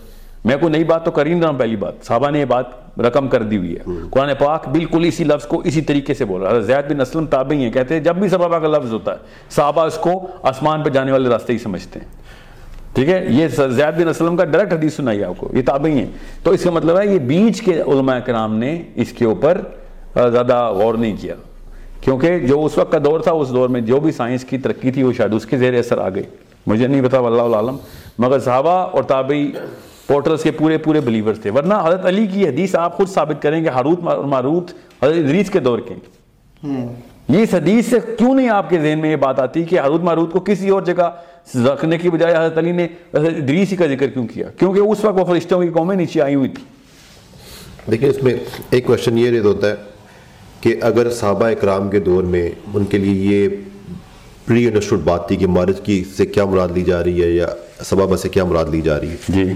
میں 0.46 0.56
کوئی 0.58 0.72
نئی 0.72 0.84
بات 0.84 1.06
تو 1.06 1.12
کر 1.12 1.26
ہی 1.26 1.32
نہیں 1.32 1.42
رہا 1.42 1.50
ہوں 1.50 1.58
پہلی 1.60 1.76
بات. 1.76 2.06
صحابہ 2.06 2.30
نے 2.32 2.40
یہ 2.40 2.46
بات 2.46 3.00
رقم 3.00 3.28
کر 3.30 3.44
دی 3.44 3.58
ہوئی 3.58 3.76
ہے. 3.76 3.94
قرآن 4.12 4.30
پاک 4.40 4.68
بالکل 4.70 5.06
اسی 5.08 5.24
لفظ 5.24 5.46
کو 5.48 5.60
اسی 5.66 5.82
طریقے 5.82 6.14
سے 6.14 6.26
بول 6.26 6.42
رہا 6.42 6.56
ہے. 6.56 6.62
زید 6.62 6.92
بن 6.92 7.02
اسلم 7.02 7.26
تابعی 7.26 7.64
ہیں. 7.64 7.72
کہتے 7.72 7.94
ہیں 7.94 8.02
جب 8.04 8.16
بھی 8.16 8.30
صحابہ 8.30 8.60
کا 8.60 8.68
لفظ 8.68 8.94
ہوتا 8.94 9.12
ہے 9.12 9.50
صحابہ 9.56 9.86
اس 9.86 9.98
کو 10.04 10.12
آسمان 10.44 10.84
پہ 10.84 10.90
جانے 10.90 11.12
والے 11.12 11.30
راستے 11.30 11.54
ہی 11.54 11.58
سمجھتے 11.58 12.00
ہیں. 12.00 12.08
ٹھیک 12.94 13.10
ہے؟ 13.10 13.26
یہ 13.30 13.48
زید 13.48 14.02
بن 14.02 14.08
اسلم 14.08 14.36
کا 14.36 14.46
ڈائریکٹ 14.46 14.74
حدیث 14.74 14.94
سنائی 14.94 15.24
آپ 15.24 15.34
کو 15.38 15.50
یہ 15.54 15.62
تابعی 15.66 15.92
ہیں۔ 15.92 16.06
تو 16.44 16.52
اس 16.52 16.64
کا 16.64 16.72
مطلب 16.72 17.00
ہے 17.00 17.08
یہ 17.08 17.20
بیچ 17.20 17.62
کے 17.62 17.82
علماء 17.82 18.20
کرام 18.20 18.56
نے 18.56 18.84
اس 18.96 19.12
کے 19.12 19.26
اوپر 19.26 19.62
زیادہ 20.16 20.72
غور 20.76 20.94
نہیں 20.94 21.16
کیا۔ 21.22 21.36
کیونکہ 22.02 22.40
جو 22.40 22.66
اس 22.66 22.78
وقت 22.78 22.92
کا 22.92 22.98
دور 23.06 23.20
تھا 23.20 23.32
اس 23.32 23.50
دور 23.50 23.70
میں 23.70 23.82
جو 23.82 24.00
بھی 24.00 24.12
سائنس 24.12 24.44
کی 24.44 24.58
ترقی 24.58 24.92
تھی 24.92 25.04
وہ 25.04 25.14
شاید 25.14 25.34
اس 25.34 25.46
کے 25.46 25.58
زیر 25.58 25.80
اثر 25.80 25.98
آ 25.98 26.10
گئی۔ 26.10 26.24
مجھے 26.68 26.88
نہیں 26.88 27.02
پتا 27.02 27.20
واللہ 27.20 27.42
العالم۔ 27.42 27.78
مگر 28.20 28.40
صحابہ 28.40 28.70
اور 28.70 29.04
تابعی 29.04 29.52
پورٹلز 30.08 30.44
کے 30.44 30.52
پورے 30.52 30.78
پورے 30.78 31.00
بلیورز 31.00 31.40
تھے۔ 31.42 31.50
ورنہ 31.50 31.74
حضرت 31.84 32.06
علی 32.06 32.28
کی 32.28 32.48
حدیث 32.48 32.76
آپ 32.76 32.98
خود 32.98 33.10
ثابت 33.10 33.42
کریں 33.42 33.64
گے 33.64 33.70
حروت 33.70 34.00
اور 34.06 34.24
ماروت 34.24 34.72
حضرت 35.04 35.18
ادریس 35.18 35.50
کے 35.50 35.60
دور 35.60 35.80
کے۔ 35.80 35.94
یہ 37.30 37.44
اس 37.44 37.54
حدیث 37.54 37.86
سے 37.86 37.98
کیوں 38.18 38.36
نہیں 38.36 38.50
آپ 38.50 38.70
کے 38.70 38.80
ذہن 38.80 39.00
میں 39.00 39.12
یہ 39.12 39.16
بات 39.16 39.40
آتی 39.40 39.64
کہ 39.64 39.80
حروت 39.80 40.02
ماروت 40.02 40.32
کو 40.32 40.40
کسی 40.40 40.70
اور 40.70 40.82
جگہ 40.82 41.12
رکھنے 41.48 41.98
کی 41.98 42.10
بجائے 42.10 42.36
حضرت 42.36 42.58
علی 42.58 42.72
نے 42.72 42.88
حضرت 43.16 43.34
ادریس 43.38 43.74
کا 43.80 43.88
ذکر 43.88 44.08
کیوں 44.08 44.28
کیا؟ 44.28 44.48
کیونکہ 44.58 44.80
اس 44.80 45.04
وقت 45.04 45.20
وہ 45.20 45.26
فرشتوں 45.26 45.62
کی 45.62 45.70
قومیں 45.70 45.96
نیچے 45.96 46.22
آئی 46.22 46.36
ہوئی 46.36 46.50
تھی 46.50 46.64
دیکھیں 47.92 48.10
اس 48.10 48.24
میں 48.24 48.36
ایک 48.70 48.86
کوشچن 48.86 49.18
یہ 49.18 49.30
رہتا 49.30 49.48
ہوتا 49.48 49.70
ہے 49.70 49.76
کہ 50.62 50.76
اگر 50.82 51.10
صحابہ 51.10 51.46
اکرام 51.46 51.90
کے 51.90 52.00
دور 52.00 52.24
میں 52.24 52.50
ان 52.74 52.86
کے 52.86 52.98
لیے 52.98 53.36
یہ 53.36 53.48
پری 54.48 54.66
انڈرسٹوڈ 54.66 55.00
بات 55.00 55.28
تھی 55.28 55.36
کہ 55.36 55.48
مارج 55.48 55.82
کی 55.84 56.04
سے 56.18 56.26
کیا 56.26 56.46
مراد 56.46 56.68
لی 56.74 56.82
جا 56.82 57.04
رہی 57.04 57.24
ہے 57.24 57.30
یا 57.30 57.48
سبابہ 57.86 58.16
سے 58.16 58.30
کیا 58.30 58.46
مراد 58.46 58.66
لی 58.66 58.82
جا 58.82 59.00
رہی 59.00 59.10
ہے۔ 59.10 59.16
جی۔ 59.30 59.54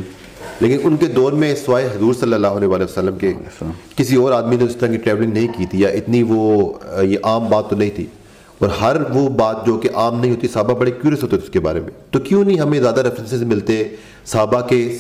لیکن 0.59 0.77
ان 0.83 0.95
کے 0.97 1.05
دور 1.05 1.31
میں 1.31 1.55
سوائے 1.55 1.86
حضور 1.86 2.13
صلی 2.13 2.33
اللہ 2.33 2.47
علیہ 2.47 2.67
وسلم 2.67 3.17
کے 3.17 3.33
کسی 3.95 4.15
اور 4.15 4.31
آدمی 4.31 4.55
نے 4.55 4.63
اس 4.63 4.75
طرح 4.75 4.89
کی 4.89 4.97
ٹریولنگ 4.97 5.33
نہیں 5.33 5.47
کی 5.57 5.65
تھی 5.65 5.81
یا 5.81 5.89
اتنی 5.89 6.23
وہ 6.23 6.73
یہ 7.03 7.17
عام 7.23 7.49
بات 7.49 7.69
تو 7.69 7.75
نہیں 7.75 7.89
تھی۔ 7.89 8.05
اور 8.60 8.70
ہر 8.70 8.97
وہ 9.14 9.30
بات 9.30 9.66
جو 9.66 9.78
کہ 9.78 9.89
عام 9.93 10.20
نہیں 10.20 10.32
ہوتی 10.32 10.47
صحابہ 10.47 10.74
بڑے 10.74 10.91
کیورس 10.91 11.24
ہوتے 11.24 11.38
تھے 11.38 11.43
اس 11.43 11.51
کے 11.51 11.60
بارے 11.60 11.80
میں۔ 11.80 11.89
تو 12.12 12.20
کیوں 12.20 12.43
نہیں 12.43 12.60
ہمیں 12.60 12.80
زیادہ 12.80 13.01
ریفرنسز 13.01 13.43
ملتے 13.43 13.84
صحابہ 14.26 14.62
کے 14.62 14.97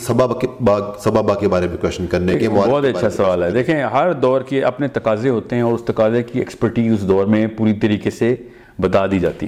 صبابہ 1.03 1.33
کے 1.33 1.47
بارے 1.47 1.67
میں 1.67 1.77
کوشچن 1.77 2.07
کرنے 2.07 2.37
کے 2.37 2.49
بہت 2.49 2.85
اچھا 2.85 3.09
سوال 3.09 3.43
ہے۔ 3.43 3.51
دیکھیں 3.51 3.83
ہر 3.83 4.13
دور 4.13 4.41
کے 4.41 4.63
اپنے 4.63 4.87
تقاضے 4.87 5.29
ہوتے 5.29 5.55
ہیں 5.55 5.63
اور 5.63 5.73
اس 5.73 5.81
تقاضے 5.85 6.23
کی 6.23 6.39
ایکسپرٹی 6.39 6.87
اس 6.87 7.07
دور 7.07 7.25
میں 7.25 7.47
پوری 7.47 7.73
طریقے 7.73 8.09
سے 8.09 8.35
بتا 8.81 9.07
دی 9.07 9.19
جاتی۔ 9.19 9.47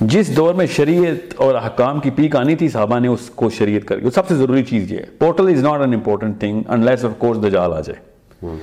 جس 0.00 0.36
دور 0.36 0.54
میں 0.54 0.66
شریعت 0.66 1.34
اور 1.36 1.54
حکام 1.54 2.00
کی 2.00 2.10
پیک 2.10 2.36
آنی 2.36 2.56
تھی 2.56 2.68
صحابہ 2.68 2.98
نے 2.98 3.08
اس 3.08 3.30
کو 3.34 3.50
شریعت 3.50 3.88
کر 3.88 4.10
سب 4.14 4.28
سے 4.28 4.34
ضروری 4.34 4.64
چیز 4.64 4.92
یہ 4.92 4.98
ہے 4.98 5.04
portal 5.18 5.48
is 5.48 5.62
not 5.62 5.80
an 5.80 5.94
important 5.94 6.40
thing 6.40 6.62
unless 6.68 7.04
of 7.04 7.10
course 7.18 7.42
Dajjal 7.42 7.72
آ 7.72 7.80
جائے۔ 7.80 8.56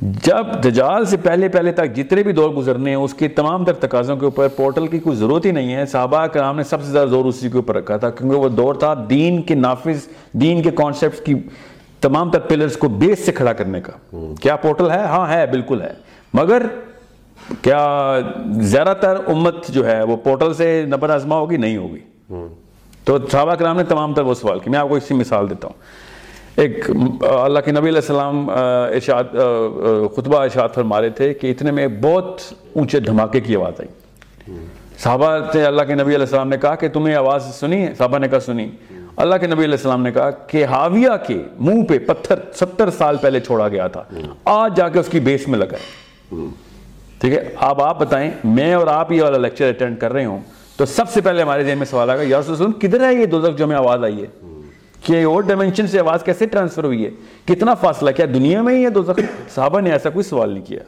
جب 0.00 0.64
دجال 0.64 1.04
سے 1.04 1.16
پہلے 1.16 1.48
پہلے 1.48 1.72
تک 1.72 1.94
جتنے 1.94 2.22
بھی 2.22 2.32
دور 2.32 2.50
گزرنے 2.50 2.90
ہیں، 2.90 2.96
اس 2.96 3.14
کے 3.14 3.28
تمام 3.28 3.64
تر 3.64 3.72
تقاضوں 3.72 4.16
کے 4.16 4.24
اوپر 4.24 4.48
پورٹل 4.48 4.86
کی 4.86 4.98
کوئی 4.98 5.16
ضرورت 5.16 5.46
ہی 5.46 5.50
نہیں 5.50 5.74
ہے۔ 5.74 5.86
صحابہ 5.86 6.26
کرام 6.26 6.56
نے 6.56 6.62
سب 6.62 6.82
سے 6.82 6.90
زیادہ 6.90 7.08
زور 7.08 7.24
اسی 7.24 7.50
کے 7.50 7.56
اوپر 7.56 7.76
رکھا 7.76 7.96
تھا، 7.96 8.10
کیونکہ 8.10 8.36
وہ 8.36 8.48
دور 8.48 8.74
تھا 8.74 8.94
دین 9.10 9.42
کے 9.42 9.54
نافذ، 9.54 10.08
دین 10.32 10.62
کے 10.62 10.70
کانسیپٹس 10.70 11.20
کی 11.20 11.34
تمام 12.00 12.30
تر 12.30 12.38
پلرز 12.38 12.76
کو 12.76 12.88
بیس 12.88 13.18
سے 13.18 13.32
کھڑا 13.32 13.52
کرنے 13.52 13.80
کا۔ 13.80 13.92
کیا 14.40 14.56
پورٹل 14.56 14.90
ہے؟ 14.90 14.98
ہاں 14.98 15.32
ہے، 15.32 15.46
بالکل 15.46 15.82
ہے۔ 15.82 15.92
مگر 16.34 16.62
کیا 17.62 18.18
زیادہ 18.60 18.94
تر 19.00 19.16
امت 19.26 19.66
جو 19.68 19.86
ہے، 19.86 20.02
وہ 20.02 20.16
پورٹل 20.16 20.54
سے 20.54 20.84
نبر 20.86 21.10
آزما 21.10 21.36
ہوگی؟ 21.36 21.56
نہیں 21.56 21.76
ہوگی۔ 21.76 21.98
تو 23.04 23.18
صحابہ 23.32 23.54
کرام 23.54 23.76
نے 23.76 23.84
تمام 23.84 24.14
تر 24.14 24.22
وہ 24.22 24.34
سوال 24.34 24.58
کی 24.58 24.70
میں 24.70 24.78
آپ 24.78 24.88
کو 24.88 24.94
اسی 24.94 25.14
مثال 25.14 25.50
دیتا 25.50 25.68
ہوں۔ 25.68 26.09
ایک، 26.56 26.90
اللہ 27.22 27.58
کے 27.64 27.70
نبی 27.70 27.88
علیہ 27.88 27.96
السلام 27.96 28.50
ارشاد 28.50 29.24
خطبہ 30.16 30.42
ارشاد 30.42 30.68
فرما 30.74 31.00
رہے 31.00 31.10
تھے 31.10 31.34
کہ 31.34 31.50
اتنے 31.50 31.70
میں 31.70 31.88
بہت 31.88 32.40
اونچے 32.72 33.00
دھماکے 33.00 33.40
کی 33.40 33.56
آواز 33.56 33.80
آئی۔ 33.80 34.56
صحابہ 34.98 35.38
سے 35.52 35.64
اللہ 35.64 35.82
کے 35.82 35.94
نبی 35.94 36.02
علیہ 36.02 36.16
السلام 36.16 36.48
نے 36.48 36.58
کہا 36.58 36.74
کہ 36.74 36.88
تمہیں 36.88 37.14
آواز 37.14 37.54
سنی 37.54 37.86
ہے؟ 37.86 37.94
صحابہ 37.98 38.18
نے 38.18 38.28
کہا 38.28 38.40
سنی۔ 38.40 38.68
اللہ 39.16 39.34
کے 39.34 39.46
نبی 39.46 39.64
علیہ 39.64 39.74
السلام 39.74 40.02
نے 40.02 40.12
کہا 40.12 40.30
کہ 40.30 40.64
حاویہ 40.64 41.16
کے 41.26 41.42
منہ 41.60 41.84
پہ 41.84 41.98
پتھر 41.98 42.38
ستر 42.54 42.90
سال 42.90 43.16
پہلے 43.16 43.40
چھوڑا 43.40 43.68
گیا 43.68 43.86
تھا۔ 43.86 44.04
آج 44.44 44.76
جا 44.76 44.88
کے 44.88 44.98
اس 44.98 45.08
کی 45.08 45.20
بیس 45.20 45.48
میں 45.48 45.58
لگا 45.58 45.76
ہے۔ 45.76 46.46
ٹھیک 47.20 47.32
ہے؟ 47.32 47.54
اب 47.56 47.82
آپ 47.82 47.98
بتائیں، 47.98 48.30
میں 48.44 48.74
اور 48.74 48.86
آپ 48.86 49.12
یہ 49.12 49.22
والا 49.22 49.38
لیکچر 49.38 49.68
اٹینڈ 49.68 49.98
کر 49.98 50.12
رہے 50.12 50.24
ہوں 50.24 50.40
تو 50.76 50.84
سب 50.86 51.08
سے 51.08 51.20
پہلے 51.20 51.42
ہمارے 51.42 51.64
ذہن 51.64 51.78
میں 51.78 51.86
سوال 51.86 52.10
آگا 52.10 52.22
یا 52.24 52.40
رسول 52.40 52.72
کدھر 52.72 53.04
ہے 53.04 53.14
یہ 53.14 53.26
دوزخ 53.26 53.58
جو 53.58 53.64
ہمیں 53.64 53.76
آواز 53.76 54.04
آئی 54.04 54.22
ہے؟ 54.22 54.26
کہ 55.04 55.24
اور 55.24 55.42
ڈائمنشن 55.42 55.86
سے 55.86 56.00
آواز 56.00 56.24
کیسے 56.24 56.46
ٹرانسفر 56.46 56.84
ہوئی 56.84 57.04
ہے؟ 57.04 57.10
کتنا 57.44 57.74
فاصلہ 57.74 58.10
کیا 58.10 58.26
دنیا 58.34 58.62
میں 58.62 58.74
ہی 58.78 58.84
ہے 58.84 58.90
دوزخ 58.90 59.20
صحابہ 59.54 59.80
نے 59.80 59.92
ایسا 59.92 60.10
کوئی 60.10 60.22
سوال 60.22 60.50
نہیں 60.50 60.64
کیا۔ 60.64 60.80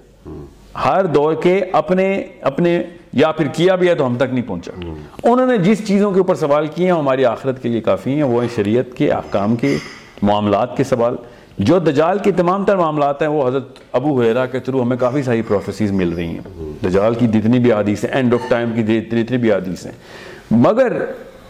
ہر 0.85 1.07
دور 1.07 1.35
کے 1.35 1.61
اپنے 1.73 2.23
اپنے، 2.41 2.83
یا 3.13 3.33
پھر 3.33 3.47
کیا 3.47 3.75
بھی 3.75 3.89
ہے 3.89 3.95
تو 3.95 4.07
ہم 4.07 4.17
تک 4.17 4.33
نہیں 4.33 4.49
پہنچا۔ 4.49 4.71
انہوں 5.25 5.47
نے 5.47 5.59
جس 5.59 5.89
چیزوں 5.89 6.13
کے 6.13 6.19
اوپر 6.19 6.35
سوال 6.35 6.67
کیے 6.67 6.87
ہیں، 6.87 6.99
ہماری 6.99 7.25
آخرت 7.25 7.63
کے 7.63 7.69
لیے 7.69 7.81
کافی 7.81 8.15
ہیں۔ 8.15 8.23
وہ 8.23 8.43
ہیں 8.43 8.49
شریعت 8.57 8.97
کے، 8.97 9.13
احکام 9.13 9.57
کے، 9.57 9.77
معاملات 10.23 10.77
کے 10.77 10.85
سوال۔ 10.85 11.17
جو 11.59 11.79
دجال 11.79 12.19
کے 12.19 12.33
تمام 12.33 12.65
تر 12.65 12.77
معاملات 12.77 13.23
ہیں، 13.23 13.29
وہ 13.29 13.49
حضرت 13.49 13.69
ابو 13.93 14.23
حیرا 14.23 14.47
کے 14.47 14.61
تھرو 14.61 14.83
ہمیں 14.83 14.97
کافی 14.97 15.23
ساری 15.23 15.43
پروفیسیز 15.43 15.93
مل 15.93 16.09
رہی 16.09 16.27
ہیں۔ 16.27 16.41
دجال 16.85 17.15
کی 17.15 17.27
جتنی 17.27 17.59
بھی 17.59 17.73
حدیث 17.73 18.05
ہیں 18.05 18.13
اینڈ 18.13 18.35
آف 18.35 18.41
ٹائم 18.49 18.73
کی 18.75 18.83
جتنی 18.83 19.37
بھی 19.37 19.53
حدیث 19.53 19.87
ہیں۔ 19.87 19.93
مگر 20.51 21.05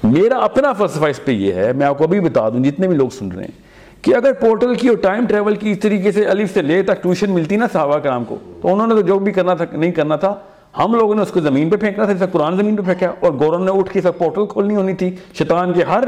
میرا 0.05 0.37
اپنا 0.37 0.73
فلسفہ 0.73 1.05
اس 1.05 1.25
پہ 1.25 1.33
یہ 1.33 1.53
ہے، 1.53 1.73
میں 1.73 1.87
آپ 1.87 1.99
کو 1.99 2.05
ابھی 2.05 2.21
بتا 2.21 2.49
دوں، 2.49 2.61
جتنے 2.61 2.89
بھی 2.89 2.97
لوگ 2.97 3.09
سن 3.09 3.33
رہے 3.33 3.45
ہیں، 3.45 4.03
کہ 4.03 4.15
اگر 4.15 4.33
پورٹل 4.33 4.75
کی 4.75 4.89
اور 4.89 4.97
ٹائم 4.97 5.27
ٹریول 5.27 5.57
کی 5.57 5.71
اس 5.71 5.79
طریقے 5.79 6.13
سے 6.13 6.25
الف 6.27 6.55
سے 6.55 6.63
لے 6.63 6.83
تک 6.83 7.03
ٹیوشن 7.03 7.31
ملتی 7.31 7.57
نا 7.57 7.67
صحابہ 7.73 7.99
کرام 7.99 8.25
کو، 8.25 8.37
تو 8.63 8.73
انہوں 8.73 8.87
نے 8.87 8.95
تو 8.95 9.01
جو 9.01 9.19
بھی 9.19 9.33
کرنا 9.33 9.55
تھا، 9.55 9.65
نہیں 9.73 9.93
کرنا 9.93 10.17
تھا، 10.17 10.35
ہم 10.79 10.95
لوگوں 10.95 11.15
نے 11.15 11.23
اس 11.23 11.31
کو 11.31 11.41
زمین 11.41 11.71
پہ 11.71 11.77
پھینکنا 11.77 12.05
تھا 12.05 12.27
قرآن 12.27 12.57
زمین 12.57 12.77
پہ 12.77 12.83
پھینکا 12.83 13.13
اور 13.21 13.33
گورن 13.33 13.65
نے 13.65 13.71
اٹھ 13.71 13.93
کے 13.93 14.01
سب 14.01 14.19
پورٹل 14.19 14.47
کھولنی 14.47 14.77
ہونی 14.77 14.95
تھی، 14.95 15.17
شیطان 15.39 15.73
کے 15.73 15.83
ہر 15.83 16.05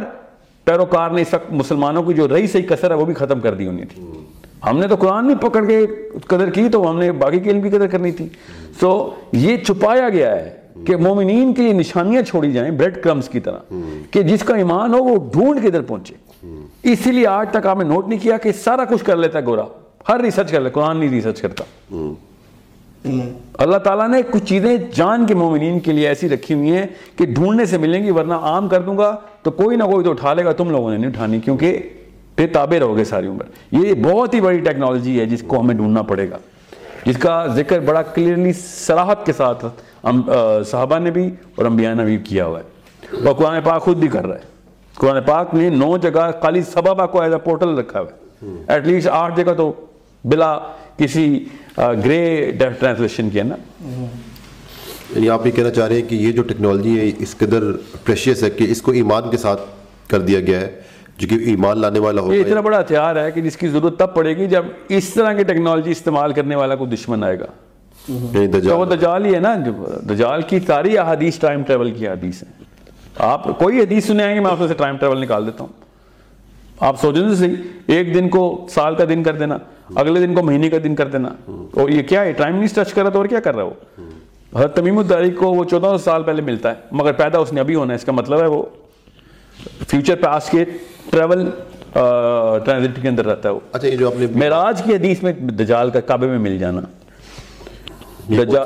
پیروکار 0.65 1.11
نے 1.11 1.23
اس 1.23 1.35
وقت 1.35 1.53
مسلمانوں 1.53 2.03
کی 2.03 2.15
جو 2.15 2.29
رئی 2.29 2.47
صحیح 2.47 2.67
کثر 2.69 2.91
ہے، 2.91 2.97
وہ 2.97 3.05
بھی 3.05 3.15
ختم 3.15 3.41
کر 3.41 3.55
دی 3.55 3.67
ہونی 3.67 3.85
تھی۔ 3.85 4.03
ہم 4.67 4.79
نے 4.79 4.89
تو 4.89 4.97
قرآن 4.97 5.27
نہیں 5.27 5.39
پکڑ 5.39 5.65
کے 5.65 5.87
قدر 6.27 6.51
کی، 6.51 6.69
تو 6.69 6.91
ہم 6.91 6.99
نے 6.99 7.13
باقی 7.13 7.41
کی 7.41 7.51
علم 7.51 7.61
کی 7.61 7.69
قدر 7.69 7.87
کرنی 7.87 8.13
تھی۔ 8.13 8.29
سو 8.81 9.11
یہ 9.33 9.57
چھپایا 9.57 10.09
گیا 10.09 10.37
ہے۔ 10.37 10.64
کہ 10.87 10.97
مومنین 10.97 11.53
کے 11.55 11.63
لیے 11.63 11.73
نشانیاں 11.73 12.23
چھوڑی 12.23 12.53
جائیں 12.53 12.71
بریڈ 12.71 13.03
کرمز 13.03 13.29
کی 13.29 13.41
طرح، 13.41 13.75
کہ 14.11 14.23
جس 14.23 14.43
کا 14.43 14.57
ایمان 14.57 14.95
ہو 14.95 15.03
وہ 15.05 15.17
ڈھونڈ 15.33 15.61
کے 15.63 15.69
ادھر 15.69 15.83
پہنچے۔ 15.83 16.15
اسی 16.83 17.13
لیے 17.13 17.27
آج 17.27 17.49
تک 17.51 17.67
آپ 17.67 17.79
نے 17.79 17.85
نوٹ 17.85 18.09
نہیں 18.09 18.19
کیا 18.19 18.37
کہ 18.37 18.53
سارا 18.53 18.85
کچھ 18.85 19.05
کر 19.05 19.17
لیتا 19.17 19.39
ہے 19.39 19.45
گورا، 19.45 19.65
ہر 20.09 20.21
ریسرچ 20.21 20.51
کر 20.51 20.61
لیتا 20.61 20.75
قرآن 20.75 20.97
نہیں 20.97 21.11
ریسرچ 21.11 21.41
کرتا۔ 21.41 21.65
اللہ 23.59 23.77
تعالیٰ 23.77 24.09
نے 24.09 24.21
کچھ 24.31 24.45
چیزیں 24.45 24.77
جان 24.95 25.27
کے 25.27 25.35
مومنین 25.35 25.79
کے 25.81 25.93
لیے 25.93 26.07
ایسی 26.09 26.29
رکھی 26.29 26.55
ہوئی 26.55 26.71
ہیں 26.71 26.87
کہ 27.17 27.27
ڈھونڈنے 27.27 27.65
سے 27.67 27.79
ملیں 27.79 28.03
گی، 28.05 28.11
ورنہ 28.11 28.35
عام 28.35 28.69
کر 28.69 28.81
دوں 28.81 28.97
گا 28.99 29.15
تو 29.43 29.51
کوئی 29.51 29.77
نہ 29.77 29.85
کوئی 29.85 30.05
تو 30.05 30.11
اٹھا 30.11 30.35
لے 30.35 30.45
گا، 30.45 30.53
تم 30.53 30.71
لوگوں 30.71 30.91
نے 30.91 30.97
نہیں 30.97 31.11
اٹھانی 31.11 31.41
کیونکہ 31.41 31.79
پہ 32.37 32.47
تابع 32.53 32.79
رہو 32.79 32.97
گے 32.97 33.05
ساری 33.05 33.27
عمر۔ 33.27 33.45
یہ 33.71 33.95
بہت 34.05 34.35
ہی 34.35 34.41
بڑی 34.41 34.59
ٹیکنالوجی 34.59 35.19
ہے 35.21 35.27
جس 35.27 35.43
کو 35.47 35.61
ہمیں 35.61 35.75
ڈھونڈنا 35.75 36.03
پڑے 36.03 36.31
گا۔ 36.31 36.39
جس 37.07 37.17
کا 37.19 37.47
ذکر 37.47 37.81
بڑا 37.81 38.03
کلیئرلی 38.03 38.53
سراحت 38.53 39.27
کے 39.27 39.33
ساتھ 39.33 39.65
صحابہ 40.67 40.99
نے 40.99 41.11
بھی 41.11 41.31
اور 41.55 41.65
انبیاء 41.65 41.95
نے 41.95 42.05
بھی 42.05 42.17
کیا 42.19 42.47
ہوا 42.47 42.61
ہے۔ 42.61 42.65
اور 43.25 43.35
قرآن 43.35 43.61
پاک 43.65 43.83
خود 43.83 43.97
بھی 43.97 44.09
کر 44.09 44.27
رہا 44.27 44.35
ہے۔ 44.35 44.41
قرآن 44.95 45.23
پاک 45.23 45.55
نے 45.55 45.69
نو 45.69 45.97
جگہ 45.97 46.31
خالی 46.43 46.63
سبابہ 46.63 47.07
کو 47.07 47.21
ایز 47.23 47.33
اے 47.33 47.39
پورٹل 47.39 47.79
رکھا 47.79 48.01
ہوا 48.01 48.09
ہے۔ 48.11 48.65
ایٹ 48.69 48.87
لیسٹ 48.87 49.09
آٹھ 49.09 49.41
جگہ 49.41 49.53
تو 49.53 49.73
بلا 50.25 50.59
کسی 50.97 51.45
گرے 51.79 52.53
ٹرانسلیشن 52.79 53.31
کیا 53.31 53.43
نا 53.43 53.57
یعنی 55.11 55.29
آپ 55.31 55.47
یہ 55.47 55.51
کہنا 55.51 55.71
چاہ 55.71 55.89
رہے 55.89 56.01
ہیں 56.01 56.09
کہ 56.09 56.15
یہ 56.15 56.33
جو 56.33 56.43
ٹیکنالوجی 56.43 57.01
ہے 57.01 57.11
اس 57.19 57.37
قدر 57.37 57.63
پریشیس 58.05 58.43
ہے 58.43 58.51
کہ 58.51 58.65
اس 58.71 58.83
کو 58.83 58.93
ایمان 58.93 59.31
کے 59.31 59.37
ساتھ 59.37 59.61
کر 60.09 60.21
دیا 60.21 60.41
گیا 60.41 60.61
ہے۔ 60.61 60.81
جو 61.19 61.29
کہ 61.29 61.35
ایمان 61.45 61.81
لانے 61.81 61.99
والا 61.99 62.21
یہ 62.21 62.27
ہوگا 62.27 62.35
اتنا 62.35 62.61
بڑا 62.61 62.81
ہتھیار 62.81 63.17
ہے 63.17 63.31
کہ 63.31 63.41
جس 63.41 63.57
کی 63.57 63.69
ضرورت 63.69 63.99
تب 63.99 64.15
پڑے 64.15 64.37
گی 64.37 64.47
جب 64.47 64.65
اس 64.89 65.09
طرح 65.15 65.33
کی 65.33 65.45
ٹیکنالوجی 65.45 65.91
استعمال 65.91 66.33
کرنے 66.33 66.57
والا 66.57 66.75
کوئی 66.75 66.91
دشمن 66.91 67.25
آئے 67.25 67.41
گا۔ 67.41 67.47
تو 68.07 68.79
وہ 68.79 68.85
دجال 68.85 69.25
ہی 69.25 69.35
ہے 69.35 69.41
نا۔ 69.41 69.55
دجال 70.09 70.43
کی 70.43 70.59
ساری 70.67 70.99
احادیث 70.99 71.39
ٹائم 71.39 71.63
ٹریول 71.63 71.91
کی 71.91 72.09
حدیث 72.09 72.43
ہیں۔ 72.43 72.65
آپ 73.19 73.59
کوئی 73.59 73.81
حدیث 73.81 74.07
سنے 74.07 74.23
آئیں 74.23 74.35
گے 74.35 74.41
میں 74.41 74.51
آپ 74.51 74.57
سے 74.69 74.75
ٹائم 74.75 74.97
ٹریول 74.97 75.21
نکال 75.21 75.47
دیتا 75.47 75.65
ہوں۔ 75.65 75.73
آپ 76.81 77.01
سوچیں 77.01 77.29
تو 77.29 77.35
صحیح 77.35 77.55
ایک 77.87 78.15
دن 78.15 78.29
کو 78.29 78.67
سال 78.71 78.95
کا 78.95 79.05
دن 79.09 79.23
کر 79.23 79.35
دینا 79.35 79.59
اگلے 79.95 80.27
دن 80.27 80.35
کو 80.35 80.43
مہینے 80.43 80.71
کا 80.71 80.77
دن 80.85 80.95
کر 80.95 81.09
دینا۔ 81.09 81.29
اور 81.49 81.89
یہ 81.89 82.03
کیا 82.03 82.21
ہے؟ 82.21 82.33
ٹائم 82.33 82.57
نہیں 82.57 82.69
ٹچ 82.75 82.93
کر 82.93 83.03
رہا 83.03 83.11
تو 83.11 83.19
اور 83.19 83.27
کیا 83.27 83.41
کر 83.41 83.55
رہا 83.55 83.63
ہے 83.63 83.69
وہ؟ 83.69 84.03
حضرت 84.59 84.77
تمیم 84.77 84.99
الداری 84.99 85.31
کو 85.31 85.53
وہ 85.53 85.65
چودہ 85.65 85.87
سو 85.87 85.99
سال 85.99 86.23
پہلے 86.23 86.43
ملتا 86.43 86.69
ہے 86.69 86.75
مگر 86.91 87.13
پیدا 87.13 87.39
اس 87.39 87.53
نے 87.53 87.61
ابھی 87.61 87.75
ہونا 87.75 87.93
ہے۔ 87.93 87.97
اس 87.97 88.05
کا 88.05 88.13
مطلب 88.13 88.43
ہے 88.43 88.47
وہ 88.47 88.63
فیوچر 89.89 90.15
پاس 90.15 90.51
کے 90.51 90.65
ٹریول 91.11 91.51
ٹرانزٹ 92.65 93.03
کے 93.03 93.09
اندر 93.09 93.27
رہتا 93.27 93.49
ہے 93.49 93.55
وہ۔ 93.55 93.61
اچھا 93.73 93.89
یہ 93.89 93.97
جو 93.97 94.11
آپ 94.11 94.21
نے 94.21 94.27
معراج 94.35 94.83
کی 94.83 94.95
حدیث 94.95 95.23
میں 95.23 95.33
دجال 95.33 95.91
کا 95.91 96.01
کعبے 96.01 96.27
میں 96.27 96.39
مل 96.39 96.59
جانا۔ 96.59 96.81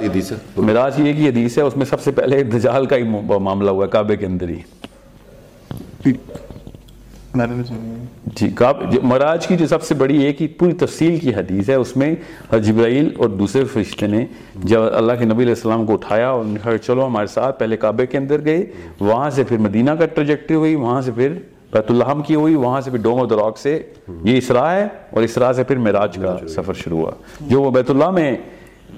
حدیث 0.09 0.33
ہے؟ 0.33 0.37
معراج 0.57 1.01
یہ 1.01 1.13
کی 1.13 1.29
حدیث 1.29 1.59
ہے 1.59 1.63
اس 1.63 1.77
میں 1.77 1.87
سب 1.87 2.01
سے 2.01 2.11
پہلے 2.11 2.43
دجال 2.43 2.87
کا 2.87 2.97
ہی 2.97 3.03
معاملہ 3.39 3.71
ہوا 3.71 3.85
ہے 3.85 3.91
کعبے 3.91 4.17
کے 4.17 4.27
اندر 4.27 4.49
ہی۔ 4.49 4.59
جی 8.37 8.49
معراج 9.03 9.47
کی 9.47 9.57
جو 9.57 9.67
سب 9.67 9.83
سے 9.83 9.95
بڑی 9.95 10.23
ایک 10.23 10.43
ہی 10.43 10.47
پوری 10.47 10.73
تفصیل 10.73 11.19
کی 11.19 11.35
حدیث 11.35 11.69
ہے 11.69 11.75
اس 11.75 11.97
میں 11.97 12.15
جبرائیل 12.63 13.11
اور 13.19 13.29
دوسرے 13.29 13.65
فرشتے 13.65 14.07
نے 14.07 14.25
جب 14.65 14.81
اللہ 14.93 15.13
کے 15.13 15.25
نبی 15.25 15.43
علیہ 15.43 15.55
السلام 15.55 15.87
کو 15.87 15.93
اٹھایا 15.93 16.29
اور 16.29 16.41
انہوں 16.41 16.55
نے 16.55 16.61
کہا 16.63 16.79
چلو 16.79 17.07
ہمارے 17.07 17.27
ساتھ 17.27 17.59
پہلے 17.59 17.77
کعبے 17.77 18.07
کے 18.07 18.19
اندر 18.19 18.45
گئے 18.45 18.67
وہاں 19.01 19.31
سے 19.31 19.45
پھر 19.45 19.59
مدینہ 19.59 19.91
کا 19.91 20.07
ٹریجیکٹری 20.07 20.57
ہوئی 20.57 20.75
وہاں 20.75 21.01
سے 21.01 21.11
پھر 21.15 21.33
بیت 21.73 21.91
الحم 21.91 22.23
کی 22.23 22.35
ہوئی 22.35 22.55
وہاں 22.55 22.81
سے 22.81 22.91
پھر 22.91 22.99
ڈوم 22.99 23.21
آف 23.21 23.33
راک 23.33 23.59
سے 23.59 23.83
یہ 24.25 24.39
اسراء 24.39 24.73
ہے 24.75 24.89
اور 25.11 25.23
اسراء 25.23 25.53
سے 25.53 25.65
پھر 25.65 25.77
معراج 25.77 26.19
کا 26.23 26.37
سفر 26.49 26.75
شروع 26.75 26.99
ہوا۔ 26.99 27.11
جو 27.41 27.63
وہ 27.63 27.71
بیت 27.71 27.91
اللہ 27.91 28.11
میں 28.11 28.37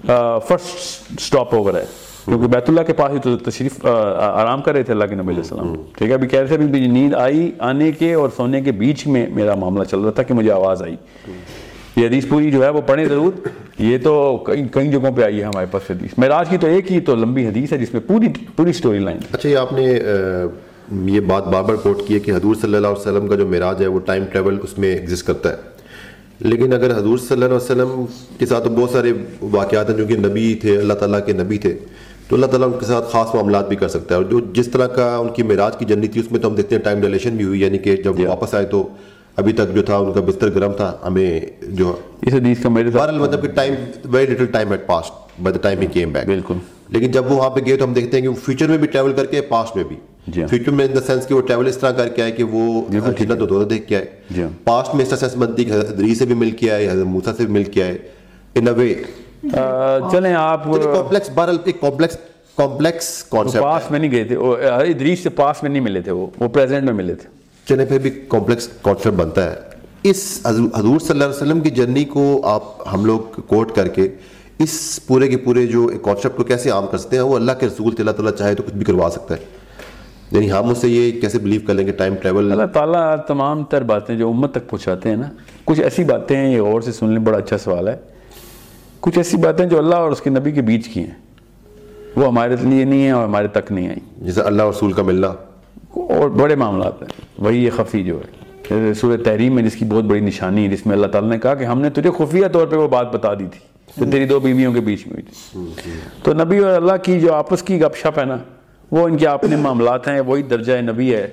فرسٹ 0.06 1.20
سٹاپ 1.20 1.54
اوور 1.54 1.74
ہے۔ 1.74 1.84
کیونکہ 2.24 2.46
بیت 2.48 2.68
اللہ 2.68 2.80
کے 2.86 2.92
پاس 2.92 3.12
ہی 3.12 3.18
تو 3.22 3.36
تشریف 3.50 3.84
آرام 3.86 4.62
کر 4.62 4.72
رہے 4.72 4.82
تھے 4.82 4.92
اللہ 4.92 5.04
کے 5.04 5.14
نبی 5.14 5.28
علیہ 5.28 5.42
السلام۔ 5.42 5.74
ٹھیک 5.96 6.08
ہے 6.08 6.14
ابھی 6.14 6.28
کہہ 6.28 6.40
رہے 6.40 6.56
تھے 6.56 6.86
نیند 6.86 7.14
آئی 7.14 7.50
آنے 7.68 7.90
کے 7.92 8.12
اور 8.14 8.28
سونے 8.36 8.60
کے 8.60 8.72
بیچ 8.82 9.06
میں 9.06 9.26
میرا 9.34 9.54
معاملہ 9.54 9.84
چل 9.84 10.00
رہا 10.00 10.10
تھا 10.10 10.22
کہ 10.22 10.34
مجھے 10.34 10.50
آواز 10.52 10.82
آئی۔ 10.82 10.96
یہ 11.96 12.06
حدیث 12.06 12.28
پوری 12.28 12.50
جو 12.50 12.62
ہے 12.64 12.68
وہ 12.68 12.80
پڑھیں 12.86 13.04
ضرور۔ 13.04 13.48
یہ 13.78 13.98
تو 14.02 14.12
کئی 14.46 14.88
جگہوں 14.90 15.12
پہ 15.16 15.22
آئی 15.22 15.38
ہے 15.38 15.44
ہمارے 15.44 15.66
پاس 15.70 15.90
حدیث۔ 15.90 16.18
معراج 16.18 16.48
کی 16.48 16.56
تو 16.58 16.66
ایک 16.66 16.92
ہی 16.92 17.00
تو 17.00 17.14
لمبی 17.14 17.46
حدیث 17.46 17.72
ہے 17.72 17.78
جس 17.78 17.92
میں 17.92 18.00
پوری 18.06 18.28
پوری 18.56 18.72
سٹوری 18.72 18.98
لائن 18.98 19.18
اچھا 19.32 19.48
یہ 19.48 19.56
آپ 19.56 19.72
نے 19.72 19.84
یہ 21.12 21.20
بات 21.20 21.46
بار 21.46 21.62
بار 21.62 21.74
کوٹ 21.74 22.06
کی 22.06 22.14
ہے 22.14 22.18
کہ 22.20 22.30
حضور 22.30 22.54
صلی 22.60 22.74
اللہ 22.76 22.86
علیہ 22.86 23.00
وسلم 23.00 23.26
کا 23.28 23.34
جو 23.36 23.46
معراج 23.46 23.82
ہے 23.82 23.86
وہ 23.86 24.00
ٹائم 24.06 24.24
ٹریول 24.32 24.58
اس 24.62 24.78
میں 24.78 24.92
ایگزسٹ 24.94 25.26
کرتا 25.26 25.52
ہے۔ 25.52 25.56
لیکن 26.40 26.72
اگر 26.72 26.96
حضور 26.96 27.18
صلی 27.18 27.32
اللہ 27.32 27.44
علیہ 27.44 27.54
وسلم 27.54 28.04
کے 28.38 28.46
ساتھ 28.46 28.64
تو 28.64 28.70
بہت 28.70 28.90
سارے 28.90 29.12
واقعات 29.40 29.90
ہیں 29.90 29.96
جو 29.96 30.06
کہ 30.06 30.16
نبی 30.16 30.54
تھے 30.54 30.78
اللہ 30.78 30.92
تعالیٰ 30.92 31.26
کے 31.26 31.32
نبی 31.32 31.58
تھے 31.58 31.78
تو 32.28 32.36
اللہ 32.36 32.46
تعالیٰ 32.46 32.72
ان 32.72 32.78
کے 32.78 32.86
ساتھ 32.86 33.08
خاص 33.10 33.34
معاملات 33.34 33.68
بھی 33.68 33.76
کر 33.76 33.88
سکتا 33.88 34.14
ہے۔ 34.14 34.20
اور 34.20 34.30
جو 34.30 34.40
جس 34.52 34.68
طرح 34.68 34.86
کا 34.86 35.16
ان 35.16 35.28
کی 35.28 35.42
معراج 35.42 35.76
کی 35.76 35.84
جرنی 35.84 36.08
تھی 36.08 36.20
اس 36.20 36.32
میں 36.32 36.40
تو 36.40 36.48
ہم 36.48 36.54
دیکھتے 36.54 36.76
ہیں 36.76 36.82
ٹائم 36.82 37.00
ڈیلیشن 37.00 37.36
بھی 37.36 37.44
ہوئی 37.44 37.60
یعنی 37.60 37.78
کہ 37.78 37.96
جب 37.96 38.20
واپس 38.20 38.54
آئے 38.54 38.66
تو 38.66 38.88
ابھی 39.36 39.52
تک 39.52 39.74
جو 39.74 39.82
تھا 39.82 39.96
ان 39.96 40.12
کا 40.12 40.20
بستر 40.20 40.54
گرم 40.54 40.72
تھا 40.72 40.96
ہمیں 41.06 41.40
جو 41.62 41.96
اس 42.22 42.34
حدیث 42.34 42.62
کا 42.62 42.68
میرے 42.68 42.90
ساتھ 42.90 43.02
بہرحال 43.02 43.18
مطلب 43.18 43.42
کہ 43.42 43.48
time 43.48 43.74
very 44.04 44.32
little 44.32 44.46
time 44.46 44.70
at 44.70 44.86
past 44.86 45.40
by 45.42 45.52
the 45.54 45.60
time 45.62 45.80
he 45.80 45.86
came 45.86 46.12
back 46.12 46.26
بالکل۔ 46.26 46.54
لیکن 46.90 47.10
جب 47.10 47.30
وہ 47.30 47.36
وہاں 47.36 47.50
پہ 47.50 47.60
گئے 47.66 47.76
تو 47.76 47.84
ہم 47.84 47.92
دیکھتے 47.92 48.16
ہیں 48.16 48.22
کہ 48.22 48.28
وہ 48.28 48.34
فیوچر 48.34 48.68
میں 48.68 48.78
بھی 48.78 48.86
ٹریول 48.86 49.12
کر 49.12 49.26
کے 49.26 49.40
پاسٹ 49.40 49.76
میں 49.76 49.84
بھی۔ 49.84 49.96
جی 50.26 50.40
ہاں۔ 50.40 50.48
فیوچر 50.48 50.70
میں 50.70 50.86
ان 50.86 50.94
دا 50.94 51.00
سینس 51.00 51.26
کہ 51.26 51.34
وہ 51.34 51.40
ٹریول 51.40 51.66
اس 51.66 51.78
طرح 51.78 51.90
کر 51.90 52.08
کے 52.08 52.22
آئے 52.22 52.32
کہ 52.32 52.44
وہ 52.44 52.82
جنت 52.90 53.42
و 53.42 53.46
دولت 53.46 53.70
دیکھ 53.70 53.88
کے 53.88 53.98
جی 54.30 54.40
آئے 54.40 54.42
ہاں۔ 54.42 54.48
پاسٹ 54.64 54.94
میں 54.94 55.02
اس 55.02 55.08
طرح 55.08 55.18
سینس 55.18 55.36
بنتی 55.36 55.64
کہ 55.64 55.72
حضرت 55.72 55.98
علی 55.98 56.14
سے 56.14 56.24
بھی 56.26 56.34
مل 56.34 56.50
کے 56.50 56.70
آئے 56.70 56.90
حضرت 56.90 57.06
موسیٰ 57.06 57.36
سے 57.36 57.44
بھی 57.44 57.52
مل 57.52 57.64
کے 57.64 57.82
آئے۔ 57.82 57.98
ان 58.54 58.68
اے 58.68 58.74
وے 58.74 58.94
چلیں 60.12 60.34
آپ 60.34 60.64
کمپلیکس 60.64 61.30
بہرحال 61.34 61.56
ایک 61.64 61.80
کمپلیکس 61.80 62.16
کمپلیکس 62.56 63.24
کانسیپٹ 63.24 63.62
پاس 63.62 63.90
میں 63.90 63.98
نہیں 63.98 64.10
گئے 64.10 64.24
تھے۔ 64.24 64.36
ادریس 64.36 65.22
سے 65.22 65.28
پاس 65.28 65.62
میں 65.62 65.70
نہیں 65.70 65.82
ملے 65.82 66.00
تھے 66.00 66.12
وہ 66.12 66.26
وہ 66.40 66.48
پریزنٹ 66.48 66.84
میں 66.84 66.92
ملے 66.92 67.14
تھے۔ 67.14 67.28
چلے 67.68 67.84
پھر 67.84 67.98
بھی 67.98 68.10
کمپلیکس 68.28 68.68
کانسیپٹ 68.82 69.16
بنتا 69.16 69.50
ہے۔ 69.50 69.54
اس 70.02 70.40
حضور 70.46 70.68
حضور 70.74 70.98
صلی 70.98 71.10
اللہ 71.10 71.24
علیہ 71.24 71.34
وسلم 71.34 71.60
کی 71.60 71.70
جرنی 71.70 72.04
کو 72.04 72.40
آپ 72.44 72.62
ہم 72.94 73.04
لوگ 73.04 73.40
کوٹ 73.40 73.74
کر 73.74 73.88
کے 73.88 74.08
اس 74.60 75.00
پورے 75.06 75.28
کے 75.28 75.36
پورے 75.36 75.66
جو 75.66 75.90
کانسیپٹ 76.02 76.36
کو 76.36 76.44
کیسے 76.44 76.70
عام 76.70 76.86
کر 76.90 76.98
سکتے 76.98 77.16
ہیں 77.16 77.22
وہ 77.22 77.36
اللہ 77.36 77.52
کے 77.52 77.66
رسول 77.66 77.94
اللہ 77.98 78.10
تعالیٰ 78.10 78.32
چاہے 78.32 78.54
تو 78.54 78.62
کچھ 78.62 78.74
بھی 78.74 78.84
کروا 78.84 79.08
سکتا 79.10 79.34
ہے۔ 79.34 79.40
یعنی 80.30 80.52
ہم 80.52 80.70
اس 80.70 80.78
سے 80.78 80.88
یہ 80.88 81.20
کیسے 81.20 81.38
بلیو 81.38 81.60
کر 81.66 81.74
لیں 81.74 81.86
گے 81.86 81.92
ٹائم 81.92 82.14
ٹریول 82.22 82.52
اللہ 82.52 82.66
تعالیٰ 82.66 83.16
تمام 83.28 83.64
تر 83.64 83.82
باتیں 83.82 84.14
جو 84.14 84.28
امت 84.28 84.54
تک 84.54 84.70
پہنچاتے 84.70 85.08
ہیں 85.08 85.16
نا 85.16 85.26
کچھ 85.64 85.80
ایسی 85.80 86.04
باتیں 86.04 86.36
ہیں 86.36 86.54
یہ 86.54 86.60
غور 86.60 86.80
سے 86.80 86.92
سن 86.92 87.08
لیں 87.08 87.18
بڑا 87.18 87.38
اچھا 87.38 87.58
سوال 87.58 87.88
ہے۔ 87.88 87.96
کچھ 89.00 89.18
ایسی 89.18 89.36
باتیں 89.36 89.66
جو 89.66 89.78
اللہ 89.78 89.94
اور 89.94 90.12
اس 90.12 90.20
کے 90.20 90.30
نبی 90.30 90.50
کے 90.50 90.62
بیچ 90.62 90.88
کی 90.88 91.00
ہیں۔ 91.00 91.14
وہ 92.16 92.26
ہمارے 92.26 92.56
لیے 92.60 92.84
نہیں 92.84 93.02
ہیں 93.02 93.10
اور 93.10 93.24
ہمارے 93.24 93.48
تک 93.48 93.72
نہیں 93.72 93.88
آئیں۔ 93.88 94.24
جیسے 94.24 94.40
اللہ 94.42 94.62
اور 94.62 94.72
رسول 94.72 94.92
کا 94.92 95.02
ملنا 95.02 95.28
اور 95.90 96.28
بڑے 96.28 96.54
معاملات 96.54 97.02
ہیں۔ 97.02 97.20
وہی 97.38 97.64
یہ 97.64 97.70
خفی 97.76 98.04
جو 98.04 98.20
ہے۔ 98.20 98.94
سورہ 98.94 99.16
تحریم 99.16 99.54
میں 99.54 99.62
جس 99.62 99.74
کی 99.74 99.84
بہت 99.84 100.04
بڑی 100.04 100.20
نشانی 100.20 100.64
ہے 100.64 100.68
جس 100.68 100.86
میں 100.86 100.96
اللہ 100.96 101.06
تعالیٰ 101.06 101.30
نے 101.30 101.38
کہا 101.38 101.54
کہ 101.54 101.64
ہم 101.64 101.80
نے 101.80 101.90
تجھے 101.90 102.10
خفیہ 102.18 102.46
طور 102.52 102.66
پہ 102.66 102.76
وہ 102.76 102.88
بات 102.88 103.14
بتا 103.14 103.34
دی 103.34 103.44
تھی۔ 103.44 103.69
جو 103.96 104.04
تیری 104.10 104.24
دو 104.24 104.40
بیویوں 104.40 104.72
کے 104.72 104.80
بیچ 104.80 105.06
میں 105.06 105.16
ہوئی 105.16 105.22
تھی۔ 105.22 105.90
تو 106.22 106.34
نبی 106.34 106.58
اور 106.58 106.72
اللہ 106.72 106.96
کی 107.02 107.20
جو 107.20 107.34
آپس 107.34 107.62
کی 107.62 107.80
گپ 107.80 107.96
شپ 107.96 108.18
ہے 108.18 108.24
نا 108.24 108.36
وہ 108.90 109.08
ان 109.08 109.16
کے 109.16 109.26
اپنے 109.26 109.56
معاملات 109.56 110.08
ہیں 110.08 110.20
وہی 110.20 110.42
درجہ 110.42 110.72
نبی 110.80 111.14
ہے۔ 111.14 111.28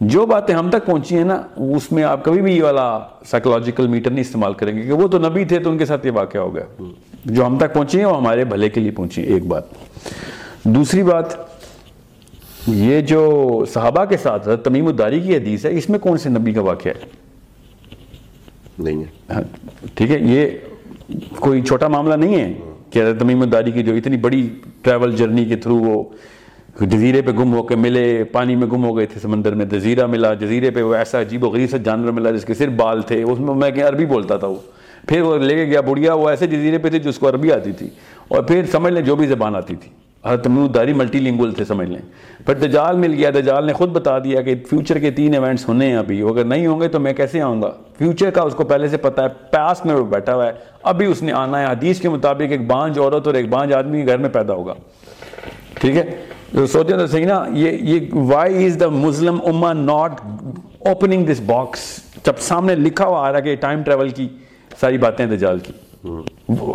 جو 0.00 0.26
باتیں 0.26 0.54
ہم 0.54 0.70
تک 0.70 0.86
پہنچی 0.86 1.16
ہیں 1.16 1.24
نا 1.24 1.42
اس 1.56 1.92
میں 1.92 2.02
آپ 2.02 2.24
کبھی 2.24 2.42
بھی 2.42 2.56
یہ 2.56 2.62
والا 2.62 2.98
سائیکولوجیکل 3.26 3.86
میٹر 3.86 4.10
نہیں 4.10 4.20
استعمال 4.20 4.54
کریں 4.54 4.76
گے 4.76 4.82
کہ 4.82 4.92
وہ 4.92 5.08
تو 5.08 5.18
نبی 5.18 5.44
تھے 5.44 5.58
تو 5.58 5.70
ان 5.70 5.78
کے 5.78 5.86
ساتھ 5.86 6.06
یہ 6.06 6.10
واقعہ 6.10 6.40
ہو 6.40 6.54
گیا۔ 6.54 6.82
جو 7.24 7.46
ہم 7.46 7.58
تک 7.58 7.74
پہنچی 7.74 7.98
ہیں 7.98 8.04
وہ 8.04 8.16
ہمارے 8.16 8.44
بھلے 8.44 8.68
کے 8.68 8.80
لیے 8.80 8.90
پہنچی 8.90 9.22
ہیں 9.22 9.28
ایک 9.28 9.46
بات۔ 9.46 9.62
دوسری 10.64 11.02
بات 11.02 11.24
یہ 12.66 13.00
جو 13.00 13.64
صحابہ 13.74 14.04
کے 14.04 14.16
ساتھ 14.16 14.48
تمیم 14.64 14.86
الداری 14.86 15.20
کی 15.20 15.36
حدیث 15.36 15.64
ہے 15.66 15.70
اس 15.78 15.88
میں 15.88 15.98
کون 15.98 16.18
سے 16.18 16.28
نبی 16.28 16.52
کا 16.52 16.60
واقعہ 16.62 16.92
ہے؟ 17.00 17.06
نہیں 18.78 18.96
ہے۔ 18.96 19.32
ہاں، 19.34 19.42
ٹھیک 19.94 20.10
ہے 20.10 20.18
یہ 20.20 20.48
کوئی 21.40 21.62
چھوٹا 21.62 21.88
معاملہ 21.88 22.14
نہیں 22.14 22.36
ہے 22.36 22.52
کہ 22.90 22.98
حضرت 22.98 23.20
تمیم 23.20 23.42
الداری 23.42 23.70
کی 23.70 23.82
جو 23.82 23.94
اتنی 23.94 24.16
بڑی 24.16 24.48
ٹریول 24.82 25.16
جرنی 25.16 25.44
کے 25.44 25.56
تھرو 25.56 25.76
وہ 25.76 26.04
جزیرے 26.80 27.22
پہ 27.22 27.30
گم 27.30 27.54
ہو 27.54 27.62
کے 27.62 27.76
ملے، 27.76 28.24
پانی 28.24 28.56
میں 28.56 28.66
گم 28.66 28.84
ہو 28.84 28.96
گئے 28.96 29.06
تھے، 29.06 29.20
سمندر 29.20 29.54
میں 29.54 29.66
جزیرہ 29.66 30.06
ملا، 30.06 30.34
جزیرے 30.34 30.70
پہ 30.70 30.82
وہ 30.82 30.94
ایسا 30.94 31.20
عجیب 31.20 31.44
و 31.44 31.48
غریب 31.48 31.70
سا 31.70 31.76
جانور 31.76 32.12
ملا 32.12 32.30
جس 32.30 32.44
کے 32.44 32.54
صرف 32.54 32.72
بال 32.72 33.02
تھے۔ 33.02 33.22
اس 33.22 33.40
میں 33.40 33.54
میں 33.54 33.70
کہ 33.70 33.84
عربی 33.84 34.06
بولتا 34.06 34.36
تھا 34.36 34.46
وہ۔ 34.46 34.54
پھر 35.08 35.20
وہ 35.20 35.36
لے 35.36 35.54
کے 35.54 35.64
گیا، 35.64 35.80
بڑھیا، 35.80 36.14
وہ 36.14 36.28
ایسے 36.28 36.46
جزیرے 36.46 36.78
پہ 36.78 36.90
تھے 36.90 36.98
جس 36.98 37.18
کو 37.18 37.28
عربی 37.28 37.52
آتی 37.52 37.72
تھی۔ 37.72 37.88
اور 38.28 38.42
پھر 38.42 38.62
سمجھ 38.70 38.92
لیں 38.92 39.02
جو 39.02 39.16
بھی 39.16 39.26
زبان 39.26 39.56
آتی 39.56 39.74
تھی۔ 39.74 39.90
حضرت 40.28 40.44
تمیم 40.44 40.62
الداری 40.62 40.92
ملٹی 40.92 41.18
لنگول 41.18 41.52
تھے 41.52 41.64
سمجھ 41.64 41.88
لیں۔ 41.88 42.00
پھر 42.46 42.54
دجال 42.54 42.96
مل 42.96 43.14
گیا، 43.14 43.30
دجال 43.30 43.66
نے 43.66 43.72
خود 43.72 43.88
بتا 43.88 44.18
دیا 44.18 44.42
کہ 44.42 44.54
فیوچر 44.70 44.98
کے 44.98 45.10
تین 45.10 45.34
ایونٹس 45.34 45.68
ہونے 45.68 45.86
ہیں 45.86 45.96
ابھی۔ 45.96 46.22
اگر 46.22 46.44
نہیں 46.44 46.66
ہوں 46.66 46.80
گے 46.80 46.88
تو 46.88 47.00
میں 47.00 47.12
کیسے 47.12 47.40
آؤں 47.40 47.62
گا؟ 47.62 47.70
فیوچر 47.98 48.30
کا 48.30 48.42
اس 48.42 48.54
کو 48.54 48.64
پہلے 48.64 48.88
سے 48.88 48.96
پتا 48.96 49.22
ہے 49.22 49.28
پاس 49.50 49.84
میں 49.84 49.94
وہ 49.94 50.04
بیٹھا 50.04 50.34
ہوا 50.34 50.46
ہے۔ 50.46 50.52
ابھی 50.82 51.06
اس 51.06 51.22
نے 51.22 51.32
آنا 51.32 51.60
ہے۔ 51.60 51.66
حدیث 51.66 52.00
کے 52.00 52.08
مطابق 52.08 52.52
ایک 52.52 52.66
بانج 52.66 52.98
عورت 52.98 53.26
اور 53.26 53.34
ایک 53.34 53.48
بانج 53.48 53.72
آدمی 53.72 54.06
گھر 54.06 54.18
میں 54.18 54.28
پیدا 54.28 54.54
ہوگا۔ 54.54 54.74
ٹھیک 55.74 55.96
ہے؟ 55.96 56.16
تو 56.52 56.66
سوچیں 56.66 56.98
تو 56.98 57.06
صحیح 57.06 57.26
نا، 57.26 57.44
یہ 57.52 57.70
یہ 57.70 58.00
وائی 58.12 58.66
از 58.66 58.76
دا 58.80 58.88
مسلم 58.88 59.38
اما 59.44 59.72
ناٹ 59.72 60.20
اوپننگ 60.78 61.26
دس 61.26 61.40
باکس 61.40 61.78
جب 62.26 62.32
سامنے 62.38 62.74
لکھا 62.74 63.06
ہوا 63.06 63.28
آ 63.28 63.32
رہا 63.32 63.40
کہ 63.40 63.56
ٹائم 63.56 63.82
ٹریول 63.82 64.08
کی 64.08 64.28
ساری 64.80 64.98
باتیں 64.98 65.26
دجال 65.26 65.58
کی۔ 65.58 65.72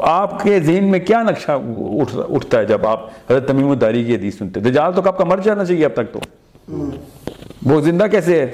آپ 0.01 0.43
کے 0.43 0.59
ذہن 0.59 0.83
میں 0.83 0.99
کیا 0.99 1.21
نقشہ 1.21 1.51
اٹھتا 2.29 2.59
ہے 2.59 2.65
جب 2.65 2.87
آپ 2.87 3.09
حضرت 3.29 3.47
تمیم 3.47 3.69
الداری 3.69 4.03
کی 4.03 4.15
حدیث 4.15 4.37
سنتے 4.37 4.59
دجال 4.59 4.93
تو 4.93 5.01
کب 5.01 5.17
کا 5.17 5.23
مر 5.23 5.37
جانا 5.37 5.65
چاہیے 5.65 5.85
اب 5.85 5.93
تک 5.93 6.13
تو۔ 6.13 6.19
وہ 7.65 7.81
زندہ 7.81 8.03
کیسے 8.11 8.39
ہے؟ 8.39 8.51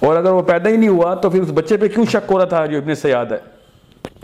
اور 0.00 0.16
اگر 0.16 0.30
وہ 0.30 0.42
پیدا 0.42 0.68
ہی 0.68 0.76
نہیں 0.76 0.88
ہوا 0.88 1.14
تو 1.14 1.30
پھر 1.30 1.42
اس 1.42 1.48
بچے 1.54 1.76
پہ 1.76 1.88
کیوں 1.88 2.04
شک 2.04 2.32
ہو 2.32 2.38
رہا 2.38 2.44
تھا 2.44 2.66
جو 2.66 2.78
ابن 2.78 2.94
سیاد 2.94 3.26
ہے؟ 3.26 3.56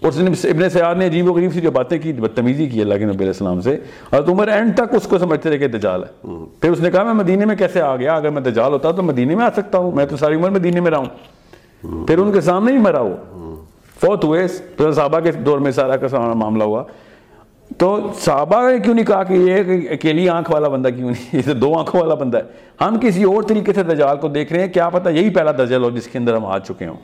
اور 0.03 0.13
ابن 0.45 0.71
سیاد 0.71 0.95
نے 0.95 1.07
عجیب 1.07 1.31
و 1.31 1.33
غریب 1.33 1.53
سی 1.53 1.61
جو 1.61 1.71
باتیں 1.71 1.99
کی، 1.99 2.13
بدتمیزی 2.13 2.67
کی 2.67 2.83
اللہ 2.83 2.95
کے 2.95 3.05
نبی 3.05 3.15
علیہ 3.15 3.27
السلام 3.27 3.61
سے۔ 3.61 3.77
اور 4.11 4.23
عمر 4.23 4.49
اینڈ 4.49 4.75
تک 4.75 4.95
اس 4.95 5.03
کو 5.03 5.19
سمجھتے 5.19 5.51
رہے 5.51 5.59
کہ 5.59 5.69
دجال 5.69 6.05
ہے۔ 6.05 6.29
پھر 6.61 6.71
اس 6.71 6.81
نے 6.81 6.91
کہا، 6.91 7.03
میں 7.03 7.15
مدینے 7.15 7.45
میں 7.45 7.57
کیسے 7.57 7.81
آ 7.81 7.97
گیا؟ 7.97 8.15
اگر 8.15 8.31
میں 8.31 8.43
دجال 8.43 8.73
ہوتا 8.73 8.91
تو 8.91 9.03
مدینے 9.03 9.37
میں 9.37 9.45
آ 9.45 9.51
سکتا 9.51 9.79
ہوں، 9.79 9.93
میں 9.93 10.07
تو 10.07 10.17
ساری 10.17 10.35
عمر 10.35 10.51
مدینے 10.51 10.81
میں 10.81 10.91
رہا 10.91 10.99
ہوں۔ 10.99 12.07
پھر 12.07 12.19
ان 12.19 12.33
کے 12.33 12.41
سامنے 12.41 12.73
ہی 12.73 12.79
مرا 12.79 13.01
وہ۔ 13.01 13.15
فوت 14.03 14.25
ہوئے 14.25 14.49
صحابہ 14.93 15.21
کے 15.21 15.33
دور 15.33 15.59
میں 15.59 15.73
سارا 15.73 15.97
کا 15.97 16.09
سارا 16.09 16.33
معاملہ 16.33 16.65
ہوا۔ 16.65 16.85
تو 17.79 18.13
صحابہ 18.21 18.71
نے 18.71 18.79
کیوں 18.79 18.95
نہیں 18.95 19.07
کہا 19.07 19.23
کہ 19.23 19.33
یہ 19.33 19.89
اکیلی 19.91 20.29
آنکھ 20.29 20.51
والا 20.51 20.69
بندہ 20.69 20.89
کیوں 20.89 21.11
نہیں؟ 21.11 21.37
یہ 21.37 21.43
تو 21.47 21.53
دو 21.53 21.79
آنکھوں 21.79 22.01
والا 22.01 22.15
بندہ 22.15 22.39
ہے۔ 22.39 22.43
ہم 22.85 22.99
کسی 23.03 23.23
اور 23.23 23.43
طریقے 23.43 23.73
سے 23.73 23.83
دجال 23.83 24.17
کو 24.17 24.29
دیکھ 24.29 24.53
رہے 24.53 24.67
ہیں 24.67 24.73
کیا 24.73 24.89
پتہ 24.89 25.09
یہی 25.09 25.31
پہلا 25.31 25.53
دجال 25.53 25.85
ہو 25.85 25.91
جس 25.91 26.07
کے 26.07 26.19
اندر 26.19 26.35
ہم 26.35 26.47
آ 26.47 26.59
چکے 26.59 26.87
ہوں۔ 26.87 26.97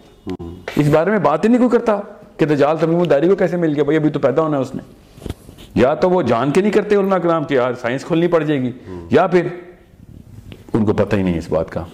اس 0.76 0.88
بارے 0.88 1.10
میں 1.10 1.18
بات 1.18 1.44
ہی 1.44 1.48
نہیں 1.48 1.58
کوئی 1.58 1.70
کرتا 1.70 2.00
کہ 2.36 2.46
دجال 2.46 2.76
تمیم 2.76 3.02
داری 3.02 3.28
کو 3.28 3.34
کیسے 3.34 3.56
مل 3.56 3.74
گیا؟ 3.74 3.84
بھائی 3.84 3.96
ابھی 3.96 4.10
تو 4.10 4.18
پیدا 4.18 4.42
ہونا 4.42 4.56
ہے 4.56 4.62
اس 4.62 4.74
نے۔ 4.74 4.82
یا 5.74 5.94
تو 5.94 6.10
وہ 6.10 6.22
جان 6.22 6.50
کے 6.50 6.60
نہیں 6.60 6.72
کرتے 6.72 6.94
علماء 6.94 7.18
کرام 7.18 7.44
کہ 7.44 7.54
یار 7.54 7.72
سائنس 7.80 8.04
کھولنی 8.04 8.26
پڑ 8.26 8.42
جائے 8.42 8.62
گی 8.62 8.72
یا 9.10 9.26
پھر 9.26 9.46
ان 10.72 10.84
کو 10.84 10.92
پتہ 10.92 11.16
ہی 11.16 11.22
نہیں 11.22 11.38
اس 11.38 11.50
بات 11.50 11.70
کا۔ 11.70 11.84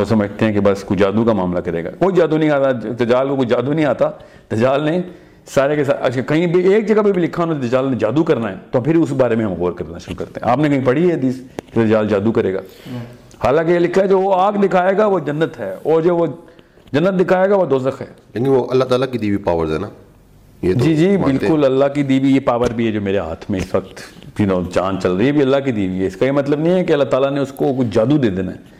وہ 0.00 0.04
سمجھتے 0.04 0.44
ہیں 0.44 0.52
کہ 0.52 0.60
بس 0.60 0.84
کوئی 0.84 0.98
جادو 0.98 1.24
کا 1.24 1.32
معاملہ 1.32 1.58
کرے 1.60 1.84
گا۔ 1.84 1.90
کوئی 1.90 2.16
جادو 2.16 2.36
نہیں 2.36 2.50
آتا 2.50 2.72
دجال 2.98 3.28
کو 3.28 3.36
کوئی 3.36 3.48
جادو 3.48 3.72
نہیں 3.72 3.84
آتا۔ 3.84 4.10
دجال 4.52 4.84
نے 4.84 5.00
سارے 5.46 5.76
کے 5.76 5.84
ساتھ 5.84 5.98
اچھا 6.02 6.20
کہیں 6.20 6.46
بھی 6.46 6.74
ایک 6.74 6.88
جگہ 6.88 7.02
پہ 7.02 7.12
بھی 7.12 7.22
لکھا 7.22 7.44
ہونا 7.44 7.58
دجال 7.62 7.90
نے 7.90 7.96
جادو 7.96 8.24
کرنا 8.24 8.50
ہے 8.50 8.54
تو 8.70 8.80
پھر 8.80 8.96
اس 8.96 9.12
بارے 9.12 9.34
میں 9.36 9.44
ہم 9.44 9.52
غور 9.52 9.72
کرنا 9.72 9.98
شروع 9.98 10.16
کرتے 10.16 10.40
ہیں۔ 10.44 10.52
آپ 10.52 10.58
نے 10.58 10.68
کہیں 10.68 10.84
پڑھی 10.84 11.08
ہے 11.08 11.14
حدیث 11.14 11.34
کہ 11.74 11.84
دجال 11.84 12.08
جادو 12.08 12.32
کرے 12.32 12.54
گا؟ 12.54 12.60
حالانکہ 13.44 13.72
یہ 13.72 13.78
لکھا 13.78 14.02
ہے 14.02 14.08
جو 14.08 14.20
وہ 14.20 14.34
آگ 14.34 14.52
دکھائے 14.52 14.98
گا 14.98 15.06
وہ 15.06 15.18
جنت 15.18 15.60
ہے 15.60 15.76
اور 15.82 16.02
جو 16.02 16.16
وہ 16.16 16.26
جنت 16.92 17.20
دکھائے 17.20 17.50
گا 17.50 17.56
وہ 17.56 17.66
دوزخ 17.66 18.00
ہے۔ 18.00 18.06
یعنی 18.34 18.48
وہ 18.48 18.66
اللہ 18.70 18.84
تعالیٰ 18.84 19.08
کی 19.12 19.18
دیوی 19.18 19.36
پاورز 19.36 19.72
ہے 19.72 19.78
نا؟ 19.78 19.88
جی 20.62 20.94
جی۔ 20.96 21.16
بالکل 21.16 21.64
اللہ 21.64 21.84
کی 21.94 22.02
دیوی 22.02 22.28
یہ 22.28 22.40
پاور 22.40 22.66
بھی 22.76 22.86
ہے 22.86 22.92
جو 22.92 23.00
میرے 23.00 23.18
ہاتھ 23.18 23.50
میں 23.50 23.60
اس 23.60 23.74
وقت 23.74 24.00
چاند 24.74 24.98
چل 25.02 25.12
رہی 25.12 25.26
ہے 25.26 25.32
بھی 25.32 25.42
اللہ 25.42 25.56
کی 25.64 25.72
دیوی 25.72 26.00
ہے۔ 26.00 26.06
اس 26.06 26.16
کا 26.16 26.26
یہ 26.26 26.32
مطلب 26.32 26.60
نہیں 26.60 26.74
ہے 26.74 26.84
کہ 26.84 26.92
اللہ 26.92 27.04
تعالیٰ 27.04 27.30
نے 27.30 27.40
اس 27.40 27.52
کو 27.52 27.74
کچھ 27.78 27.88
جادو 27.92 28.16
دے 28.18 28.30
دینا 28.30 28.52
ہے۔ 28.52 28.79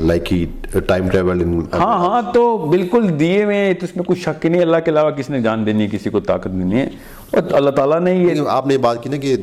time 0.00 1.06
travel 1.16 1.42
in 1.42 1.60
ہاں 1.72 1.98
ہاں 1.98 2.22
تو 2.34 2.58
بالکل 2.58 3.20
دیے 3.20 3.44
ہوئے 3.44 3.74
تو 3.74 3.84
اس 3.84 3.96
میں 3.96 4.04
کوئی 4.04 4.20
شک 4.20 4.46
نہیں 4.46 4.62
اللہ 4.62 4.76
کے 4.84 4.90
علاوہ 4.90 5.10
کس 5.10 5.30
نے 5.30 5.40
جان 5.40 5.66
دینی 5.66 5.82
ہے 5.82 5.88
کسی 5.92 6.10
کو 6.10 6.20
طاقت 6.20 6.44
دینی 6.44 6.76
ہے۔ 6.76 6.88
اور 7.30 7.42
اللہ 7.52 7.70
تعالیٰ 7.70 8.00
نے 8.00 8.14
یہ 8.14 8.40
آپ 8.48 8.66
نے 8.66 8.78
بات 8.78 9.02
کی 9.02 9.10
نا 9.10 9.16
کہ 9.16 9.36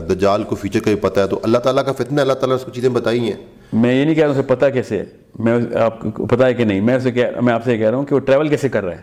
دجال 0.00 0.42
کو 0.42 0.54
فیوچر 0.56 0.80
کا 0.80 0.90
بھی 0.90 1.00
پتہ 1.00 1.20
ہے 1.20 1.26
تو 1.26 1.40
اللہ 1.42 1.58
تعالیٰ 1.58 1.84
کا 1.84 1.92
فتنہ 1.92 2.20
اللہ 2.20 2.32
تعالیٰ 2.32 2.48
نے 2.48 2.54
اس 2.54 2.64
کو 2.64 2.70
چیزیں 2.70 2.88
بتائی 2.88 3.20
ہیں۔ 3.20 3.44
میں 3.72 3.94
یہ 3.94 4.04
نہیں 4.04 4.14
کہہ 4.14 4.24
رہا 4.24 4.30
ہوں 4.30 4.38
اسے 4.38 4.54
پتہ 4.54 4.66
کیسے 4.66 4.98
ہے۔ 4.98 5.04
میں 5.38 5.58
آپ 5.76 5.98
کو 6.14 6.26
پتہ 6.26 6.44
ہے 6.44 6.54
کہ 6.54 6.64
نہیں۔ 6.64 6.80
میں 6.80 6.94
اسے 6.94 7.12
کہہ 7.12 7.40
میں 7.40 7.54
آپ 7.54 7.64
سے 7.64 7.78
کہہ 7.78 7.90
رہا 7.90 7.96
ہوں 7.98 8.04
کہ 8.04 8.14
وہ 8.14 8.20
ٹریول 8.20 8.48
کیسے 8.48 8.68
کر 8.68 8.84
رہا 8.84 8.92
ہے۔ 8.92 9.02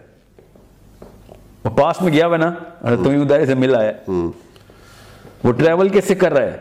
وہ 1.63 1.69
پاس 1.69 2.01
میں 2.01 2.13
گیا 2.13 2.27
ہوا 2.27 2.37
نا 2.37 2.51
تمہیں 2.81 3.21
ادارے 3.21 3.45
سے 3.45 3.55
ملا 3.55 3.83
ہے۔ 3.83 3.93
وہ 5.43 5.51
ٹریول 5.51 5.89
کیسے 5.89 6.15
کر 6.15 6.33
رہا 6.33 6.51
ہے؟ 6.51 6.57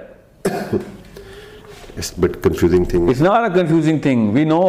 it's 1.97 2.11
a 2.11 2.20
bit 2.20 2.34
confusing 2.42 2.84
thing. 2.84 3.09
It's 3.09 3.20
not 3.22 3.42
a 3.42 3.49
confusing 3.55 3.99
thing 3.99 4.30
we 4.32 4.44
know 4.44 4.61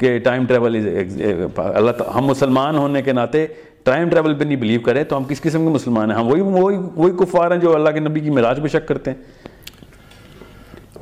کہ 0.00 0.18
ٹائم 0.24 0.46
ٹریول 0.46 0.76
از 0.76 1.20
اللہ 1.56 2.02
ہم 2.14 2.24
مسلمان 2.26 2.76
ہونے 2.76 3.02
کے 3.02 3.12
ناطے 3.12 3.46
ٹائم 3.84 4.08
ٹریول 4.08 4.34
پہ 4.34 4.44
نہیں 4.44 4.56
بلیو 4.56 4.80
کریں 4.84 5.02
تو 5.04 5.16
ہم 5.16 5.24
کس 5.28 5.40
قسم 5.40 5.64
کے 5.64 5.72
مسلمان 5.72 6.10
ہیں 6.10 6.18
ہم 6.18 6.28
وہی 6.28 6.40
وہی 6.40 6.76
وہی 6.96 7.12
کفار 7.18 7.50
ہیں 7.50 7.58
جو 7.60 7.74
اللہ 7.74 7.90
کے 7.90 8.00
نبی 8.00 8.20
کی 8.20 8.30
معراج 8.30 8.60
پہ 8.62 8.68
شک 8.68 8.88
کرتے 8.88 9.10
ہیں 9.10 9.18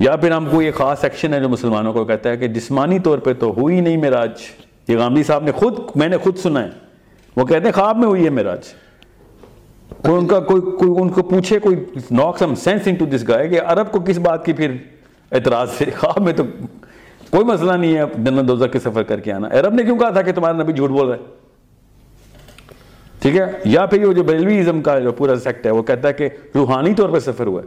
یا 0.00 0.16
پھر 0.16 0.32
ہم 0.32 0.46
کوئی 0.50 0.66
ایک 0.66 0.74
خاص 0.74 1.00
سیکشن 1.00 1.34
ہے 1.34 1.40
جو 1.40 1.48
مسلمانوں 1.48 1.92
کو 1.92 2.04
کہتا 2.04 2.30
ہے 2.30 2.36
کہ 2.36 2.48
جسمانی 2.48 2.98
طور 3.04 3.18
پہ 3.18 3.32
تو 3.38 3.52
ہوئی 3.56 3.80
نہیں 3.80 3.96
معراج 3.96 4.42
یہ 4.88 4.98
غامدی 4.98 5.22
صاحب 5.22 5.44
نے 5.44 5.52
خود، 5.52 5.78
میں 5.96 6.08
نے 6.08 6.16
خود 6.24 6.36
سنا 6.38 6.62
ہے. 6.64 6.68
وہ 7.36 7.44
کہتے 7.46 7.64
ہیں 7.64 7.72
خواب 7.74 7.96
میں 7.98 8.06
ہوئی 8.06 8.24
ہے 8.24 8.30
معراج 8.30 8.68
کوئی 10.02 10.16
ان 10.16 10.26
کا، 10.26 10.40
کوئی 10.40 10.60
کوئی 10.78 11.02
ان 11.02 11.08
کو 11.08 11.22
پوچھے، 11.22 11.58
کوئی 11.58 11.76
ناک 12.10 12.38
سم 12.38 12.54
سینس 12.64 12.86
انٹو 12.86 13.06
دس 13.14 13.28
گائے 13.28 13.48
کہ 13.48 13.60
عرب 13.66 13.90
کو 13.92 14.00
کس 14.06 14.18
بات 14.18 14.44
کی 14.44 14.52
پھر 14.52 14.76
اعتراض 15.32 15.70
سے، 15.70 15.84
خواب 15.98 16.22
میں 16.22 16.32
تو 16.32 16.44
کوئی 17.30 17.44
مسئلہ 17.44 17.72
نہیں 17.72 17.96
ہے 17.96 18.02
جنت 18.18 18.48
دوزخ 18.48 18.72
کے 18.72 18.78
سفر 18.78 19.02
کر 19.02 19.20
کے 19.20 19.32
آنا۔ 19.32 19.48
عرب 19.48 19.74
نے 19.74 19.82
کیوں 19.82 19.98
کہا 19.98 20.10
تھا 20.10 20.22
کہ 20.22 20.32
تمہارا 20.32 20.62
نبی 20.62 20.72
جھوٹ 20.72 20.90
بول 20.90 21.08
رہا 21.08 21.16
ہے؟ 21.16 21.20
ٹھیک 23.20 23.36
ہے؟ 23.36 23.44
یا 23.64 23.86
پھر 23.86 24.08
یہ 24.08 24.12
جو 24.12 24.22
بریلویزم 24.22 24.82
کا 24.82 24.98
جو 24.98 25.12
پورا 25.12 25.36
سیکٹ 25.36 25.66
ہے، 25.66 25.70
وہ 25.70 25.82
کہتا 25.82 26.08
ہے 26.08 26.12
کہ 26.12 26.28
روحانی 26.54 26.94
طور 26.94 27.08
پہ 27.08 27.18
سفر 27.18 27.46
ہوا 27.46 27.62
ہے۔ 27.62 27.66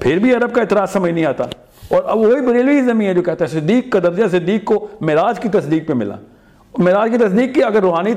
پھر 0.00 0.18
بھی 0.18 0.34
عرب 0.34 0.54
کا 0.54 0.60
اعتراض 0.60 0.90
سمجھ 0.90 1.12
نہیں 1.12 1.24
آتا۔ 1.24 1.44
اور 1.90 2.02
اب 2.06 2.18
وہی 2.18 2.46
بریلویزم 2.46 3.00
ہی 3.00 3.06
ہے 3.06 3.14
جو 3.14 3.22
کہتا 3.22 3.44
ہے، 3.44 3.60
صدیق 3.60 3.92
کا 3.92 3.98
درجہ 3.98 4.24
صدیق 4.30 4.64
کو 4.64 4.88
معراج 5.00 5.40
کی 5.40 5.48
تصدیق 5.48 5.86
پہ 5.86 5.92
ملا۔ 5.92 6.16
معراج 6.78 7.10
کی 7.10 7.18
تصدیق 7.18 7.54
کی 7.54 7.62
اگر 7.62 7.80
روحانی 7.80 8.12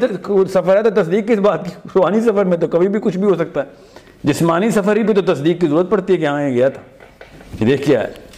سفر 0.47 0.77
ہے 0.77 0.89
تو 0.89 1.03
تصدیق 1.03 1.27
کس 1.27 1.37
بات 1.37 1.65
کی، 1.65 1.71
روحانی 1.95 2.21
سفر 2.21 2.45
میں 2.45 2.57
تو 2.57 2.67
کبھی 2.67 2.87
بھی 2.87 2.99
کچھ 2.99 3.17
بھی 3.17 3.27
ہو 3.27 3.35
سکتا 3.35 3.63
ہے۔ 3.63 3.67
جسمانی 4.23 4.71
سفر 4.71 4.95
ہی 4.95 5.03
پہ 5.03 5.13
تو 5.13 5.33
تصدیق 5.33 5.61
کی 5.61 5.67
ضرورت 5.67 5.89
پڑتی 5.89 6.13
ہے 6.13 6.17
کہ 6.17 6.25
ہاں 6.25 6.43
یہ 6.43 6.55
گیا 6.55 6.69
تھا۔ 6.69 6.81
یہ 7.59 7.69
دیکھ 7.69 7.81
کیا 7.87 8.03
ہے 8.03 8.28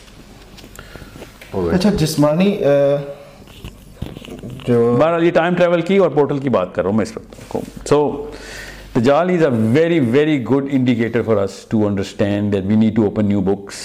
اچھا 1.54 1.90
جسمانی 1.98 2.56
جو 4.68 4.96
بہرحال 5.00 5.24
یہ 5.24 5.32
ٹائم 5.32 5.56
ٹریول 5.56 5.82
کی 5.82 5.98
اور 5.98 6.10
پورٹل 6.10 6.38
کی 6.40 6.50
بات 6.50 6.74
کر 6.76 6.82
رہا 6.82 6.90
ہوں 6.90 6.98
میں 6.98 7.06
اس 7.06 7.18
وقت 7.18 7.88
so 7.90 8.26
Dajjal 8.96 9.30
is 9.30 9.44
a 9.46 9.50
very 9.74 10.00
very 10.12 10.44
good 10.46 10.68
indicator 10.72 11.22
for 11.22 11.38
us 11.38 11.66
to 11.70 11.86
understand 11.88 12.54
that 12.54 12.66
we 12.66 12.76
need 12.76 12.96
to 12.96 13.04
open 13.04 13.26
new 13.26 13.42
books 13.42 13.80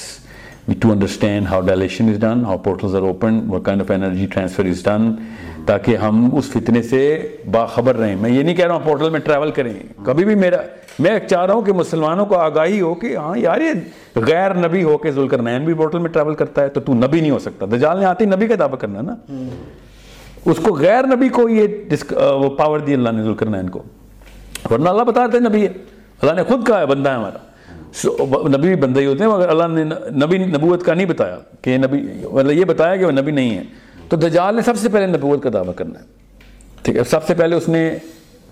to 0.81 0.91
understand 0.93 1.47
how 1.47 1.61
dilation 1.61 2.09
is 2.09 2.21
done 2.21 2.45
how 2.45 2.59
portals 2.59 2.95
are 2.95 3.03
open 3.03 3.41
what 3.49 3.65
kind 3.65 3.83
of 3.83 3.91
energy 3.91 4.27
transfer 4.27 4.65
is 4.65 4.83
done 4.85 5.11
تاکہ 5.67 5.97
ہم 5.97 6.37
اس 6.37 6.45
فتنے 6.45 6.83
سے 6.83 7.29
باخبر 7.51 7.97
رہیں۔ 7.97 8.17
میں 8.17 8.31
یہ 8.31 8.43
نہیں 8.43 8.55
کہہ 8.55 8.67
رہا 8.67 8.75
ہوں 8.75 8.81
پورٹل 8.85 9.11
میں 9.11 9.21
ٹریول 9.21 9.51
کریں۔ 9.51 9.75
کبھی 10.05 10.25
بھی 10.25 10.35
میرا 10.35 10.57
میں 10.99 11.19
چاہ 11.19 11.47
رہا 11.47 11.55
ہوں 11.55 11.63
کہ 11.63 11.73
مسلمانوں 11.73 12.27
کو 12.27 12.37
آگاہی 12.37 12.81
ہو 12.81 12.95
کہ 12.95 13.17
ہاں 13.17 13.39
یار، 13.39 13.61
یہ 13.61 13.73
غیر 14.21 14.55
نبی 14.55 14.83
ہو 14.83 14.99
کے 14.99 15.11
ذوالقرنین 15.11 15.65
بھی 15.65 15.75
پورٹل 15.75 15.99
میں 15.99 16.11
ٹریول 16.11 16.35
کرتا 16.35 16.63
ہے 16.63 16.69
تو 16.69 16.81
تو 16.81 16.95
نبی 16.95 17.21
نہیں 17.21 17.31
ہو 17.31 17.39
سکتا۔ 17.39 17.67
دجال 17.67 17.99
نے 17.99 18.05
آتے 18.05 18.25
ہی 18.25 18.31
نبی 18.31 18.47
کا 18.47 18.55
دعویٰ 18.59 18.79
کرنا 18.79 19.01
نا۔ 19.01 19.15
اس 20.45 20.57
کو 20.63 20.75
غیر 20.75 21.03
نبی 21.03 21.29
کو 21.29 21.49
یہ 21.49 21.67
ڈسک- 21.89 22.17
وہ 22.23 22.51
پاور 22.51 22.81
دی 22.81 22.95
اللہ 22.95 23.11
نے 23.11 23.23
ذوالقرنین 23.23 23.69
کو۔ 23.69 23.83
ورنہ 24.71 24.89
اللہ 24.89 25.03
بتاتے 25.03 25.39
ہیں 25.39 25.49
نبی 25.49 25.63
ہے۔ 25.63 25.73
اللہ 26.23 26.33
نے 26.33 26.43
خود 26.43 26.67
کہا 26.67 26.81
ہے، 26.81 26.87
بندہ 26.87 27.09
ہے 27.09 27.15
ہمارا۔ 27.15 27.39
نبی 28.49 28.69
بھی 28.69 28.77
بندہ 28.77 29.01
ہی 29.01 29.07
ہوتے 29.07 29.25
ہیں، 29.25 29.31
مگر 29.31 29.49
اللہ 29.49 29.65
نے 29.69 29.85
نبی 30.11 30.39
نبوت 30.39 30.83
کا 30.83 30.95
نہیں 30.95 31.07
بتایا 31.07 31.37
کہ 31.63 31.79
نبی 31.79 32.27
مطلب 32.33 32.53
یہ 32.53 32.65
بتایا 32.65 32.97
کہ 32.97 33.05
وہ 33.05 33.11
نبی 33.11 33.31
نہیں 33.33 33.59
ہے۔ 33.59 33.86
تو 34.09 34.17
دجال 34.17 34.57
نے 34.57 34.63
سب 34.63 34.77
سے 34.77 34.89
پہلے 34.89 35.07
نبوت 35.07 35.43
کا 35.43 35.51
دعویٰ 35.53 35.75
کرنا 35.75 36.01
ہے۔ 36.01 36.05
ٹھیک 36.83 36.97
ہے، 36.97 37.05
سب 37.05 37.27
سے 37.27 37.35
پہلے 37.35 37.57
اس 37.57 37.69
نے 37.69 37.97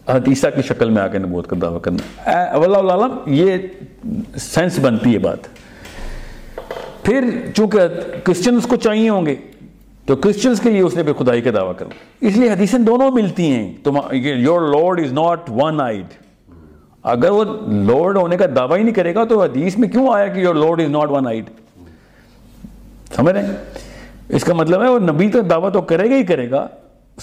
حضرت 0.08 0.28
عیسیٰ 0.28 0.50
کی 0.56 0.62
شکل 0.62 0.90
میں 0.90 1.02
آ 1.02 1.06
کے 1.06 1.18
نبوت 1.18 1.50
کا 1.50 1.56
دعویٰ 1.62 1.80
کرنا 1.80 2.26
ہے۔ 2.26 2.32
عالم، 2.40 3.18
یہ 3.26 3.56
سینس 4.36 4.78
بنتی 4.78 5.14
ہے 5.14 5.18
بات۔ 5.18 5.38
پھر 7.02 7.24
چونکہ 7.54 7.78
کرسچنس 8.24 8.66
کو 8.66 8.76
چاہیے 8.76 9.08
ہوں 9.08 9.26
گے، 9.26 9.34
تو 10.06 10.16
کرسچنس 10.16 10.60
کے 10.60 10.70
لیے 10.70 10.80
اس 10.80 10.94
نے 10.94 11.02
پھر 11.02 11.12
خدائی 11.12 11.42
کا 11.42 11.50
دعویٰ 11.54 11.72
کرنا۔ 11.76 12.26
اس 12.26 12.36
لیے 12.36 12.50
حدیثیں 12.50 12.78
دونوں 12.78 13.10
ملتی 13.10 13.50
ہیں۔ 13.50 13.72
تم 13.84 13.98
your 14.12 14.60
lord 14.60 15.00
is 15.00 15.12
not 15.12 15.50
one 15.50 15.80
eyed 15.80 16.06
اگر 17.02 17.30
وہ 17.30 17.44
لارڈ 17.68 18.16
ہونے 18.16 18.36
کا 18.36 18.46
دعویٰ 18.56 18.76
ہی 18.76 18.82
نہیں 18.82 18.94
کرے 18.94 19.14
گا، 19.14 19.24
تو 19.24 19.42
حدیث 19.42 19.78
میں 19.78 19.88
کیوں 19.88 20.08
آیا 20.12 20.26
کہ 20.26 20.40
your 20.40 20.54
lord 20.54 20.80
is 20.80 20.88
not 20.88 21.10
one 21.10 21.26
eyed 21.26 21.44
سمجھ 23.16 23.34
رہے 23.34 23.46
ہیں؟ 23.46 23.56
اس 24.34 24.44
کا 24.44 24.54
مطلب 24.54 24.82
ہے 24.82 24.88
وہ 24.88 24.98
نبی 24.98 25.28
تو 25.28 25.40
دعویٰ 25.40 25.72
تو 25.72 25.80
کرے 25.80 26.10
گا 26.10 26.16
ہی 26.16 26.24
کرے 26.24 26.50
گا 26.50 26.66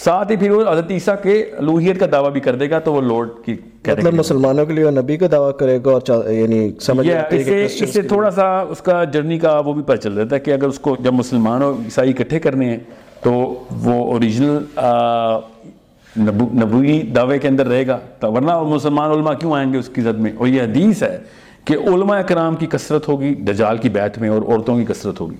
ساتھ 0.03 0.31
ہی 0.31 0.37
پھر 0.37 0.51
وہ 0.51 0.71
حضرت 0.71 0.91
عیسیٰ 0.91 1.15
کے 1.23 1.45
الوہیت 1.57 1.99
کا 1.99 2.05
دعویٰ 2.11 2.31
بھی 2.31 2.39
کر 2.39 2.55
دے 2.55 2.69
گا 2.69 2.79
تو 2.79 2.93
وہ 2.93 3.01
لارڈ 3.01 3.29
کی 3.45 3.55
مطلب 3.87 4.13
مسلمانوں 4.13 4.65
کے 4.65 4.73
لیے 4.73 4.83
وہ 4.83 4.91
نبی 4.91 5.17
کا 5.17 5.27
دعویٰ 5.31 5.57
کرے 5.57 5.79
گا 5.85 5.91
اور 5.91 6.31
یعنی 6.31 6.71
سمجھ 6.81 7.07
اس 7.09 7.45
سے 7.45 7.53
Christians 7.53 7.81
اس 7.81 7.93
سے 7.93 8.01
تھوڑا 8.01 8.31
سا 8.31 8.59
اس 8.59 8.81
کا 8.81 9.03
جرنی 9.03 9.39
کا 9.39 9.59
وہ 9.59 9.73
بھی 9.73 9.83
پتہ 9.83 9.95
چل 9.95 10.15
جاتا 10.15 10.35
ہے 10.35 10.39
کہ 10.39 10.51
اگر 10.51 10.67
اس 10.67 10.79
کو 10.79 10.95
جب 10.99 11.13
مسلمان 11.13 11.61
اور 11.61 11.73
عیسائی 11.73 12.09
اکٹھے 12.09 12.39
کرنے 12.39 12.65
ہیں 12.65 12.77
تو 13.23 13.31
وہ 13.71 14.11
اوریجنل 14.11 14.57
نبوی 16.53 17.01
دعوے 17.01 17.39
کے 17.39 17.47
اندر 17.47 17.67
رہے 17.67 17.87
گا۔ 17.87 17.99
تو 18.19 18.33
ورنہ 18.33 18.51
وہ 18.51 18.75
مسلمان 18.75 19.11
علماء 19.11 19.33
کیوں 19.33 19.53
آئیں 19.53 19.73
گے 19.73 19.77
اس 19.77 19.89
کی 19.89 20.01
زد 20.01 20.19
میں؟ 20.19 20.31
اور 20.37 20.47
یہ 20.47 20.61
حدیث 20.61 21.03
ہے 21.03 21.17
کہ 21.65 21.73
علماء 21.73 22.21
کرام 22.21 22.55
کی 22.55 22.65
کثرت 22.65 23.07
ہوگی 23.07 23.35
دجال 23.35 23.77
کی 23.77 23.89
بیعت 23.89 24.17
میں 24.17 24.29
اور 24.29 24.41
عورتوں 24.41 24.77
کی 24.77 24.85
کثرت 24.85 25.21
ہوگی۔ 25.21 25.35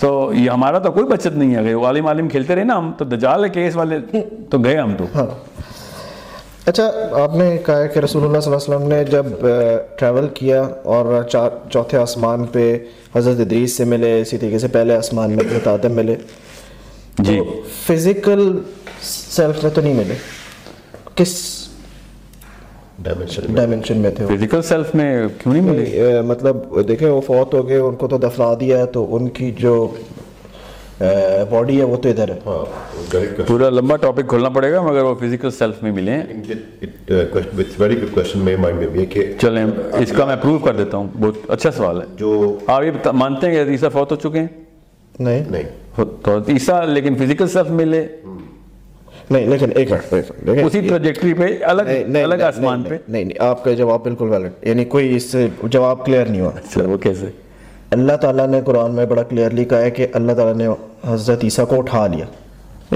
تو 0.00 0.32
یہ 0.34 0.50
ہمارا 0.50 0.78
تو 0.78 0.92
کوئی 0.92 1.06
بچت 1.06 1.26
نہیں 1.26 1.54
ہے۔ 1.54 1.74
وہ 1.74 1.86
عالم 1.86 2.06
عالم 2.06 2.28
کھیلتے 2.28 2.54
رہے 2.54 2.64
نا 2.64 2.78
ہم 2.78 2.92
تو 2.98 3.04
دجال 3.04 3.48
کیس 3.48 3.76
والے 3.76 3.98
تو 4.50 4.58
گئے 4.58 4.76
ہم 4.76 4.94
تو۔ 4.98 5.20
اچھا 6.66 6.90
آپ 7.22 7.36
نے 7.36 7.58
کہا 7.66 7.78
ہے 7.78 7.88
کہ 7.88 7.98
رسول 7.98 8.24
اللہ 8.24 8.40
صلی 8.40 8.52
اللہ 8.52 8.74
علیہ 8.74 8.86
وسلم 8.86 8.88
نے 8.88 9.04
جب 9.04 9.26
ٹریول 9.98 10.28
کیا 10.34 10.62
اور 10.84 11.22
چوتھے 11.70 11.98
آسمان 11.98 12.44
پہ 12.44 12.78
حضرت 13.16 13.40
ادریس 13.40 13.76
سے 13.76 13.84
ملے 13.84 14.20
اسی 14.20 14.38
طریقے 14.38 14.58
سے 14.58 14.68
پہلے 14.68 14.96
آسمان 14.96 15.30
میں 15.30 15.44
حضرت 15.44 15.68
آدم 15.68 15.92
ملے۔ 15.92 16.16
جی۔ 17.18 17.40
فزیکل 17.86 18.58
سیلف 19.02 19.62
میں 19.62 19.70
تو 19.70 19.80
نہیں 19.80 19.94
ملے۔ 19.94 20.14
کس 21.14 21.63
ڈائمنشن 22.98 23.98
میں. 23.98 24.10
تھے 24.10 24.26
فزیکل 24.26 24.62
سیلف 24.62 24.94
میں 24.94 25.28
کیوں 25.38 25.54
نہیں 25.54 25.70
ملے؟ 25.70 26.20
مطلب 26.20 26.56
دیکھیں 26.88 27.10
وہ 27.10 27.20
فوت 27.20 27.54
ہو 27.54 27.68
گئے 27.68 27.76
ان 27.76 27.94
کو 27.96 28.08
تو 28.08 28.18
دفنا 28.18 28.48
دیا 28.60 28.78
ہے 28.78 28.86
تو 28.86 29.16
ان 29.16 29.28
کی 29.28 29.50
جو 29.50 29.94
باڈی 31.50 31.78
ہے 31.78 31.84
وہ 31.84 31.96
تو 31.96 32.08
ادھر 32.08 32.28
ہے۔ 32.28 32.38
ہاں 32.46 32.64
پورا 33.46 33.70
لمبا 33.70 33.96
ٹاپک 33.96 34.28
کھولنا 34.28 34.48
پڑے 34.48 34.72
گا 34.72 34.80
مگر 34.80 35.02
وہ 35.02 35.14
فزیکل 35.14 35.50
سیلف 35.50 35.82
میں 35.82 35.92
ملے 35.92 36.10
ہیں۔ 36.10 36.22
کہ 39.06 39.32
چلیں 39.40 39.66
اس 39.98 40.12
کا 40.16 40.24
میں 40.24 40.36
پروو 40.36 40.58
کر 40.58 40.76
دیتا 40.76 40.96
ہوں۔ 40.96 41.08
بہت 41.20 41.34
اچھا 41.48 41.70
سوال 41.70 42.00
ہے۔ 42.00 42.06
جو 42.16 42.58
آپ 42.66 42.82
یہ 42.82 43.08
مانتے 43.08 43.50
ہیں 43.50 43.64
کہ 43.64 43.70
عیسیٰ 43.70 43.90
فوت 43.90 44.12
ہو 44.12 44.16
چکے 44.16 44.40
ہیں؟ 44.40 44.46
نہیں۔ 45.18 45.44
نہیں۔ 45.50 45.62
تو 46.22 46.38
عیسیٰ 46.48 46.86
لیکن 46.86 47.14
فزیکل 47.14 47.48
سیلف 47.48 47.70
ملے۔ 47.70 48.06
نہیں 49.30 49.46
لیکن 49.46 49.68
ایک 49.74 49.92
منٹ 49.92 50.32
اسی 50.46 50.80
ٹریجیکٹری 50.80 51.34
پہ 51.34 51.58
الگ 51.62 51.82
الگ 52.22 52.34
آسمان 52.34 52.82
پہ۔ 52.82 52.96
نہیں 53.08 53.24
نہیں 53.24 53.38
آپ 53.40 53.64
کا 53.64 53.72
جواب 53.72 54.04
بالکل 54.04 54.28
ویلڈ 54.28 54.50
یعنی 54.62 54.84
کوئی 54.84 55.16
اس 55.16 55.22
سے 55.22 55.48
جواب 55.62 56.04
کلیئر 56.04 56.26
نہیں 56.26 56.40
ہوا۔ 56.40 56.50
اچھا 56.56 56.84
وہ 56.84 56.96
کیسے 56.96 57.26
اللہ 57.90 58.12
تعالیٰ 58.12 58.48
نے 58.48 58.60
قرآن 58.64 58.94
میں 58.94 59.06
بڑا 59.06 59.22
کلیئرلی 59.22 59.64
کہا 59.64 59.80
ہے 59.80 59.90
کہ 59.90 60.06
اللہ 60.12 60.32
تعالیٰ 60.32 60.54
نے 60.54 60.66
حضرت 61.14 61.44
عیسیٰ 61.44 61.66
کو 61.68 61.78
اٹھا 61.78 62.06
لیا۔ 62.06 62.24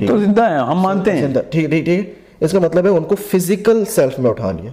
تو 0.07 0.19
زندہ 0.19 0.51
ہیں 0.51 0.59
ہم 0.59 0.79
مانتے 0.81 1.13
ہیں۔ 1.13 1.35
ٹھیک 1.51 1.71
ٹھیک 1.71 1.85
ٹھیک۔ 1.85 2.15
اس 2.41 2.53
کا 2.53 2.59
مطلب 2.59 2.85
ہے 2.85 2.91
ان 2.91 3.05
کو 3.05 3.15
فزیکل 3.17 3.85
سیلف 3.85 4.19
میں 4.19 4.31
اٹھا 4.31 4.53
لیا۔ 4.53 4.71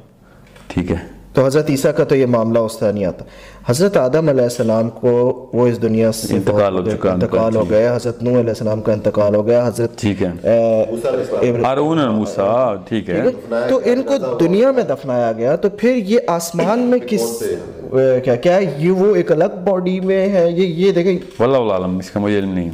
ٹھیک 0.67 0.91
ہے۔ 0.91 1.14
تو 1.35 1.45
حضرت 1.45 1.69
عیسیٰ 1.69 1.91
کا 1.95 2.03
تو 2.03 2.15
یہ 2.15 2.25
معاملہ 2.25 2.59
اس 2.59 2.77
طرح 2.77 2.91
نہیں 2.91 3.05
آتا۔ 3.05 3.25
حضرت 3.67 3.97
آدم 3.97 4.29
علیہ 4.29 4.43
السلام 4.43 4.89
کو 4.89 5.45
وہ 5.53 5.67
اس 5.67 5.81
دنیا 5.81 6.11
سے 6.11 6.35
انتقال 6.35 6.75
ہو 6.75 6.81
چکا 6.81 6.91
ان 6.93 6.99
کا، 6.99 7.11
انتقال 7.11 7.55
ہو 7.55 7.69
گیا۔ 7.69 7.95
حضرت 7.95 8.23
نوح 8.23 8.39
علیہ 8.39 8.49
السلام 8.49 8.81
کا 8.81 8.93
انتقال 8.93 9.35
ہو 9.35 9.47
گیا۔ 9.47 9.67
حضرت 9.67 9.97
ٹھیک 9.97 10.23
ہے۔ 10.23 10.85
ہارون 11.63 11.97
موسیٰ 11.97 12.75
ٹھیک 12.87 13.09
ہے۔ 13.09 13.23
تو 13.69 13.81
ان 13.85 14.03
کو 14.03 14.37
دنیا 14.39 14.71
میں 14.71 14.83
دفنایا 14.83 15.31
گیا۔ 15.31 15.55
تو 15.55 15.69
پھر 15.69 15.95
یہ 15.95 16.19
آسمان 16.27 16.79
میں 16.79 16.99
کس 17.09 17.43
کیا 18.23 18.35
کیا 18.35 18.55
ہے 18.55 18.75
یہ 18.77 18.91
وہ 18.91 19.15
ایک 19.15 19.31
الگ 19.31 19.69
باڈی 19.69 19.99
میں 19.99 20.29
ہے؟ 20.29 20.51
یہ 20.51 20.65
یہ 20.65 20.91
دیکھیں۔ 20.91 21.17
واللہ 21.39 21.73
عالم 21.73 21.97
اس 21.97 22.11
کا 22.11 22.19
مجھے 22.19 22.39
علم 22.39 22.53
نہیں۔ 22.53 22.69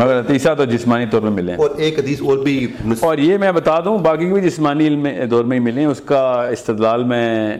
مگر 0.00 0.20
عیسیٰ 0.30 0.56
تو 0.56 0.64
جسمانی 0.64 1.06
طور 1.10 1.20
پہ 1.20 1.26
ملے 1.26 1.52
ہیں۔ 1.52 1.58
اور 1.58 1.70
ایک 1.76 1.98
حدیث 1.98 2.22
اور 2.22 2.38
بھی 2.38 2.66
اور 3.00 3.18
یہ 3.18 3.38
میں 3.38 3.52
بتا 3.52 3.80
دوں 3.84 3.98
باقی 3.98 4.32
بھی 4.32 4.40
جسمانی 4.40 4.86
علم 4.86 5.00
میں 5.00 5.24
دور 5.26 5.44
میں 5.44 5.58
ہی 5.58 5.64
ملے 5.64 5.80
ہیں۔ 5.80 5.88
اس 5.88 6.00
کا 6.00 6.48
استدلال 6.50 7.04
میں 7.04 7.56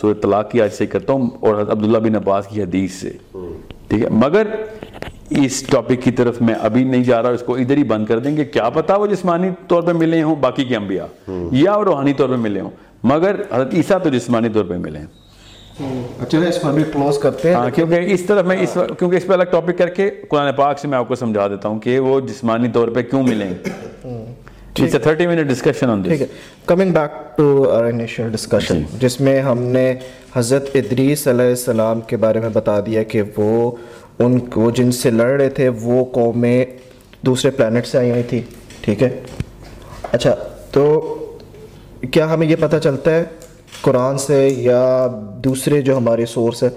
سورہ 0.00 0.14
طلاق 0.14 0.50
کی 0.50 0.62
آج 0.62 0.72
سے 0.72 0.86
کرتا 0.86 1.12
ہوں 1.12 1.30
اور 1.40 1.54
حضرت 1.54 1.70
عبداللہ 1.70 1.98
بن 1.98 2.16
عباس 2.16 2.46
کی 2.46 2.62
حدیث 2.62 2.92
سے۔ 2.92 3.10
ٹھیک 3.88 4.04
ہے؟ 4.04 4.08
مگر 4.10 4.46
اس 5.30 5.62
ٹاپک 5.62 6.02
کی 6.04 6.10
طرف 6.10 6.42
میں 6.42 6.54
ابھی 6.54 6.84
نہیں 6.84 7.04
جا 7.04 7.22
رہا 7.22 7.30
اس 7.30 7.40
کو 7.40 7.56
ادھر 7.56 7.76
ہی 7.76 7.84
بند 7.84 8.06
کر 8.06 8.18
دیں 8.18 8.36
گے۔ 8.36 8.44
کیا 8.44 8.70
پتا 8.70 8.96
وہ 8.96 9.06
جسمانی 9.06 9.48
طور 9.68 9.82
پہ 9.82 9.92
ملے 9.92 10.22
ہوں 10.22 10.36
باقی 10.36 10.64
کے 10.64 10.76
انبیاء۔ 10.76 11.30
یا 11.52 11.74
روحانی 11.84 12.12
طور 12.12 12.28
پہ 12.28 12.36
ملے 12.36 12.60
ہوں۔ 12.60 12.70
مگر 13.04 13.34
حضرت 13.52 13.74
عیسیٰ 13.74 13.98
تو 14.02 14.08
جسمانی 14.08 14.48
طور 14.48 14.64
پہ 14.64 14.76
ملے 14.76 14.98
ہیں۔ 14.98 15.06
چلے 15.78 16.48
اس 16.48 16.60
پر 16.62 16.72
بھی 16.72 16.82
کلوز 16.92 17.18
کرتے 17.18 17.48
ہیں۔ 17.48 17.54
ہاں 17.54 17.70
کیونکہ 17.74 18.12
اس 18.12 18.22
طرف 18.26 18.44
میں 18.46 18.56
اس 18.60 18.76
کیونکہ 18.98 19.16
اس 19.16 19.26
پہ 19.26 19.32
الگ 19.32 19.44
ٹاپک 19.50 19.78
کر 19.78 19.88
کے 19.88 20.08
قرآن 20.28 20.52
پاک 20.56 20.78
سے 20.78 20.88
میں 20.88 20.98
آپ 20.98 21.08
کو 21.08 21.14
سمجھا 21.14 21.46
دیتا 21.48 21.68
ہوں 21.68 21.78
کہ 21.80 21.98
وہ 22.00 22.20
جسمانی 22.20 22.68
طور 22.72 22.88
پہ 22.94 23.02
کیوں 23.02 23.22
ملیں۔ 23.22 23.50
It's 23.50 24.94
a 24.94 24.98
thirty 24.98 25.26
minute 25.26 25.48
discussion 25.48 25.90
on 25.90 26.02
ٹھیک 26.02 26.20
ہے۔ 26.20 26.26
Coming 26.66 26.92
back 26.92 27.36
to 27.36 27.70
initial 27.72 28.30
discussion 28.32 28.82
جس 29.00 29.20
میں 29.20 29.40
ہم 29.42 29.62
نے 29.62 29.94
حضرت 30.34 30.68
ادریس 30.74 31.26
علیہ 31.28 31.48
السلام 31.48 32.00
کے 32.00 32.16
بارے 32.16 32.40
میں 32.40 32.48
بتا 32.52 32.78
دیا 32.86 33.02
کہ 33.02 33.22
وہ 33.36 33.70
ان 34.18 34.38
وہ 34.56 34.70
جن 34.70 34.92
سے 34.92 35.10
لڑ 35.10 35.30
رہے 35.30 35.50
تھے 35.50 35.68
وہ 35.82 36.04
قومیں 36.12 36.64
دوسرے 37.26 37.50
پلانٹ 37.50 37.86
سے 37.86 37.98
آئی 37.98 38.10
ہوئی 38.10 38.22
تھی 38.28 38.40
ٹھیک 38.80 39.02
ہے۔ 39.02 39.08
اچھا 40.12 40.34
تو 40.72 40.84
کیا 42.12 42.32
ہمیں 42.34 42.46
یہ 42.46 42.56
پتہ 42.60 42.76
چلتا 42.82 43.14
ہے 43.14 43.24
قرآن 43.80 44.18
سے 44.18 44.48
یا 44.48 45.08
دوسرے 45.44 45.82
جو 45.82 45.96
ہمارے 45.96 46.26
سورس 46.26 46.62
ہے 46.62 46.68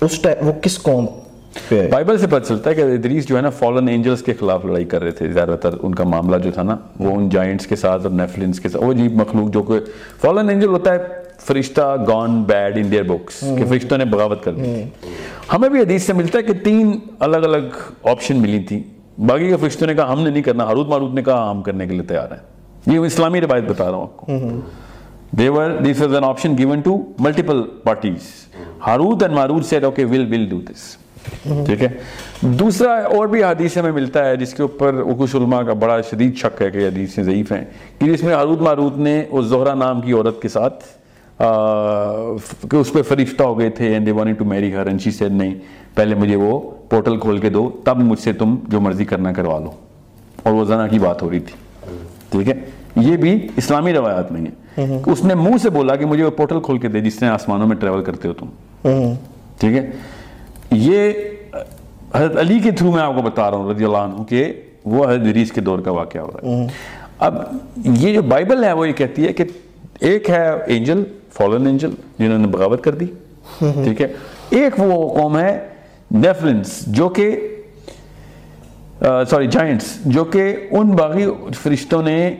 اس 0.00 0.18
ٹائم 0.22 0.46
وہ 0.46 0.52
کس 0.52 0.82
قوم 0.82 1.06
بائبل 1.70 2.18
سے 2.18 2.26
پتہ 2.26 2.48
چلتا 2.48 2.70
ہے 2.70 2.74
کہ 2.74 2.80
ادریس 2.80 3.28
جو 3.28 3.36
ہے 3.36 3.42
نا 3.42 3.50
فالن 3.50 3.88
اینجلز 3.88 4.22
کے 4.22 4.34
خلاف 4.34 4.64
لڑائی 4.64 4.84
کر 4.84 5.02
رہے 5.02 5.10
تھے۔ 5.10 5.32
زیادہ 5.32 5.56
تر 5.62 5.70
ان 5.82 5.94
کا 5.94 6.04
معاملہ 6.04 6.36
جو 6.36 6.50
تھا 6.50 6.62
نا 6.62 6.76
وہ 7.00 7.14
ان 7.16 7.28
جائنٹس 7.28 7.66
کے 7.66 7.76
ساتھ 7.76 8.02
اور 8.02 8.10
نیفلنس 8.10 8.60
کے 8.60 8.68
ساتھ 8.68 8.84
وہ 8.84 8.92
عجیب 8.92 9.12
مخلوق 9.12 9.50
جو 9.50 9.62
کہ 9.62 9.74
فالن 10.20 10.48
اینجل 10.48 10.68
ہوتا 10.68 10.94
ہے 10.94 10.98
فرشتہ 11.40 11.96
gone 12.08 12.42
bad 12.42 12.78
in 12.78 12.90
their 12.90 13.02
books 13.02 13.40
کہ 13.40 13.64
فرشتوں 13.68 13.98
نے 13.98 14.04
بغاوت 14.04 14.44
کر 14.44 14.52
دی 14.52 14.82
ہمیں 15.52 15.68
بھی 15.68 15.80
حدیث 15.80 16.02
سے 16.02 16.12
ملتا 16.12 16.38
ہے 16.38 16.42
کہ 16.42 16.52
تین 16.52 16.98
الگ 17.18 17.36
الگ 17.36 17.78
آپشن 18.04 18.36
ملی 18.36 18.60
تھی۔ 18.62 18.82
باقی 19.18 19.48
کے 19.48 19.56
فرشتوں 19.56 19.86
نے 19.86 19.94
کہا 19.94 20.12
ہم 20.12 20.22
نے 20.22 20.30
نہیں 20.30 20.42
کرنا۔ 20.42 20.64
ہاروت 20.64 20.88
ماروت 20.88 21.14
نے 21.14 21.22
کہا 21.22 21.50
ہم 21.50 21.62
کرنے 21.62 21.86
کے 21.86 21.92
لیے 21.92 22.02
تیار 22.02 22.30
ہیں۔ 22.30 22.94
یہ 22.94 22.98
اسلامی 22.98 23.40
روایت 23.40 23.64
بتا 23.64 23.90
رہا 23.90 23.96
ہوں 23.96 24.02
آپ 24.02 24.16
کو۔ 24.16 24.32
Were 25.32 25.80
this 25.80 26.00
was 26.00 26.12
an 26.12 26.24
option 26.24 26.56
given 26.56 26.82
to 26.82 27.14
multiple 27.18 27.66
parties. 27.66 28.48
Harut 28.80 29.22
and 29.22 29.34
marut 29.34 29.64
said 29.64 29.84
okay 29.84 30.04
we'll 30.04 30.26
will 30.26 30.46
do 30.46 30.60
this. 30.62 30.96
ٹھیک 31.42 31.82
ہے 31.82 31.88
دوسرا 32.58 32.92
اور 33.16 33.26
بھی 33.28 33.42
حدیث 33.44 33.76
میں 33.76 33.90
ملتا 33.92 34.24
ہے 34.24 34.36
جس 34.36 34.52
کے 34.54 34.62
اوپر 34.62 35.02
کچھ 35.18 35.34
علماء 35.36 35.62
کا 35.62 35.72
بڑا 35.80 36.00
شدید 36.10 36.36
شک 36.36 36.62
ہے 36.62 36.70
کہ 36.70 36.86
حدیثیں 36.86 37.22
ضعیف 37.24 37.52
ہیں 37.52 37.64
کہ 37.98 38.06
جس 38.12 38.22
میں 38.22 38.34
ہاروت 38.34 38.60
ماروت 38.60 38.96
نے 38.98 39.22
اس 39.30 39.44
زہرا 39.46 39.74
نام 39.74 40.00
کی 40.00 40.12
عورت 40.12 40.40
کے 40.42 40.48
ساتھ 40.48 40.84
کہ 42.70 42.76
اس 42.76 42.92
پہ 42.92 43.02
فرشتہ 43.08 43.42
ہو 43.42 43.58
گئے 43.58 43.70
تھے 43.70 43.94
and 43.96 44.06
they 44.06 44.16
wanted 44.18 44.38
to 44.38 44.48
marry 44.54 44.72
her 44.72 44.86
and 44.88 45.04
she 45.04 45.12
said 45.18 45.36
نہیں 45.38 45.54
پہلے 45.94 46.14
مجھے 46.14 46.36
وہ 46.36 46.60
پورٹل 46.90 47.18
کھول 47.20 47.38
کے 47.38 47.50
دو 47.50 47.68
تب 47.84 47.98
مجھ 48.04 48.18
سے 48.20 48.32
تم 48.32 48.56
جو 48.68 48.80
مرضی 48.80 49.04
کرنا 49.04 49.32
کروا 49.32 49.58
لو 49.58 49.70
اور 50.42 50.52
وہ 50.52 50.64
زنا 50.64 50.86
کی 50.88 50.98
بات 50.98 51.22
ہو 51.22 51.30
رہی 51.30 51.40
تھی 51.40 51.56
ٹھیک 52.30 52.48
ہے 52.48 52.60
یہ 52.96 53.16
بھی 53.16 53.36
اسلامی 53.56 53.92
روایات 53.92 54.32
میں 54.32 54.40
ہے 54.40 54.50
کہ 54.76 55.10
اس 55.10 55.24
نے 55.24 55.34
منہ 55.34 55.56
سے 55.62 55.70
بولا 55.70 55.96
کہ 55.96 56.06
مجھے 56.06 56.24
وہ 56.24 56.30
پورٹل 56.30 56.60
کھول 56.60 56.78
کے 56.78 56.88
دے 56.88 57.00
جس 57.00 57.18
سے 57.18 57.26
آسمانوں 57.26 57.66
میں 57.66 57.76
ٹریول 57.76 58.04
کرتے 58.04 58.28
ہو 58.28 58.32
تم۔ 58.34 58.46
ٹھیک 59.58 59.76
ہے؟ 59.76 59.90
یہ 60.70 61.12
حضرت 62.14 62.36
علی 62.38 62.58
کے 62.58 62.70
تھرو 62.70 62.92
میں 62.92 63.02
آپ 63.02 63.14
کو 63.16 63.22
بتا 63.22 63.50
رہا 63.50 63.58
ہوں 63.58 63.70
رضی 63.70 63.84
اللہ 63.84 63.96
عنہ 63.96 64.24
کہ 64.24 64.52
وہ 64.84 65.04
حضرت 65.04 65.20
ادریس 65.20 65.52
کے 65.52 65.60
دور 65.60 65.78
کا 65.78 65.90
واقعہ 65.90 66.20
ہو 66.20 66.30
رہا 66.34 66.48
ہے۔ 66.48 66.66
اب 67.18 67.34
یہ 67.84 68.14
جو 68.14 68.22
بائبل 68.22 68.64
ہے 68.64 68.72
وہ 68.72 68.88
یہ 68.88 68.92
کہتی 68.92 69.26
ہے 69.26 69.32
کہ 69.32 69.44
ایک 70.00 70.30
ہے 70.30 70.48
اینجل 70.66 71.02
فالن 71.32 71.66
اینجل 71.66 71.90
جنہوں 72.18 72.38
نے 72.38 72.46
بغاوت 72.46 72.84
کر 72.84 72.94
دی۔ 72.94 73.06
ٹھیک 73.58 74.00
ہے؟ 74.00 74.06
ایک 74.50 74.78
وہ 74.78 75.08
قوم 75.14 75.38
ہے 75.38 75.58
نیفلنس 76.10 76.84
جو 76.86 77.08
کہ 77.08 77.30
سوری 79.30 79.46
جائنٹس 79.46 79.94
جو 80.04 80.24
کہ 80.24 80.54
ان 80.70 80.90
باغی 80.90 81.26
فرشتوں 81.62 82.02
نے 82.02 82.34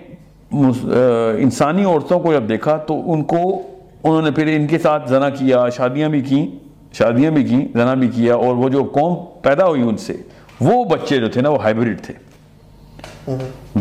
انسانی 0.53 1.85
عورتوں 1.85 2.21
کو 2.21 2.33
جب 2.33 2.49
دیکھا 2.49 2.77
تو 2.77 3.13
ان 3.13 3.25
کو 3.25 3.63
انہوں 4.05 4.23
نے 4.23 4.31
پھر 4.31 4.47
ان 4.47 4.67
کے 4.67 4.79
ساتھ 4.79 5.09
زنا 5.09 5.31
کیا 5.31 5.69
شادیاں 5.69 6.09
بھی 6.09 6.21
کی 6.21 6.51
شادیاں 6.93 7.31
بھی 7.31 7.45
کی 7.45 7.67
زنا 7.73 7.95
بھی 7.95 8.09
کیا 8.09 8.35
اور 8.35 8.55
وہ 8.55 8.69
جو 8.69 8.85
قوم 8.85 9.15
پیدا 9.43 9.67
ہوئی 9.67 9.83
ان 9.83 9.97
سے 9.97 10.17
وہ 10.61 10.85
بچے 10.85 11.19
جو 11.19 11.29
تھے 11.29 11.41
نا 11.41 11.49
وہ 11.49 11.63
ہائیبریڈ 11.63 12.01
تھے۔ 12.01 12.15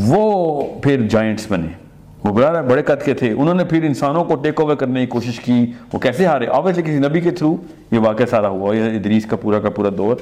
وہ 0.08 0.64
پھر 0.84 1.08
جائنٹس 1.08 1.52
بنے۔ 1.52 1.68
وہ 2.24 2.34
بڑا 2.34 2.62
بڑے 2.62 2.82
قد 2.82 3.06
کے 3.06 3.14
تھے۔ 3.14 3.32
انہوں 3.32 3.54
نے 3.54 3.66
پھر 3.66 3.84
انسانوں 3.84 4.24
کو 4.24 4.36
ٹیک 4.36 4.62
اوور 4.62 4.76
کرنے 4.76 5.00
کی 5.00 5.06
کوشش 5.06 5.40
کی۔ 5.40 5.72
وہ 5.94 6.00
کیسے 6.00 6.26
ہارے؟ 6.26 6.48
آبویسلی 6.48 6.84
کسی 6.84 6.98
نبی 6.98 7.22
کے 7.22 7.32
تھرو 7.32 7.56
یہ 7.92 8.00
واقعہ 8.00 8.26
سارا 8.26 8.48
ہوا۔ 8.48 8.76
یہ 8.76 8.82
ادریس 8.82 9.26
کا 9.26 9.36
پورا 9.36 9.60
کا 9.60 9.70
پورا 9.70 9.90
دور 9.98 10.16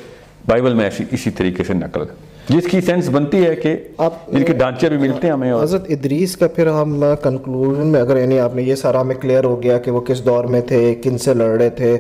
بائبل 0.47 0.73
میں 0.73 0.83
ایسی 0.83 1.03
اسی 1.11 1.29
طریقے 1.29 1.63
سے 1.63 1.73
نقل۔ 1.73 2.01
جس 2.49 2.65
کی 2.65 2.79
سینس 2.81 3.09
بنتی 3.09 3.45
ہے 3.45 3.55
کہ 3.55 3.75
آپ- 3.99 4.27
جن 4.29 4.43
کے 4.43 4.53
ڈھانچے 4.53 4.89
بھی 4.89 4.97
ملتے 4.97 5.27
ہیں 5.27 5.33
ہمیں 5.33 5.51
حضرت 5.53 5.85
ادریس 5.89 6.35
کا 6.37 6.47
پھر 6.49 6.67
ہم 6.69 6.93
کنکلوژن 7.21 7.87
میں 7.87 8.01
اگر 8.01 8.17
یعنی 8.17 8.39
آپ 8.39 8.55
نے 8.55 8.63
یہ 8.63 8.75
سارا 8.75 9.01
ہمیں 9.01 9.15
کلیئر 9.15 9.43
ہو 9.43 9.61
گیا 9.63 9.77
کہ 9.79 9.91
وہ 9.91 10.01
کس 10.01 10.25
دور 10.25 10.45
میں 10.45 10.61
تھے 10.67 10.79
کن 10.95 11.17
سے 11.17 11.33
لڑ 11.33 11.49
رہے 11.51 11.69
تھے 11.71 11.97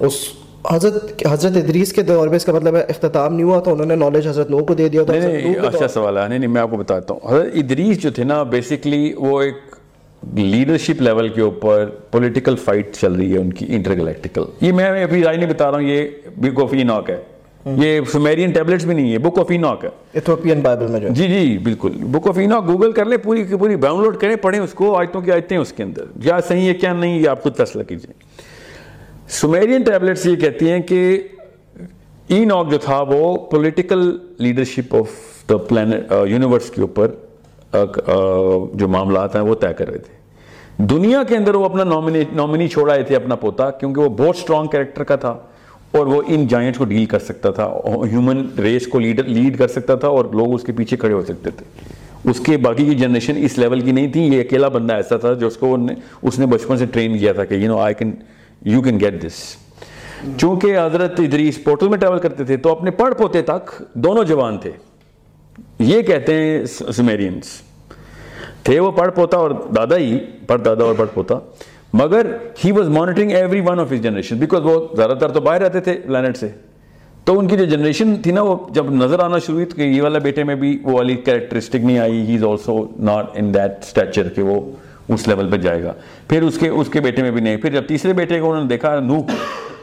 اس 0.00 0.14
حضرت 0.70 0.94
حضرت 1.26 1.56
ادریس 1.56 1.92
کے 1.92 2.02
دور 2.02 2.28
میں 2.28 2.36
اس 2.36 2.44
کا 2.44 2.52
مطلب 2.52 2.76
ہے 2.76 2.82
اختتام 2.88 3.34
نہیں 3.34 3.44
ہوا 3.44 3.60
تھا 3.60 3.72
انہوں 3.72 3.86
نے 3.86 3.96
نالج 3.96 4.26
حضرت 4.28 4.50
نو 4.50 4.64
کو 4.64 4.74
دے 4.74 4.88
دیا 4.88 5.02
تھا 5.02 5.14
اچھا 5.66 5.88
سوال 5.88 6.18
ہے 6.18 6.26
نہیں 6.28 6.38
نہیں 6.38 6.50
میں 6.50 6.62
آپ 6.62 6.70
کو 6.70 6.76
بتاتا 6.76 7.14
ہوں۔ 7.14 7.20
حضرت 7.28 7.54
ادریس 7.54 8.02
جو 8.02 8.10
تھے 8.10 8.24
نا 8.24 8.42
بیسکلی 8.48 9.12
وہ 9.18 9.40
ایک 9.42 9.54
لیڈرشپ 10.22 11.02
لیول 11.02 11.28
کے 11.28 11.40
اوپر 11.40 11.84
پولیٹیکل 12.10 12.56
فائٹ 12.56 12.94
چل 12.96 13.12
رہی 13.12 13.32
ہے 13.32 13.38
ان 13.38 13.52
کی 13.52 13.66
انٹر 13.68 13.94
گلیکٹیکل 13.94 14.44
یہ 14.60 14.72
میں 14.72 15.02
ابھی 15.02 15.22
رائے 15.24 15.36
نہیں 15.36 15.50
بتا 15.50 15.70
رہا 15.70 15.78
ہوں 15.78 15.84
یہ 15.84 16.06
بک 16.36 16.60
آف 16.62 16.72
ایناک 16.72 17.10
ہے۔ 17.10 17.16
یہ 17.66 18.00
سمیرین 18.12 18.50
ٹیبلٹس 18.52 18.84
بھی 18.84 18.94
نہیں 18.94 19.12
ہے 19.12 19.18
بک 19.18 19.38
آف 19.38 19.46
ایناک 19.50 19.84
ہے 19.84 19.88
ایتھوپین 20.14 20.60
بائبل 20.62 20.86
میں 20.90 21.00
جو 21.00 21.08
ہے. 21.08 21.12
جی 21.14 21.26
جی 21.28 21.58
بالکل. 21.62 21.92
بک 22.12 22.28
آف 22.28 22.38
ایناک 22.38 22.66
گوگل 22.66 22.92
کر 22.92 23.04
لیں 23.04 23.16
پوری 23.22 23.44
کی 23.44 23.56
پوری 23.56 23.74
ڈاؤن 23.80 24.02
لوڈ 24.02 24.16
کریں 24.20 24.34
پڑھیں 24.42 24.60
اس 24.60 24.74
کو 24.74 24.94
آیتوں 24.96 25.20
کی 25.20 25.32
آیتیں 25.32 25.56
اس 25.58 25.72
کے 25.72 25.82
اندر. 25.82 26.04
کیا 26.22 26.38
صحیح 26.48 26.68
ہے 26.68 26.74
کیا 26.74 26.92
نہیں 26.92 27.18
یہ 27.20 27.28
آپ 27.28 27.42
خود 27.42 27.56
فیصلہ 27.56 27.82
کیجیے 27.82 28.12
سمیرین 29.40 29.82
ٹیبلٹس 29.82 30.26
یہ 30.26 30.36
کہتی 30.40 30.70
ہیں 30.70 30.80
کہ 30.88 31.18
ایناک 32.28 32.70
جو 32.70 32.78
تھا 32.84 33.00
وہ 33.08 33.34
political 33.50 34.10
leadership 34.38 34.94
of 34.96 35.10
the 35.48 35.56
planet 35.68 36.12
universe 36.28 36.70
کے 36.70 36.80
اوپر 36.80 37.10
جو 38.74 38.88
معاملات 38.88 39.34
ہیں 39.36 39.42
وہ 39.42 39.54
طے 39.60 39.72
کر 39.78 39.88
رہے 39.88 39.98
تھے. 39.98 40.14
دنیا 40.88 41.22
کے 41.28 41.36
اندر 41.36 41.54
وہ 41.54 41.64
اپنا 41.64 41.84
نامنی 41.84 42.22
نامنی 42.36 42.68
چھوڑ 42.68 42.90
آئے 42.90 43.02
تھے 43.02 43.16
اپنا 43.16 43.34
پوتا 43.34 43.70
کیونکہ 43.70 44.00
وہ 44.00 44.08
بہت 44.18 44.36
سٹرونگ 44.36 44.68
کریکٹر 44.68 45.04
کا 45.04 45.16
تھا. 45.16 45.36
اور 45.92 46.06
وہ 46.06 46.22
ان 46.26 46.46
جائنٹس 46.46 46.78
کو 46.78 46.84
ڈیل 46.84 47.04
کر 47.06 47.18
سکتا 47.18 47.50
تھا 47.50 47.66
ہیومن 48.12 48.46
ریس 48.62 48.86
کو 48.86 48.98
لیڈر 48.98 49.24
لیڈ 49.24 49.58
کر 49.58 49.68
سکتا 49.68 49.94
تھا 49.94 50.08
اور 50.08 50.24
لوگ 50.32 50.54
اس 50.54 50.62
کے 50.62 50.72
پیچھے 50.72 50.96
کھڑے 50.96 51.14
ہو 51.14 51.22
سکتے 51.24 51.50
تھے۔ 51.50 51.64
اس 52.30 52.40
کے 52.40 52.56
باقی 52.56 52.84
کی 52.84 52.94
جنریشن 52.94 53.34
اس 53.36 53.58
لیول 53.58 53.80
کی 53.80 53.92
نہیں 53.92 54.12
تھی، 54.12 54.22
یہ 54.22 54.40
اکیلا 54.40 54.68
بندہ 54.68 54.94
ایسا 54.94 55.16
تھا 55.16 55.32
جو 55.32 55.46
اس 55.46 55.56
کو 55.56 55.76
اس 56.22 56.38
نے 56.38 56.46
بچپن 56.46 56.76
سے 56.78 56.86
ٹرین 56.86 57.18
کیا 57.18 57.32
تھا 57.32 57.44
کہ 57.44 57.54
you 57.54 57.68
know 57.68 57.78
I 57.78 57.94
can 57.94 58.10
you 58.64 58.82
can 58.82 59.00
get 59.00 59.22
this 59.22 59.56
چونکہ 60.36 60.78
حضرت 60.78 61.20
ادریس 61.20 61.62
پورٹل 61.64 61.88
میں 61.88 61.98
ٹریول 61.98 62.18
کرتے 62.18 62.44
تھے 62.44 62.56
تو 62.56 62.70
اپنے 62.70 62.90
پڑھ 62.90 63.14
پوتے 63.14 63.42
تک 63.42 63.82
دونوں 63.94 64.24
جوان 64.24 64.58
تھے۔ 64.58 64.70
یہ 65.78 66.02
کہتے 66.02 66.34
ہیں 66.34 66.64
سمیرینس 66.66 67.60
تھے 68.62 68.80
وہ 68.80 68.90
پڑھ 68.90 69.10
پوتا 69.14 69.36
اور 69.36 69.50
دادا 69.76 69.96
ہی، 69.96 70.18
پڑھ 70.46 70.60
دادا 70.64 70.84
اور 70.84 70.94
پڑھ 70.94 71.08
پوتا۔ 71.14 71.38
مگر 71.98 72.26
he 72.64 72.72
was 72.72 72.88
monitoring 72.88 73.30
every 73.30 73.60
one 73.66 73.80
of 73.80 73.92
his 73.92 74.02
generation 74.02 74.36
because 74.38 74.64
وہ 74.64 74.86
زیادہ 74.96 75.14
تر 75.20 75.30
تو 75.32 75.40
باہر 75.40 75.60
رہتے 75.62 75.80
تھے 75.80 75.94
پلانٹ 76.06 76.36
سے۔ 76.36 76.48
تو 77.24 77.38
ان 77.38 77.46
کی 77.48 77.56
جو 77.56 77.64
جنریشن 77.64 78.14
تھی 78.22 78.30
نا 78.32 78.42
وہ 78.42 78.56
جب 78.70 78.90
نظر 78.90 79.20
آنا 79.20 79.38
شروع 79.38 79.54
ہوئی 79.54 79.66
تو 79.66 79.76
کہ 79.76 79.82
یہ 79.82 80.02
والا 80.02 80.18
بیٹے 80.18 80.44
میں 80.44 80.54
بھی 80.54 80.78
وہ 80.82 80.92
والی 80.92 81.14
کیریکٹرسٹک 81.14 81.84
نہیں 81.84 81.98
آئی 81.98 82.20
he 82.26 82.34
is 82.36 82.44
also 82.44 82.84
not 82.98 83.30
in 83.34 83.54
that 83.54 83.72
stature 83.82 84.28
کہ 84.28 84.42
وہ 84.42 84.60
اس 85.08 85.26
لیول 85.28 85.50
پہ 85.50 85.56
جائے 85.56 85.82
گا۔ 85.82 85.92
پھر 86.28 86.42
اس 86.42 86.58
کے 86.58 86.68
اس 86.68 86.88
کے 86.88 87.00
بیٹے 87.00 87.22
میں 87.22 87.30
بھی 87.30 87.40
نہیں۔ 87.40 87.56
پھر 87.56 87.72
جب 87.72 87.86
تیسرے 87.88 88.12
بیٹے 88.12 88.40
کو 88.40 88.50
انہوں 88.50 88.62
نے 88.62 88.68
دیکھا 88.68 89.00
نو 89.00 89.20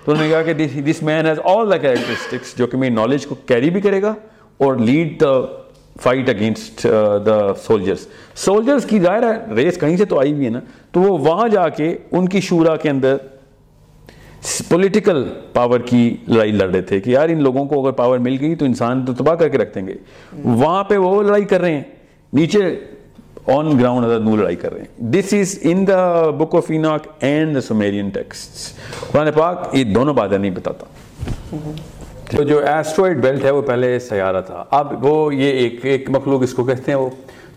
تو 0.05 0.11
انہوں 0.11 0.23
نے 0.23 0.29
کہا 0.29 0.41
کہ 0.41 0.53
دس 0.85 1.03
مین 1.03 1.25
ہیز 1.25 1.39
آل 1.43 1.71
دا 1.71 1.77
کیریکٹرسٹکس 1.77 2.57
جو 2.57 2.67
کہ 2.67 2.77
میری 2.77 2.93
نالج 2.93 3.27
کو 3.27 3.35
کیری 3.35 3.69
بھی 3.69 3.81
کرے 3.81 4.01
گا 4.01 4.13
اور 4.57 4.75
lead 4.75 5.21
the 5.21 5.62
fight 6.01 6.29
against 6.29 6.85
the 7.25 7.53
soldiers 7.53 8.07
soldiers 8.35 8.85
کی 8.85 8.99
ظاہر 8.99 9.23
ہے، 9.23 9.53
ریس 9.55 9.77
کہیں 9.79 9.97
سے 9.97 10.05
تو 10.05 10.19
آئی 10.19 10.33
ہوئی 10.33 10.45
ہے 10.45 10.49
نا، 10.49 10.59
تو 10.91 11.01
وہ 11.01 11.17
وہاں 11.17 11.47
جا 11.47 11.67
کے 11.69 11.97
ان 12.11 12.29
کی 12.29 12.41
شورا 12.41 12.75
کے 12.75 12.89
اندر 12.89 13.17
پولیٹیکل 14.69 15.23
پاور 15.53 15.79
کی 15.79 16.17
لڑائی 16.27 16.51
لڑ 16.51 16.69
رہے 16.69 16.81
تھے 16.81 16.99
کہ 16.99 17.09
یار 17.09 17.29
ان 17.29 17.43
لوگوں 17.43 17.65
کو 17.65 17.81
اگر 17.81 17.91
پاور 17.91 18.17
مل 18.19 18.37
گئی 18.39 18.55
تو 18.55 18.65
انسان 18.65 19.05
تو 19.05 19.13
تباہ 19.13 19.35
کر 19.35 19.49
کے 19.49 19.57
رکھ 19.57 19.75
دیں 19.75 19.87
گے۔ 19.87 19.93
وہاں 20.43 20.83
پہ 20.83 20.97
وہ 20.97 21.21
لڑائی 21.23 21.45
کر 21.45 21.61
رہے 21.61 21.75
ہیں۔ 21.75 21.83
نیچے 22.33 22.59
آن 23.47 23.79
گراؤنڈ 23.79 24.05
اگر 24.05 24.19
نو 24.19 24.35
لڑائی 24.35 24.55
کر 24.55 24.73
رہے 24.73 24.81
ہیں۔ 24.81 25.11
This 25.11 25.33
is 25.33 25.57
in 25.61 25.87
the 25.87 26.29
book 26.29 26.55
of 26.55 26.71
Enoch 26.71 27.07
and 27.19 27.55
the 27.55 27.61
Sumerian 27.61 28.09
text 28.09 29.11
Quran 29.11 29.31
پاک 29.35 29.69
یہ 29.73 29.83
دونوں 29.83 30.13
باتیں 30.13 30.37
نہیں 30.37 30.51
بتاتا۔ 30.51 30.85
تو 32.37 32.43
جو 32.43 32.59
ایسٹروئڈ 32.59 33.17
بیلٹ 33.17 33.43
ہے 33.43 33.51
وہ 33.51 33.61
پہلے 33.61 33.99
سیارہ 33.99 34.41
تھا۔ 34.41 34.63
اب 34.71 35.05
وہ 35.05 35.35
یہ 35.35 35.51
ایک 35.51 35.85
ایک 35.85 36.09
مخلوق 36.09 36.43
اس 36.43 36.53
کو 36.53 36.63
کہتے 36.63 36.91
ہیں 36.91 36.99
وہ۔ 36.99 37.09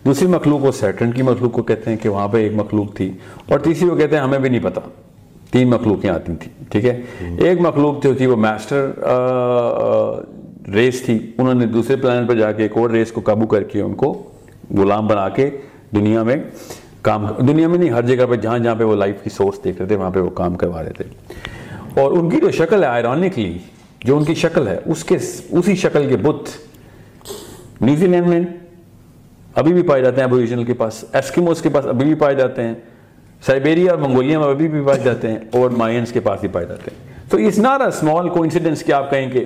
دوسری 0.05 0.27
مخلوق 0.27 0.63
وہ 0.63 0.71
سیٹرن 0.71 1.11
کی 1.11 1.21
مخلوق 1.21 1.51
کو 1.51 1.63
کہتے 1.63 1.89
ہیں 1.89 1.97
کہ 1.97 2.09
وہاں 2.09 2.27
پہ 2.27 2.37
ایک 2.37 2.51
مخلوق 2.55 2.95
تھی۔ 2.95 3.11
اور 3.49 3.59
تیسری 3.59 3.89
وہ 3.89 3.95
کہتے 3.95 4.15
ہیں 4.15 4.23
ہمیں 4.23 4.39
بھی 4.39 4.49
نہیں 4.49 4.63
پتا۔ 4.63 4.81
تین 5.51 5.69
مخلوقیں 5.69 6.09
آتی 6.09 6.35
تھیں۔ 6.35 6.63
ٹھیک 6.71 6.85
ہے؟ 6.85 7.01
ایک 7.37 7.61
مخلوق 7.61 8.03
جو 8.03 8.13
تھی 8.13 8.25
وہ 8.25 8.35
میسٹر 8.35 8.91
ریس 10.73 11.01
تھی۔ 11.01 11.31
انہوں 11.37 11.53
نے 11.53 11.65
دوسرے 11.65 11.95
پلانٹ 11.95 12.29
پہ 12.29 12.33
جا 12.33 12.51
کے 12.51 12.63
ایک 12.63 12.77
اور 12.77 12.89
ریس 12.89 13.11
کو 13.11 13.21
قابو 13.21 13.45
کر 13.45 13.63
کے 13.63 13.81
ان 13.81 13.93
کو 13.93 14.23
غلام 14.77 15.07
بنا 15.07 15.29
کے 15.29 15.49
دنیا 15.95 16.23
میں 16.23 16.35
کام 17.01 17.27
دنیا 17.47 17.67
میں 17.67 17.77
نہیں، 17.77 17.89
ہر 17.89 18.01
جگہ 18.01 18.25
پہ 18.25 18.35
جہاں 18.35 18.59
جہاں 18.59 18.75
پہ 18.75 18.83
وہ 18.83 18.95
لائف 18.95 19.23
کی 19.23 19.29
سورس 19.29 19.63
دیکھ 19.63 19.77
رہے 19.77 19.87
تھے، 19.87 19.95
وہاں 19.95 20.11
پہ 20.11 20.19
وہ 20.19 20.29
کام 20.29 20.55
کروا 20.55 20.83
رہے 20.83 20.93
تھے 20.93 21.03
اور 22.01 22.11
ان 22.11 22.29
کی 22.29 22.37
جو 22.41 22.51
شکل 22.51 22.83
ہے 22.83 22.87
آئرونکلی 22.87 23.57
جو 24.03 24.17
ان 24.17 24.23
کی 24.23 24.33
شکل 24.35 24.67
ہے، 24.67 24.77
اس 24.85 25.03
کے 25.03 25.17
اسی 25.49 25.75
شکل 25.75 26.07
کے 26.09 26.17
بت۔ 26.17 26.49
نیوزی 27.81 28.05
لینڈ 28.07 28.27
میں 28.27 28.41
ابھی 29.55 29.73
بھی 29.73 29.81
پائے 29.81 30.01
جاتے 30.01 30.17
ہیں 30.17 30.27
ابوریجنل 30.27 30.63
کے 30.63 30.73
پاس 30.73 31.03
ایسکیموس 31.13 31.61
کے 31.61 31.69
پاس 31.69 31.85
ابھی 31.85 32.05
بھی 32.05 32.15
پائے 32.15 32.35
جاتے 32.35 32.63
ہیں 32.63 32.73
سائبیریا 33.45 33.91
اور 33.91 33.99
منگولیا 33.99 34.39
میں 34.39 34.47
ابھی 34.47 34.67
بھی 34.67 34.81
پائے 34.85 34.99
جاتے 35.03 35.31
ہیں 35.31 35.39
اور 35.51 35.69
مائنس 35.69 36.11
کے 36.11 36.19
پاس 36.19 36.39
بھی 36.39 36.49
پائے 36.49 36.65
جاتے 36.65 36.91
ہیں۔ 36.91 37.29
تو 37.29 37.37
اس 37.37 37.57
نار 37.59 37.79
اے 37.79 37.87
اسمال 37.87 38.29
کو 38.29 38.43
انسیڈنس 38.43 38.83
کہ 38.83 38.91
آپ 38.91 39.09
کہیں 39.11 39.29
کہ 39.31 39.45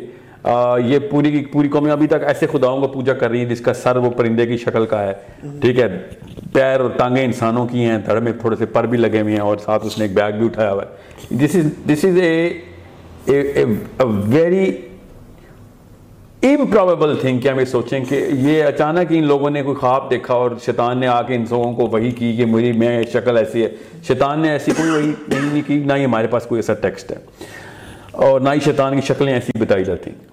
یہ 0.86 1.00
پوری 1.10 1.32
کی 1.32 1.44
پوری 1.46 1.68
قومی 1.70 1.90
ابھی 1.92 2.08
تک 2.08 2.24
ایسے 2.28 2.48
خداؤں 2.52 2.82
کو 2.82 2.88
پوجا 2.88 3.14
کر 3.14 3.30
رہی 3.30 3.40
ہیں 3.40 3.50
جس 3.50 3.62
کا 3.62 3.74
سر 3.74 3.96
وہ 3.96 4.10
پرندے 4.12 4.46
کی 4.48 4.58
شکل 4.58 4.86
کا 4.86 5.04
ہے۔ 5.04 5.14
ٹھیک 5.62 5.80
ہے، 5.80 5.88
پیر 6.54 6.80
اور 6.80 6.90
ٹانگیں 6.90 7.24
انسانوں 7.24 7.66
کی 7.68 7.84
ہیں، 7.86 7.98
دھڑ 7.98 8.20
میں 8.20 8.32
تھوڑے 8.42 8.56
سے 8.56 8.66
پر 8.66 8.86
بھی 8.86 8.98
لگے 8.98 9.22
ہوئے 9.22 9.34
ہیں 9.34 9.42
اور 9.42 9.58
ساتھ 9.58 9.86
اس 9.86 9.98
نے 9.98 10.06
ایک 10.06 10.14
بیگ 10.14 10.34
بھی 10.38 10.46
اٹھایا 10.46 10.72
ہوا 10.72 10.84
ہے۔ 10.84 11.36
دس 11.38 11.56
از 11.56 11.66
دس 11.88 12.06
از 12.06 12.18
اے 12.20 12.48
ویری 13.28 14.78
امپروبیبل 16.44 17.18
تھنگ 17.18 17.40
کہ 17.40 17.48
ہمیں 17.48 17.66
سوچیں 17.66 18.06
کہ 18.10 18.26
یہ 18.32 18.64
اچانک 18.64 19.08
ان 19.10 19.24
لوگوں 19.24 19.50
نے 19.50 19.64
کوئی 19.64 19.76
خواب 19.76 20.10
دیکھا 20.10 20.34
اور 20.34 20.52
شیطان 20.66 20.98
نے 20.98 21.08
آ 21.08 21.22
کے 21.22 21.36
ان 21.36 21.46
لوگوں 21.50 21.74
کو 21.74 21.88
وہی 21.88 22.12
کی 22.12 22.36
کہ 22.38 22.46
میری 22.46 22.72
میں 22.72 23.04
شکل 23.14 23.38
ایسی 23.38 23.64
ہے۔ 23.64 23.70
شیطان 24.08 24.40
نے 24.40 24.52
ایسی 24.52 24.72
کوئی 24.78 24.92
وہی 24.92 25.12
نہیں 25.28 25.62
کی، 25.68 25.84
نہ 25.84 25.94
ہی 25.94 26.06
ہمارے 26.06 26.28
پاس 26.28 26.46
کوئی 26.46 26.60
ایسا 26.60 26.74
ٹیکسٹ 26.74 27.12
ہے۔ 27.12 27.18
اور 28.12 28.42
نہ 28.42 28.50
ہی 28.50 28.60
شیطان 28.60 28.96
کی 28.96 29.02
شکلیں 29.02 29.34
ایسی 29.34 29.52
بتائی 29.60 29.84
جاتی۔ 29.84 30.12
ہیں 30.12 30.28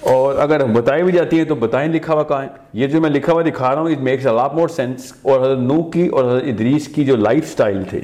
اور 0.00 0.38
اگر 0.38 0.64
بتائی 0.64 1.02
بھی 1.02 1.12
جاتی 1.12 1.36
ہیں 1.36 1.44
تو 1.44 1.54
بتائیں 1.54 1.92
لکھا 1.92 2.14
ہوا 2.14 2.22
کہاں 2.22 2.42
ہے؟ 2.42 2.48
یہ 2.72 2.86
جو 2.86 3.00
میں 3.00 3.10
لکھا 3.10 3.32
ہوا 3.32 3.42
دکھا 3.42 3.74
رہا 3.74 3.82
ہوں 3.82 3.90
it 3.90 4.00
makes 4.00 4.26
a 4.26 4.36
lot 4.36 4.54
more 4.54 4.68
sense 4.68 5.12
اور 5.22 5.40
حضرت 5.40 5.58
نو 5.58 5.82
کی 5.82 6.06
اور 6.06 6.24
حضرت 6.24 6.42
ادریس 6.46 6.88
کی 6.88 7.04
جو 7.04 7.16
لائف 7.16 7.52
سٹائل 7.52 7.82
تھے 7.90 8.00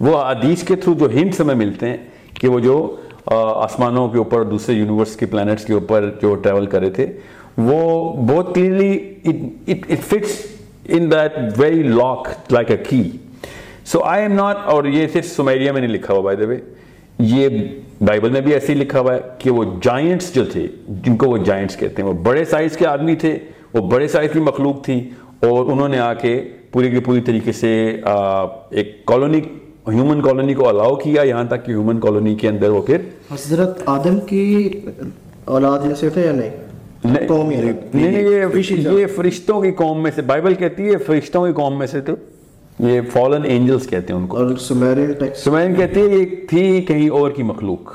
وہ 0.00 0.22
حدیث 0.22 0.62
کے 0.62 0.76
تھرو 0.76 0.94
جو 0.94 1.08
ہنٹس 1.14 1.40
ہمیں 1.40 1.54
ملتے 1.54 1.88
ہیں 1.88 1.96
کہ 2.40 2.48
وہ 2.48 2.60
جو 2.60 2.96
آسمانوں 3.30 4.08
کے 4.08 4.18
اوپر، 4.18 4.42
دوسرے 4.44 4.74
یونیورس 4.74 5.14
کے 5.16 5.26
پلانٹس 5.26 5.64
کے 5.64 5.72
اوپر 5.72 6.08
جو 6.22 6.34
ٹریول 6.34 6.66
کرے 6.66 6.90
تھے، 6.90 7.06
وہ 7.56 8.12
بہت 8.28 8.54
clearly 8.54 8.98
it 9.72 10.04
fits 10.08 10.40
in 10.94 11.10
that 11.10 11.38
very 11.58 11.82
lock 11.82 12.28
like 12.52 12.70
a 12.70 12.76
key 12.88 13.02
so 13.86 14.02
I 14.04 14.22
am 14.22 14.32
not 14.34 14.56
اور 14.72 14.84
یہ 14.84 15.06
صرف 15.12 15.26
سمیریا 15.26 15.72
میں 15.72 15.80
نہیں 15.80 15.92
لکھا 15.92 16.14
ہوا 16.14 16.22
بائی 16.22 16.36
دا 16.36 16.46
وے 16.48 16.58
یہ 17.18 17.48
بائبل 18.06 18.30
میں 18.30 18.40
بھی 18.40 18.52
ایسے 18.54 18.72
ہی 18.72 18.78
لکھا 18.78 19.00
ہوا 19.00 19.14
ہے 19.14 19.20
کہ 19.38 19.50
وہ 19.50 19.64
جائنٹس 19.82 20.34
جو 20.34 20.44
تھے، 20.52 20.66
جن 20.88 21.16
کو 21.16 21.28
وہ 21.30 21.36
جائنٹس 21.44 21.76
کہتے 21.76 22.02
ہیں، 22.02 22.08
وہ 22.08 22.14
بڑے 22.22 22.44
سائز 22.44 22.76
کے 22.76 22.86
آدمی 22.86 23.14
تھے، 23.16 23.36
وہ 23.74 23.80
بڑے 23.90 24.08
سائز 24.08 24.30
کی 24.32 24.40
مخلوق 24.40 24.84
تھی، 24.84 24.98
اور 25.42 25.72
انہوں 25.72 25.88
نے 25.88 25.98
آ 25.98 26.12
کے 26.14 26.40
پوری 26.72 26.90
کی 26.90 27.00
پوری 27.06 27.20
طریقے 27.20 27.52
سے 27.52 27.70
ایک 28.04 29.04
کالونی 29.06 29.40
ہیومن 29.88 30.22
کالونی 30.22 30.54
کو 30.54 30.68
الاؤ 30.68 30.96
کیا 30.96 31.22
یہاں 31.22 31.44
تک 31.44 31.66
کہ 31.66 31.70
ہیومن 31.70 32.00
کالونی 32.00 32.34
کے 32.34 32.48
اندر 32.48 32.68
وہ 32.68 32.82
پھر 32.82 32.96
حضرت 33.32 33.82
آدم 33.86 34.20
کی 34.20 34.70
اولاد 35.44 35.78
جیسے 35.88 36.08
تھے 36.08 36.26
یا 36.26 36.32
نہیں؟ 36.32 36.50
یہ 38.24 39.06
فرشتوں۔ 39.06 39.62
کی 39.62 39.72
قوم 39.72 40.02
میں 40.02 40.10
سے 40.14 40.22
بائبل 40.22 40.54
کہتی 40.54 40.82
ہے 40.82 40.96
فرشتوں 40.96 41.46
کی 41.46 41.52
قوم 41.52 41.78
میں 41.78 41.86
سے 41.86 42.00
تو 42.00 42.12
یہ 42.78 43.00
فالن 43.12 43.44
اینجلز 43.44 43.88
کہتے 43.88 44.12
ہیں 44.12 44.20
ان 44.20 44.26
کو۔ 44.26 44.36
اور 44.36 44.50
سمیرین 45.34 45.74
کہتی 45.74 46.00
ہے 46.00 46.06
یہ 46.06 46.24
تھی 46.48 46.82
کہیں 46.82 47.08
اور 47.08 47.30
کی 47.30 47.42
مخلوق۔ 47.42 47.92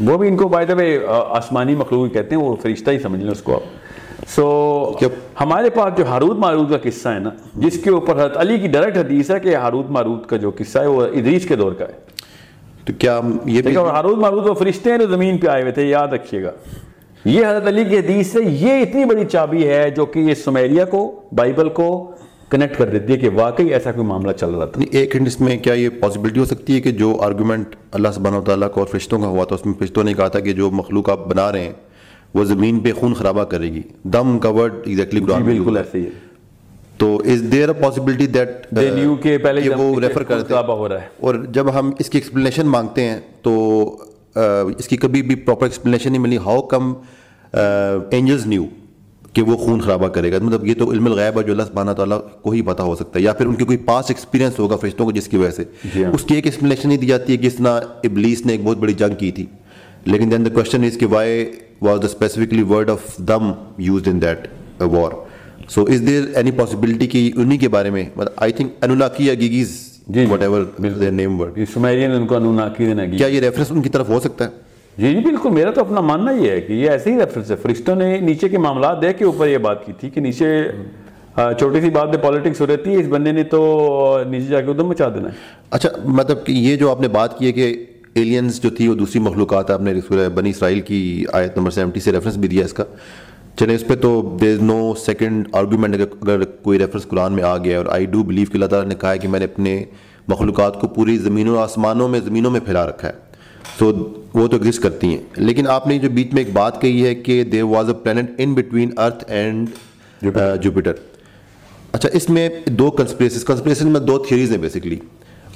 وہ 0.00 0.18
بھی 0.18 0.28
ان 0.28 0.36
کو 0.36 0.48
بائی 0.48 0.66
دا 0.66 0.74
وے 0.74 0.98
آسمانی 1.28 1.74
مخلوق 1.74 2.12
کہتے 2.12 2.34
ہیں 2.34 2.42
وہ 2.42 2.56
فرشتہ 2.62 2.90
ہی 2.90 2.98
سمجھ 2.98 3.20
لیں 3.20 3.32
اس 3.32 3.42
کو 3.42 3.54
آپ۔ 3.54 3.62
سو 4.28 4.92
ہمارے 5.40 5.70
پاس 5.70 5.98
جو 5.98 6.06
ہارود 6.06 6.38
مارود 6.38 6.70
کا 6.70 6.76
قصہ 6.82 7.08
ہے 7.08 7.18
نا 7.18 7.30
جس 7.54 7.78
کے 7.84 7.90
اوپر 7.90 8.14
حضرت 8.14 8.36
علی 8.36 8.58
کی 8.58 8.66
ڈائریکٹ 8.66 8.98
حدیث 8.98 9.30
ہے 9.30 9.40
کہ 9.40 9.56
ہارود 9.56 9.90
مارود 9.90 10.26
کا 10.26 10.36
جو 10.36 10.50
قصہ 10.58 10.78
ہے 10.78 10.86
وہ 10.86 11.02
ادریس 11.02 11.46
کے 11.46 11.56
دور 11.56 11.72
کا 11.72 11.84
ہے۔ 11.84 11.92
تو 12.84 12.92
کیا 12.98 13.20
یہ 13.44 13.62
بھی 13.62 13.76
ہارود 13.76 14.18
مارود 14.18 14.46
وہ 14.46 14.54
فرشتے 14.54 14.90
ہیں 14.90 14.98
جو 14.98 15.06
زمین 15.06 15.38
پہ 15.38 15.46
آئے 15.46 15.62
ہوئے 15.62 15.72
تھے 15.72 15.84
یاد 15.84 16.08
رکھیے 16.08 16.42
گا۔ 16.42 16.50
یہ 17.24 17.46
حضرت 17.46 17.66
علی 17.66 17.84
کی 17.84 17.98
حدیث 17.98 18.26
سے 18.26 18.38
یہ 18.44 18.72
اتنی 18.72 19.04
بڑی 19.04 19.24
چابی 19.24 19.68
ہے 19.68 19.90
جو 19.90 20.06
کہ 20.06 20.18
یہ 20.18 20.34
سمیریا 20.34 20.84
کو 20.84 21.20
بائبل 21.32 21.68
کو 21.68 22.12
کنیکٹ 22.50 22.78
کر 22.78 22.86
دیتی 22.86 23.12
ہے 23.12 23.18
کہ 23.18 23.28
واقعی 23.34 23.68
ایسا 23.68 23.92
کوئی 23.92 24.06
معاملہ 24.06 24.32
چل 24.32 24.50
رہا 24.50 24.64
تھا۔ 24.64 24.82
ایک 24.90 25.16
ہنٹ 25.16 25.26
اس 25.26 25.40
میں 25.40 25.58
کیا 25.58 25.74
یہ 25.74 25.88
پاسبلٹی 26.00 26.40
ہو 26.40 26.44
سکتی 26.44 26.74
ہے 26.74 26.80
کہ 26.80 26.90
جو 26.90 27.16
آرگومنٹ 27.20 27.76
اللہ 27.92 28.08
سبحانہ 28.14 28.36
و 28.36 28.40
تعالیٰ 28.40 28.70
کو 28.70 28.80
اور 28.80 28.88
فرشتوں 28.88 29.18
کا 29.18 29.26
ہوا 29.26 29.44
تھا 29.44 29.54
اس 29.54 29.66
میں 29.66 29.74
فرشتوں 29.78 30.04
نے 30.04 30.14
کہا 30.14 30.28
تھا 30.28 30.40
کہ 30.40 30.52
جو 30.52 30.70
مخلوق 30.70 31.10
آپ 31.10 31.26
بنا 31.26 31.52
رہے 31.52 31.64
ہیں 31.64 31.72
وہ 32.36 32.44
زمین 32.44 32.80
پہ 32.80 32.92
خون 32.92 33.14
خرابہ 33.14 33.44
کرے 33.44 33.72
گی۔ 33.72 33.82
دم 34.04 34.38
کا 34.38 34.48
ورڈ 34.48 34.74
ایگزیکٹلی 34.84 35.20
بالکل 35.20 35.76
ایسے 35.76 35.98
ہی 35.98 36.04
ہے۔ 36.04 36.10
تو 36.96 37.22
از 37.24 37.52
دیر 37.52 37.68
اے 37.68 37.82
پاسبلٹی 37.82 38.26
دیٹ 38.26 38.66
کے 39.22 39.38
پہلے 39.38 39.74
وہ 39.74 40.00
ریفر 40.00 40.22
کرتے 40.22 40.54
ہو 40.68 40.88
رہا 40.88 41.00
ہے۔ 41.00 41.06
اور 41.20 41.34
جب 41.34 41.78
ہم 41.78 41.90
اس 41.98 42.10
کی 42.10 42.18
ایکسپلینیشن 42.18 42.66
مانگتے 42.66 43.04
ہیں 43.04 43.20
تو 43.42 43.54
اس 44.78 44.88
کی 44.88 44.96
کبھی 44.96 45.22
بھی 45.22 45.34
پراپر 45.34 45.66
ایکسپلینیشن 45.66 46.12
نہیں 46.12 46.22
ملی۔ 46.22 46.36
ہاؤ 46.36 46.62
کم 46.62 46.94
اینجلز 48.10 48.46
نیو 48.46 48.64
کہ 49.32 49.42
وہ 49.42 49.56
خون 49.56 49.80
خرابہ 49.80 50.08
کرے 50.08 50.32
گا؟ 50.32 50.38
مطلب 50.42 50.66
یہ 50.66 50.74
تو 50.78 50.92
علم 50.92 51.06
الغیب 51.06 51.38
ہے 51.38 51.44
جو 51.44 51.52
اللہ 51.52 51.62
سبحانہ 51.62 51.90
تعالیٰ 51.90 52.20
کو 52.42 52.50
ہی 52.50 52.62
پتہ 52.62 52.82
ہو 52.82 52.96
سکتا 52.96 53.18
ہے 53.18 53.24
یا 53.24 53.32
پھر 53.32 53.46
ان 53.46 53.54
کی 53.54 53.64
کوئی 53.64 53.78
پاس 53.78 54.04
ایکسپیرینس 54.08 54.58
ہوگا 54.58 54.76
فرشتوں 54.76 55.06
کو 55.06 55.12
جس 55.12 55.28
کی 55.28 55.36
وجہ 55.36 55.50
سے۔ 55.50 55.64
جی 55.94 56.04
ہاں۔ 56.04 56.12
اس 56.12 56.22
کی 56.22 56.34
ایک 56.34 56.46
ایکسپلینیشن 56.46 56.88
نہیں 56.88 56.98
دی 56.98 57.06
جاتی 57.06 57.32
ہے 57.32 57.38
کہ 57.38 57.46
اس 57.46 57.54
طرح 57.54 57.80
ابلیس 58.04 58.46
نے 58.46 58.52
ایک 58.52 58.60
بہت 58.64 58.76
بڑی 58.76 58.92
جنگ 58.92 59.14
کی 59.14 59.32
تھی۔ 59.32 59.46
لیکن 60.04 60.30
دین 60.30 60.44
دا 60.44 60.50
کوشچن 60.50 60.84
از 60.84 60.98
کہ 60.98 61.06
why 61.06 61.50
was 61.82 62.00
the 62.02 62.06
specifically 62.06 62.62
word 62.62 62.90
of 62.90 63.16
them 63.18 63.52
used 63.78 64.08
in 64.08 64.22
that 64.22 64.48
war 64.80 65.12
so 65.68 65.82
is 65.82 66.06
there 66.06 66.22
any 66.34 66.50
possibility 66.50 67.06
کہ 67.06 67.30
انہیں 67.36 67.58
کے 67.58 67.68
بارے 67.68 67.90
میں 67.90 68.04
آئی 68.36 68.52
تھنک 68.52 68.72
انولاکی 68.82 69.26
یا 69.26 69.34
گیگیز 69.34 69.92
what 70.30 70.42
ever 70.42 70.62
their 70.80 71.10
name 71.10 71.40
word 71.40 71.58
ان 71.58 72.26
کو 72.26 72.36
انوناکی 72.36 72.86
دینا 72.86 73.06
کیا 73.06 73.26
یہ 73.26 73.40
ریفرنس 73.40 73.70
ان 73.70 73.82
کی 73.82 73.88
طرف 73.88 74.08
ہو 74.08 74.20
سکتا 74.20 74.44
ہے؟ 74.44 74.50
جی 74.98 75.12
جی 75.14 75.20
بالکل۔ 75.20 75.50
میرا 75.50 75.70
تو 75.70 75.80
اپنا 75.80 76.00
ماننا 76.00 76.30
یہ 76.30 76.50
ہے 76.50 76.60
کہ 76.60 76.72
یہ 76.72 76.90
ایسے 76.90 77.12
ہی 77.12 77.18
ریفرنس 77.20 77.50
ہے۔ 77.50 77.56
فرشتوں 77.56 77.94
نے 77.94 78.18
نیچے 78.20 78.48
کے 78.48 78.58
معاملات 78.58 79.02
دیکھ 79.02 79.18
کے 79.18 79.24
اوپر 79.24 79.48
یہ 79.48 79.58
بات 79.58 79.86
کی 79.86 79.92
تھی 80.00 80.10
کہ 80.10 80.20
نیچے 80.20 80.62
چھوٹی 81.36 81.80
سی 81.80 81.90
بات 81.90 82.08
میں 82.08 82.18
پالیٹکس 82.18 82.60
ہو 82.60 82.66
رہتی 82.66 82.94
ہے 82.94 83.00
اس 83.00 83.06
بندے 83.06 83.32
نے 83.32 83.42
تو 83.42 84.18
نیچے 84.28 84.46
جا 84.46 84.60
کے 84.60 84.70
ادھر 84.70 84.84
مچا 84.84 85.08
دینا 85.08 85.28
ہے۔ 85.28 85.34
اچھا 85.70 85.88
مطلب 86.04 86.44
کہ 86.46 86.52
یہ 86.52 86.76
جو 86.76 86.90
آپ 86.90 87.00
نے 87.00 87.08
بات 87.08 87.38
کی 87.38 87.46
ہے 87.46 87.52
کہ 87.52 87.84
ایلینز 88.16 88.60
جو 88.60 88.70
تھی 88.70 88.88
وہ 88.88 88.94
دوسری 88.94 89.20
مخلوقات 89.20 89.70
آپ 89.70 89.80
نے 89.80 89.94
بنی 90.34 90.50
اسرائیل 90.50 90.80
کی 90.80 91.24
آیت 91.32 91.56
نمبر 91.56 91.70
سیونٹی 91.70 92.00
سے 92.00 92.12
ریفرنس 92.12 92.36
بھی 92.36 92.48
دیا 92.48 92.64
اس 92.64 92.72
کا۔ 92.72 92.84
چلے 93.56 93.74
اس 93.74 93.86
پہ 93.86 93.94
تو 93.94 94.36
دیر 94.40 94.52
از 94.52 94.62
نو 94.62 94.94
سیکنڈ 94.94 95.48
آرگومنٹ 95.52 95.94
اگر 95.94 96.44
کوئی 96.44 96.78
ریفرنس 96.78 97.06
قرآن 97.08 97.32
میں 97.32 97.42
آ 97.42 97.58
گیا 97.58 97.78
اور 97.78 97.86
آئی 97.86 98.06
ڈو 98.06 98.22
بلیو 98.22 98.46
کہ 98.46 98.54
اللہ 98.54 98.66
تعالیٰ 98.66 98.88
نے 98.88 98.94
کہا 98.94 99.12
ہے 99.12 99.18
کہ 99.18 99.28
میں 99.28 99.38
نے 99.38 99.44
اپنے 99.44 99.84
مخلوقات 100.28 100.80
کو 100.80 100.88
پوری 100.88 101.18
زمینوں 101.18 101.58
آسمانوں 101.58 102.08
میں 102.08 102.20
زمینوں 102.20 102.50
میں 102.50 102.60
پھیلا 102.60 102.88
رکھا 102.88 103.08
ہے۔ 103.08 103.12
تو 103.78 103.92
وہ 104.34 104.48
تو 104.48 104.56
ایگزسٹ 104.56 104.82
کرتی 104.82 105.06
ہیں۔ 105.06 105.22
لیکن 105.36 105.66
آپ 105.66 105.86
نے 105.86 105.98
جو 105.98 106.10
بیچ 106.10 106.34
میں 106.34 106.44
ایک 106.44 106.52
بات 106.52 106.80
کہی 106.80 107.06
ہے 107.06 107.14
کہ 107.14 107.44
there 107.44 107.62
was 107.62 107.88
a 107.88 107.94
planet 107.94 108.30
in 108.38 108.54
between 108.54 108.90
earth 108.96 109.24
and 109.28 109.68
Jupiter 110.62 110.92
اچھا 111.92 112.08
اس 112.12 112.30
میں 112.30 112.48
دو 112.66 112.90
کنسپریسز 112.90 113.44
کنسپریسز 113.44 113.82
میں 113.82 114.00
دو 114.00 114.18
تھیوریز 114.18 114.50
ہیں 114.50 114.58
بیسکلی 114.58 114.98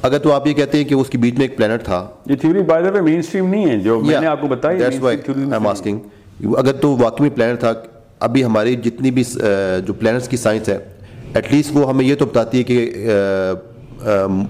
اگر 0.03 0.19
تو 0.19 0.33
آپ 0.33 0.47
یہ 0.47 0.53
کہتے 0.53 0.79
ہیں 0.79 0.85
کہ 0.85 0.95
اس 0.95 1.09
کے 1.09 1.19
بیچ 1.19 1.35
میں 1.35 1.47
ایک 1.47 1.57
پلانٹ 1.57 1.83
تھا 1.83 2.07
یہ 2.27 2.37
theory 2.37 2.63
by 2.63 2.85
the 2.85 2.91
way 2.91 3.01
mainstream 3.23 3.49
نہیں 3.49 3.71
ہے 3.71 3.79
جو 3.79 4.01
میں 4.01 4.21
نے 4.21 4.27
آپ 4.27 4.41
کو 4.41 4.47
بتایا 4.47 4.79
دیٹس 4.79 5.01
وائی 5.01 5.19
آئی 5.29 5.53
ایم 5.53 5.67
آسکنگ 5.67 6.55
اگر 6.57 6.73
تو 6.73 6.97
واقعی 6.97 7.23
میں 7.23 7.31
پلانٹ 7.31 7.61
تھا 7.61 7.73
ابھی 8.21 8.45
ہماری 8.45 8.75
جتنی 8.77 9.11
بھی 9.11 9.25
جو 9.87 9.93
پلانٹس 9.93 10.29
کی 10.29 10.37
سائنس 10.37 10.69
ہے 10.69 10.79
ایٹ 11.35 11.53
لیسٹ 11.53 11.77
وہ 11.77 11.89
ہمیں 11.89 12.05
یہ 12.05 12.15
تو 12.15 12.27
بتاتی 12.27 12.59
ہے 12.59 12.63
کہ 12.63 12.91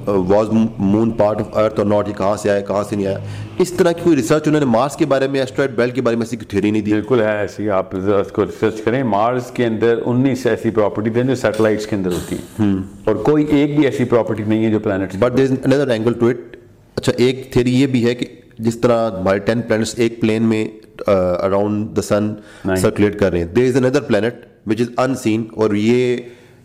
was 0.06 0.48
moon 0.78 1.10
part 1.18 1.40
of 1.40 1.56
earth 1.58 1.78
اور 1.80 1.86
ناٹ 1.86 2.08
یہ 2.08 2.14
کہاں 2.14 2.36
سے 2.36 2.50
آیا 2.50 2.60
کہاں 2.60 2.82
سے 2.88 2.96
نہیں 2.96 3.06
آیا؟ 3.06 3.18
اس 3.58 3.72
طرح 3.72 3.92
کی 3.92 4.00
کوئی 4.04 4.16
ریسرچ 4.16 4.46
انہوں 4.48 4.60
نے 4.60 4.66
مارس 4.66 4.96
کے 4.96 5.06
بارے 5.06 5.28
میں 5.28 5.40
ایسٹرائڈ 5.40 5.70
بیلٹ 5.76 5.94
کے 5.94 6.02
بارے 6.02 6.16
میں 6.16 6.26
ایسی 6.26 6.36
کوئی 6.36 6.46
تھیوری 6.50 6.70
نہیں 6.70 6.82
دی؟ 6.82 6.92
بالکل 6.92 7.20
ہے 7.20 7.36
ایسی 7.38 7.68
آپ 7.70 7.96
اس 7.96 8.32
کو 8.32 8.44
ریسرچ 8.44 8.82
کریں 8.84 9.02
مارس 9.04 9.50
کے 9.54 9.66
اندر 9.66 9.98
انیس 10.04 10.46
ایسی 10.46 10.70
پراپرٹی 10.70 11.10
ہیں 11.16 11.22
جو 11.24 11.34
سیٹلائٹس 11.36 11.86
کے 11.86 11.96
اندر 11.96 12.12
ہوتی 12.12 12.36
ہیں. 12.36 12.72
اور 13.04 13.14
کوئی 13.24 13.44
ایک 13.46 13.76
بھی 13.76 13.84
ایسی 13.86 14.04
پراپرٹی 14.04 14.42
نہیں 14.46 14.64
ہے 14.64 14.70
جو 14.70 14.78
planet 14.80 15.16
but 15.16 15.36
there 15.36 15.44
is 15.44 15.52
another 15.64 15.88
angle 15.88 16.12
to 16.20 16.26
it 16.26 16.56
اچھا 16.96 17.12
ایک 17.16 17.52
تھیوری 17.52 17.74
یہ 17.80 17.86
بھی 17.86 18.04
ہے 18.06 18.14
کہ 18.14 18.26
جس 18.58 18.78
طرح 18.80 19.10
ہمارے 19.10 19.38
ٹین 19.38 19.62
پلانٹس 19.62 19.94
ایک 19.96 20.20
پلین 20.20 20.42
میں 20.42 20.66
اراؤنڈ 21.06 21.96
دا 21.96 22.02
سن 22.02 22.32
سرکولیٹ 22.64 23.18
کر 23.20 23.30
رہے 23.32 23.38
ہیں. 23.38 23.46
دیر 23.46 23.68
از 23.68 23.76
اندر 23.76 24.00
پلانٹ 24.00 24.46
وچ 24.66 24.80
از 24.80 24.88
ان 24.98 25.14
سین 25.14 25.44
اور 25.54 25.74
یہ 25.74 26.16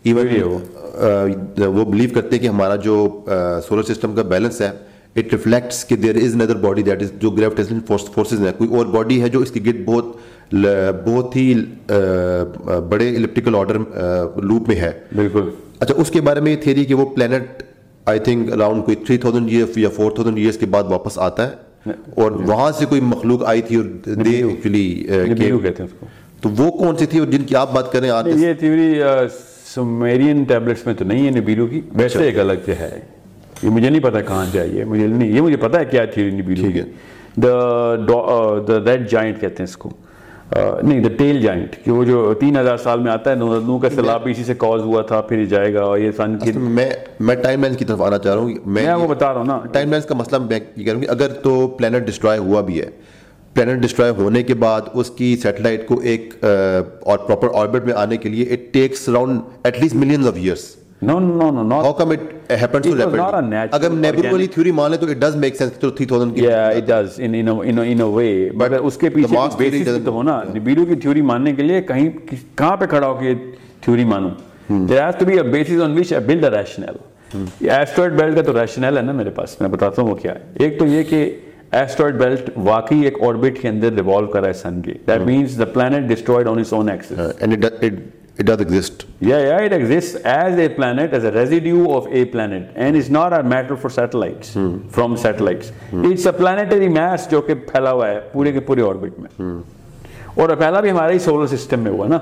ایون 0.06 1.66
وہ 1.76 1.84
بلیو 1.84 2.08
کرتے 2.14 2.36
ہیں 2.36 2.42
کہ 2.42 2.48
ہمارا 2.48 2.76
جو 2.76 2.96
سولر 3.68 3.82
سسٹم 3.82 4.14
کا 4.14 4.22
بیلنس 4.22 4.60
ہے 4.60 4.70
اٹ 5.16 5.32
ریفلیکٹس 5.32 5.84
کہ 5.84 5.96
there 5.96 6.16
is 6.16 6.36
Nadar 6.36 6.56
body 6.56 6.82
that 6.82 7.02
is 7.02 7.10
جو 7.20 7.30
گریویٹیشن 7.30 7.78
فورسز 7.86 8.40
ہیں۔ 8.40 8.52
کوئی 8.58 8.70
اور 8.76 8.86
باڈی 8.86 9.20
ہے 9.22 9.28
جو 9.28 9.40
اس 9.40 9.50
کی 9.50 9.66
گرد 9.66 9.84
بہت 9.84 10.16
بہت 11.06 11.36
ہی 11.36 11.52
بڑے 12.88 13.08
الیپٹیکل 13.16 13.54
آرڈر 13.54 13.78
لوپ 14.42 14.68
میں 14.68 14.76
ہے۔ 14.76 14.90
بالکل۔ 15.16 15.48
اچھا 15.80 15.94
اس 15.96 16.10
کے 16.10 16.20
بارے 16.20 16.40
میں 16.40 16.52
یہ 16.52 16.56
تھیری 16.56 16.84
کہ 16.84 16.94
وہ 16.94 17.06
پلانٹ 17.06 17.62
آئی 18.04 18.18
تھنک 18.18 18.52
اراؤنڈ 18.52 18.84
کوئی 18.84 18.96
تھری 18.96 19.18
تھاؤزینڈ 19.18 19.50
ایئر 19.50 19.78
یا 19.78 19.88
فور 19.88 20.10
تھاؤزینڈ 20.10 20.38
ایئرس 20.38 20.58
کے 20.58 20.66
بعد 20.66 20.84
واپس 20.88 21.18
آتا 21.18 21.46
ہے 21.46 21.92
اور 22.14 22.32
وہاں 22.32 22.70
سے 22.78 22.84
کوئی 22.86 23.00
مخلوق 23.00 23.44
آئی 23.44 23.62
تھی 23.62 23.76
اور 23.76 23.84
دے 24.24 24.42
ایکچولی 24.42 25.06
تو 26.40 26.48
وہ 26.48 26.70
کون 26.70 26.96
سی 26.96 27.06
تھی 27.06 27.18
اور 27.18 27.26
جن 27.26 27.44
کی 27.44 27.56
آپ 27.56 27.72
بات 27.74 27.92
کریں 27.92 28.10
یہ 28.26 28.52
تھیوری 28.52 29.00
سمیرین 29.76 30.42
ٹیبلٹس 30.42 30.86
میں 30.86 30.94
تو 30.94 31.04
نہیں 31.04 31.26
ہے 31.26 31.30
نبیلو 31.30 31.66
کی؟ 31.66 31.80
ویسے 31.94 32.18
ایک 32.18 32.38
الگ 32.38 32.52
سے 32.64 32.74
ہے۔ 32.74 33.00
یہ 33.62 33.70
مجھے 33.70 33.90
نہیں 33.90 34.02
پتا 34.02 34.20
کہاں 34.20 34.44
جائیے 34.52 34.84
مجھے 34.84 35.06
نہیں 35.06 35.30
یہ 35.30 35.40
مجھے 35.40 35.56
پتا 35.56 35.80
ہے 35.80 35.84
کیا 35.84 36.04
تھیوری 36.04 36.30
نبیلو 36.36 36.70
کی۔ 36.72 36.80
دا 37.42 37.96
ریڈ 38.86 39.10
جائنٹ 39.10 39.40
کہتے 39.40 39.54
ہیں 39.58 39.64
اس 39.64 39.76
کو۔ 39.76 39.90
نہیں 40.82 41.00
دا 41.00 41.08
ٹیل 41.18 41.40
جائنٹ 41.42 41.76
کہ 41.84 41.90
وہ 41.90 42.04
جو 42.04 42.34
تین 42.40 42.56
ہزار 42.56 42.76
سال 42.76 43.00
میں 43.00 43.12
آتا 43.12 43.30
ہے 43.30 43.34
نو 43.34 43.78
کا 43.78 43.90
سیلاب 43.90 44.28
اسی 44.30 44.44
سے 44.44 44.54
کاز 44.54 44.80
ہوا 44.80 45.02
تھا 45.02 45.20
پھر 45.20 45.44
جائے 45.44 45.74
گا 45.74 45.80
اور 45.80 45.98
یہ 45.98 46.10
سن 46.10 46.38
کی 46.38 46.52
میں 46.54 46.90
میں 47.20 47.36
ٹائم 47.36 47.62
لائن 47.62 47.74
کی 47.74 47.84
طرف 47.84 48.02
آنا 48.02 48.18
چاہ 48.18 48.34
رہا 48.34 48.42
ہوں۔ 48.42 48.50
میں 48.66 48.94
وہ 48.94 49.08
بتا 49.08 49.32
رہا 49.32 49.38
ہوں 49.38 49.46
نا۔ 49.46 49.60
ٹائم 49.72 49.90
لائنس 49.90 50.06
کا 50.06 50.14
مسئلہ 50.14 50.38
میں 50.38 50.60
یہ 50.76 50.84
کہہ 50.84 50.92
رہا 50.92 50.98
ہوں 50.98 51.04
کہ 51.04 51.10
اگر 51.10 51.28
تو 51.28 51.68
پلانٹ 51.68 52.06
ڈسٹرائے 52.06 52.38
ہوا 52.38 52.60
بھی 52.60 52.80
ہے 52.80 52.86
پلانٹ 53.56 53.82
ڈسٹرائے 53.82 54.12
ہونے 54.18 54.42
کے 54.42 54.54
بعد 54.54 54.88
اس 54.92 55.10
کی 55.16 55.36
سیٹلائٹ 55.42 55.86
کو 55.88 56.00
ایک 56.04 56.34
اور 56.42 57.18
پراپر 57.18 57.54
آربٹ 57.54 57.84
میں 57.84 57.94
آنے 57.96 58.16
کے 58.16 58.28
لیے 58.28 58.52
it 58.52 58.72
takes 58.72 59.08
around 59.08 59.40
at 59.64 59.82
least 59.82 59.96
millions 59.96 60.28
of 60.28 60.36
years 60.36 60.74
No, 60.98 61.18
no, 61.18 61.50
no, 61.50 61.62
not. 61.62 61.84
How 61.84 61.92
come 61.92 62.12
it 62.12 62.50
happens 62.50 62.86
so 62.86 62.92
rapidly? 62.92 63.18
not 63.18 63.34
a 63.34 63.42
natural 63.42 63.74
اگر 63.74 63.90
نیبولو 63.92 64.30
والی 64.32 64.46
تھیوری 64.46 64.70
مان 64.72 64.90
لیں 64.90 64.98
تو 64.98 65.06
it 65.06 65.18
does 65.18 65.36
make 65.36 65.56
sense 65.56 65.78
تو 65.80 65.88
3000 65.98 66.34
کی 66.34 66.44
Yeah, 66.44 66.70
it 66.72 66.86
does 66.86 67.18
in 67.18 67.34
in 67.34 67.48
a 67.48 67.54
in 67.62 67.78
a, 67.78 67.84
in 67.84 68.00
a 68.00 68.08
way. 68.08 68.30
But 68.54 68.78
اس 68.80 68.96
کے 68.96 69.10
پیچھے 69.10 69.36
basis 69.58 70.04
تو 70.04 70.12
ہونا 70.12 70.42
نبیلو 70.54 70.84
کی 70.86 70.94
تھیوری 70.96 71.22
ماننے 71.22 71.52
کے 71.54 71.62
لیے 71.62 71.80
کہیں 71.82 72.08
کہاں 72.30 72.76
پہ 72.76 72.86
کھڑا 72.86 73.06
ہو 73.06 73.14
کے 73.14 73.34
تھیوری 73.80 74.04
مانوں 74.04 74.30
There 74.68 75.02
has 75.02 75.16
to 75.16 75.26
be 75.26 75.38
a 75.38 75.44
basis 75.46 75.80
on 75.80 75.94
which 75.94 76.12
I 76.12 76.22
build 76.22 76.44
a 76.44 76.50
rationale. 76.50 77.04
Asteroid 77.60 78.12
belt 78.12 78.36
کا 78.36 78.42
تو 78.42 78.52
ریشنل 78.60 78.96
ہے 78.96 79.02
نا 79.02 79.12
میرے 79.12 79.30
پاس 79.30 79.60
میں 79.60 79.68
بتاتا 79.68 80.02
ہوں 80.02 80.08
وہ 80.08 80.14
کیا 80.14 80.34
ہے 80.34 80.64
ایک 80.64 80.78
تو 80.78 80.86
یہ 80.86 81.02
کہ 81.02 81.18
ایسٹرائڈ 81.72 82.14
بیلٹ 82.18 82.50
واقعی 82.64 83.00
ایک 83.04 83.22
آربٹ 83.22 83.60
کے 83.62 83.68
اندر 83.68 83.92
ریوالو 83.92 84.26
کر 84.26 84.40
رہا 84.40 84.48
ہے 84.48 84.52
سن 84.54 84.80
کے 84.82 84.92
that 85.06 85.26
means 85.26 85.58
the 85.58 85.64
planet 85.72 86.08
destroyed 86.08 86.48
on 86.48 86.58
its 86.58 86.72
own 86.72 86.90
axis 86.90 87.20
and 87.40 87.64
it 87.64 87.84
it 88.38 88.44
does 88.44 88.60
exist 88.60 89.06
yeah 89.20 89.40
yeah 89.40 89.60
it 89.60 89.72
exists 89.72 90.16
as 90.16 90.58
a 90.58 90.68
planet 90.68 91.12
as 91.12 91.24
a 91.24 91.32
residue 91.32 91.90
of 91.90 92.06
a 92.12 92.24
planet 92.26 92.70
and 92.76 92.96
it's 92.96 93.08
not 93.08 93.32
a 93.32 93.42
matter 93.42 93.76
for 93.76 93.90
satellites 93.90 94.52
hmm. 94.54 94.86
from 94.88 95.16
satellites 95.16 95.70
hmm. 95.90 96.04
it's 96.04 96.26
a 96.26 96.32
planetary 96.34 96.90
mass 96.90 97.28
جو 97.30 97.40
کہ 97.40 97.54
پھیلا 97.70 97.92
ہوا 97.92 98.08
ہے 98.08 98.20
پورے 98.32 98.52
کے 98.52 98.60
پورے 98.60 98.82
orbit 98.82 99.18
میں 99.18 99.30
hmm. 99.40 99.60
اور 100.34 100.56
پہلا 100.56 100.80
بھی 100.80 100.90
ہمارے 100.90 101.18
سولر 101.18 101.46
سسٹم 101.46 101.80
میں 101.80 101.90
ہوا 101.90 102.06
نا 102.08 102.18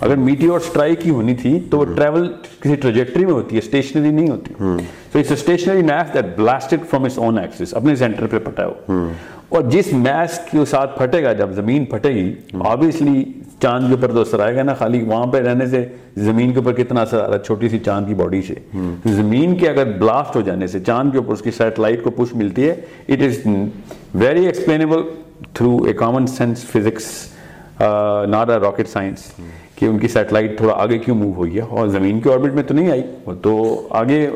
اگر 0.00 0.16
میٹیور 0.16 0.60
سٹرائک 0.60 1.06
ہی 1.06 1.10
ہونی 1.10 1.34
تھی 1.34 1.58
تو 1.70 1.78
وہ 1.78 1.84
ٹریول 1.96 2.32
کسی 2.60 2.74
ٹریجیکٹری 2.74 3.24
میں 3.24 3.32
ہوتی 3.32 3.56
ہے 3.56 3.60
اسٹیشنری 3.64 4.10
نہیں 4.10 4.30
ہوتی۔ 4.30 4.54
تو 5.12 5.18
it's 5.18 5.32
stationary 5.32 5.82
mass 5.82 6.14
that 6.14 6.36
blasted 6.36 6.86
from 6.90 7.04
its 7.04 7.18
own 7.18 7.38
axis 7.38 7.74
اپنے 7.74 7.96
سینٹر 7.96 8.26
پہ 8.26 8.38
پھٹا 8.44 8.66
ہو 8.66 9.04
اور 9.48 9.62
جس 9.70 9.92
میس 9.92 10.38
کے 10.50 10.64
ساتھ 10.70 10.98
پھٹے 10.98 11.22
گا 11.22 11.32
جب 11.32 11.52
زمین 11.54 11.84
پھٹے 11.84 12.14
گی 12.14 12.32
آبویسلی 12.66 13.24
چاند 13.62 13.88
کے 13.88 13.94
اوپر 13.94 14.12
تو 14.14 14.20
اثر 14.20 14.40
آئے 14.40 14.54
گا 14.56 14.62
نا 14.62 14.74
خالی 14.74 15.02
وہاں 15.02 15.26
پہ 15.32 15.38
رہنے 15.38 15.66
سے 15.66 15.84
زمین 16.16 16.52
کے 16.52 16.58
اوپر 16.58 16.72
کتنا 16.72 17.00
اثر 17.02 17.20
آ 17.20 17.26
رہا 17.26 17.34
ہے 17.34 17.42
چھوٹی 17.46 17.68
سی 17.68 17.78
چاند 17.78 18.06
کی 18.08 18.14
باڈی 18.14 18.42
سے۔ 18.42 18.54
زمین 19.14 19.56
کے 19.56 19.68
اگر 19.68 19.90
بلاسٹ 19.98 20.36
ہو 20.36 20.40
جانے 20.40 20.66
سے 20.66 20.80
چاند 20.80 21.12
کے 21.12 21.18
اوپر 21.18 21.32
اس 21.32 21.42
کی 21.42 21.50
سیٹلائٹ 21.50 22.02
کو 22.04 22.10
پش 22.16 22.34
ملتی 22.34 22.68
ہے 22.68 22.74
it 23.08 23.22
is 23.22 23.46
very 24.14 24.46
explainable 24.46 25.02
through 25.54 25.76
a 25.84 25.92
common 25.92 26.26
sense 26.26 26.64
physics 26.72 27.10
not 27.80 28.50
a 28.50 28.58
rocket 28.58 28.88
science. 28.88 29.30
کہ 29.80 29.86
ان 29.86 29.98
کی 29.98 30.08
سیٹلائٹ 30.08 30.56
تھوڑا 30.56 30.74
آگے 30.76 30.98
کیوں 30.98 31.16
موو 31.16 31.32
ہوئی 31.32 31.56
ہے؟ 31.56 31.60
اور 31.60 31.88
زمین 31.88 32.20
کے 32.20 32.32
آربٹ 32.32 32.54
میں 32.54 32.62
تو 32.62 32.74
نہیں 32.74 32.90
آئی۔ 32.90 33.02
وہ 33.26 33.34
تو 33.42 33.86
آگے 33.90 34.30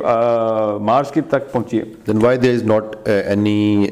مارس 0.81 1.11
کی 1.11 1.21
تک 1.21 1.53
پہنچی 1.53 1.79
ہے۔ 1.79 1.85
Then 2.07 2.25
why 2.25 2.39
there 2.39 2.55
is 2.55 2.62
not 2.62 2.97
any 3.07 3.87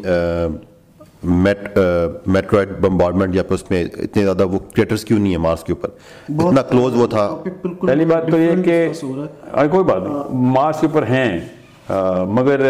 meteoroid 2.27 2.69
bombardment 2.81 3.35
یا 3.35 3.43
پھر 3.43 3.55
اس 3.55 3.71
میں 3.71 3.85
اتنے 3.85 4.25
زیادہ 4.25 4.47
وہ 4.47 4.59
کریٹرز 4.75 5.05
کیوں 5.05 5.19
نہیں 5.19 5.33
ہے 5.33 5.39
مارس 5.39 5.65
کے 5.65 5.73
اوپر؟ 5.73 5.89
اتنا 6.47 6.63
کلوز 6.63 6.97
وہ 6.97 7.07
تھا۔ 7.07 7.43
پہلی 7.87 8.05
بات 8.05 8.31
تو 8.31 8.39
یہ 8.39 8.63
کہ 8.63 8.89
کوئی 9.71 9.85
بات 9.85 10.03
نہیں۔ 10.03 10.23
مارس 10.31 10.81
کے 10.81 10.87
اوپر 10.87 11.03
ہیں۔ 11.03 11.41
مگر 12.29 12.61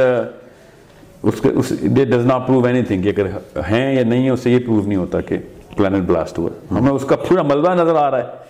اس 1.23 1.41
کے 1.41 1.49
اس 1.49 1.71
they 1.71 2.05
does 2.05 2.27
not 2.27 2.47
prove 2.47 2.67
any 2.67 2.83
تھنگ 2.83 3.03
کہ 3.03 3.09
اگر 3.09 3.27
ہیں 3.71 3.95
یا 3.95 4.05
نہیں 4.05 4.25
ہے 4.25 4.31
اس 4.31 4.41
سے 4.41 4.51
یہ 4.51 4.59
پروو 4.59 4.83
نہیں 4.83 4.99
ہوتا 4.99 5.21
کہ 5.21 5.39
پلانٹ 5.77 6.09
بلاسٹ 6.09 6.39
ہوا 6.39 6.51
ہمیں 6.79 6.91
اس 6.91 7.05
کا 7.05 7.17
پورا 7.17 7.43
ملبہ 7.43 7.75
نظر 7.75 7.95
آ 7.95 8.11
رہا 8.11 8.19
ہے۔ 8.19 8.43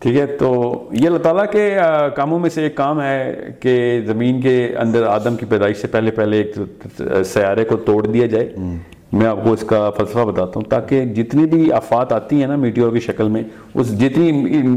ٹھیک 0.00 0.16
ہے 0.16 0.26
تو 0.26 0.50
یہ 0.92 1.06
اللہ 1.06 1.18
تعالیٰ 1.18 1.44
کے 1.52 1.76
کاموں 2.14 2.38
میں 2.38 2.50
سے 2.50 2.62
ایک 2.62 2.74
کام 2.76 3.00
ہے 3.00 3.48
کہ 3.60 4.00
زمین 4.06 4.40
کے 4.40 4.74
اندر 4.78 5.02
آدم 5.02 5.36
کی 5.36 5.46
پیدائش 5.46 5.76
سے 5.76 5.86
پہلے 5.86 6.10
پہلے 6.10 6.42
ایک 6.42 6.56
سیارے 7.26 7.64
کو 7.64 7.76
توڑ 7.76 8.06
دیا 8.06 8.26
جائے۔ 8.26 8.48
میں 9.12 9.26
آپ 9.26 9.38
کو 9.44 9.52
اس 9.52 9.64
کا 9.66 9.90
فلسفہ 9.90 10.18
بتاتا 10.18 10.52
ہوں 10.54 10.62
تاکہ 10.62 11.04
جتنی 11.04 11.46
بھی 11.46 11.72
آفات 11.72 12.12
آتی 12.12 12.40
ہیں 12.40 12.46
نا 12.46 12.56
میٹیور 12.56 12.92
کی 12.92 13.00
شکل 13.00 13.28
میں 13.28 13.42
اس 13.74 14.00
جتنی 14.00 14.28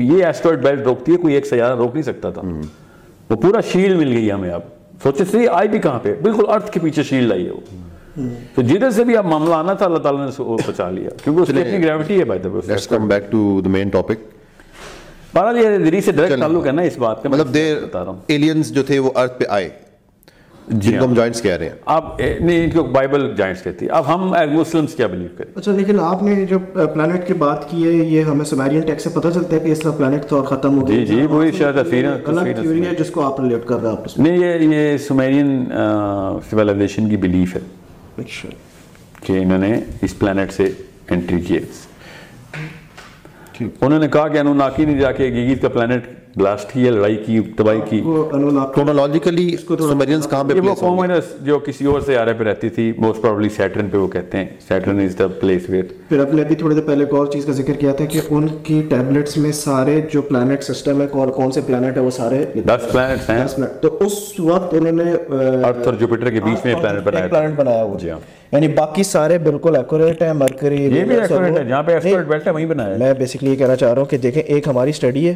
یہ 0.01 0.25
ایسٹرائڈ 0.25 0.59
بیلٹ 0.59 0.81
روکتی 0.81 1.11
ہے 1.11 1.17
کوئی 1.17 1.33
ایک 1.33 1.45
سیارہ 1.45 1.75
روک 1.75 1.93
نہیں 1.93 2.03
سکتا 2.03 2.29
تھا۔ 2.29 2.41
وہ 3.29 3.35
پورا 3.35 3.61
شیل 3.61 3.95
مل 3.95 4.11
گئی 4.11 4.31
ہمیں 4.31 4.51
اب۔ 4.51 4.61
سوچے 5.03 5.25
سی 5.25 5.47
آئی 5.47 5.67
بھی 5.67 5.79
کہاں 5.79 5.99
پہ؟ 5.99 6.13
بالکل 6.23 6.43
ارتھ 6.47 6.71
کے 6.71 6.79
پیچھے 6.79 7.03
شیل 7.03 7.23
لائی 7.23 7.45
ہے 7.45 7.51
وہ۔ 7.51 7.59
تو 8.55 8.61
جدھر 8.61 8.89
سے 8.91 9.03
بھی 9.03 9.17
اب 9.17 9.25
معاملہ 9.25 9.55
آنا 9.55 9.73
تھا 9.73 9.85
اللہ 9.85 9.97
تعالیٰ 9.97 10.27
نے 10.27 10.43
بچا 10.67 10.89
لیا 10.89 11.09
کیونکہ 11.23 11.41
اس 11.41 11.47
کی 11.47 11.61
اپنی 11.61 11.83
گریوٹی 11.83 12.19
ہے 12.19 12.25
by 12.25 12.39
the 12.39 12.49
let's 12.67 12.87
come 12.87 13.07
back 13.07 13.31
to 13.31 13.61
the 13.65 13.69
main 13.69 13.89
topic 13.89 14.38
بہرحال 15.33 15.57
یہ 15.57 15.77
دری 15.77 16.01
سے 16.01 16.11
ڈائریکٹ 16.11 16.39
تعلق 16.39 16.67
ہے 16.67 16.71
نا 16.71 16.81
اس 16.81 16.97
بات 16.97 17.23
کا 17.23 17.29
مطلب 17.29 17.53
دیر 17.53 17.77
ایلینز 18.27 18.71
جو 18.71 18.83
تھے 18.83 18.99
وہ 18.99 19.11
ارتھ 19.15 19.39
پہ 19.39 19.45
آئے۔ 19.49 19.69
جن 20.67 20.99
کو 20.99 21.05
ہم 21.05 21.13
جوائنٹس 21.13 21.41
کہہ 21.41 21.51
رہے 21.51 21.65
ہیں۔ 21.65 21.75
اب 21.85 22.03
نہیں 22.39 22.63
ان 22.63 22.69
کو 22.71 22.83
بائبل 22.83 23.33
جوائنٹس 23.37 23.63
کہتی 23.63 23.85
ہے 23.85 23.91
اب 23.91 24.13
ہم 24.13 24.33
مسلمس 24.51 24.93
کیا 24.93 25.07
بلیو 25.07 25.27
کریں؟ 25.37 25.51
اچھا 25.55 25.71
لیکن 25.71 25.99
آپ 25.99 26.23
نے 26.23 26.45
جو 26.45 26.59
پلانٹ 26.93 27.27
کی 27.27 27.33
بات 27.33 27.69
کی 27.69 27.83
ہے 27.83 27.91
یہ 27.91 28.21
ہمیں 28.23 28.45
سمیرین 28.45 28.81
ٹیکس 28.81 29.03
سے 29.03 29.09
پتہ 29.09 29.27
چلتا 29.33 29.55
ہے 29.55 29.59
کہ 29.59 29.71
اس 29.71 29.79
طرح 29.79 29.91
پلانٹ 29.91 30.25
تھا 30.25 30.35
اور 30.35 30.45
ختم 30.45 30.81
ہو 30.81 30.87
گیا 30.87 30.97
جی 30.97 31.05
جی 31.05 31.21
وہی 31.21 31.51
شاید 31.51 31.75
تصویر 31.75 32.05
الگ 32.25 32.59
تھیوری 32.61 32.85
ہے 32.85 32.95
جس 32.99 33.09
کو 33.09 33.21
آپ 33.21 33.41
ریلیٹ 33.41 33.65
کر 33.65 33.79
رہے 33.81 33.89
ہیں 33.89 33.97
آپ 33.97 34.19
نہیں 34.19 34.37
یہ 34.37 34.75
یہ 34.75 34.97
سمیرین 34.97 35.65
سویلائزیشن 36.49 37.09
کی 37.09 37.17
بلیف 37.17 37.55
ہے۔ 37.55 37.61
اچھا۔ 38.17 38.49
کہ 39.25 39.33
انہوں 39.33 39.57
نے 39.57 39.79
اس 40.01 40.19
پلانٹ 40.19 40.51
سے 40.51 40.71
انٹری 41.09 41.41
کی 41.41 41.57
انہوں 41.57 41.88
نے 43.99 44.07
کہا 44.07 44.27
کہ 44.27 44.37
انوناکی 44.37 44.85
نے 44.85 44.97
جا 44.99 45.11
کے 45.11 45.23
گیگیت 45.23 45.61
کا 45.61 45.69
پلانٹ 45.69 46.05
بلاسٹ 46.35 46.73
کی 46.73 46.85
یا 46.85 46.91
لڑائی 46.91 47.15
کی 47.15 47.39
تباہی 47.57 47.79
کی 47.89 48.01
وہ 48.01 48.23
کرونالوجیکلی 48.65 49.55
سومیرینز 49.57 50.27
کہاں 50.29 50.43
پہ 50.43 50.53
یہ 50.53 50.61
وہ 50.61 50.65
پلیس 50.65 50.81
ہوں 50.81 50.91
گے 50.91 51.07
کومنس 51.07 51.23
جو 51.41 51.59
کسی 51.59 51.85
اور 51.85 52.01
سیارے 52.01 52.33
پہ 52.33 52.43
رہتی 52.43 52.69
تھی 52.69 52.91
موسٹ 52.97 53.21
پرابلی 53.21 53.49
سیٹرن 53.49 53.89
پہ 53.89 53.97
وہ 53.97 54.07
کہتے 54.07 54.37
ہیں۔ 54.37 54.45
Saturn 54.67 54.99
is 54.99 55.19
the 55.19 55.27
place 55.27 55.69
where 55.69 55.83
پھر 56.09 56.19
آپ 56.19 56.33
نے 56.33 56.41
ابھی 56.41 56.55
تھوڑی 56.55 56.75
دیر 56.75 56.83
پہلے 56.83 57.03
ایک 57.03 57.13
اور 57.13 57.25
چیز 57.25 57.45
کا 57.45 57.51
ذکر 57.51 57.73
کیا 57.73 57.91
تھا 57.91 58.05
کہ 58.05 58.21
ان 58.29 58.47
کی 58.63 58.81
ٹیبلٹس 58.89 59.37
میں 59.37 59.51
سارے 59.51 60.01
جو 60.13 60.21
پلانٹ 60.21 60.63
سسٹم 60.63 61.01
ہے 61.01 61.07
کون 61.07 61.31
کون 61.31 61.51
سے 61.51 61.61
پلانٹ 61.65 61.97
ہے 61.97 62.01
وہ 62.01 62.09
سارے 62.09 62.45
دس 62.55 62.91
پلانٹس 62.91 63.29
ہیں۔ 63.29 63.67
تو 63.81 63.97
اس 63.99 64.39
وقت 64.39 64.73
انہوں 64.73 64.91
نے 64.91 65.11
ارتھ 65.63 65.87
اور 65.87 65.93
جوپیٹر 65.93 66.29
کے 66.29 66.39
بیچ 66.39 66.65
میں 66.65 66.75
پلانٹ 66.81 67.03
بنایا 67.03 67.27
تھا۔ 67.27 67.39
پلانٹ 67.39 67.55
بنایا 67.55 67.83
ہوا۔ 67.83 67.97
جی 67.97 68.09
ہاں۔ 68.09 68.19
یعنی 68.51 68.67
باقی 68.67 69.03
سارے 69.03 69.37
بالکل 69.37 69.75
ایکوریٹ 69.75 70.21
ہیں 70.21 70.33
مرکری 70.33 70.83
یہ 70.83 71.03
بھی 71.03 71.15
ایکوریٹ 71.19 71.57
ہے 71.57 71.63
جہاں 71.65 71.83
پہ 71.83 71.91
ایکسپرٹ 71.91 72.27
بیٹھا 72.27 72.51
ہے 72.51 72.55
وہیں 72.55 72.65
بنایا 72.65 72.93
ہے۔ 72.93 72.97
میں 72.97 73.13
بیسکلی 73.13 73.51
یہ 73.51 73.55
کہنا 73.55 73.75
چاہ 73.75 73.93
رہا 73.93 74.01
ہوں 74.01 74.05
کہ 74.05 74.17
دیکھیں 74.17 74.43
ایک 74.43 74.67
ہماری 74.67 74.89
اسٹڈی 74.89 75.27
ہے۔ 75.27 75.35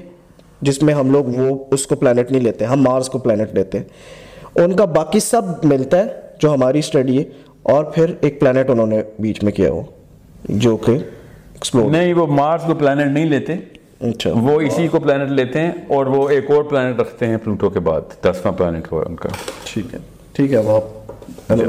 جس 0.63 0.81
میں 0.83 0.93
ہم 0.93 1.11
لوگ 1.11 1.25
وہ 1.35 1.57
اس 1.71 1.87
کو 1.87 1.95
پلانٹ 1.95 2.31
نہیں 2.31 2.41
لیتے 2.41 2.65
ہم 2.65 2.81
مارس 2.81 3.09
کو 3.09 3.19
پلانٹ 3.19 3.53
لیتے 3.53 3.77
ہیں 3.77 4.63
ان 4.63 4.75
کا 4.75 4.85
باقی 4.85 5.19
سب 5.19 5.65
ملتا 5.65 5.97
ہے 5.97 6.07
جو 6.39 6.53
ہماری 6.53 6.79
اسٹڈی 6.79 7.17
ہے 7.19 7.23
اور 7.63 7.83
پھر 7.85 8.13
ایک 8.21 8.39
پلانٹ 8.39 8.69
انہوں 8.69 8.87
نے 8.87 9.01
بیچ 9.19 9.43
میں 9.43 9.51
کیا 9.51 9.71
ہو 9.71 9.83
جو 10.49 10.75
کہ 10.77 10.91
ایکسپلور 10.91 11.91
نہیں 11.91 12.13
وہ 12.13 12.27
مارس 12.27 12.63
کو 12.67 12.73
پلانٹ 12.73 13.11
نہیں 13.11 13.25
لیتے 13.25 13.55
اچھا 14.01 14.29
وہ 14.33 14.59
اسی 14.61 14.87
کو 14.87 14.99
پلانٹ 14.99 15.31
لیتے 15.31 15.59
ہیں 15.59 15.71
اور 15.87 16.05
وہ 16.05 16.27
ایک 16.29 16.51
اور 16.51 16.63
پلانٹ 16.63 16.99
رکھتے 16.99 17.27
ہیں 17.27 17.37
پلوٹو 17.37 17.69
کے 17.69 17.79
بعد 17.79 18.23
دسواں 18.23 18.53
پلانٹ 18.53 18.91
ہوا 18.91 19.03
ان 19.05 19.15
کا 19.15 19.29
ٹھیک 19.63 19.93
ہے 19.93 19.99
ٹھیک 20.33 20.53
ہے 20.53 20.57
اب 20.57 20.69
آپ 20.69 21.03
is 21.49 21.59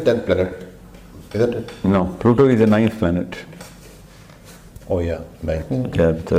10th 0.00 0.26
planet. 0.26 0.48
Isn't 1.34 1.54
it? 1.54 1.72
No 1.84 2.04
Pluto 2.18 2.46
is 2.46 2.60
a 2.60 2.66
ninth 2.66 2.94
planet 2.98 3.36
yeah, 4.90 5.18
ninth. 5.42 6.32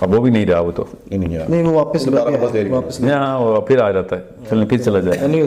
اب 0.00 0.14
وہ 0.14 0.20
بھی 0.20 0.30
نہیں 0.30 0.46
رہا 0.46 0.60
وہ 0.60 0.70
تو 0.70 0.84
نہیں 1.10 1.62
وہ 1.64 1.72
واپس 1.72 2.06
واپس 2.08 3.00
وہ 3.40 3.60
پھر 3.60 3.80
آ 3.82 3.90
جاتا 3.90 4.16
ہے 4.16 4.46
چلیں 4.50 4.66
پھر 4.66 4.78
چلا 4.78 5.00
جائے 5.00 5.46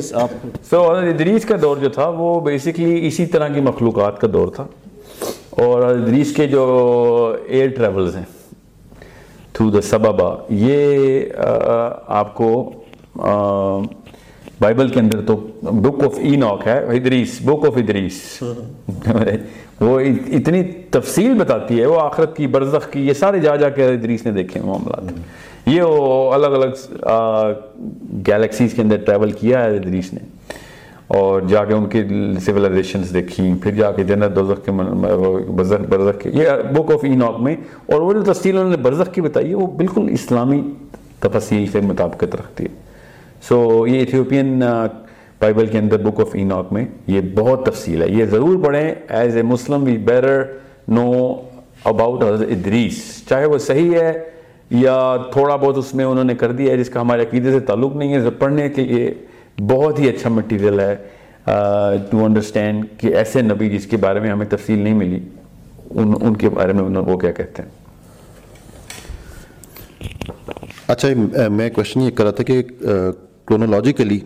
سو 0.69 0.81
ادریس 0.91 1.45
کا 1.45 1.55
دور 1.61 1.77
جو 1.77 1.89
تھا 1.89 2.07
وہ 2.17 2.39
بیسکلی 2.41 3.07
اسی 3.07 3.25
طرح 3.25 3.47
کی 3.47 3.61
مخلوقات 3.61 4.19
کا 4.21 4.27
دور 4.33 4.47
تھا 4.47 4.65
اور 5.63 5.83
ادریس 5.83 6.33
کے 6.35 6.47
جو 6.47 6.65
ایئر 7.47 7.69
ٹریولز 7.77 8.15
ہیں 8.15 8.23
تھرو 9.53 9.69
دا 9.69 9.81
سبابا 9.81 10.33
یہ 10.49 11.25
آپ 12.19 12.33
کو 12.35 12.51
بائبل 14.59 14.87
کے 14.87 14.99
اندر 14.99 15.21
تو 15.25 15.35
بک 15.61 16.03
آف 16.03 16.17
ایناک 16.21 16.67
ہے 16.67 16.77
ادریس 16.95 17.39
بک 17.41 17.65
آف 17.67 17.77
ادریس 17.77 18.21
وہ 19.81 19.99
اتنی 20.27 20.63
تفصیل 20.63 21.33
بتاتی 21.33 21.79
ہے، 21.79 21.85
وہ 21.85 21.99
آخرت 21.99 22.35
کی 22.35 22.47
برزخ 22.47 22.91
کی، 22.91 23.07
یہ 23.07 23.13
سارے 23.13 23.39
جا 23.39 23.55
جا 23.55 23.69
کے 23.69 23.87
ادریس 23.87 24.25
نے 24.25 24.31
دیکھے 24.31 24.59
ہیں 24.59 24.67
معاملات۔ 24.67 25.03
یہ 25.65 25.81
وہ 25.81 26.33
الگ 26.33 26.47
الگ 26.47 27.03
گیلیکسیز 28.27 28.73
کے 28.73 28.81
اندر 28.81 28.97
ٹریول 28.97 29.31
کیا 29.31 29.63
ہے 29.63 29.77
ادریس 29.77 30.13
نے۔ 30.13 30.19
اور 31.07 31.41
جا 31.41 31.65
کے 31.65 31.73
ان 31.73 31.85
کی 31.85 31.99
سویلائزیشنز 32.45 33.13
دیکھی، 33.13 33.53
پھر 33.63 33.71
جا 33.71 33.91
کے 33.91 34.03
جنت 34.03 34.35
دوزخ 34.35 34.65
کے 34.65 34.71
برزخ 35.55 35.81
برزخ 35.89 36.21
کے 36.21 36.29
یہ 36.33 36.45
بک 36.73 36.91
آف 36.91 36.99
ایناک 37.03 37.39
میں۔ 37.39 37.55
اور 37.85 38.01
وہ 38.01 38.13
جو 38.13 38.33
تفصیل 38.33 38.57
انہوں 38.57 38.69
نے 38.69 38.77
برزخ 38.77 39.13
کی 39.13 39.21
بتائی 39.21 39.49
ہے، 39.49 39.55
وہ 39.55 39.67
بالکل 39.67 40.07
اسلامی 40.11 40.71
تفصیل 41.19 41.71
سے 41.71 41.81
مطابقت 41.81 42.35
رکھتی 42.35 42.63
ہے۔ 42.63 42.69
سو 43.47 43.87
یہ 43.87 43.99
ایتھیوپین 43.99 44.63
بائبل 45.41 45.67
کے 45.67 45.77
اندر 45.77 45.97
بک 45.97 46.19
آف 46.19 46.29
ایناک 46.33 46.73
میں 46.73 46.85
یہ 47.07 47.21
بہت 47.35 47.65
تفصیل 47.65 48.01
ہے۔ 48.01 48.07
یہ 48.07 48.25
ضرور 48.25 48.65
پڑھیں۔ 48.65 48.95
As 49.09 49.35
a 49.35 49.41
Muslim 49.41 49.83
we 49.83 49.97
barely 49.97 50.43
know 50.87 51.33
about 51.83 52.23
Idris. 52.23 53.23
چاہے 53.29 53.45
وہ 53.45 53.57
صحیح 53.57 53.97
ہے 53.97 54.23
یا 54.69 55.17
تھوڑا 55.31 55.55
بہت 55.55 55.77
اس 55.77 55.95
میں 55.95 56.05
انہوں 56.05 56.23
نے 56.23 56.35
کر 56.35 56.51
دیا 56.51 56.71
ہے، 56.71 56.77
جس 56.77 56.89
کا 56.89 57.01
ہمارے 57.01 57.21
عقیدے 57.21 57.51
سے 57.51 57.59
تعلق 57.59 57.95
نہیں 57.95 58.13
ہے 58.13 58.29
پڑھنے 58.29 58.69
کے 58.69 58.83
لیے 58.83 59.13
بہت 59.57 59.99
ہی 59.99 60.09
اچھا 60.09 60.29
مٹیریل 60.29 60.79
ہے۔ 60.79 60.95
ٹو 62.09 62.25
انڈرسٹینڈ 62.25 62.85
کہ 62.97 63.07
ایسے 63.07 63.41
نبی 63.41 63.69
جس 63.69 63.87
کے 63.87 63.97
بارے 63.97 64.19
میں 64.19 64.29
ہمیں 64.29 64.45
تفصیل 64.49 64.79
نہیں 64.79 64.93
ملی، 64.93 65.19
ان 65.89 66.13
ان 66.21 66.37
کے 66.37 66.49
بارے 66.49 66.73
میں 66.73 66.83
انہوں- 66.83 67.07
وہ 67.07 67.17
کیا 67.17 67.31
کہتے 67.31 67.63
ہیں۔ 67.63 67.69
اچھا 70.87 71.07
میں 71.49 71.69
کوشچن 71.69 72.01
یہ 72.01 72.11
کر 72.11 72.23
رہا 72.23 72.31
تھا 72.31 72.43
کہ 72.43 72.63
کرونالوجیکلی 73.45 74.19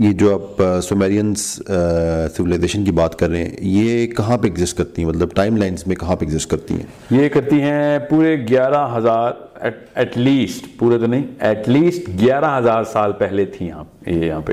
یہ 0.00 0.12
جو 0.12 0.32
آپ 0.34 0.62
سومیرینس 0.82 1.40
سویلائزیشن 2.36 2.84
کی 2.84 2.92
بات 2.92 3.18
کر 3.18 3.30
رہے 3.30 3.44
ہیں 3.44 3.56
یہ 3.60 4.06
کہاں 4.06 4.36
پہ 4.38 4.48
ایگزسٹ 4.48 4.76
کرتی 4.78 5.02
ہیں؟ 5.02 5.08
مطلب 5.08 5.32
ٹائم 5.34 5.56
لائنس 5.56 5.86
میں 5.86 5.96
کہاں 5.96 6.16
پہ 6.16 6.24
ایگزسٹ 6.24 6.50
کرتی 6.50 6.74
ہیں؟ 6.74 7.20
یہ 7.20 7.28
کرتی 7.28 7.60
ہیں 7.62 7.98
پورے 8.10 8.36
گیارہ 8.48 8.86
ہزار 8.96 9.32
ایٹ 9.62 10.16
لیسٹ 10.18 10.66
پورے 10.78 10.98
تو 10.98 11.06
نہیں 11.06 11.24
ایٹ 11.38 11.68
لیسٹ 11.68 12.08
گیارہ 12.20 12.58
ہزار 12.58 12.84
سال 12.92 13.12
پہلے 13.18 13.44
تھی 13.44 13.66
یہاں 13.66 13.84
یہ 14.06 14.24
یہاں 14.26 14.40
پہ۔ 14.40 14.52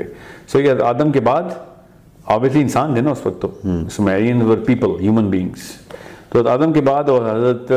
سو 0.52 0.60
یہ 0.60 0.82
آدم 0.84 1.12
کے 1.12 1.20
بعد 1.20 1.42
آبویسلی 2.24 2.60
انسان 2.60 2.94
تھے 2.94 3.02
نا 3.02 3.10
اس 3.10 3.26
وقت 3.26 3.42
تو۔ 3.42 3.48
Sumerian 3.90 4.42
were 4.42 4.56
people 4.66 5.00
human 5.00 5.30
beings 5.30 5.70
تو 6.32 6.48
آدم 6.48 6.72
کے 6.72 6.80
بعد 6.80 7.08
اور 7.08 7.30
حضرت 7.30 7.72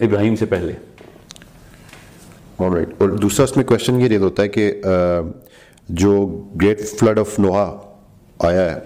ابراہیم 0.00 0.36
سے 0.36 0.46
پہلے. 0.46 0.72
اور 2.58 3.08
دوسرا 3.22 3.44
اس 3.44 3.56
میں 3.56 3.64
کوشچن 3.64 4.00
یہ 4.00 4.08
ریز 4.08 4.22
ہوتا 4.22 4.42
ہے 4.42 4.48
کہ 4.48 4.72
جو 5.88 6.14
گریٹ 6.62 6.80
فلڈ 6.90 7.18
آف 7.18 7.38
نوحا 7.38 7.70
آیا 8.40 8.70
ہے 8.70 8.78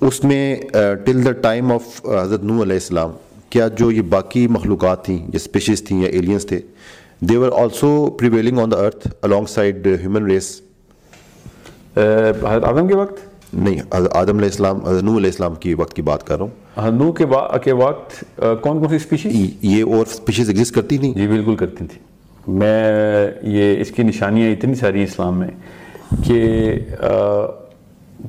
اس 0.00 0.22
میں 0.24 0.56
ٹل 1.06 1.24
دا 1.24 1.32
ٹائم 1.32 1.72
آف 1.72 1.82
حضرت 2.22 2.42
نو 2.42 2.62
علیہ 2.62 2.74
السلام 2.74 3.12
کیا 3.50 3.68
جو 3.68 3.90
یہ 3.90 4.02
باقی 4.08 4.46
مخلوقات 4.48 5.04
تھیں 5.04 5.18
یا 5.18 5.30
اسپیشیز 5.34 5.82
تھیں 5.84 6.02
یا 6.02 6.08
ایلینس 6.08 6.46
تھے 6.46 6.60
they 7.20 7.36
were 7.36 7.52
also 7.58 7.88
prevailing 8.10 8.58
on 8.58 8.70
the 8.70 8.76
earth 8.76 9.08
along 9.26 9.46
side 9.48 9.86
human 10.00 10.26
race 10.26 10.50
حضرت 11.96 12.64
آدم 12.64 12.88
کے 12.88 12.94
وقت؟ 12.94 13.18
نہیں 13.54 13.80
آدم 13.90 14.36
علیہ 14.36 14.48
السلام 14.48 14.84
حضرت 14.86 15.02
نو 15.02 15.16
علیہ 15.16 15.30
السلام 15.30 15.54
کی 15.54 15.74
وقت 15.74 15.94
کی 15.94 16.02
بات 16.02 16.26
کر 16.26 16.38
رہا 16.38 16.44
ہوں۔ 16.44 16.90
نوح 16.92 17.12
کے 17.14 17.26
با- 17.26 17.62
کے 17.62 17.72
وقت 17.72 18.18
کون 18.38 18.78
کون 18.78 18.88
سی 18.88 18.96
اسپیشیز 18.96 19.34
یہ 19.62 19.84
اور 19.84 20.06
اسپیشیز 20.06 20.48
ایگزسٹ 20.48 20.74
کرتی 20.74 20.98
تھیں؟ 20.98 21.12
جی 21.14 21.26
بالکل 21.26 21.56
کرتی 21.56 21.86
تھی 21.86 22.00
میں 22.52 23.26
یہ 23.44 23.80
اس 23.80 23.90
کی 23.90 24.02
نشانیاں 24.02 24.50
اتنی 24.52 24.74
ساری 24.74 25.02
اسلام 25.02 25.38
میں 25.38 25.48
کہ 26.24 26.74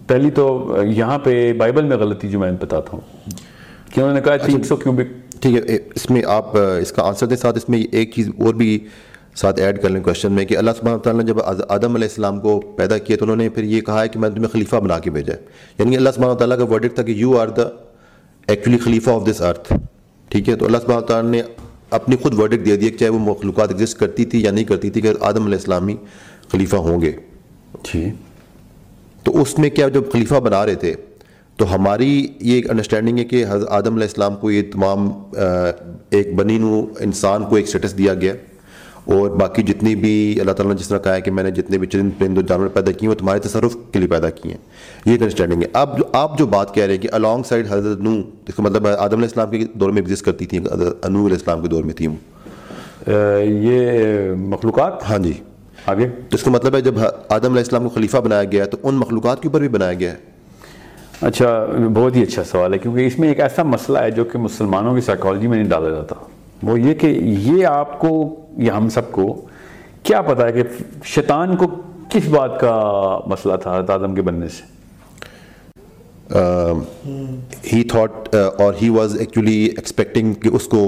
پہلی 0.07 0.31
تو 0.31 0.75
یہاں 0.85 1.19
پہ 1.19 1.53
بائبل 1.53 1.83
میں 1.83 1.97
غلطی 1.97 2.27
جو 2.27 2.39
میں 2.39 2.51
بتاتا 2.51 2.89
ہوں 2.93 3.01
کہ 3.93 3.99
انہوں 3.99 4.13
نے 4.13 4.21
کہا 4.21 4.37
تین 4.37 4.63
سو 4.63 4.75
کیوبک۔ 4.75 5.41
ٹھیک 5.41 5.55
ہے، 5.55 5.77
اس 5.95 6.09
میں 6.09 6.21
آپ 6.27 6.57
اس 6.57 6.91
کا 6.91 7.03
آنسر 7.03 7.25
دیں 7.25 7.37
ساتھ، 7.37 7.57
اس 7.57 7.69
میں 7.69 7.79
ایک 7.91 8.11
چیز 8.15 8.29
اور 8.39 8.53
بھی 8.53 8.77
ساتھ 9.35 9.59
ایڈ 9.59 9.81
کر 9.81 9.89
لیں 9.89 10.01
کوشچن 10.03 10.31
میں 10.31 10.45
کہ 10.45 10.57
اللہ 10.57 10.71
سبحانہ 10.77 10.97
تعالیٰ 10.97 11.23
نے 11.23 11.27
جب 11.27 11.41
آدم 11.69 11.95
علیہ 11.95 12.07
السلام 12.07 12.39
کو 12.39 12.59
پیدا 12.75 12.97
کیا 12.97 13.17
تو 13.17 13.25
انہوں 13.25 13.37
نے 13.37 13.49
پھر 13.49 13.63
یہ 13.63 13.81
کہا 13.81 14.01
ہے 14.03 14.07
کہ 14.09 14.19
میں 14.19 14.29
تمہیں 14.29 14.49
خلیفہ 14.51 14.75
بنا 14.75 14.99
کے 14.99 15.09
بھیجا 15.09 15.33
ہے۔ 15.33 15.39
یعنی 15.79 15.97
اللہ 15.97 16.09
سبحانہ 16.15 16.33
تعالیٰ 16.33 16.57
کا 16.57 16.63
ورڈک 16.63 16.95
تھا 16.95 17.03
کہ 17.03 17.11
یو 17.11 17.37
آر 17.39 17.47
دا 17.47 17.67
ایکچولی 18.47 18.77
خلیفہ 18.77 19.09
آف 19.09 19.27
دس 19.29 19.41
ارتھ 19.41 19.73
ٹھیک 20.29 20.49
ہے، 20.49 20.55
تو 20.55 20.65
اللہ 20.65 20.77
سبحانہ 20.81 21.05
تعالیٰ 21.05 21.31
نے 21.31 21.41
اپنی 21.89 22.15
خود 22.21 22.33
ورڈک 22.33 22.65
دے 22.65 22.75
دیا 22.75 22.89
کہ 22.89 22.97
چاہے 22.97 23.11
وہ 23.11 23.19
مخلوقات 23.19 23.71
ایگزسٹ 23.71 23.99
کرتی 23.99 24.25
تھی 24.25 24.43
یا 24.43 24.51
نہیں 24.51 24.65
کرتی 24.65 24.89
تھی 24.89 25.01
کہ 25.01 25.11
آدم 25.19 25.45
علیہ 25.45 25.57
السلام 25.57 25.87
ہی 25.87 25.95
خلیفہ 26.51 26.75
ہوں 26.75 27.01
گے۔ 27.01 27.11
جی۔ 27.73 28.11
تو 29.23 29.41
اس 29.41 29.59
میں 29.59 29.69
کیا 29.69 29.87
جب 29.87 30.01
خلیفہ 30.11 30.35
بنا 30.35 30.65
رہے 30.65 30.75
تھے 30.75 30.93
تو 31.55 31.75
ہماری 31.75 32.27
یہ 32.39 32.55
ایک 32.55 32.69
انڈرسٹینڈنگ 32.69 33.19
ہے 33.19 33.23
کہ 33.23 33.45
حضرت 33.49 33.69
آدم 33.69 33.93
علیہ 33.93 34.03
السلام 34.03 34.35
کو 34.35 34.51
یہ 34.51 34.61
تمام 34.73 35.09
ایک 36.09 36.35
بنی 36.35 36.57
نو 36.57 36.85
انسان 36.99 37.43
کو 37.43 37.55
ایک 37.55 37.67
سٹیٹس 37.67 37.97
دیا 37.97 38.13
گیا۔ 38.13 38.33
اور 39.05 39.29
باقی 39.29 39.63
جتنی 39.63 39.95
بھی 39.95 40.39
اللہ 40.39 40.51
تعالیٰ 40.51 40.73
نے 40.75 40.81
جس 40.81 40.87
طرح 40.87 40.97
کہا 40.97 41.15
ہے 41.15 41.21
کہ 41.21 41.31
میں 41.31 41.43
نے 41.43 41.51
جتنے 41.51 41.77
بھی 41.77 41.87
چرند 41.87 42.09
پرند 42.17 42.37
و 42.37 42.41
جانور 42.41 42.67
پیدا 42.67 42.91
کیے 42.91 42.99
ہیں 43.01 43.09
وہ 43.09 43.19
تمہارے 43.19 43.39
تصرف 43.39 43.75
کے 43.91 43.99
لیے 43.99 44.07
پیدا 44.07 44.29
کیے 44.29 44.51
ہیں۔ 44.51 44.59
یہ 45.05 45.11
ایک 45.11 45.21
انڈرسٹینڈنگ 45.21 45.61
ہے۔ 45.61 45.67
اب 45.73 45.97
جو 45.97 46.03
آپ 46.13 46.37
جو 46.37 46.45
بات 46.45 46.73
کہہ 46.73 46.83
رہے 46.83 46.93
ہیں 46.93 47.01
کہ 47.01 47.09
الانگ 47.11 47.43
سائڈ 47.43 47.67
حضرت 47.69 47.99
نو 47.99 48.21
اس 48.47 48.55
کا 48.55 48.63
مطلب 48.63 48.87
آدم 48.87 49.13
علیہ 49.13 49.23
السلام 49.23 49.49
کے 49.49 49.65
دور 49.73 49.89
میں 49.89 50.01
ایگزسٹ 50.01 50.25
کرتی 50.25 50.45
تھیں 50.45 50.59
انو 50.59 51.25
علیہ 51.25 51.37
السلام 51.37 51.61
کے 51.61 51.67
دور 51.67 51.83
میں 51.83 51.93
تھیں 51.93 52.07
وہ۔ 52.07 52.15
یہ 53.43 53.91
مخلوقات؟ 54.37 55.09
ہاں 55.09 55.17
جی۔ 55.17 55.33
آگے۔ 55.87 56.07
تو 56.29 56.35
اس 56.35 56.43
کا 56.43 56.51
مطلب 56.51 56.75
ہے 56.75 56.81
جب 56.81 56.93
آدم 56.99 57.45
علیہ 57.45 57.57
السلام 57.57 57.83
کو 57.83 57.89
خلیفہ 57.89 58.17
بنایا 58.17 58.43
گیا 58.43 58.63
ہے 58.63 58.69
تو 58.69 58.77
ان 58.83 58.95
مخلوقات 58.95 59.41
کے 59.41 59.47
اوپر 59.47 59.59
بھی 59.59 59.69
بنایا 59.69 59.93
گیا 59.93 60.11
ہے۔ 60.11 61.25
اچھا 61.27 61.65
بہت 61.93 62.15
ہی 62.15 62.23
اچھا 62.23 62.43
سوال 62.43 62.73
ہے 62.73 62.79
کیونکہ 62.79 63.07
اس 63.07 63.19
میں 63.19 63.29
ایک 63.29 63.39
ایسا 63.39 63.63
مسئلہ 63.63 63.99
ہے 63.99 64.11
جو 64.11 64.23
کہ 64.23 64.37
مسلمانوں 64.37 64.95
کی 64.95 65.01
سائیکالوجی 65.01 65.47
میں 65.47 65.57
نہیں 65.57 65.69
ڈالا 65.69 65.89
جاتا۔ 65.89 66.15
وہ 66.63 66.79
یہ 66.79 66.93
کہ 66.93 67.07
یہ 67.07 67.65
آپ 67.65 67.99
کو 67.99 68.35
یا 68.57 68.77
ہم 68.77 68.89
سب 68.89 69.11
کو 69.11 69.45
کیا 70.03 70.21
پتا 70.21 70.47
ہے 70.47 70.51
کہ 70.51 70.63
شیطان 71.03 71.55
کو 71.55 71.67
کس 72.09 72.27
بات 72.27 72.59
کا 72.59 72.75
مسئلہ 73.25 73.55
تھا 73.55 73.71
آدم 73.93 74.15
کے 74.15 74.21
بننے 74.21 74.47
سے؟ 74.47 74.75
ہی 77.73 77.83
تھاٹ 77.83 78.35
اور 78.35 78.73
ہی 78.81 78.89
واز 78.89 79.15
ایکچولی 79.19 79.63
ایکسپیکٹنگ 79.65 80.33
کہ 80.33 80.49
اس 80.49 80.63
کو 80.63 80.81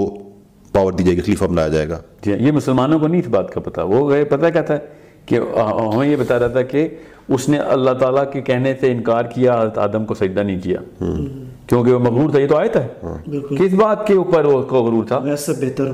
پاور 0.72 0.92
دی 0.92 1.04
جائے 1.04 1.16
گی 1.16 1.20
خلیفہ 1.20 1.44
بنایا 1.44 1.68
جائے 1.68 1.88
گا 1.88 1.98
جی 2.22 2.32
یہ 2.32 2.52
مسلمانوں 2.52 2.98
کو 2.98 3.06
نہیں 3.08 3.20
اس 3.20 3.28
بات 3.28 3.50
کا 3.50 3.60
پتا 3.60 3.82
وہ 3.82 4.10
گئے 4.10 4.24
پتہ 4.24 4.46
کیا 4.52 4.62
تھا 4.62 4.76
کہ 5.26 5.38
ہمیں 5.94 6.08
یہ 6.08 6.16
بتا 6.16 6.38
رہا 6.38 6.46
تھا 6.46 6.62
کہ 6.62 6.88
اس 7.28 7.48
نے 7.48 7.58
اللہ 7.58 7.90
تعالیٰ 7.90 8.32
کے 8.32 8.40
کہنے 8.40 8.74
سے 8.80 8.92
انکار 8.92 9.24
کیا 9.24 9.60
حضرت 9.60 9.78
آدم 9.78 10.04
کو 10.04 10.14
سجدہ 10.14 10.40
نہیں 10.40 10.60
کیا۔ 10.60 10.78
کیونکہ 11.66 11.92
وہ 11.92 11.98
مغرور 11.98 12.30
تھا 12.30 12.38
یہ 12.38 12.46
تو 12.46 12.56
آیت 12.56 12.76
ہے۔ 12.76 12.88
کس 13.58 13.74
بات 13.74 14.06
کے 14.06 14.14
اوپر 14.14 14.44
وہ 14.44 14.58
غرور 14.60 15.04
تھا؟ 15.04 15.16
ویسے 15.18 15.52
بہتر 15.52 15.84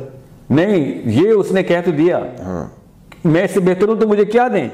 نہیں 0.50 1.02
یہ 1.04 1.30
اس 1.30 1.52
نے 1.52 1.62
کہہ 1.62 1.80
تو 1.84 1.90
دیا۔ 1.90 2.20
میں 3.24 3.44
اس 3.44 3.50
سے 3.50 3.60
بہتر 3.60 3.88
ہوں 3.88 3.96
تو 3.96 4.08
مجھے 4.08 4.24
کیا 4.24 4.48
دیں؟ 4.54 4.68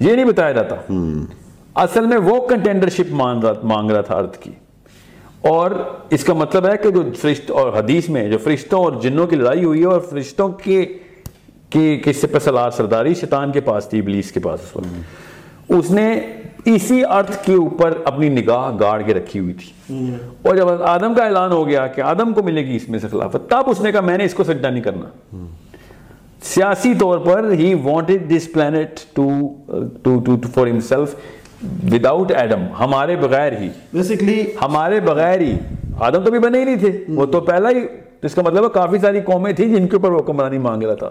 یہ 0.00 0.12
نہیں 0.12 0.24
بتایا 0.24 0.52
جاتا۔ 0.52 0.76
اصل 1.74 2.06
میں 2.06 2.16
وہ 2.16 2.46
کنٹینڈرشپ 2.46 3.10
مانگ 3.10 3.44
رہا 3.44 3.52
مانگ 3.62 3.90
رہا 3.90 4.00
تھا 4.00 4.14
ارتھ 4.16 4.38
کی۔ 4.38 4.50
اور 5.40 5.70
اس 6.10 6.24
کا 6.24 6.32
مطلب 6.32 6.66
ہے 6.66 6.76
کہ 6.76 6.90
جو 6.90 7.02
فرشت 7.18 7.50
اور 7.50 7.72
حدیث 7.78 8.08
میں 8.08 8.28
جو 8.28 8.38
فرشتوں 8.38 8.84
اور 8.84 8.92
جنوں 9.00 9.26
کی 9.26 9.36
لڑائی 9.36 9.64
ہوئی 9.64 9.80
ہے 9.80 9.86
اور 9.86 10.00
فرشتوں 10.00 10.48
کے 10.48 10.98
کی 11.70 12.00
کس 12.04 12.16
سے 12.16 12.26
پسلار 12.26 12.70
سرداری 12.70 13.14
شیطان 13.14 13.52
کے 13.52 13.60
پاس 13.60 13.88
تھی، 13.88 13.98
ابلیس 13.98 14.32
کے 14.32 14.40
پاس 14.40 14.60
اس 14.62 14.76
وقت۔ 14.76 14.86
اس 15.68 15.90
نے 15.90 16.20
اسی 16.64 17.04
ارتھ 17.04 17.46
کے 17.46 17.54
اوپر 17.54 17.92
اپنی 18.04 18.28
نگاہ 18.28 18.76
گاڑ 18.80 19.02
کے 19.02 19.14
رکھی 19.14 19.40
ہوئی 19.40 19.52
تھی۔ 19.52 19.96
اور 20.42 20.56
جب 20.56 20.82
آدم 20.82 21.14
کا 21.14 21.24
اعلان 21.24 21.52
ہو 21.52 21.68
گیا 21.68 21.86
کہ 21.86 22.00
آدم 22.00 22.32
کو 22.32 22.42
ملے 22.42 22.66
گی 22.66 22.76
اس 22.76 22.88
میں 22.88 22.98
سے 22.98 23.08
خلافت، 23.08 23.50
تب 23.50 23.62
اس 23.66 23.80
نے 23.80 23.92
کہا، 23.92 24.00
میں 24.00 24.18
نے 24.18 24.24
اس 24.24 24.34
کو 24.34 24.44
سجدہ 24.44 24.66
نہیں 24.66 24.82
کرنا۔ 24.82 25.36
سیاسی 26.42 26.94
طور 26.94 27.18
پر 27.18 27.52
ہی 27.52 27.74
wanted 27.74 28.36
this 28.36 28.52
planet 28.52 29.14
to 29.14 30.36
for 30.54 30.66
himself 30.66 31.14
without 31.92 32.32
Adam 32.32 32.64
ہمارے 32.80 33.16
بغیر 33.16 33.52
ہی۔ 33.52 33.68
بیسکلی 33.92 34.44
ہمارے 34.62 35.00
بغیر 35.00 35.40
ہی۔ 35.40 35.58
آدم 36.00 36.22
تو 36.22 36.30
بھی 36.30 36.38
بنے 36.38 36.58
ہی 36.60 36.64
نہیں 36.64 36.76
تھے۔ 36.76 37.04
وہ 37.08 37.26
تو 37.26 37.40
پہلا 37.40 37.70
ہی 37.70 37.80
اس 38.22 38.34
کا 38.34 38.42
مطلب 38.42 38.64
ہے 38.64 38.68
کافی 38.74 38.98
ساری 38.98 39.20
قومیں 39.20 39.52
تھیں 39.52 39.76
جن 39.76 39.88
کے 39.88 39.96
اوپر 39.96 40.10
وہ 40.10 40.18
حکمرانی 40.18 40.58
مانگ 40.58 40.82
رہا 40.82 40.94
تھا۔ 40.94 41.10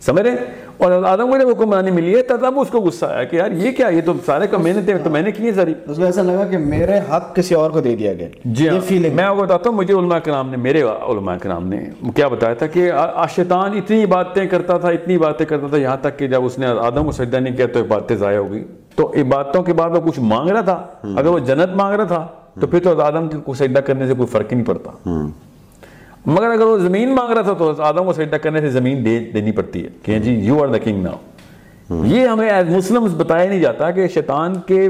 سمجھ 0.00 0.22
رہے 0.22 0.34
اور 0.76 1.04
آدم 1.04 1.30
کو 1.30 1.38
جب 1.38 1.48
حکمرانی 1.48 1.90
ملی 1.90 2.16
ہے 2.16 2.22
تب 2.22 2.58
اس 2.60 2.68
کو 2.68 2.78
غصہ 2.78 3.06
آیا 3.06 3.24
کہ 3.24 3.36
یار 3.36 3.50
یہ 3.50 3.70
کیا؟ 3.70 3.88
یہ 3.88 4.00
تو 4.04 4.12
سارے 4.26 4.46
کا 4.46 4.58
محنت 4.58 4.90
تو 5.04 5.10
میں 5.10 5.22
نے 5.22 5.32
کی 5.32 5.46
ہے 5.46 5.52
ساری؟ 5.52 5.74
اس 5.86 5.96
کو 5.96 6.04
ایسا 6.04 6.22
لگا 6.22 6.44
کہ 6.50 6.58
میرے 6.58 6.98
حق 6.98 7.36
کسی 7.36 7.54
اور 7.54 7.70
کو 7.70 7.80
دے 7.80 7.96
دیا 7.96 8.14
گیا۔ 8.14 8.28
جی 8.44 8.68
ہاں۔ 8.68 8.80
فیلنگ 8.80 9.16
میں 9.16 9.28
کو 9.28 9.34
بتاتا 9.34 9.70
ہوں 9.70 9.76
مجھے 9.76 9.94
علماء 9.94 10.18
کرام 10.18 10.50
نے 10.50 10.56
میرے 10.56 10.82
علماء 10.82 11.36
کرام 11.42 11.68
نے 11.68 11.80
کیا 12.14 12.28
بتایا 12.28 12.54
تھا 12.54 12.66
کہ 12.66 12.90
شیطان 13.34 13.76
اتنی 13.76 14.06
باتیں 14.06 14.46
کرتا 14.46 14.78
تھا 14.78 14.88
اتنی 14.88 15.18
باتیں 15.18 15.46
کرتا 15.46 15.66
تھا 15.66 15.76
یہاں 15.76 15.96
تک 16.00 16.18
کہ 16.18 16.26
جب 16.26 16.44
اس 16.44 16.58
نے 16.58 16.66
آدم 16.66 17.04
کو 17.04 17.12
سجدہ 17.12 17.36
نہیں 17.36 17.56
کیا 17.56 17.66
تو 17.66 17.84
باتیں 17.84 18.16
ضائع 18.16 18.38
ہو 18.38 18.52
گئی۔ 18.52 18.64
تو 18.98 19.12
عبادتوں 19.20 19.62
کے 19.62 19.72
بعد 19.72 19.90
وہ 19.90 20.00
کچھ 20.10 20.20
مانگ 20.20 20.48
رہا 20.50 20.60
تھا۔ 20.60 20.86
اگر 21.16 21.26
وہ 21.26 21.38
جنت 21.38 21.76
مانگ 21.76 21.94
رہا 21.94 22.04
تھا 22.04 22.26
تو 22.60 22.66
پھر 22.66 22.78
تو 22.78 23.00
آدم 23.00 23.28
کو 23.44 23.54
سجدہ 23.54 23.78
کرنے 23.78 24.06
سے 24.06 24.14
کوئی 24.14 24.26
فرق 24.26 24.52
ہی 24.52 24.56
نہیں 24.56 24.66
پڑتا۔ 24.66 24.90
مگر 26.26 26.50
اگر 26.50 26.64
وہ 26.64 26.78
زمین 26.78 27.14
مانگ 27.14 27.32
رہا 27.32 27.42
تھا 27.42 27.52
تو 27.52 27.72
آدم 27.78 28.04
کو 28.04 28.12
سجدہ 28.12 28.36
کرنے 28.36 28.60
سے 28.60 28.70
زمین 28.70 29.04
دے 29.04 29.18
دینی 29.18 29.52
پڑتی 29.52 29.84
ہے 29.84 29.88
کہ 30.02 30.18
جی 30.18 30.34
you 30.34 30.62
are 30.62 30.68
the 30.68 30.78
king 30.78 31.02
now 31.02 32.04
یہ 32.04 32.26
ہمیں 32.26 32.50
ایز 32.50 32.68
مسلم 32.68 33.06
بتایا 33.18 33.48
نہیں 33.48 33.60
جاتا 33.60 33.90
کہ 33.90 34.08
شیطان 34.08 34.54
کے 34.66 34.88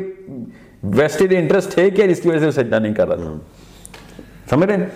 ویسٹڈ 0.83 1.35
انٹرسٹ 1.37 1.79
ہے 1.79 1.91
کیا 1.91 2.07
جس 2.07 2.21
کی 2.21 2.29
وجہ 2.29 2.39
سے 2.39 2.47
وہ 2.47 2.51
سجدہ 2.51 2.77
نہیں 2.77 2.95
کر 2.95 3.09
رہا 3.09 3.17
تھا۔ 3.17 3.35
سمجھ 4.51 4.67
رہے 4.67 4.77
ہیں؟ 4.77 4.87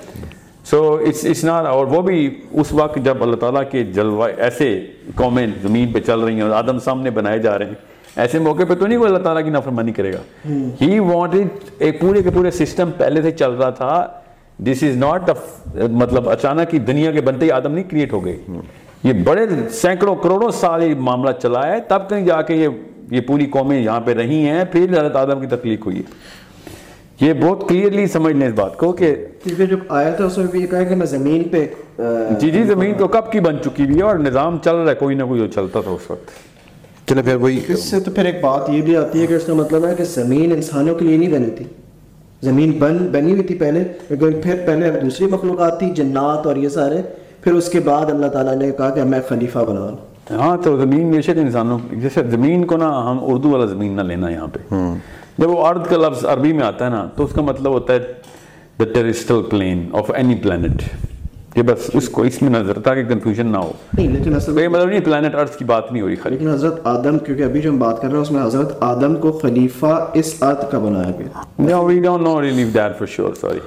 سو 0.65 0.99
اٹس 1.09 1.45
ناٹ 1.45 1.67
اور 1.67 1.87
وہ 1.87 2.03
بھی 2.03 2.41
اس 2.51 2.73
وقت 2.73 2.99
جب 3.05 3.23
اللہ 3.23 3.37
تعالیٰ 3.37 3.63
کے 3.71 3.85
جلوائے 3.85 4.35
ایسے 4.37 4.87
قومیں 5.15 5.47
زمین 5.63 5.93
پہ 5.93 6.01
چل 6.01 6.21
رہی 6.21 6.35
ہیں 6.35 6.43
اور 6.43 6.51
آدم 6.51 6.79
سامنے 6.79 7.11
بنائے 7.11 7.39
جا 7.39 7.59
رہے 7.59 7.67
ہیں۔ 7.67 7.92
ایسے 8.17 8.39
موقع 8.39 8.63
پہ 8.69 8.75
تو 8.75 8.87
نہیں 8.87 8.99
وہ 8.99 9.07
اللہ 9.07 9.19
تعالیٰ 9.19 9.45
کی 9.45 9.51
نافرمانی 9.51 9.93
کرے 9.93 10.13
گا۔ 10.13 10.49
ہی 10.81 10.99
وانٹڈ 10.99 11.71
ایک 11.79 12.01
پورے 12.01 12.23
کے 12.23 12.31
پورے 12.31 12.51
سسٹم 12.51 12.91
پہلے 12.97 13.23
سے 13.23 13.31
چل 13.31 13.53
رہا 13.53 13.71
تھا۔ 13.71 14.07
دس 14.59 14.83
از 14.83 14.97
ناٹ 14.97 15.31
مطلب 15.93 16.29
اچانک 16.29 16.75
ہی 16.75 16.79
دنیا 16.79 17.13
کے 17.13 17.21
بنتے 17.21 17.47
ہی 17.47 17.51
آدم 17.51 17.73
نہیں 17.73 17.91
کریٹ 17.91 18.13
ہو 18.13 18.25
گئے۔ 18.25 18.37
یہ 19.05 19.13
بڑے 19.25 19.47
سینکڑوں 19.71 20.15
کروڑوں 20.17 20.51
سال 20.51 20.83
یہ 20.83 20.95
معاملہ 20.95 21.31
چلا 21.43 21.67
ہے۔ 21.67 21.81
تب 21.89 22.09
کہیں 22.09 22.27
جا 22.27 22.43
کے 22.43 22.55
یہ 22.55 22.69
یہ 23.11 23.21
پوری 23.21 23.47
قومیں 23.47 23.81
یہاں 23.81 24.01
پہ 24.01 24.15
رہی 24.15 24.49
ہیں۔ 24.49 24.65
پھر 24.73 24.91
حضرت 24.91 25.17
آدم 25.17 25.41
کی 25.41 25.47
تخلیق 25.47 25.87
ہوئی۔ 25.87 25.99
ہے 25.99 26.33
یہ 27.21 27.33
بہت 27.33 27.69
کلیئرلی 27.69 28.07
سمجھ 28.07 28.35
لیں 28.37 28.47
اس 28.49 28.55
بات 28.55 28.77
کو 28.77 28.93
کہ 28.93 29.15
کیونکہ 29.43 29.67
جو 29.67 29.77
آیا 29.89 30.11
تھا 30.11 30.25
اس 30.25 30.39
میں 30.39 30.47
بھی 30.47 30.61
یہ 30.61 30.67
کہا 30.67 30.83
کہ 30.83 30.95
میں 30.95 31.07
زمین 31.07 31.43
پہ 31.45 31.67
جی 32.41 32.51
جی 32.51 32.63
زمین 32.63 32.95
تو 32.95 33.09
کب 33.09 33.33
کی 33.33 33.41
بن 33.41 33.57
چکی 33.65 33.83
بھی 33.83 33.97
ہے 33.97 34.03
اور 34.03 34.19
نظام 34.19 34.59
چل 34.65 34.77
رہا 34.77 34.91
ہے 34.91 34.95
کوئی 34.95 35.17
نہ 35.17 35.25
کوئی 35.25 35.41
جو 35.41 35.47
چلتا 35.47 35.81
تھا 35.81 35.91
اس 35.91 36.11
وقت۔ 36.11 36.31
چلے 37.07 37.23
پھر 37.23 37.35
وہی 37.35 37.61
اس 37.69 37.83
سے 37.85 38.01
تو 38.01 38.11
پھر 38.11 38.25
ایک 38.25 38.41
بات 38.41 38.71
یہ 38.71 38.83
بھی 38.83 38.97
آتی 38.97 39.21
ہے 39.21 39.27
کہ 39.27 39.35
اس 39.35 39.45
کا 39.47 39.55
مطلب 39.55 39.87
ہے 39.87 39.95
کہ 39.95 40.05
زمین 40.05 40.53
انسانوں 40.53 40.95
کے 40.95 41.05
لیے 41.05 41.17
نہیں 41.17 41.33
بنی 41.33 41.51
تھی۔ 41.51 41.65
زمین 42.43 42.71
بن 42.79 42.97
بنی 43.13 43.31
ہوئی 43.33 43.43
تھی 43.43 43.55
پہلے 43.55 43.83
لیکن 44.11 44.41
پھر 44.41 44.63
پہلے 44.67 44.91
دوسری 45.01 45.27
مخلوقات 45.27 45.79
تھی 45.79 45.91
جنات 45.91 46.47
اور 46.47 46.57
یہ 46.57 46.69
سارے 46.69 47.03
پھر 47.41 47.53
اس 47.53 47.69
کے 47.69 47.81
بعد 47.81 48.07
اللہ 48.11 48.27
تعالیٰ 48.27 48.55
نے 48.55 48.71
کہا 48.71 48.91
کہ 48.91 49.05
میں 49.05 49.21
خلیفہ 49.29 49.59
بنا 49.59 49.81
لوں۔ 49.81 49.97
ہاں 50.31 50.57
تو 50.65 50.77
زمین 50.81 51.11
بے 51.11 51.23
شک 51.23 51.39
انسانوں 51.39 51.79
جیسے 51.93 52.21
زمین 52.31 52.65
کو 52.67 52.77
نا 52.77 53.11
ہم 53.11 53.19
اردو 53.23 53.51
والا 53.51 53.65
زمین 53.65 53.93
نہ 53.93 54.03
لینا 54.03 54.31
یہاں 54.31 54.47
پہ۔ 54.53 54.75
جب 55.39 55.51
وہ 55.51 55.67
ارد 55.67 55.87
کا 55.87 55.97
لفظ 55.97 56.25
عربی 56.25 56.53
میں 56.53 56.65
آتا 56.65 56.85
ہے 56.85 56.91
نا 56.91 57.07
تو 57.17 57.25
اس 57.25 57.33
کا 57.33 57.43
مطلب 57.43 57.73
ہوتا 57.73 57.95
ہے 57.95 57.99
the 58.79 58.85
terrestrial 58.95 59.43
plane 59.51 59.89
of 59.93 60.11
any 60.15 60.35
planet 60.35 60.83
کہ 61.55 61.63
بس 61.63 61.91
اس 61.95 62.09
کو 62.09 62.23
اس 62.23 62.41
میں 62.43 62.51
نظر 62.51 62.79
تاکہ 62.79 63.05
کنفیوژن 63.05 63.47
نہ 63.47 63.57
ہو 63.57 63.73
نہیں 63.95 64.09
لیکن 64.09 64.35
اصل 64.35 64.53
مطلب 64.69 64.89
نہیں 64.89 65.01
پلانٹ 65.01 65.35
ارتھ 65.35 65.59
کی 65.59 65.65
بات 65.65 65.93
نہیں 65.93 66.03
ہو 66.03 66.09
رہی 66.09 66.17
خالی 66.17 66.37
لیکن 66.37 66.51
حضرت 66.51 66.81
آدم 66.85 67.19
کیونکہ 67.19 67.43
ابھی 67.43 67.61
جو 67.61 67.71
ہم 67.71 67.79
بات 67.79 68.01
کر 68.03 68.09
رہے 68.09 68.17
ہیں 68.17 68.23
اس 68.23 68.31
میں 68.31 68.43
حضرت 68.43 68.73
آدم 68.81 69.17
کو 69.17 69.33
خلیفہ 69.33 69.95
اس 70.15 70.35
ارتھ 70.43 70.71
کا 70.71 70.79
بنایا 70.79 71.11
گیا 71.19 71.43
No, 71.69 71.83
we 71.89 72.01
don't 72.01 72.25
know 72.27 72.35
really 72.41 72.65
that 72.79 72.99
for 72.99 73.07
sure, 73.07 73.35
sorry. 73.37 73.63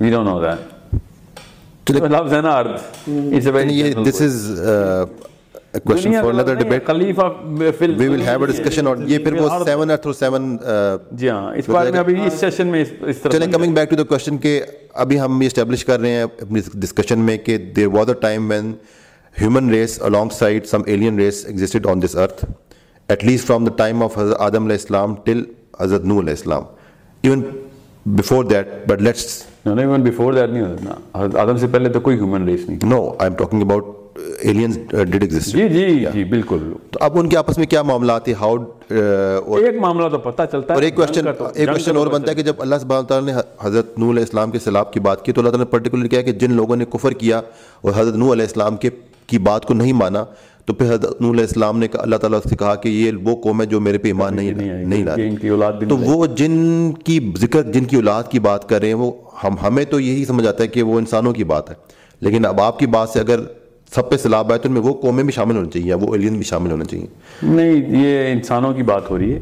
We 0.00 0.10
don't 0.10 0.30
know 0.30 0.40
that. 0.40 0.70
لفظ 1.90 2.32
ہے 2.32 2.40
نا 2.40 2.50
ارتھ 2.50 3.08
دس. 4.08 4.20
از 4.22 4.60
لفظ 5.74 6.06
نہیں 6.06 6.16
ہے، 6.16 6.54
ڈبیٹ 6.54 6.86
خلیفہ 6.86 7.28
فل 7.78 7.94
وی 7.98 8.08
ول 8.08 8.20
ہیو 8.22 8.40
اے 8.40 8.46
ڈسکشن 8.46 8.86
اور 8.86 8.96
یہ 9.06 9.18
پھر 9.18 9.40
وہ 9.40 9.48
سیون 9.64 9.90
ارتھ 9.90 10.06
اور 10.06 10.14
سیون 10.14 10.56
جی 11.12 11.28
ہاں 11.28 11.54
اس 11.56 11.68
بارے 11.68 11.90
میں 11.90 12.00
ابھی 12.00 12.14
اس 12.26 12.32
سیشن 12.40 12.66
میں 12.66 12.82
اس 12.82 13.18
طرح 13.18 13.32
چلیں 13.32 13.50
coming 13.52 13.74
back 13.74 13.90
to 13.90 13.96
the 13.96 14.04
question 14.04 14.38
کہ 14.38 14.60
ابھی 15.04 15.20
ہم 15.20 15.40
یہ 15.42 15.46
اسٹیبلش 15.46 15.84
کر 15.84 16.00
رہے 16.00 16.10
ہیں 16.10 16.22
اپنی 16.22 16.60
ڈسکشن 16.74 17.18
میں 17.20 17.36
کہ 17.38 17.56
there 17.76 17.86
was 17.92 18.08
a 18.08 18.14
time 18.20 18.50
when 18.50 18.72
human 19.34 19.70
race 19.70 20.00
along 20.02 20.30
side 20.30 20.66
some 20.66 20.82
alien 20.86 21.18
race 21.18 21.44
existed 21.46 21.86
on 21.86 22.02
this 22.02 22.16
earth 22.16 22.44
at 23.08 23.24
least 23.24 23.46
from 23.46 23.64
the 23.64 23.70
time 23.76 24.02
of 24.02 24.18
حضرت 24.18 24.40
آدم 24.40 24.64
علیہ 24.64 24.76
السلام 24.76 25.14
ٹل 25.24 25.42
حضرت 25.80 26.04
نو 26.04 26.20
علیہ 26.20 26.34
السلام 26.34 26.62
even 27.24 27.42
before 28.06 28.44
that 28.44 28.68
but 28.86 29.02
let's 29.02 29.42
نہیں 29.66 29.78
ایون 29.78 30.02
بیفور 30.02 30.32
دیٹ 30.32 30.50
نہیں 30.50 30.62
ہوتا 30.62 31.18
حضرت 31.18 31.36
آدم 31.36 31.56
سے 31.56 31.66
پہلے 31.66 31.88
تو 31.88 32.00
کوئی 32.00 32.16
ہیومن 32.16 32.48
ریس 32.48 32.68
نہیں 32.68 32.78
no 32.82 33.02
I 33.08 33.30
am 33.30 33.34
talking 33.34 33.62
about 33.62 34.03
aliens 34.16 34.78
did 34.90 35.22
exist 35.22 35.52
جی 35.52 35.68
جی 35.68 36.04
جی 36.12 36.24
بالکل۔ 36.24 36.72
تو 36.90 36.98
اب 37.02 37.18
ان 37.18 37.28
کے 37.28 37.36
آپس 37.36 37.58
میں 37.58 37.66
کیا 37.66 37.82
معاملات 37.82 38.24
تھے 38.24 38.34
ہاؤ 38.34 38.56
ایک 39.56 39.80
معاملہ 39.80 40.08
تو 40.08 40.18
پتہ 40.18 40.42
چلتا 40.52 40.72
ہے 40.72 40.74
اور 40.74 40.82
ایک 40.82 40.96
کوشچن 40.96 41.26
ایک 41.26 41.68
کوشچن 41.68 41.96
اور 41.96 42.06
بنتا 42.06 42.30
ہے 42.30 42.36
کہ 42.36 42.42
جب 42.42 42.54
اللہ 42.58 42.74
سبحانہ 42.80 43.06
تعالیٰ 43.06 43.34
نے 43.34 43.40
حضرت 43.60 43.98
نو 43.98 44.10
علیہ 44.10 44.22
السلام 44.22 44.50
کے 44.50 44.58
سیلاب 44.58 44.92
کی 44.92 45.00
بات 45.00 45.24
کی 45.24 45.32
تو 45.32 45.40
اللہ 45.40 45.50
تعالیٰ 45.50 45.66
نے 45.66 45.70
پرٹیکولر 45.70 46.06
کیا 46.06 46.22
کہ 46.22 46.32
جن 46.32 46.52
لوگوں 46.52 46.76
نے 46.76 46.84
کفر 46.84 47.12
کیا 47.12 47.40
اور 47.80 47.92
حضرت 47.96 48.14
نو 48.14 48.32
علیہ 48.32 48.44
السلام 48.44 48.76
کے 48.76 48.90
کی 49.26 49.38
بات 49.38 49.64
کو 49.64 49.74
نہیں 49.74 49.92
مانا 49.92 50.24
تو 50.66 50.74
پھر 50.74 50.86
حضرت 50.86 51.20
نو 51.20 51.30
علیہ 51.32 51.44
السلام 51.44 51.78
نے 51.78 51.86
اللہ 51.94 52.16
تعالیٰ 52.16 52.38
سے 52.48 52.56
کہا 52.56 52.74
کہ 52.74 52.88
یہ 52.88 53.12
وہ 53.22 53.36
قوم 53.36 53.60
ہے 53.60 53.66
جو 53.66 53.80
میرے 53.80 53.98
پہ 53.98 54.08
ایمان 54.08 54.36
نہیں 54.36 54.50
نہیں 54.84 55.04
لا 55.04 55.14
کہ 55.14 55.28
ان 55.28 55.36
کی 55.36 55.48
اولاد 55.48 55.72
بھی 55.72 55.86
تو 55.86 55.96
وہ 55.96 56.26
جن 56.26 56.54
کی 57.04 57.32
ذکر 57.36 57.62
جن 57.62 57.84
کی 57.84 57.96
اولاد 57.96 58.30
کی 58.30 58.38
بات 58.38 58.68
کر 58.68 58.80
رہے 58.80 58.88
ہیں 58.88 58.94
وہ 58.94 59.10
ہم 59.44 59.54
ہمیں 59.62 59.84
تو 59.84 60.00
یہی 60.00 60.24
سمجھ 60.24 60.46
آتا 60.46 60.62
ہے 60.62 60.68
کہ 60.68 60.82
وہ 60.82 60.98
انسانوں 60.98 61.32
کی 61.32 61.44
بات 61.44 61.70
ہے۔ 61.70 61.74
لیکن 62.22 62.46
اب 62.46 62.60
آپ 62.60 62.78
کی 62.78 62.86
بات 62.86 63.08
سے 63.08 63.20
اگر 63.20 63.40
سب 63.94 64.10
پہ 64.10 64.16
تو 64.16 64.34
ان 64.64 64.72
میں 64.72 64.80
وہ 64.80 64.92
قومیں 64.94 65.24
بھی 65.24 65.32
شامل 65.32 65.56
ہونی 65.56 65.70
چاہیے 65.70 65.88
یا 65.88 65.96
وہ 66.00 66.14
ایلین 66.14 66.34
بھی 66.34 66.42
شامل 66.42 66.70
ہونا 66.70 66.84
چاہیے؟ 66.84 67.06
نہیں 67.42 67.74
یہ 67.88 68.32
انسانوں 68.32 68.72
کی 68.72 68.82
بات 68.82 69.10
ہو 69.10 69.18
رہی 69.18 69.34
ہے۔ 69.34 69.40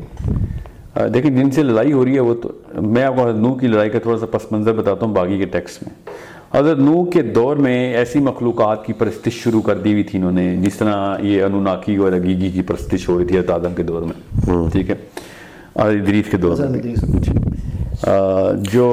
دیکھیں 1.08 1.30
جن 1.30 1.50
سے 1.50 1.62
لڑائی 1.62 1.92
ہو 1.92 2.04
رہی 2.04 2.14
ہے 2.14 2.20
وہ 2.20 2.34
تو 2.34 2.52
میں 2.82 3.04
آپ 3.04 3.16
کو 3.16 3.22
حضرت 3.22 3.36
نوح 3.36 3.58
کی 3.58 3.66
لڑائی 3.66 3.90
کا 3.90 3.98
تھوڑا 3.98 4.18
سا 4.18 4.26
پس 4.26 4.52
منظر 4.52 4.72
بتاتا 4.72 5.06
ہوں 5.06 5.14
باقی 5.14 5.38
کے 5.38 5.44
ٹیکسٹ 5.44 5.82
میں۔ 5.82 6.14
حضرت 6.56 6.78
نوح 6.78 7.10
کے 7.10 7.22
دور 7.22 7.56
میں 7.56 7.94
ایسی 7.94 8.18
مخلوقات 8.18 8.86
کی 8.86 8.92
پرستش 8.92 9.32
شروع 9.32 9.60
کر 9.62 9.78
دی 9.78 9.92
ہوئی 9.92 10.02
تھی 10.02 10.18
انہوں 10.18 10.32
نے 10.32 10.56
جس 10.56 10.74
طرح 10.76 11.18
یہ 11.20 11.42
انوناکی 11.42 11.96
اور 11.96 12.12
اگیگی 12.12 12.50
کی 12.50 12.62
پرستش 12.62 13.08
ہو 13.08 13.18
رہی 13.18 13.24
تھی 13.24 13.38
حضرت 13.38 13.50
آدم 13.50 13.74
کے 13.74 13.82
دور 13.82 14.02
میں۔ 14.02 14.40
ٹھیک 14.70 14.90
ہے؟ 14.90 14.94
اور 15.72 15.92
ادریس 15.92 16.30
کے 16.30 16.36
دور 16.36 16.56
میں۔ 16.56 17.41
جو 18.02 18.86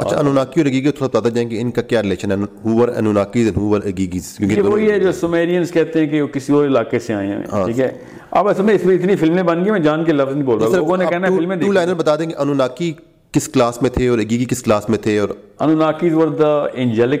اچھا 0.00 0.18
انوناکی 0.18 0.60
اور 0.60 0.66
اگیگی 0.66 0.90
تھوڑا 0.90 1.08
بتاتا 1.08 1.28
جائیں 1.28 1.48
کہ 1.50 1.60
ان 1.60 1.70
کا 1.70 1.82
کیا 1.82 2.02
ریلیشن 2.02 2.30
ہے؟ 2.32 2.36
ہوور 2.64 2.88
انوناکیز 2.88 3.46
اینڈ 3.46 3.58
ہوور 3.58 3.80
اگیگیز 3.84 4.36
یہ 4.40 4.48
کیونکہ 4.48 4.70
وہی 4.70 4.90
ہے 4.90 4.98
جو 4.98 5.12
سمیرینز 5.12 5.70
کہتے 5.70 6.00
ہیں 6.00 6.06
کہ 6.06 6.22
وہ 6.22 6.26
کسی 6.26 6.52
اور 6.52 6.66
علاقے 6.66 6.98
سے 6.98 7.14
آئے 7.14 7.26
ہیں 7.26 7.42
ٹھیک 7.64 7.80
ہے؟ 7.80 7.90
اب 8.30 8.48
اصل 8.48 8.62
میں 8.62 8.74
اس 8.74 8.84
میں 8.84 8.94
اتنی 8.94 9.16
فلمیں 9.16 9.42
بن 9.42 9.64
گئی 9.64 9.70
میں 9.70 9.80
جان 9.80 10.04
کے 10.04 10.12
لفظ 10.12 10.32
نہیں 10.34 10.44
بول 10.44 10.58
رہا 10.58 10.76
لوگوں 10.76 10.96
نے 10.96 11.04
کہنا 11.10 11.28
ہے 11.28 11.36
فلمیں 11.36 11.56
ٹو 11.56 11.60
دیکھیں۔ 11.60 11.72
لائنر 11.72 11.94
بتا 11.94 12.16
دیں 12.16 12.26
کہ 12.26 12.34
انوناکی 12.38 12.92
کس 13.34 13.48
کلاس 13.48 13.82
میں 13.82 13.90
تھے 13.90 14.08
اور 14.08 14.18
اگیگی 14.18 14.44
کس 14.44 14.62
کلاس 14.62 14.88
میں 14.88 14.98
تھے 14.98 15.18
اور 15.18 15.28
انوناکیز 15.60 16.14
ور 16.14 16.28
دا 16.28 16.64
اینجلک 16.72 17.20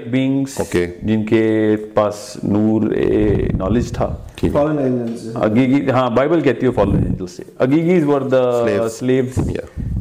Okay. 0.60 0.86
جن 1.02 1.24
کے 1.24 1.76
پاس 1.94 2.36
نور 2.42 2.82
نالج 3.58 3.92
تھا. 3.92 4.16
اگیگی 5.34 5.90
ہاں 5.90 6.10
بائبل 6.10 6.40
کہتی 6.40 6.66
ہے 6.66 6.70
فالو 6.70 6.90
اینجل 6.90 7.26
سے۔ 7.26 7.42
اگیگیز 7.58 8.04
ور 8.04 8.20
دا. 8.20 8.88
سلیوز. 8.88 9.50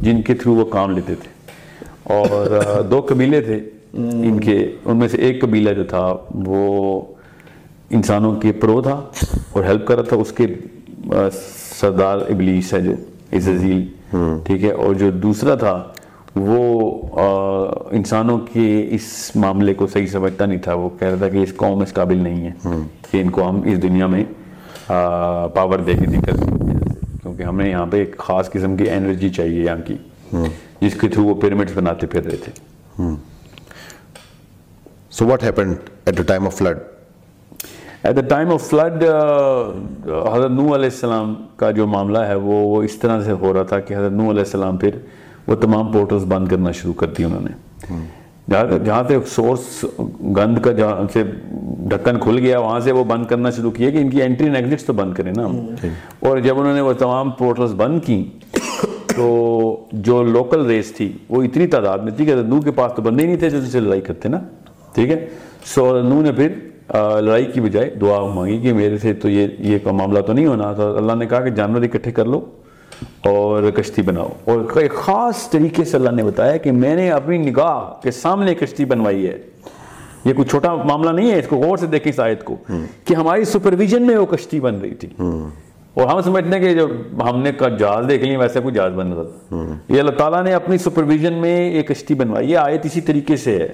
جن 0.01 0.21
کے 0.21 0.33
تھرو 0.33 0.53
وہ 0.55 0.65
کام 0.65 0.91
لیتے 0.91 1.15
تھے۔ 1.15 1.29
اور 2.03 2.59
دو 2.91 3.01
قبیلے 3.07 3.41
تھے۔ 3.41 3.59
ان 3.93 4.39
کے 4.39 4.71
ان 4.85 4.97
میں 4.97 5.07
سے 5.07 5.17
ایک 5.17 5.41
قبیلہ 5.41 5.69
جو 5.69 5.83
تھا 5.83 6.15
وہ 6.31 7.01
انسانوں 7.89 8.35
کے 8.35 8.51
پرو 8.51 8.81
تھا 8.81 9.01
اور 9.51 9.63
ہیلپ 9.63 9.87
کر 9.87 9.95
رہا 9.95 10.03
تھا۔ 10.03 10.15
اس 10.15 10.31
کے 10.31 10.47
سردار 11.79 12.17
ابلیس 12.17 12.73
ہے 12.73 12.81
جو 12.81 12.91
عزازیل۔ 13.33 13.87
ٹھیک 14.43 14.63
ہے۔ 14.63 14.71
اور 14.71 14.95
جو 14.95 15.11
دوسرا 15.11 15.55
تھا 15.55 15.83
وہ 16.35 17.87
انسانوں 17.91 18.37
کے 18.53 18.65
اس 18.91 19.31
معاملے 19.35 19.73
کو 19.73 19.87
صحیح 19.87 20.07
سمجھتا 20.07 20.45
نہیں 20.45 20.59
تھا۔ 20.63 20.73
وہ 20.73 20.89
کہہ 20.99 21.07
رہا 21.07 21.17
تھا 21.17 21.29
کہ 21.29 21.43
اس 21.43 21.55
قوم 21.57 21.81
اس 21.81 21.93
قابل 21.93 22.17
نہیں 22.17 22.45
ہے 22.45 22.51
کہ 23.11 23.21
ان 23.21 23.29
کو 23.31 23.49
ہم 23.49 23.61
اس 23.65 23.81
دنیا 23.83 24.07
میں 24.07 24.23
پاور 24.87 25.79
دے 25.79 25.93
گی 25.99 26.05
دقت 26.05 26.39
کیونکہ 27.21 27.43
ہمیں 27.43 27.69
یہاں 27.69 27.85
پہ 27.91 27.97
ایک 27.97 28.17
خاص 28.17 28.49
قسم 28.51 28.75
کی 28.77 28.89
انرجی 28.89 29.29
چاہیے 29.29 29.63
یہاں 29.63 29.77
کی 29.87 29.97
جس 30.81 30.95
کے 31.01 31.07
تھرو 31.07 31.23
وہ 31.25 31.35
پیرامڈس 31.41 31.77
بناتے 31.77 32.07
پھر 32.07 32.25
رہے 32.25 32.37
تھے۔ 32.43 32.51
So 35.11 35.27
what 35.27 35.43
happen 35.43 35.73
at 36.05 36.17
the 36.17 36.23
time 36.27 36.45
of 36.45 36.57
flood 36.57 36.77
at 38.03 38.15
the 38.15 38.21
time 38.29 38.51
of 38.53 38.69
flood 38.69 39.03
حضرت 39.03 40.51
نو 40.51 40.73
علیہ 40.75 40.89
السلام 40.91 41.33
کا 41.55 41.71
جو 41.71 41.87
معاملہ 41.87 42.19
ہے 42.27 42.35
وہ 42.35 42.55
وہ 42.67 42.81
اس 42.83 42.95
طرح 43.01 43.21
سے 43.23 43.31
ہو 43.41 43.53
رہا 43.53 43.63
تھا 43.63 43.79
کہ 43.79 43.93
حضرت 43.93 44.11
نو 44.11 44.29
علیہ 44.31 44.43
السلام 44.43 44.77
پھر 44.77 44.97
وہ 45.47 45.55
تمام 45.55 45.91
پورٹلز 45.91 46.23
بند 46.27 46.47
کرنا 46.47 46.71
شروع 46.71 46.93
کر 46.93 47.07
دی 47.07 47.23
انہوں 47.23 47.41
نے۔ 47.41 47.95
جہاں 48.85 49.03
سے 49.07 49.17
سورس 49.27 49.85
گند 50.37 50.57
کا 50.61 50.71
جہاں 50.71 51.01
سے 51.13 51.23
ڈھکن 51.89 52.19
کھل 52.19 52.37
گیا 52.39 52.59
وہاں 52.59 52.79
سے 52.79 52.91
وہ 52.91 53.03
بند 53.03 53.25
کرنا 53.25 53.49
شروع 53.49 53.71
کیے 53.71 53.91
کہ 53.91 53.97
ان 53.97 54.09
کی 54.09 54.21
انٹری 54.23 54.47
اینڈ 54.47 54.57
ایگزٹس 54.57 54.85
تو 54.85 54.93
بند 54.93 55.13
کریں 55.13 55.31
نا۔ 55.35 55.45
ہم 55.45 55.67
اور 56.19 56.37
جب 56.37 56.59
انہوں 56.59 56.73
نے 56.73 56.81
وہ 56.81 56.93
تمام 56.93 57.31
پورٹلز 57.31 57.73
بند 57.77 57.99
کی 58.05 58.23
تو 59.15 59.85
جو 59.91 60.21
لوکل 60.23 60.65
ریس 60.65 60.91
تھی 60.93 61.11
وہ 61.29 61.43
اتنی 61.43 61.67
تعداد 61.67 61.99
میں 61.99 62.11
تھی 62.11 62.25
کہ 62.25 62.35
نو 62.35 62.61
کے 62.61 62.71
پاس 62.71 62.93
تو 62.95 63.01
بندے 63.01 63.21
ہی 63.21 63.27
نہیں 63.27 63.37
تھے 63.37 63.49
جو 63.49 63.61
سے 63.61 63.79
لڑائی 63.79 64.01
کرتے 64.01 64.29
نا۔ 64.29 64.39
ٹھیک 64.93 65.09
ہے؟ 65.11 65.25
سو 65.75 66.01
نو 66.01 66.21
نے 66.21 66.31
پھر 66.31 66.51
لڑائی 67.21 67.45
کی 67.45 67.61
بجائے 67.61 67.89
دعا 68.01 68.19
مانگی 68.33 68.57
کہ 68.59 68.73
میرے 68.73 68.97
سے 68.97 69.13
تو 69.13 69.29
یہ 69.29 69.47
یہ 69.59 69.77
معاملہ 69.91 70.19
تو 70.19 70.33
نہیں 70.33 70.45
ہونا۔ 70.45 70.71
تو 70.73 70.95
اللہ 70.97 71.13
نے 71.19 71.25
کہا 71.25 71.39
کہ 71.41 71.49
جانور 71.49 71.81
اکٹھے 71.81 72.11
کر 72.11 72.25
لو۔ 72.25 72.41
اور 73.23 73.63
کشتی 73.63 74.01
بناؤ۔ 74.01 74.29
اور 74.45 74.77
ایک 74.77 74.93
خاص 74.93 75.49
طریقے 75.49 75.83
سے 75.83 75.97
اللہ 75.97 76.09
نے 76.09 76.23
بتایا 76.23 76.57
کہ 76.57 76.71
میں 76.71 76.95
نے 76.95 77.11
اپنی 77.11 77.37
نگاہ 77.37 78.01
کے 78.01 78.11
سامنے 78.11 78.55
کشتی 78.55 78.85
بنوائی 78.85 79.27
ہے۔ 79.27 79.37
یہ 80.25 80.33
کوئی 80.33 80.47
چھوٹا 80.47 80.75
معاملہ 80.75 81.09
نہیں 81.09 81.31
ہے 81.31 81.39
اس 81.39 81.47
کو 81.47 81.55
غور 81.55 81.77
سے 81.77 81.85
دیکھیں 81.85 82.11
اس 82.11 82.19
آیت 82.19 82.43
کو 82.43 82.55
کہ 83.05 83.13
ہماری 83.13 83.45
سپرویژن 83.45 84.03
میں 84.03 84.17
وہ 84.17 84.25
کشتی 84.25 84.59
بن 84.59 84.75
رہی 84.75 84.93
تھی۔ 84.93 85.09
اور 85.93 86.07
ہم 86.07 86.21
سمجھتے 86.21 86.57
ہیں 86.57 86.65
کہ 86.65 86.73
جو 86.73 86.87
ہم 87.29 87.41
نے 87.41 87.51
جہاز 87.79 88.05
دیکھ 88.09 88.23
لیا 88.23 88.39
ویسے 88.39 88.59
کوئی 88.59 88.73
جہاز 88.73 88.93
بن 88.93 89.11
رہا 89.11 89.23
تھا 89.23 89.55
یہ 89.89 89.99
اللہ 89.99 90.11
تعالیٰ 90.11 90.43
نے 90.43 90.53
اپنی 90.53 90.77
سپرویژن 90.77 91.33
میں 91.33 91.71
یہ 91.71 91.81
کشتی 91.81 92.13
بنوائی۔ 92.13 92.51
یہ 92.51 92.57
آیت 92.57 92.85
اسی 92.85 93.01
طریقے 93.01 93.35
سے 93.35 93.57
ہے 93.57 93.67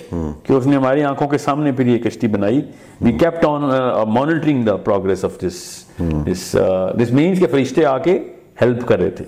کہ 0.44 0.54
اس 0.54 0.68
نے 0.68 0.76
ہماری 0.76 1.04
آنکھوں 1.04 1.28
کے 1.28 1.38
سامنے 1.38 1.72
پھر 1.72 1.86
یہ 1.86 1.98
کشتی 1.98 2.28
بنائی۔ 2.28 2.62
We 3.02 3.12
kept 3.12 3.46
on 3.48 3.62
monitoring 4.10 4.64
the 4.64 4.76
progress 4.78 5.26
of 5.26 5.32
this 5.40 6.58
this 7.02 7.12
means 7.12 7.40
کہ 7.40 7.48
فرشتے 7.52 7.86
آ 7.86 7.98
کے 7.98 8.20
ہیلپ 8.62 8.86
کر 8.88 9.00
رہے 9.00 9.10
تھے 9.10 9.26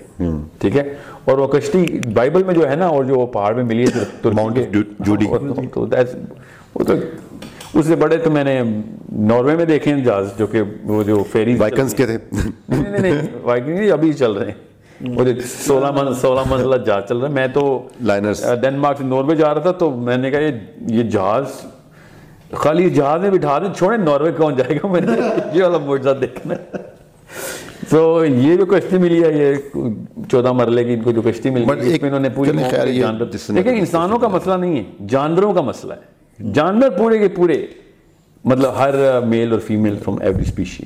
ٹھیک 0.58 0.76
ہے 0.76 0.82
اور 1.24 1.38
وہ 1.38 1.46
کشتی 1.46 1.84
بائبل 2.14 2.42
میں 2.42 2.54
جو 2.54 2.68
ہے 2.70 2.76
نا 2.76 2.86
اور 2.86 3.04
جو 3.04 3.26
پہاڑ 3.26 3.54
میں 3.54 3.64
ملی 3.64 3.84
ہے 3.86 4.04
وہ 6.74 6.84
تو 6.84 6.94
اس 7.74 7.86
سے 7.86 7.96
بڑے 7.96 8.16
تو 8.16 8.30
میں 8.30 8.44
نے 8.44 8.60
ناروے 9.28 9.54
میں 9.56 9.64
دیکھے 9.64 9.94
ہیں 9.94 10.04
جہاز 10.04 10.28
جو 10.38 10.46
کہ 10.46 10.62
وہ 10.84 11.02
جو 11.02 11.22
فیری 11.32 11.54
وائکنز 11.54 11.94
کے 11.94 12.06
تھے 12.06 12.16
نہیں 12.68 12.98
نہیں 12.98 13.22
وائکنگ 13.42 13.90
ابھی 13.92 14.12
چل 14.12 14.32
رہے 14.32 14.50
ہیں 14.50 15.34
سولہ 15.46 16.12
سولہ 16.20 16.40
منزلہ 16.50 16.76
جہاز 16.76 17.02
چل 17.08 17.16
رہا 17.16 17.28
ہے 17.28 17.32
میں 17.32 17.46
تو 17.54 17.62
Liners. 18.08 18.42
ڈینمارک 18.60 18.98
سے 18.98 19.04
ناروے 19.04 19.34
جا 19.36 19.54
رہا 19.54 19.60
تھا 19.60 19.72
تو 19.72 19.90
میں 19.90 20.16
نے 20.16 20.30
کہا 20.30 20.40
یہ 20.88 21.02
جہاز 21.02 21.60
خالی 22.52 22.88
جہاز 22.90 23.20
میں 23.20 23.30
بٹھا 23.30 23.58
دیں 23.58 23.72
چھوڑیں 23.74 23.98
ناروے 23.98 24.32
کون 24.32 24.56
جائے 24.56 24.76
گا 24.76 24.86
میں 24.86 25.00
نے 25.00 25.12
یہ 25.52 25.62
والا 25.62 25.78
معجزہ 25.78 26.10
دیکھنا 26.20 26.54
ہے 26.54 26.90
تو 27.92 28.24
یہ 28.24 28.56
جو 28.56 28.66
کشتی 28.66 28.98
ملی 28.98 29.24
ہے 29.24 29.32
یہ 29.38 29.78
چودہ 30.30 30.52
مرلے 30.52 30.84
کی 30.84 30.92
ان 30.92 31.02
کو 31.02 31.12
جو 31.12 31.22
کشتی 31.22 31.50
ملی 31.50 31.64
ہے 31.64 31.94
اس 31.94 32.02
میں 32.02 32.10
انہوں 32.10 32.20
نے 32.20 32.28
پوری 32.28 32.50
لیکن 33.48 33.70
انسانوں 33.70 34.18
کا 34.18 34.28
مسئلہ 34.28 34.54
نہیں 34.54 34.76
ہے 34.76 35.06
جانوروں 35.08 35.52
کا 35.54 35.60
مسئلہ 35.60 35.92
ہے۔ 35.92 36.50
جانور 36.52 36.90
پورے 36.90 37.18
کے 37.18 37.28
پورے 37.28 37.66
مطلب 38.44 38.78
ہر 38.78 39.20
میل 39.20 39.52
اور 39.52 39.60
فیمیل 39.60 39.96
فرام 40.04 40.16
ایوری 40.20 40.40
اسپیشی 40.40 40.84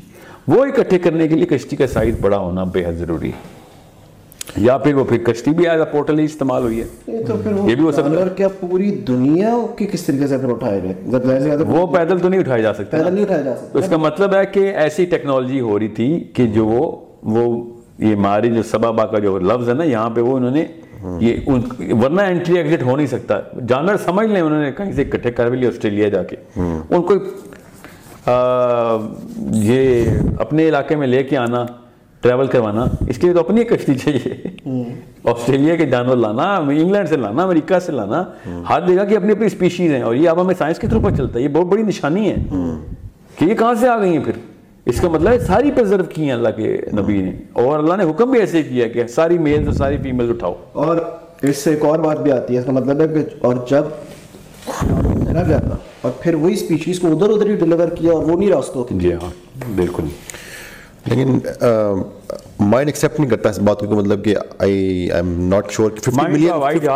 وہ 0.49 0.65
اکٹھے 0.65 0.99
کرنے 0.99 1.29
کے 1.29 1.35
لیے 1.35 1.47
کشتی 1.47 1.77
کا 1.77 1.87
سائز 1.87 2.15
بڑا 2.21 2.39
ہونا 2.39 2.65
بے 2.65 2.85
حد 2.85 2.93
ضروری 2.93 3.29
ہے۔ 3.29 3.66
یا 4.57 4.79
پھر 4.79 4.95
وہ 4.95 5.05
پھر 5.05 5.19
کشتی 5.19 5.51
بھی 5.51 5.69
ایز 5.69 5.81
اے 5.81 5.87
پورٹل 5.93 6.19
ہی 6.19 6.25
استعمال 6.25 6.63
ہوئی 6.63 6.81
ہے۔ 6.81 6.85
یہ 7.07 7.75
بھی 7.75 7.85
ہو 7.85 7.93
سکتا 7.93 8.11
ہے۔ 8.11 8.29
کیا 8.37 8.49
پوری 8.49 8.91
دنیا 9.09 9.55
کی 9.77 9.87
کس 9.87 10.03
طریقے 10.03 10.27
سے 10.27 10.35
اٹھائے 10.35 10.83
گئے؟ 10.83 10.95
وہ 11.67 11.87
پیدل 11.87 12.19
تو 12.19 12.29
نہیں 12.29 12.41
اٹھائے 12.41 12.63
جا 12.63 12.75
سکتے۔ 12.75 12.97
پیدل 12.97 13.15
نہیں 13.15 13.25
اٹھایا 13.25 13.41
جا 13.41 13.53
تو 13.55 13.67
سکتا 13.67 13.79
اس 13.79 13.89
کا 13.89 13.97
مطلب 13.97 14.35
ہے 14.35 14.47
کہ 14.47 14.59
ایسی 14.59 15.05
ٹیکنالوجی 15.05 15.61
ہو 15.61 15.79
رہی 15.79 15.89
تھی 15.89 16.25
کہ 16.33 16.47
جو 16.47 16.67
وہ 16.67 16.97
وہ 17.23 17.65
یہ 17.99 18.17
ماری 18.17 18.55
جو 18.55 18.63
سبابا 18.63 19.07
کا 19.07 19.19
جو 19.19 19.39
لفظ 19.39 19.69
ہے 19.69 19.75
نا 19.75 19.85
یہاں 19.85 20.11
پہ 20.11 20.21
وہ 20.21 20.37
انہوں 20.37 20.51
نے 20.51 20.65
یہ 21.21 21.37
ورنہ 22.03 22.21
انٹری 22.21 22.59
ایگزٹ 22.59 22.83
ہو 22.83 22.97
نہیں 22.97 23.07
سکتا۔ 23.07 23.41
جانور 23.69 23.97
سمجھ 24.05 24.27
لیں 24.27 24.41
انہوں 24.41 24.63
نے 24.63 24.73
کہیں 24.73 24.93
سے 24.93 25.03
اکٹھے 25.03 25.31
کر 25.33 25.51
بھی 25.51 25.59
لیا 25.59 25.69
آسٹریلیا 25.69 26.09
جا 26.09 26.23
کے۔ 26.23 26.37
ان 26.91 27.03
کو 27.03 27.15
یہ 29.53 30.11
اپنے 30.39 30.69
علاقے 30.69 30.97
میں 30.97 31.07
لے 31.07 31.23
کے 31.23 31.37
آنا۔ 31.37 31.65
ٹریول 32.27 32.47
کروانا 32.47 32.85
اس 33.09 33.19
کے 33.19 33.27
لیے 33.27 33.35
تو 33.35 33.41
اپنی 33.41 33.61
ایک 33.61 33.71
کشتی 33.71 33.95
چاہیے۔ 33.95 34.35
آسٹریلیا 35.25 35.77
کے 35.77 35.87
جانور 35.87 36.17
لانا 36.17 36.55
انگلینڈ 36.55 37.09
سے 37.09 37.17
لانا 37.17 37.43
امریکہ 37.43 37.79
سے 37.79 37.93
لانا 37.93 38.25
ہاتھ 38.47 38.89
دے 38.89 38.97
گا 38.97 39.05
کہ 39.05 39.17
اپنی 39.17 39.33
اپنی 39.33 39.47
اسپیشیز 39.47 39.93
ہیں۔ 39.93 40.03
اور 40.03 40.15
یہ 40.15 40.29
اب 40.29 40.41
ہمیں 40.41 40.55
سائنس 40.59 40.79
کے 40.79 40.87
تھرو 40.87 41.01
پر 41.01 41.11
چلتا 41.11 41.39
ہے۔ 41.39 41.45
یہ 41.45 41.49
بہت 41.49 41.67
بڑی 41.67 41.83
نشانی 41.83 42.31
ہے۔ 42.31 42.37
کہ 43.39 43.45
یہ 43.45 43.55
کہاں 43.55 43.75
سے 43.75 43.89
آ 43.89 43.99
گئی 43.99 44.17
ہیں 44.17 44.25
پھر؟ 44.25 44.33
اس 44.87 45.01
کا 45.01 45.09
مطلب 45.09 45.29
ہے 45.29 45.39
ساری 45.39 45.71
پرزرو 45.71 46.05
کی 46.05 46.23
ہیں 46.25 46.33
اللہ 46.33 46.49
کے 46.57 46.77
نبی 46.93 47.23
نے۔ 47.23 47.33
اور 47.53 47.79
اللہ 47.79 47.95
نے 47.97 48.05
حکم 48.11 48.31
بھی 48.31 48.41
ایسے 48.41 48.63
کیا 48.63 48.89
کہ 48.89 49.07
ساری 49.07 49.39
میل 49.39 49.65
اور 49.65 49.75
ساری 49.75 49.97
فیمیل 49.97 50.31
اٹھاؤ۔ 50.31 50.55
اور 50.73 50.97
اس 51.43 51.57
سے 51.57 51.71
ایک 51.71 51.85
اور 51.85 51.99
بات 51.99 52.21
بھی 52.21 52.33
آتی 52.33 52.55
ہے۔ 52.55 52.59
اس 52.59 52.65
کا 52.65 52.73
مطلب 52.73 53.01
ہے 53.01 53.09
کہ 53.09 53.25
اور 53.41 53.55
جب 53.71 53.85
گیا 55.49 55.59
تھا 55.59 55.77
اور 56.01 56.13
پھر 56.21 56.35
وہی 56.35 56.53
اسپیشیز 56.53 57.01
کو 57.01 57.07
ادھر 57.07 57.29
ادھر 57.29 57.51
ہی 57.51 57.57
ڈلیور 57.57 57.89
کیا 57.89 58.13
اور 58.13 58.25
وہ 58.25 58.39
نہیں 58.39 58.49
راستوں 58.49 58.85
جی 58.91 59.13
ہاں 59.13 59.31
بالکل۔ 59.77 60.03
لیکن 61.07 61.39
مائنڈ 62.61 62.89
ایکسیپٹ 62.89 63.21
نہیں 63.21 63.31
کرتا 63.31 63.49
اس 63.49 63.59
بات 63.59 63.81
کو 63.81 63.87
مطلب 63.87 64.25
کہ 64.25 64.37
I 64.37 64.51
I 64.59 65.11
am 65.13 65.49
not 65.49 65.71
sure 65.71 65.91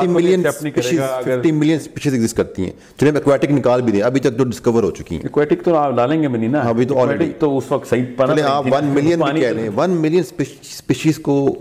million 0.06 0.42
fifty 0.50 1.52
million 1.52 1.76
species 1.76 2.14
exist 2.14 2.36
کرتی 2.36 2.64
ہیں۔ 2.64 2.70
چلیں 3.00 3.12
ایکویٹک 3.12 3.50
نکال 3.50 3.82
بھی 3.82 3.92
دیں۔ 3.92 4.02
ابھی 4.02 4.20
تک 4.20 4.38
جو 4.38 4.44
ڈسکور 4.44 4.82
ہو 4.82 4.90
چکی 4.90 5.14
ہیں۔ 5.14 5.22
ایکویٹک 5.22 5.64
تو 5.64 5.74
آپ 5.74 5.96
ڈالیں 5.96 6.22
گے 6.22 6.28
بھی 6.28 6.38
نہیں 6.38 6.48
نا۔ 6.48 6.60
ابھی 6.60 6.84
تو 6.84 6.94
Aquatic 6.94 7.28
تو 7.38 7.58
اس 7.58 7.64
وقت 7.72 7.90
صحیح 7.90 8.04
پڑا 8.16 8.32
چلیں 8.32 8.44
آپ 8.44 8.64
ون 8.70 8.84
ملین 8.84 9.18
کہہ 9.40 9.46
لیں 9.46 9.68
ون 9.76 9.90
ملین 9.90 10.22
اسپیشیز 10.60 11.18
کو 11.18 11.54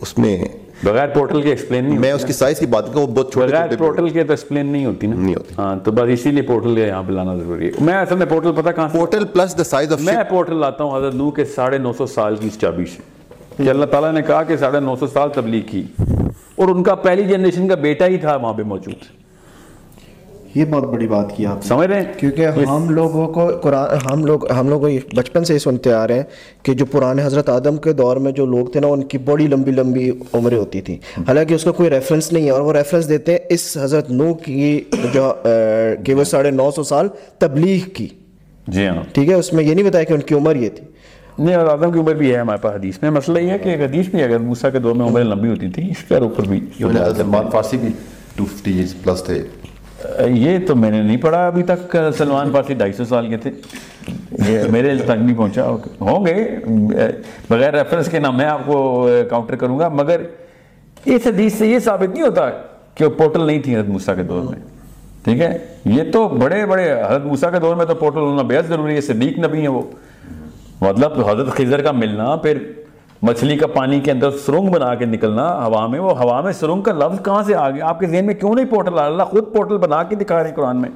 اس 0.00 0.18
میں 0.18 0.44
بغیر 0.82 1.08
پورٹل 1.08 1.42
کے 1.42 1.48
ایکسپلین 1.48 1.84
نہیں 1.84 1.98
میں 1.98 2.12
اس 2.12 2.24
کی 2.24 2.32
سائز 2.32 2.58
کی 2.58 2.66
بات 2.66 2.94
کروں 2.94 3.06
بہت 3.06 3.32
چھوٹے 3.32 3.46
بغیر 3.46 3.76
پورٹل 3.78 4.08
کے 4.08 4.24
تو 4.24 4.32
ایکسپلین 4.32 4.66
نہیں 4.66 4.86
ہوتی 4.86 5.06
نا۔ 5.06 5.16
نہیں 5.16 5.34
ہوتی۔ 5.34 5.54
ہاں 5.58 5.76
تو 5.84 5.92
بس 5.92 6.02
اسی 6.08 6.30
لیے 6.30 6.42
پورٹل 6.42 6.78
یہاں 6.78 7.02
پہ 7.06 7.12
لانا 7.12 7.36
ضروری 7.36 7.66
ہے۔ 7.66 7.70
میں 7.80 7.94
اصل 7.94 8.16
میں 8.16 8.26
پورٹل 8.26 8.52
پتہ 8.52 8.70
کہاں 8.70 8.88
سے 8.88 8.98
portal 8.98 9.24
plus 9.24 9.58
the 9.58 9.64
size 9.64 9.92
of 9.92 10.00
میں 10.00 10.14
پورٹل 10.30 10.56
لاتا 10.56 10.84
ہوں 10.84 10.96
حضرت 10.98 11.14
نو 11.14 11.30
کے 11.30 11.44
ساڑھے 11.44 11.78
نو 11.78 11.92
سو 11.92 12.06
سال 12.06 12.36
کی 12.36 12.46
اس 12.46 12.58
چابی 12.60 12.84
سے۔ 12.84 13.02
کہ 13.64 13.70
اللہ 13.70 13.84
تعالیٰ 13.84 14.12
نے 14.12 14.22
کہا 14.22 14.42
کہ 14.42 14.56
ساڑھے 14.56 14.80
نو 14.80 14.96
سو 14.96 15.06
سال 15.06 15.28
تبلیغ 15.34 15.62
کی۔ 15.70 15.82
اور 16.56 16.68
ان 16.68 16.82
کا 16.82 16.94
پہلی 16.94 17.22
جنریشن 17.24 17.68
کا 17.68 17.74
بیٹا 17.74 18.06
ہی 18.06 18.16
تھا 18.16 18.36
وہاں 18.36 18.52
پہ 18.52 18.62
موجود۔ 18.62 19.21
یہ 20.54 20.64
بہت 20.64 20.84
بڑی 20.84 21.06
بات 21.06 21.36
کی 21.36 21.46
آپ 21.46 21.64
سمجھ 21.64 21.88
رہے 21.88 21.96
ہیں؟ 21.96 22.12
کیونکہ 22.20 22.46
ہم 22.46 22.90
لوگوں 22.90 23.28
کو 23.28 23.50
قرآن 23.62 24.12
ہم 24.12 24.24
لوگ 24.24 24.52
ہم 24.52 24.68
لوگ 24.68 24.80
بچپن 25.14 25.44
سے 25.44 25.54
ہی 25.54 25.58
سنتے 25.58 25.92
آ 25.92 26.08
رہے 26.08 26.14
ہیں 26.14 26.22
کہ 26.62 26.74
جو 26.74 26.86
پرانے 26.86 27.24
حضرت 27.24 27.48
آدم 27.48 27.76
کے 27.76 27.92
دور 27.92 28.16
میں 28.16 28.32
جو 28.32 28.46
لوگ 28.46 28.66
تھے 28.66 28.80
نا 28.80 28.86
ان 28.86 29.02
کی 29.02 29.18
بڑی 29.18 29.46
لمبی 29.46 29.70
لمبی 29.70 30.10
عمریں 30.32 30.58
ہوتی 30.58 30.80
تھیں۔ 30.80 30.96
حالانکہ 31.18 31.54
اس 31.54 31.64
کا 31.64 31.72
کوئی 31.72 31.90
ریفرنس 31.90 32.32
نہیں 32.32 32.44
ہے 32.44 32.50
اور 32.50 32.60
وہ 32.60 32.72
ریفرنس 32.72 33.08
دیتے 33.08 33.32
ہیں 33.32 33.38
اس 33.48 33.78
حضرت 33.82 34.10
نو 34.10 34.34
کی 34.34 34.80
جو 35.14 35.32
کہ 36.04 36.14
وہ 36.14 36.24
ساڑھے 36.24 36.50
نو 36.50 36.70
سو 36.70 36.82
سال 36.82 37.08
تبلیغ 37.38 37.88
کی۔ 37.88 38.08
جی 38.68 38.86
ہاں۔ 38.86 39.02
ٹھیک 39.12 39.28
ہے؟ 39.28 39.34
اس 39.34 39.52
میں 39.52 39.64
یہ 39.64 39.74
نہیں 39.74 39.88
بتایا 39.88 40.04
کہ 40.04 40.12
ان 40.12 40.20
کی 40.20 40.34
عمر 40.34 40.56
یہ 40.56 40.68
تھی۔ 40.68 40.84
نہیں 41.38 41.56
اور 41.56 41.66
آدم 41.66 41.92
کی 41.92 41.98
عمر 41.98 42.14
بھی 42.14 42.32
ہے 42.34 42.38
ہمارے 42.38 42.58
پاس 42.62 42.74
حدیث 42.74 43.02
میں۔ 43.02 43.10
مسئلہ 43.10 43.38
یہ 43.38 43.50
ہے 43.50 43.58
کہ 43.58 43.68
ایک 43.68 43.80
حدیث 43.80 44.06
بھی 44.08 44.22
اگر 44.22 44.38
موسیٰ 44.38 44.72
کے 44.72 44.78
دور 44.78 44.94
میں 44.94 45.06
عمریں 45.06 45.24
لمبی 45.24 45.48
ہوتی 45.48 45.68
تھیں 45.68 45.90
اس 45.90 46.04
کے 46.08 46.14
اوپر 46.14 46.42
بھی 46.48 46.60
فارسی 47.52 47.76
بھی 47.76 47.88
ٹو 48.36 48.44
ففٹی 48.44 48.84
پلس 49.02 49.22
تھے۔ 49.24 49.42
یہ 50.26 50.58
تو 50.66 50.76
میں 50.76 50.90
نے 50.90 51.02
نہیں 51.02 51.16
پڑھا 51.16 51.46
ابھی 51.46 51.62
تک، 51.62 51.96
سلمان 52.18 52.52
فارسی 52.52 52.74
ڈھائی 52.74 52.92
سو 52.92 53.04
سال 53.04 53.28
کے 53.28 53.36
تھے۔ 53.36 53.50
یہ 54.48 54.58
میرے 54.70 54.96
تک 54.96 55.10
نہیں 55.10 55.36
پہنچا۔ 55.36 55.70
ہوں 56.00 56.26
گے۔ 56.26 56.48
بغیر 57.50 57.74
ریفرنس 57.74 58.10
کے 58.10 58.18
نام 58.18 58.36
میں 58.36 58.44
آپ 58.44 58.60
کو 58.66 59.08
کاؤنٹر 59.30 59.56
کروں 59.56 59.78
گا، 59.78 59.88
مگر 59.88 60.20
اس 61.04 61.26
حدیث 61.26 61.54
سے 61.54 61.66
یہ 61.66 61.78
ثابت 61.78 62.14
نہیں 62.14 62.22
ہوتا 62.22 62.50
کہ 62.94 63.04
وہ 63.04 63.10
پورٹل 63.10 63.46
نہیں 63.46 63.62
تھی 63.62 63.76
حضرت 63.76 63.88
موسیٰ 63.88 64.16
کے 64.16 64.22
دور 64.22 64.42
میں۔ 64.42 64.58
ٹھیک 65.24 65.40
ہے؟ 65.40 65.58
یہ 65.84 66.02
تو 66.12 66.28
بڑے 66.28 66.66
بڑے، 66.66 66.92
حضرت 66.92 67.24
موسیٰ 67.24 67.52
کے 67.52 67.58
دور 67.58 67.76
میں 67.76 67.86
تو 67.86 67.94
پورٹل 67.94 68.18
ہونا 68.18 68.42
بے 68.42 68.58
حد 68.58 68.62
ضروری 68.62 68.94
ہے، 68.94 69.00
صدیق 69.00 69.38
نبی 69.38 69.60
ہیں 69.60 69.68
وہ۔ 69.68 69.82
مطلب 70.80 71.28
حضرت 71.28 71.48
خضر 71.48 71.82
کا 71.82 71.92
ملنا، 71.92 72.36
پھر 72.36 72.58
مچھلی 73.22 73.56
کا 73.56 73.66
پانی 73.66 74.00
کے 74.00 74.10
اندر 74.10 74.30
سرنگ 74.46 74.70
بنا 74.70 74.94
کے 74.94 75.04
نکلنا 75.04 75.66
ہوا 75.66 75.86
میں 75.86 76.00
وہ 76.00 76.18
ہوا 76.18 76.40
میں 76.40 76.52
سرنگ 76.52 76.82
کا 76.82 76.92
لفظ 76.92 77.24
کہاں 77.24 77.42
سے 77.42 77.54
آ 77.54 77.70
گیا؟ 77.70 77.86
آپ 77.86 78.00
کے 78.00 78.06
ذہن 78.06 78.26
میں 78.26 78.34
کیوں 78.34 78.54
نہیں 78.54 78.66
پورٹل 78.66 78.98
آ 78.98 79.06
اللہ 79.06 79.22
خود 79.22 79.52
پورٹل 79.52 79.76
بنا 79.76 80.02
کے 80.02 80.16
دکھا 80.16 80.42
رہے 80.42 80.48
ہیں 80.48 80.56
قرآن 80.56 80.80
میں 80.80 80.88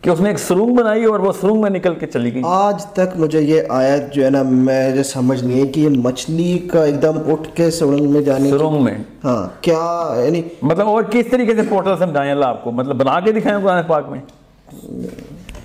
کہ 0.00 0.10
اس 0.10 0.20
نے 0.20 0.28
ایک 0.28 0.38
سرنگ 0.38 0.74
بنائی 0.76 1.04
اور 1.04 1.20
وہ 1.20 1.32
سرنگ 1.40 1.60
میں 1.60 1.70
نکل 1.70 1.94
کے 1.94 2.06
چلی 2.06 2.34
گئی۔ 2.34 2.42
آج 2.44 2.84
تک 2.86 3.16
مجھے 3.16 3.40
یہ 3.40 3.62
آیت 3.68 4.14
جو 4.14 4.24
ہے 4.24 4.30
نا 4.30 4.42
میں 4.42 4.90
جو 4.96 5.02
سمجھ 5.02 5.44
نہیں 5.44 5.62
ہے 5.62 5.66
کہ 5.66 5.80
یہ 5.80 5.88
مچھلی 5.88 6.58
کا 6.58 6.84
ایک 6.84 7.02
دم 7.02 7.18
اٹھ 7.26 7.48
کے 7.56 7.70
سڑنگ 7.70 8.10
میں 8.10 8.20
جانے 8.20 8.50
سرنگ 8.50 8.82
میں۔ 8.84 8.94
ہاں 9.24 9.48
کیا 9.60 10.14
یعنی 10.24 10.42
مطلب 10.62 10.88
اور 10.88 11.02
کس 11.02 11.26
طریقے 11.30 11.54
سے 11.54 11.62
پورٹل 11.68 11.94
سمجھائیں 11.98 12.32
اللہ 12.32 12.44
آپ 12.44 12.64
کو؟ 12.64 12.70
مطلب 12.70 12.96
بنا 12.96 13.20
کے 13.20 13.32
دکھائیں 13.32 13.58
قرآن 13.62 13.82
پاک 13.86 14.08
میں۔ 14.08 14.20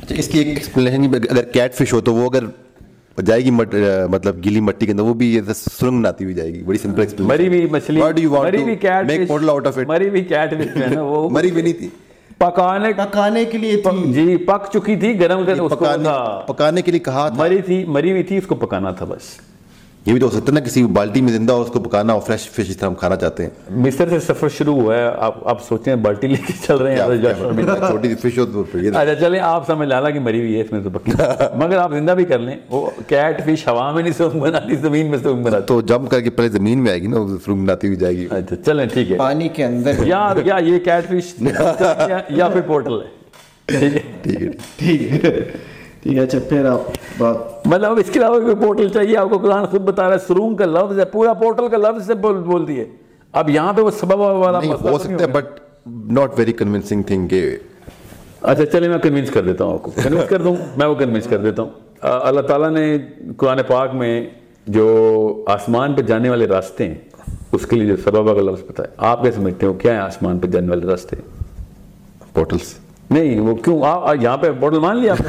اچھا 0.02 0.16
اس 0.16 0.28
کی 0.28 0.40
ایک 0.40 0.48
ایکسپلینیشن 0.48 1.16
اگر 1.32 1.44
کیٹ 1.44 1.74
فش 1.74 1.94
ہو 1.94 2.02
تو 2.02 2.14
وہ 2.14 2.30
اگر 2.30 2.44
جائے 3.18 3.46
گی 3.46 3.52
مٹ, 3.52 3.76
مطلب 4.10 4.44
گیلی 4.44 4.60
مٹی 4.60 4.86
کے 4.86 4.92
اندر 4.92 5.04
وہ 5.04 5.14
بھی 5.14 5.34
یہ 5.36 5.42
سرنگ 5.56 5.98
بناتی 6.00 6.24
ہوئی 6.24 6.36
جائے 6.36 6.54
گی 6.54 6.62
بڑی 6.64 6.78
سمپل 6.78 7.00
ایکسپلینیشن 7.00 7.38
مری 7.38 7.48
ہوئی 7.48 7.68
مچھلی 7.72 8.02
مری 8.02 8.58
to 8.58 8.64
ہوئی 8.64 8.76
cat 8.76 9.12
make 9.12 9.28
portal 9.32 9.50
out 9.50 9.72
of 9.72 9.78
it? 9.80 9.88
مری 9.88 10.10
ہوئی 10.10 10.24
کیٹ 10.24 10.54
فش 10.54 10.78
ہے 10.82 10.88
نا 10.96 11.02
وہ. 11.02 11.30
مری 11.30 11.52
بھی 11.52 11.62
نہیں 11.62 11.74
تھی. 11.74 11.90
پکانے 12.38 12.94
پکانے 12.94 13.46
کے 13.46 13.58
لیے 13.58 13.82
تھی. 13.82 14.12
جی 14.14 14.38
پک 14.38 14.72
چکی 14.74 14.96
تھی 14.96 15.20
گرم 15.20 15.46
کر 15.46 15.52
اس 15.52 15.60
کو 15.60 15.68
پکانے 15.68 16.04
تھا 16.04 16.44
پکانے 16.48 16.82
کے 16.82 16.92
لیے 16.92 17.00
کہا 17.00 17.28
تھا۔ 17.30 17.44
مری 17.44 17.62
تھی 17.62 17.84
مری 17.86 18.12
ہوئی 18.12 18.24
تھی 18.24 18.38
اس 18.38 18.48
کو 18.48 18.56
پکانا 18.56 18.92
تھا 18.92 19.06
بس۔ 19.06 19.36
یہ 20.06 20.14
بھی 20.14 20.20
تو 20.20 20.26
ہو 20.26 20.32
سکتا 20.32 20.48
ہے 20.48 20.54
نا 20.54 20.60
کسی 20.60 20.84
بالٹی 20.94 21.22
میں 21.22 21.32
زندہ 21.34 21.54
اور 21.54 21.62
اس 21.62 21.72
کو 21.72 21.80
پکانا 21.80 22.14
اور 22.14 22.22
فریش 22.22 22.50
فش 22.50 22.70
اس 22.70 22.78
طرح 22.78 22.88
ہم 22.88 22.94
کھانا 22.96 23.16
چاہتے 23.16 23.44
ہیں۔ 23.44 23.50
مصر 23.78 24.10
سے 24.10 24.20
سفر 24.20 24.50
شروع 24.50 24.74
ہوا 24.76 24.96
ہے 24.98 25.04
آپ 25.18 25.48
آپ 25.48 25.62
سوچیں 25.64 25.96
بالٹی 25.98 26.28
لے 26.28 26.36
کے 26.48 26.54
چل 26.66 26.78
رہے 26.78 26.96
ہیں 26.96 27.34
چھوٹی 27.80 28.10
سی 28.10 28.16
فش 28.22 28.38
ہو 28.40 28.46
تو 28.46 28.64
اچھا 28.74 29.16
چلیں 29.16 29.40
آپ 29.42 29.68
سمجھ 29.68 29.88
لالا 29.88 30.10
کہ 30.10 30.20
مری 30.20 30.40
ہوئی 30.40 30.56
ہے 30.56 30.62
اس 30.62 30.72
میں 30.72 30.80
تو 30.84 30.90
پکی 30.90 31.12
مگر 31.56 31.78
آپ 31.78 31.92
زندہ 31.94 32.12
بھی 32.12 32.26
کر 32.26 32.40
لیں۔ 32.40 32.56
وہ 32.70 32.80
کیٹ 33.08 33.42
فش 33.46 33.68
ہوا 33.68 33.92
میں 33.92 34.04
نہیں 34.04 34.14
سونگ 34.14 34.40
بناتی 34.40 34.76
زمین 34.78 35.10
میں 35.10 35.18
سونگ 35.24 35.44
بناتی 35.44 35.66
تو 35.68 35.80
جمپ 35.84 36.10
کر 36.12 36.22
کے 36.22 36.30
پہلے 36.30 36.50
زمین 36.50 36.84
میں 36.84 36.92
آئے 36.92 37.02
گی 37.02 37.08
نا 37.08 37.26
سرنگ 37.46 37.62
بناتی 37.62 37.88
ہوئی 37.88 37.98
جائے 37.98 38.16
گی۔ 38.18 38.28
اچھا 38.30 38.56
چلیں 38.56 38.86
ٹھیک 38.86 39.12
ہے۔ 39.12 39.18
پانی 39.18 39.50
کے 39.50 39.66
اندر۔ 39.66 40.06
یا 40.06 40.24
یا 40.46 40.58
یہ 40.64 40.80
کیٹ 40.80 41.10
فش 41.10 41.34
یا 42.30 42.48
پھر 42.48 42.62
پورٹل 42.62 43.02
ہے۔ 43.02 44.00
ٹھیک 44.22 44.42
ہے 44.42 44.50
ٹھیک 44.78 45.26
ہے۔ 45.26 45.40
ٹھیک 46.04 46.18
ہے 46.18 46.22
اچھا 46.24 46.38
پھر 46.50 46.66
آپ 46.66 46.80
بات۔ 47.18 47.68
مطلب 47.68 47.98
اس 47.98 48.10
کے 48.14 48.20
علاوہ 48.20 48.40
کوئی 48.40 48.56
پورٹل 48.56 48.90
چاہیے؟ 48.90 49.18
آپ 49.18 49.30
کو 49.30 49.38
قرآن 49.38 49.66
خود 49.66 49.82
بتا 49.82 50.04
رہا 50.04 50.14
ہے 50.14 50.20
سرون 50.28 50.56
کا 50.56 50.66
لفظ 50.66 51.00
ہے 51.00 51.06
پورا 51.06 51.34
پورٹل 51.34 51.68
کا 51.68 51.78
لفظ 51.78 52.08
سے 52.08 52.14
بول 52.14 52.38
بول 52.38 52.68
دیے۔ 52.68 52.86
اب 53.32 53.50
یہاں 53.50 53.74
پہ 53.74 53.82
وہ 53.82 53.92
سبب 53.92 54.20
والا 54.20 54.60
ہو 54.60 54.98
سکتا 55.00 55.24
ہے 55.24 55.28
but 55.28 55.60
not 55.88 56.40
very 56.40 56.54
convincing 56.54 57.04
thing 57.04 57.28
کہ 57.28 57.58
اچھا 58.42 58.66
چلے 58.66 58.90
میں 58.90 58.98
کنونس 58.98 59.30
کر 59.30 59.42
دیتا 59.44 59.64
ہوں 59.64 59.74
آپ 59.74 59.84
کو۔ 59.84 59.92
کنونس 60.04 60.30
کر 60.30 60.42
دوں 60.42 60.56
میں 60.78 60.88
وہ 60.88 60.96
کنونس 60.96 61.28
کر 61.28 61.38
دیتا 61.38 61.62
ہوں۔ 61.62 61.70
اللہ 62.02 62.42
تعالیٰ 62.42 62.70
نے 62.70 62.98
قرآن 63.38 63.60
پاک 63.68 63.94
میں 63.94 64.30
جو 64.68 65.44
آسمان 65.48 65.94
پہ 65.94 66.02
جانے 66.02 66.30
والے 66.30 66.48
راستے 66.48 66.88
ہیں 66.88 66.96
اس 67.52 67.66
کے 67.66 67.76
لیے 67.76 67.88
جو 67.88 67.98
سبب 68.04 68.36
کا 68.36 68.42
لفظ 68.42 68.80
ہے 68.80 68.86
آپ 68.98 69.24
کیا 69.24 69.32
سمجھتے 69.32 69.66
ہو 69.66 69.74
کیا 69.74 69.94
ہے 69.94 69.98
آسمان 69.98 70.40
پہ 70.40 70.48
جانے 70.48 70.70
والے 70.70 70.88
راستے؟ 70.88 71.16
پورٹلس 72.34 72.74
نہیں 73.12 73.40
وہ 73.40 73.56
کیوں؟ 73.56 73.82
یہاں 74.22 74.38
پہ 74.38 74.52
بوٹل 74.52 74.80
مان 74.80 74.98
لیا؟ 74.98 75.14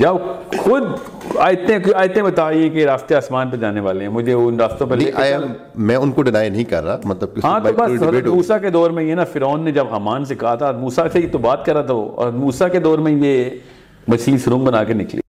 جاؤ 0.00 0.18
خود 0.58 0.82
آیتیں 1.36 1.78
آیتیں 1.94 2.22
بتائیے 2.22 2.68
کہ 2.68 2.86
راستے 2.86 3.14
آسمان 3.14 3.50
پہ 3.50 3.56
جانے 3.56 3.80
والے 3.80 4.00
ہیں۔ 4.00 4.08
مجھے 4.08 4.32
ان 4.32 4.60
راستوں 4.60 4.86
چلیں۔ 5.00 5.48
میں 5.74 5.96
ان 5.96 6.12
کو 6.12 6.22
ڈینائی 6.22 6.50
نہیں 6.50 6.64
کر 6.64 6.84
رہا 6.84 7.00
مطلب 7.04 7.28
ہاں 7.44 7.60
تو 7.60 7.72
بس 7.72 7.90
حضرت۔ 7.90 8.26
موسیٰ 8.26 8.60
کے 8.60 8.70
دور 8.70 8.90
میں 8.90 9.04
یہ 9.04 9.14
نا 9.14 9.24
فرعون 9.24 9.60
نے 9.60 9.70
جب 9.72 9.86
حمان 9.94 10.24
سے 10.24 10.34
کہا 10.34 10.54
تھا 10.54 10.72
موسیٰ 10.72 11.06
سے 11.12 11.18
ہی 11.18 11.26
تو 11.26 11.38
بات 11.38 11.64
کر 11.64 11.72
رہا 11.72 11.82
تھا 11.82 11.94
وہ 11.94 12.10
اور 12.16 12.32
موسیٰ 12.32 12.72
کے 12.72 12.78
دور 12.78 12.98
میں 12.98 13.12
یہ 13.12 13.50
مچھلی 14.08 14.38
سرنگ 14.38 14.64
بنا 14.64 14.84
کے 14.84 14.92
نکلی۔ 14.92 15.20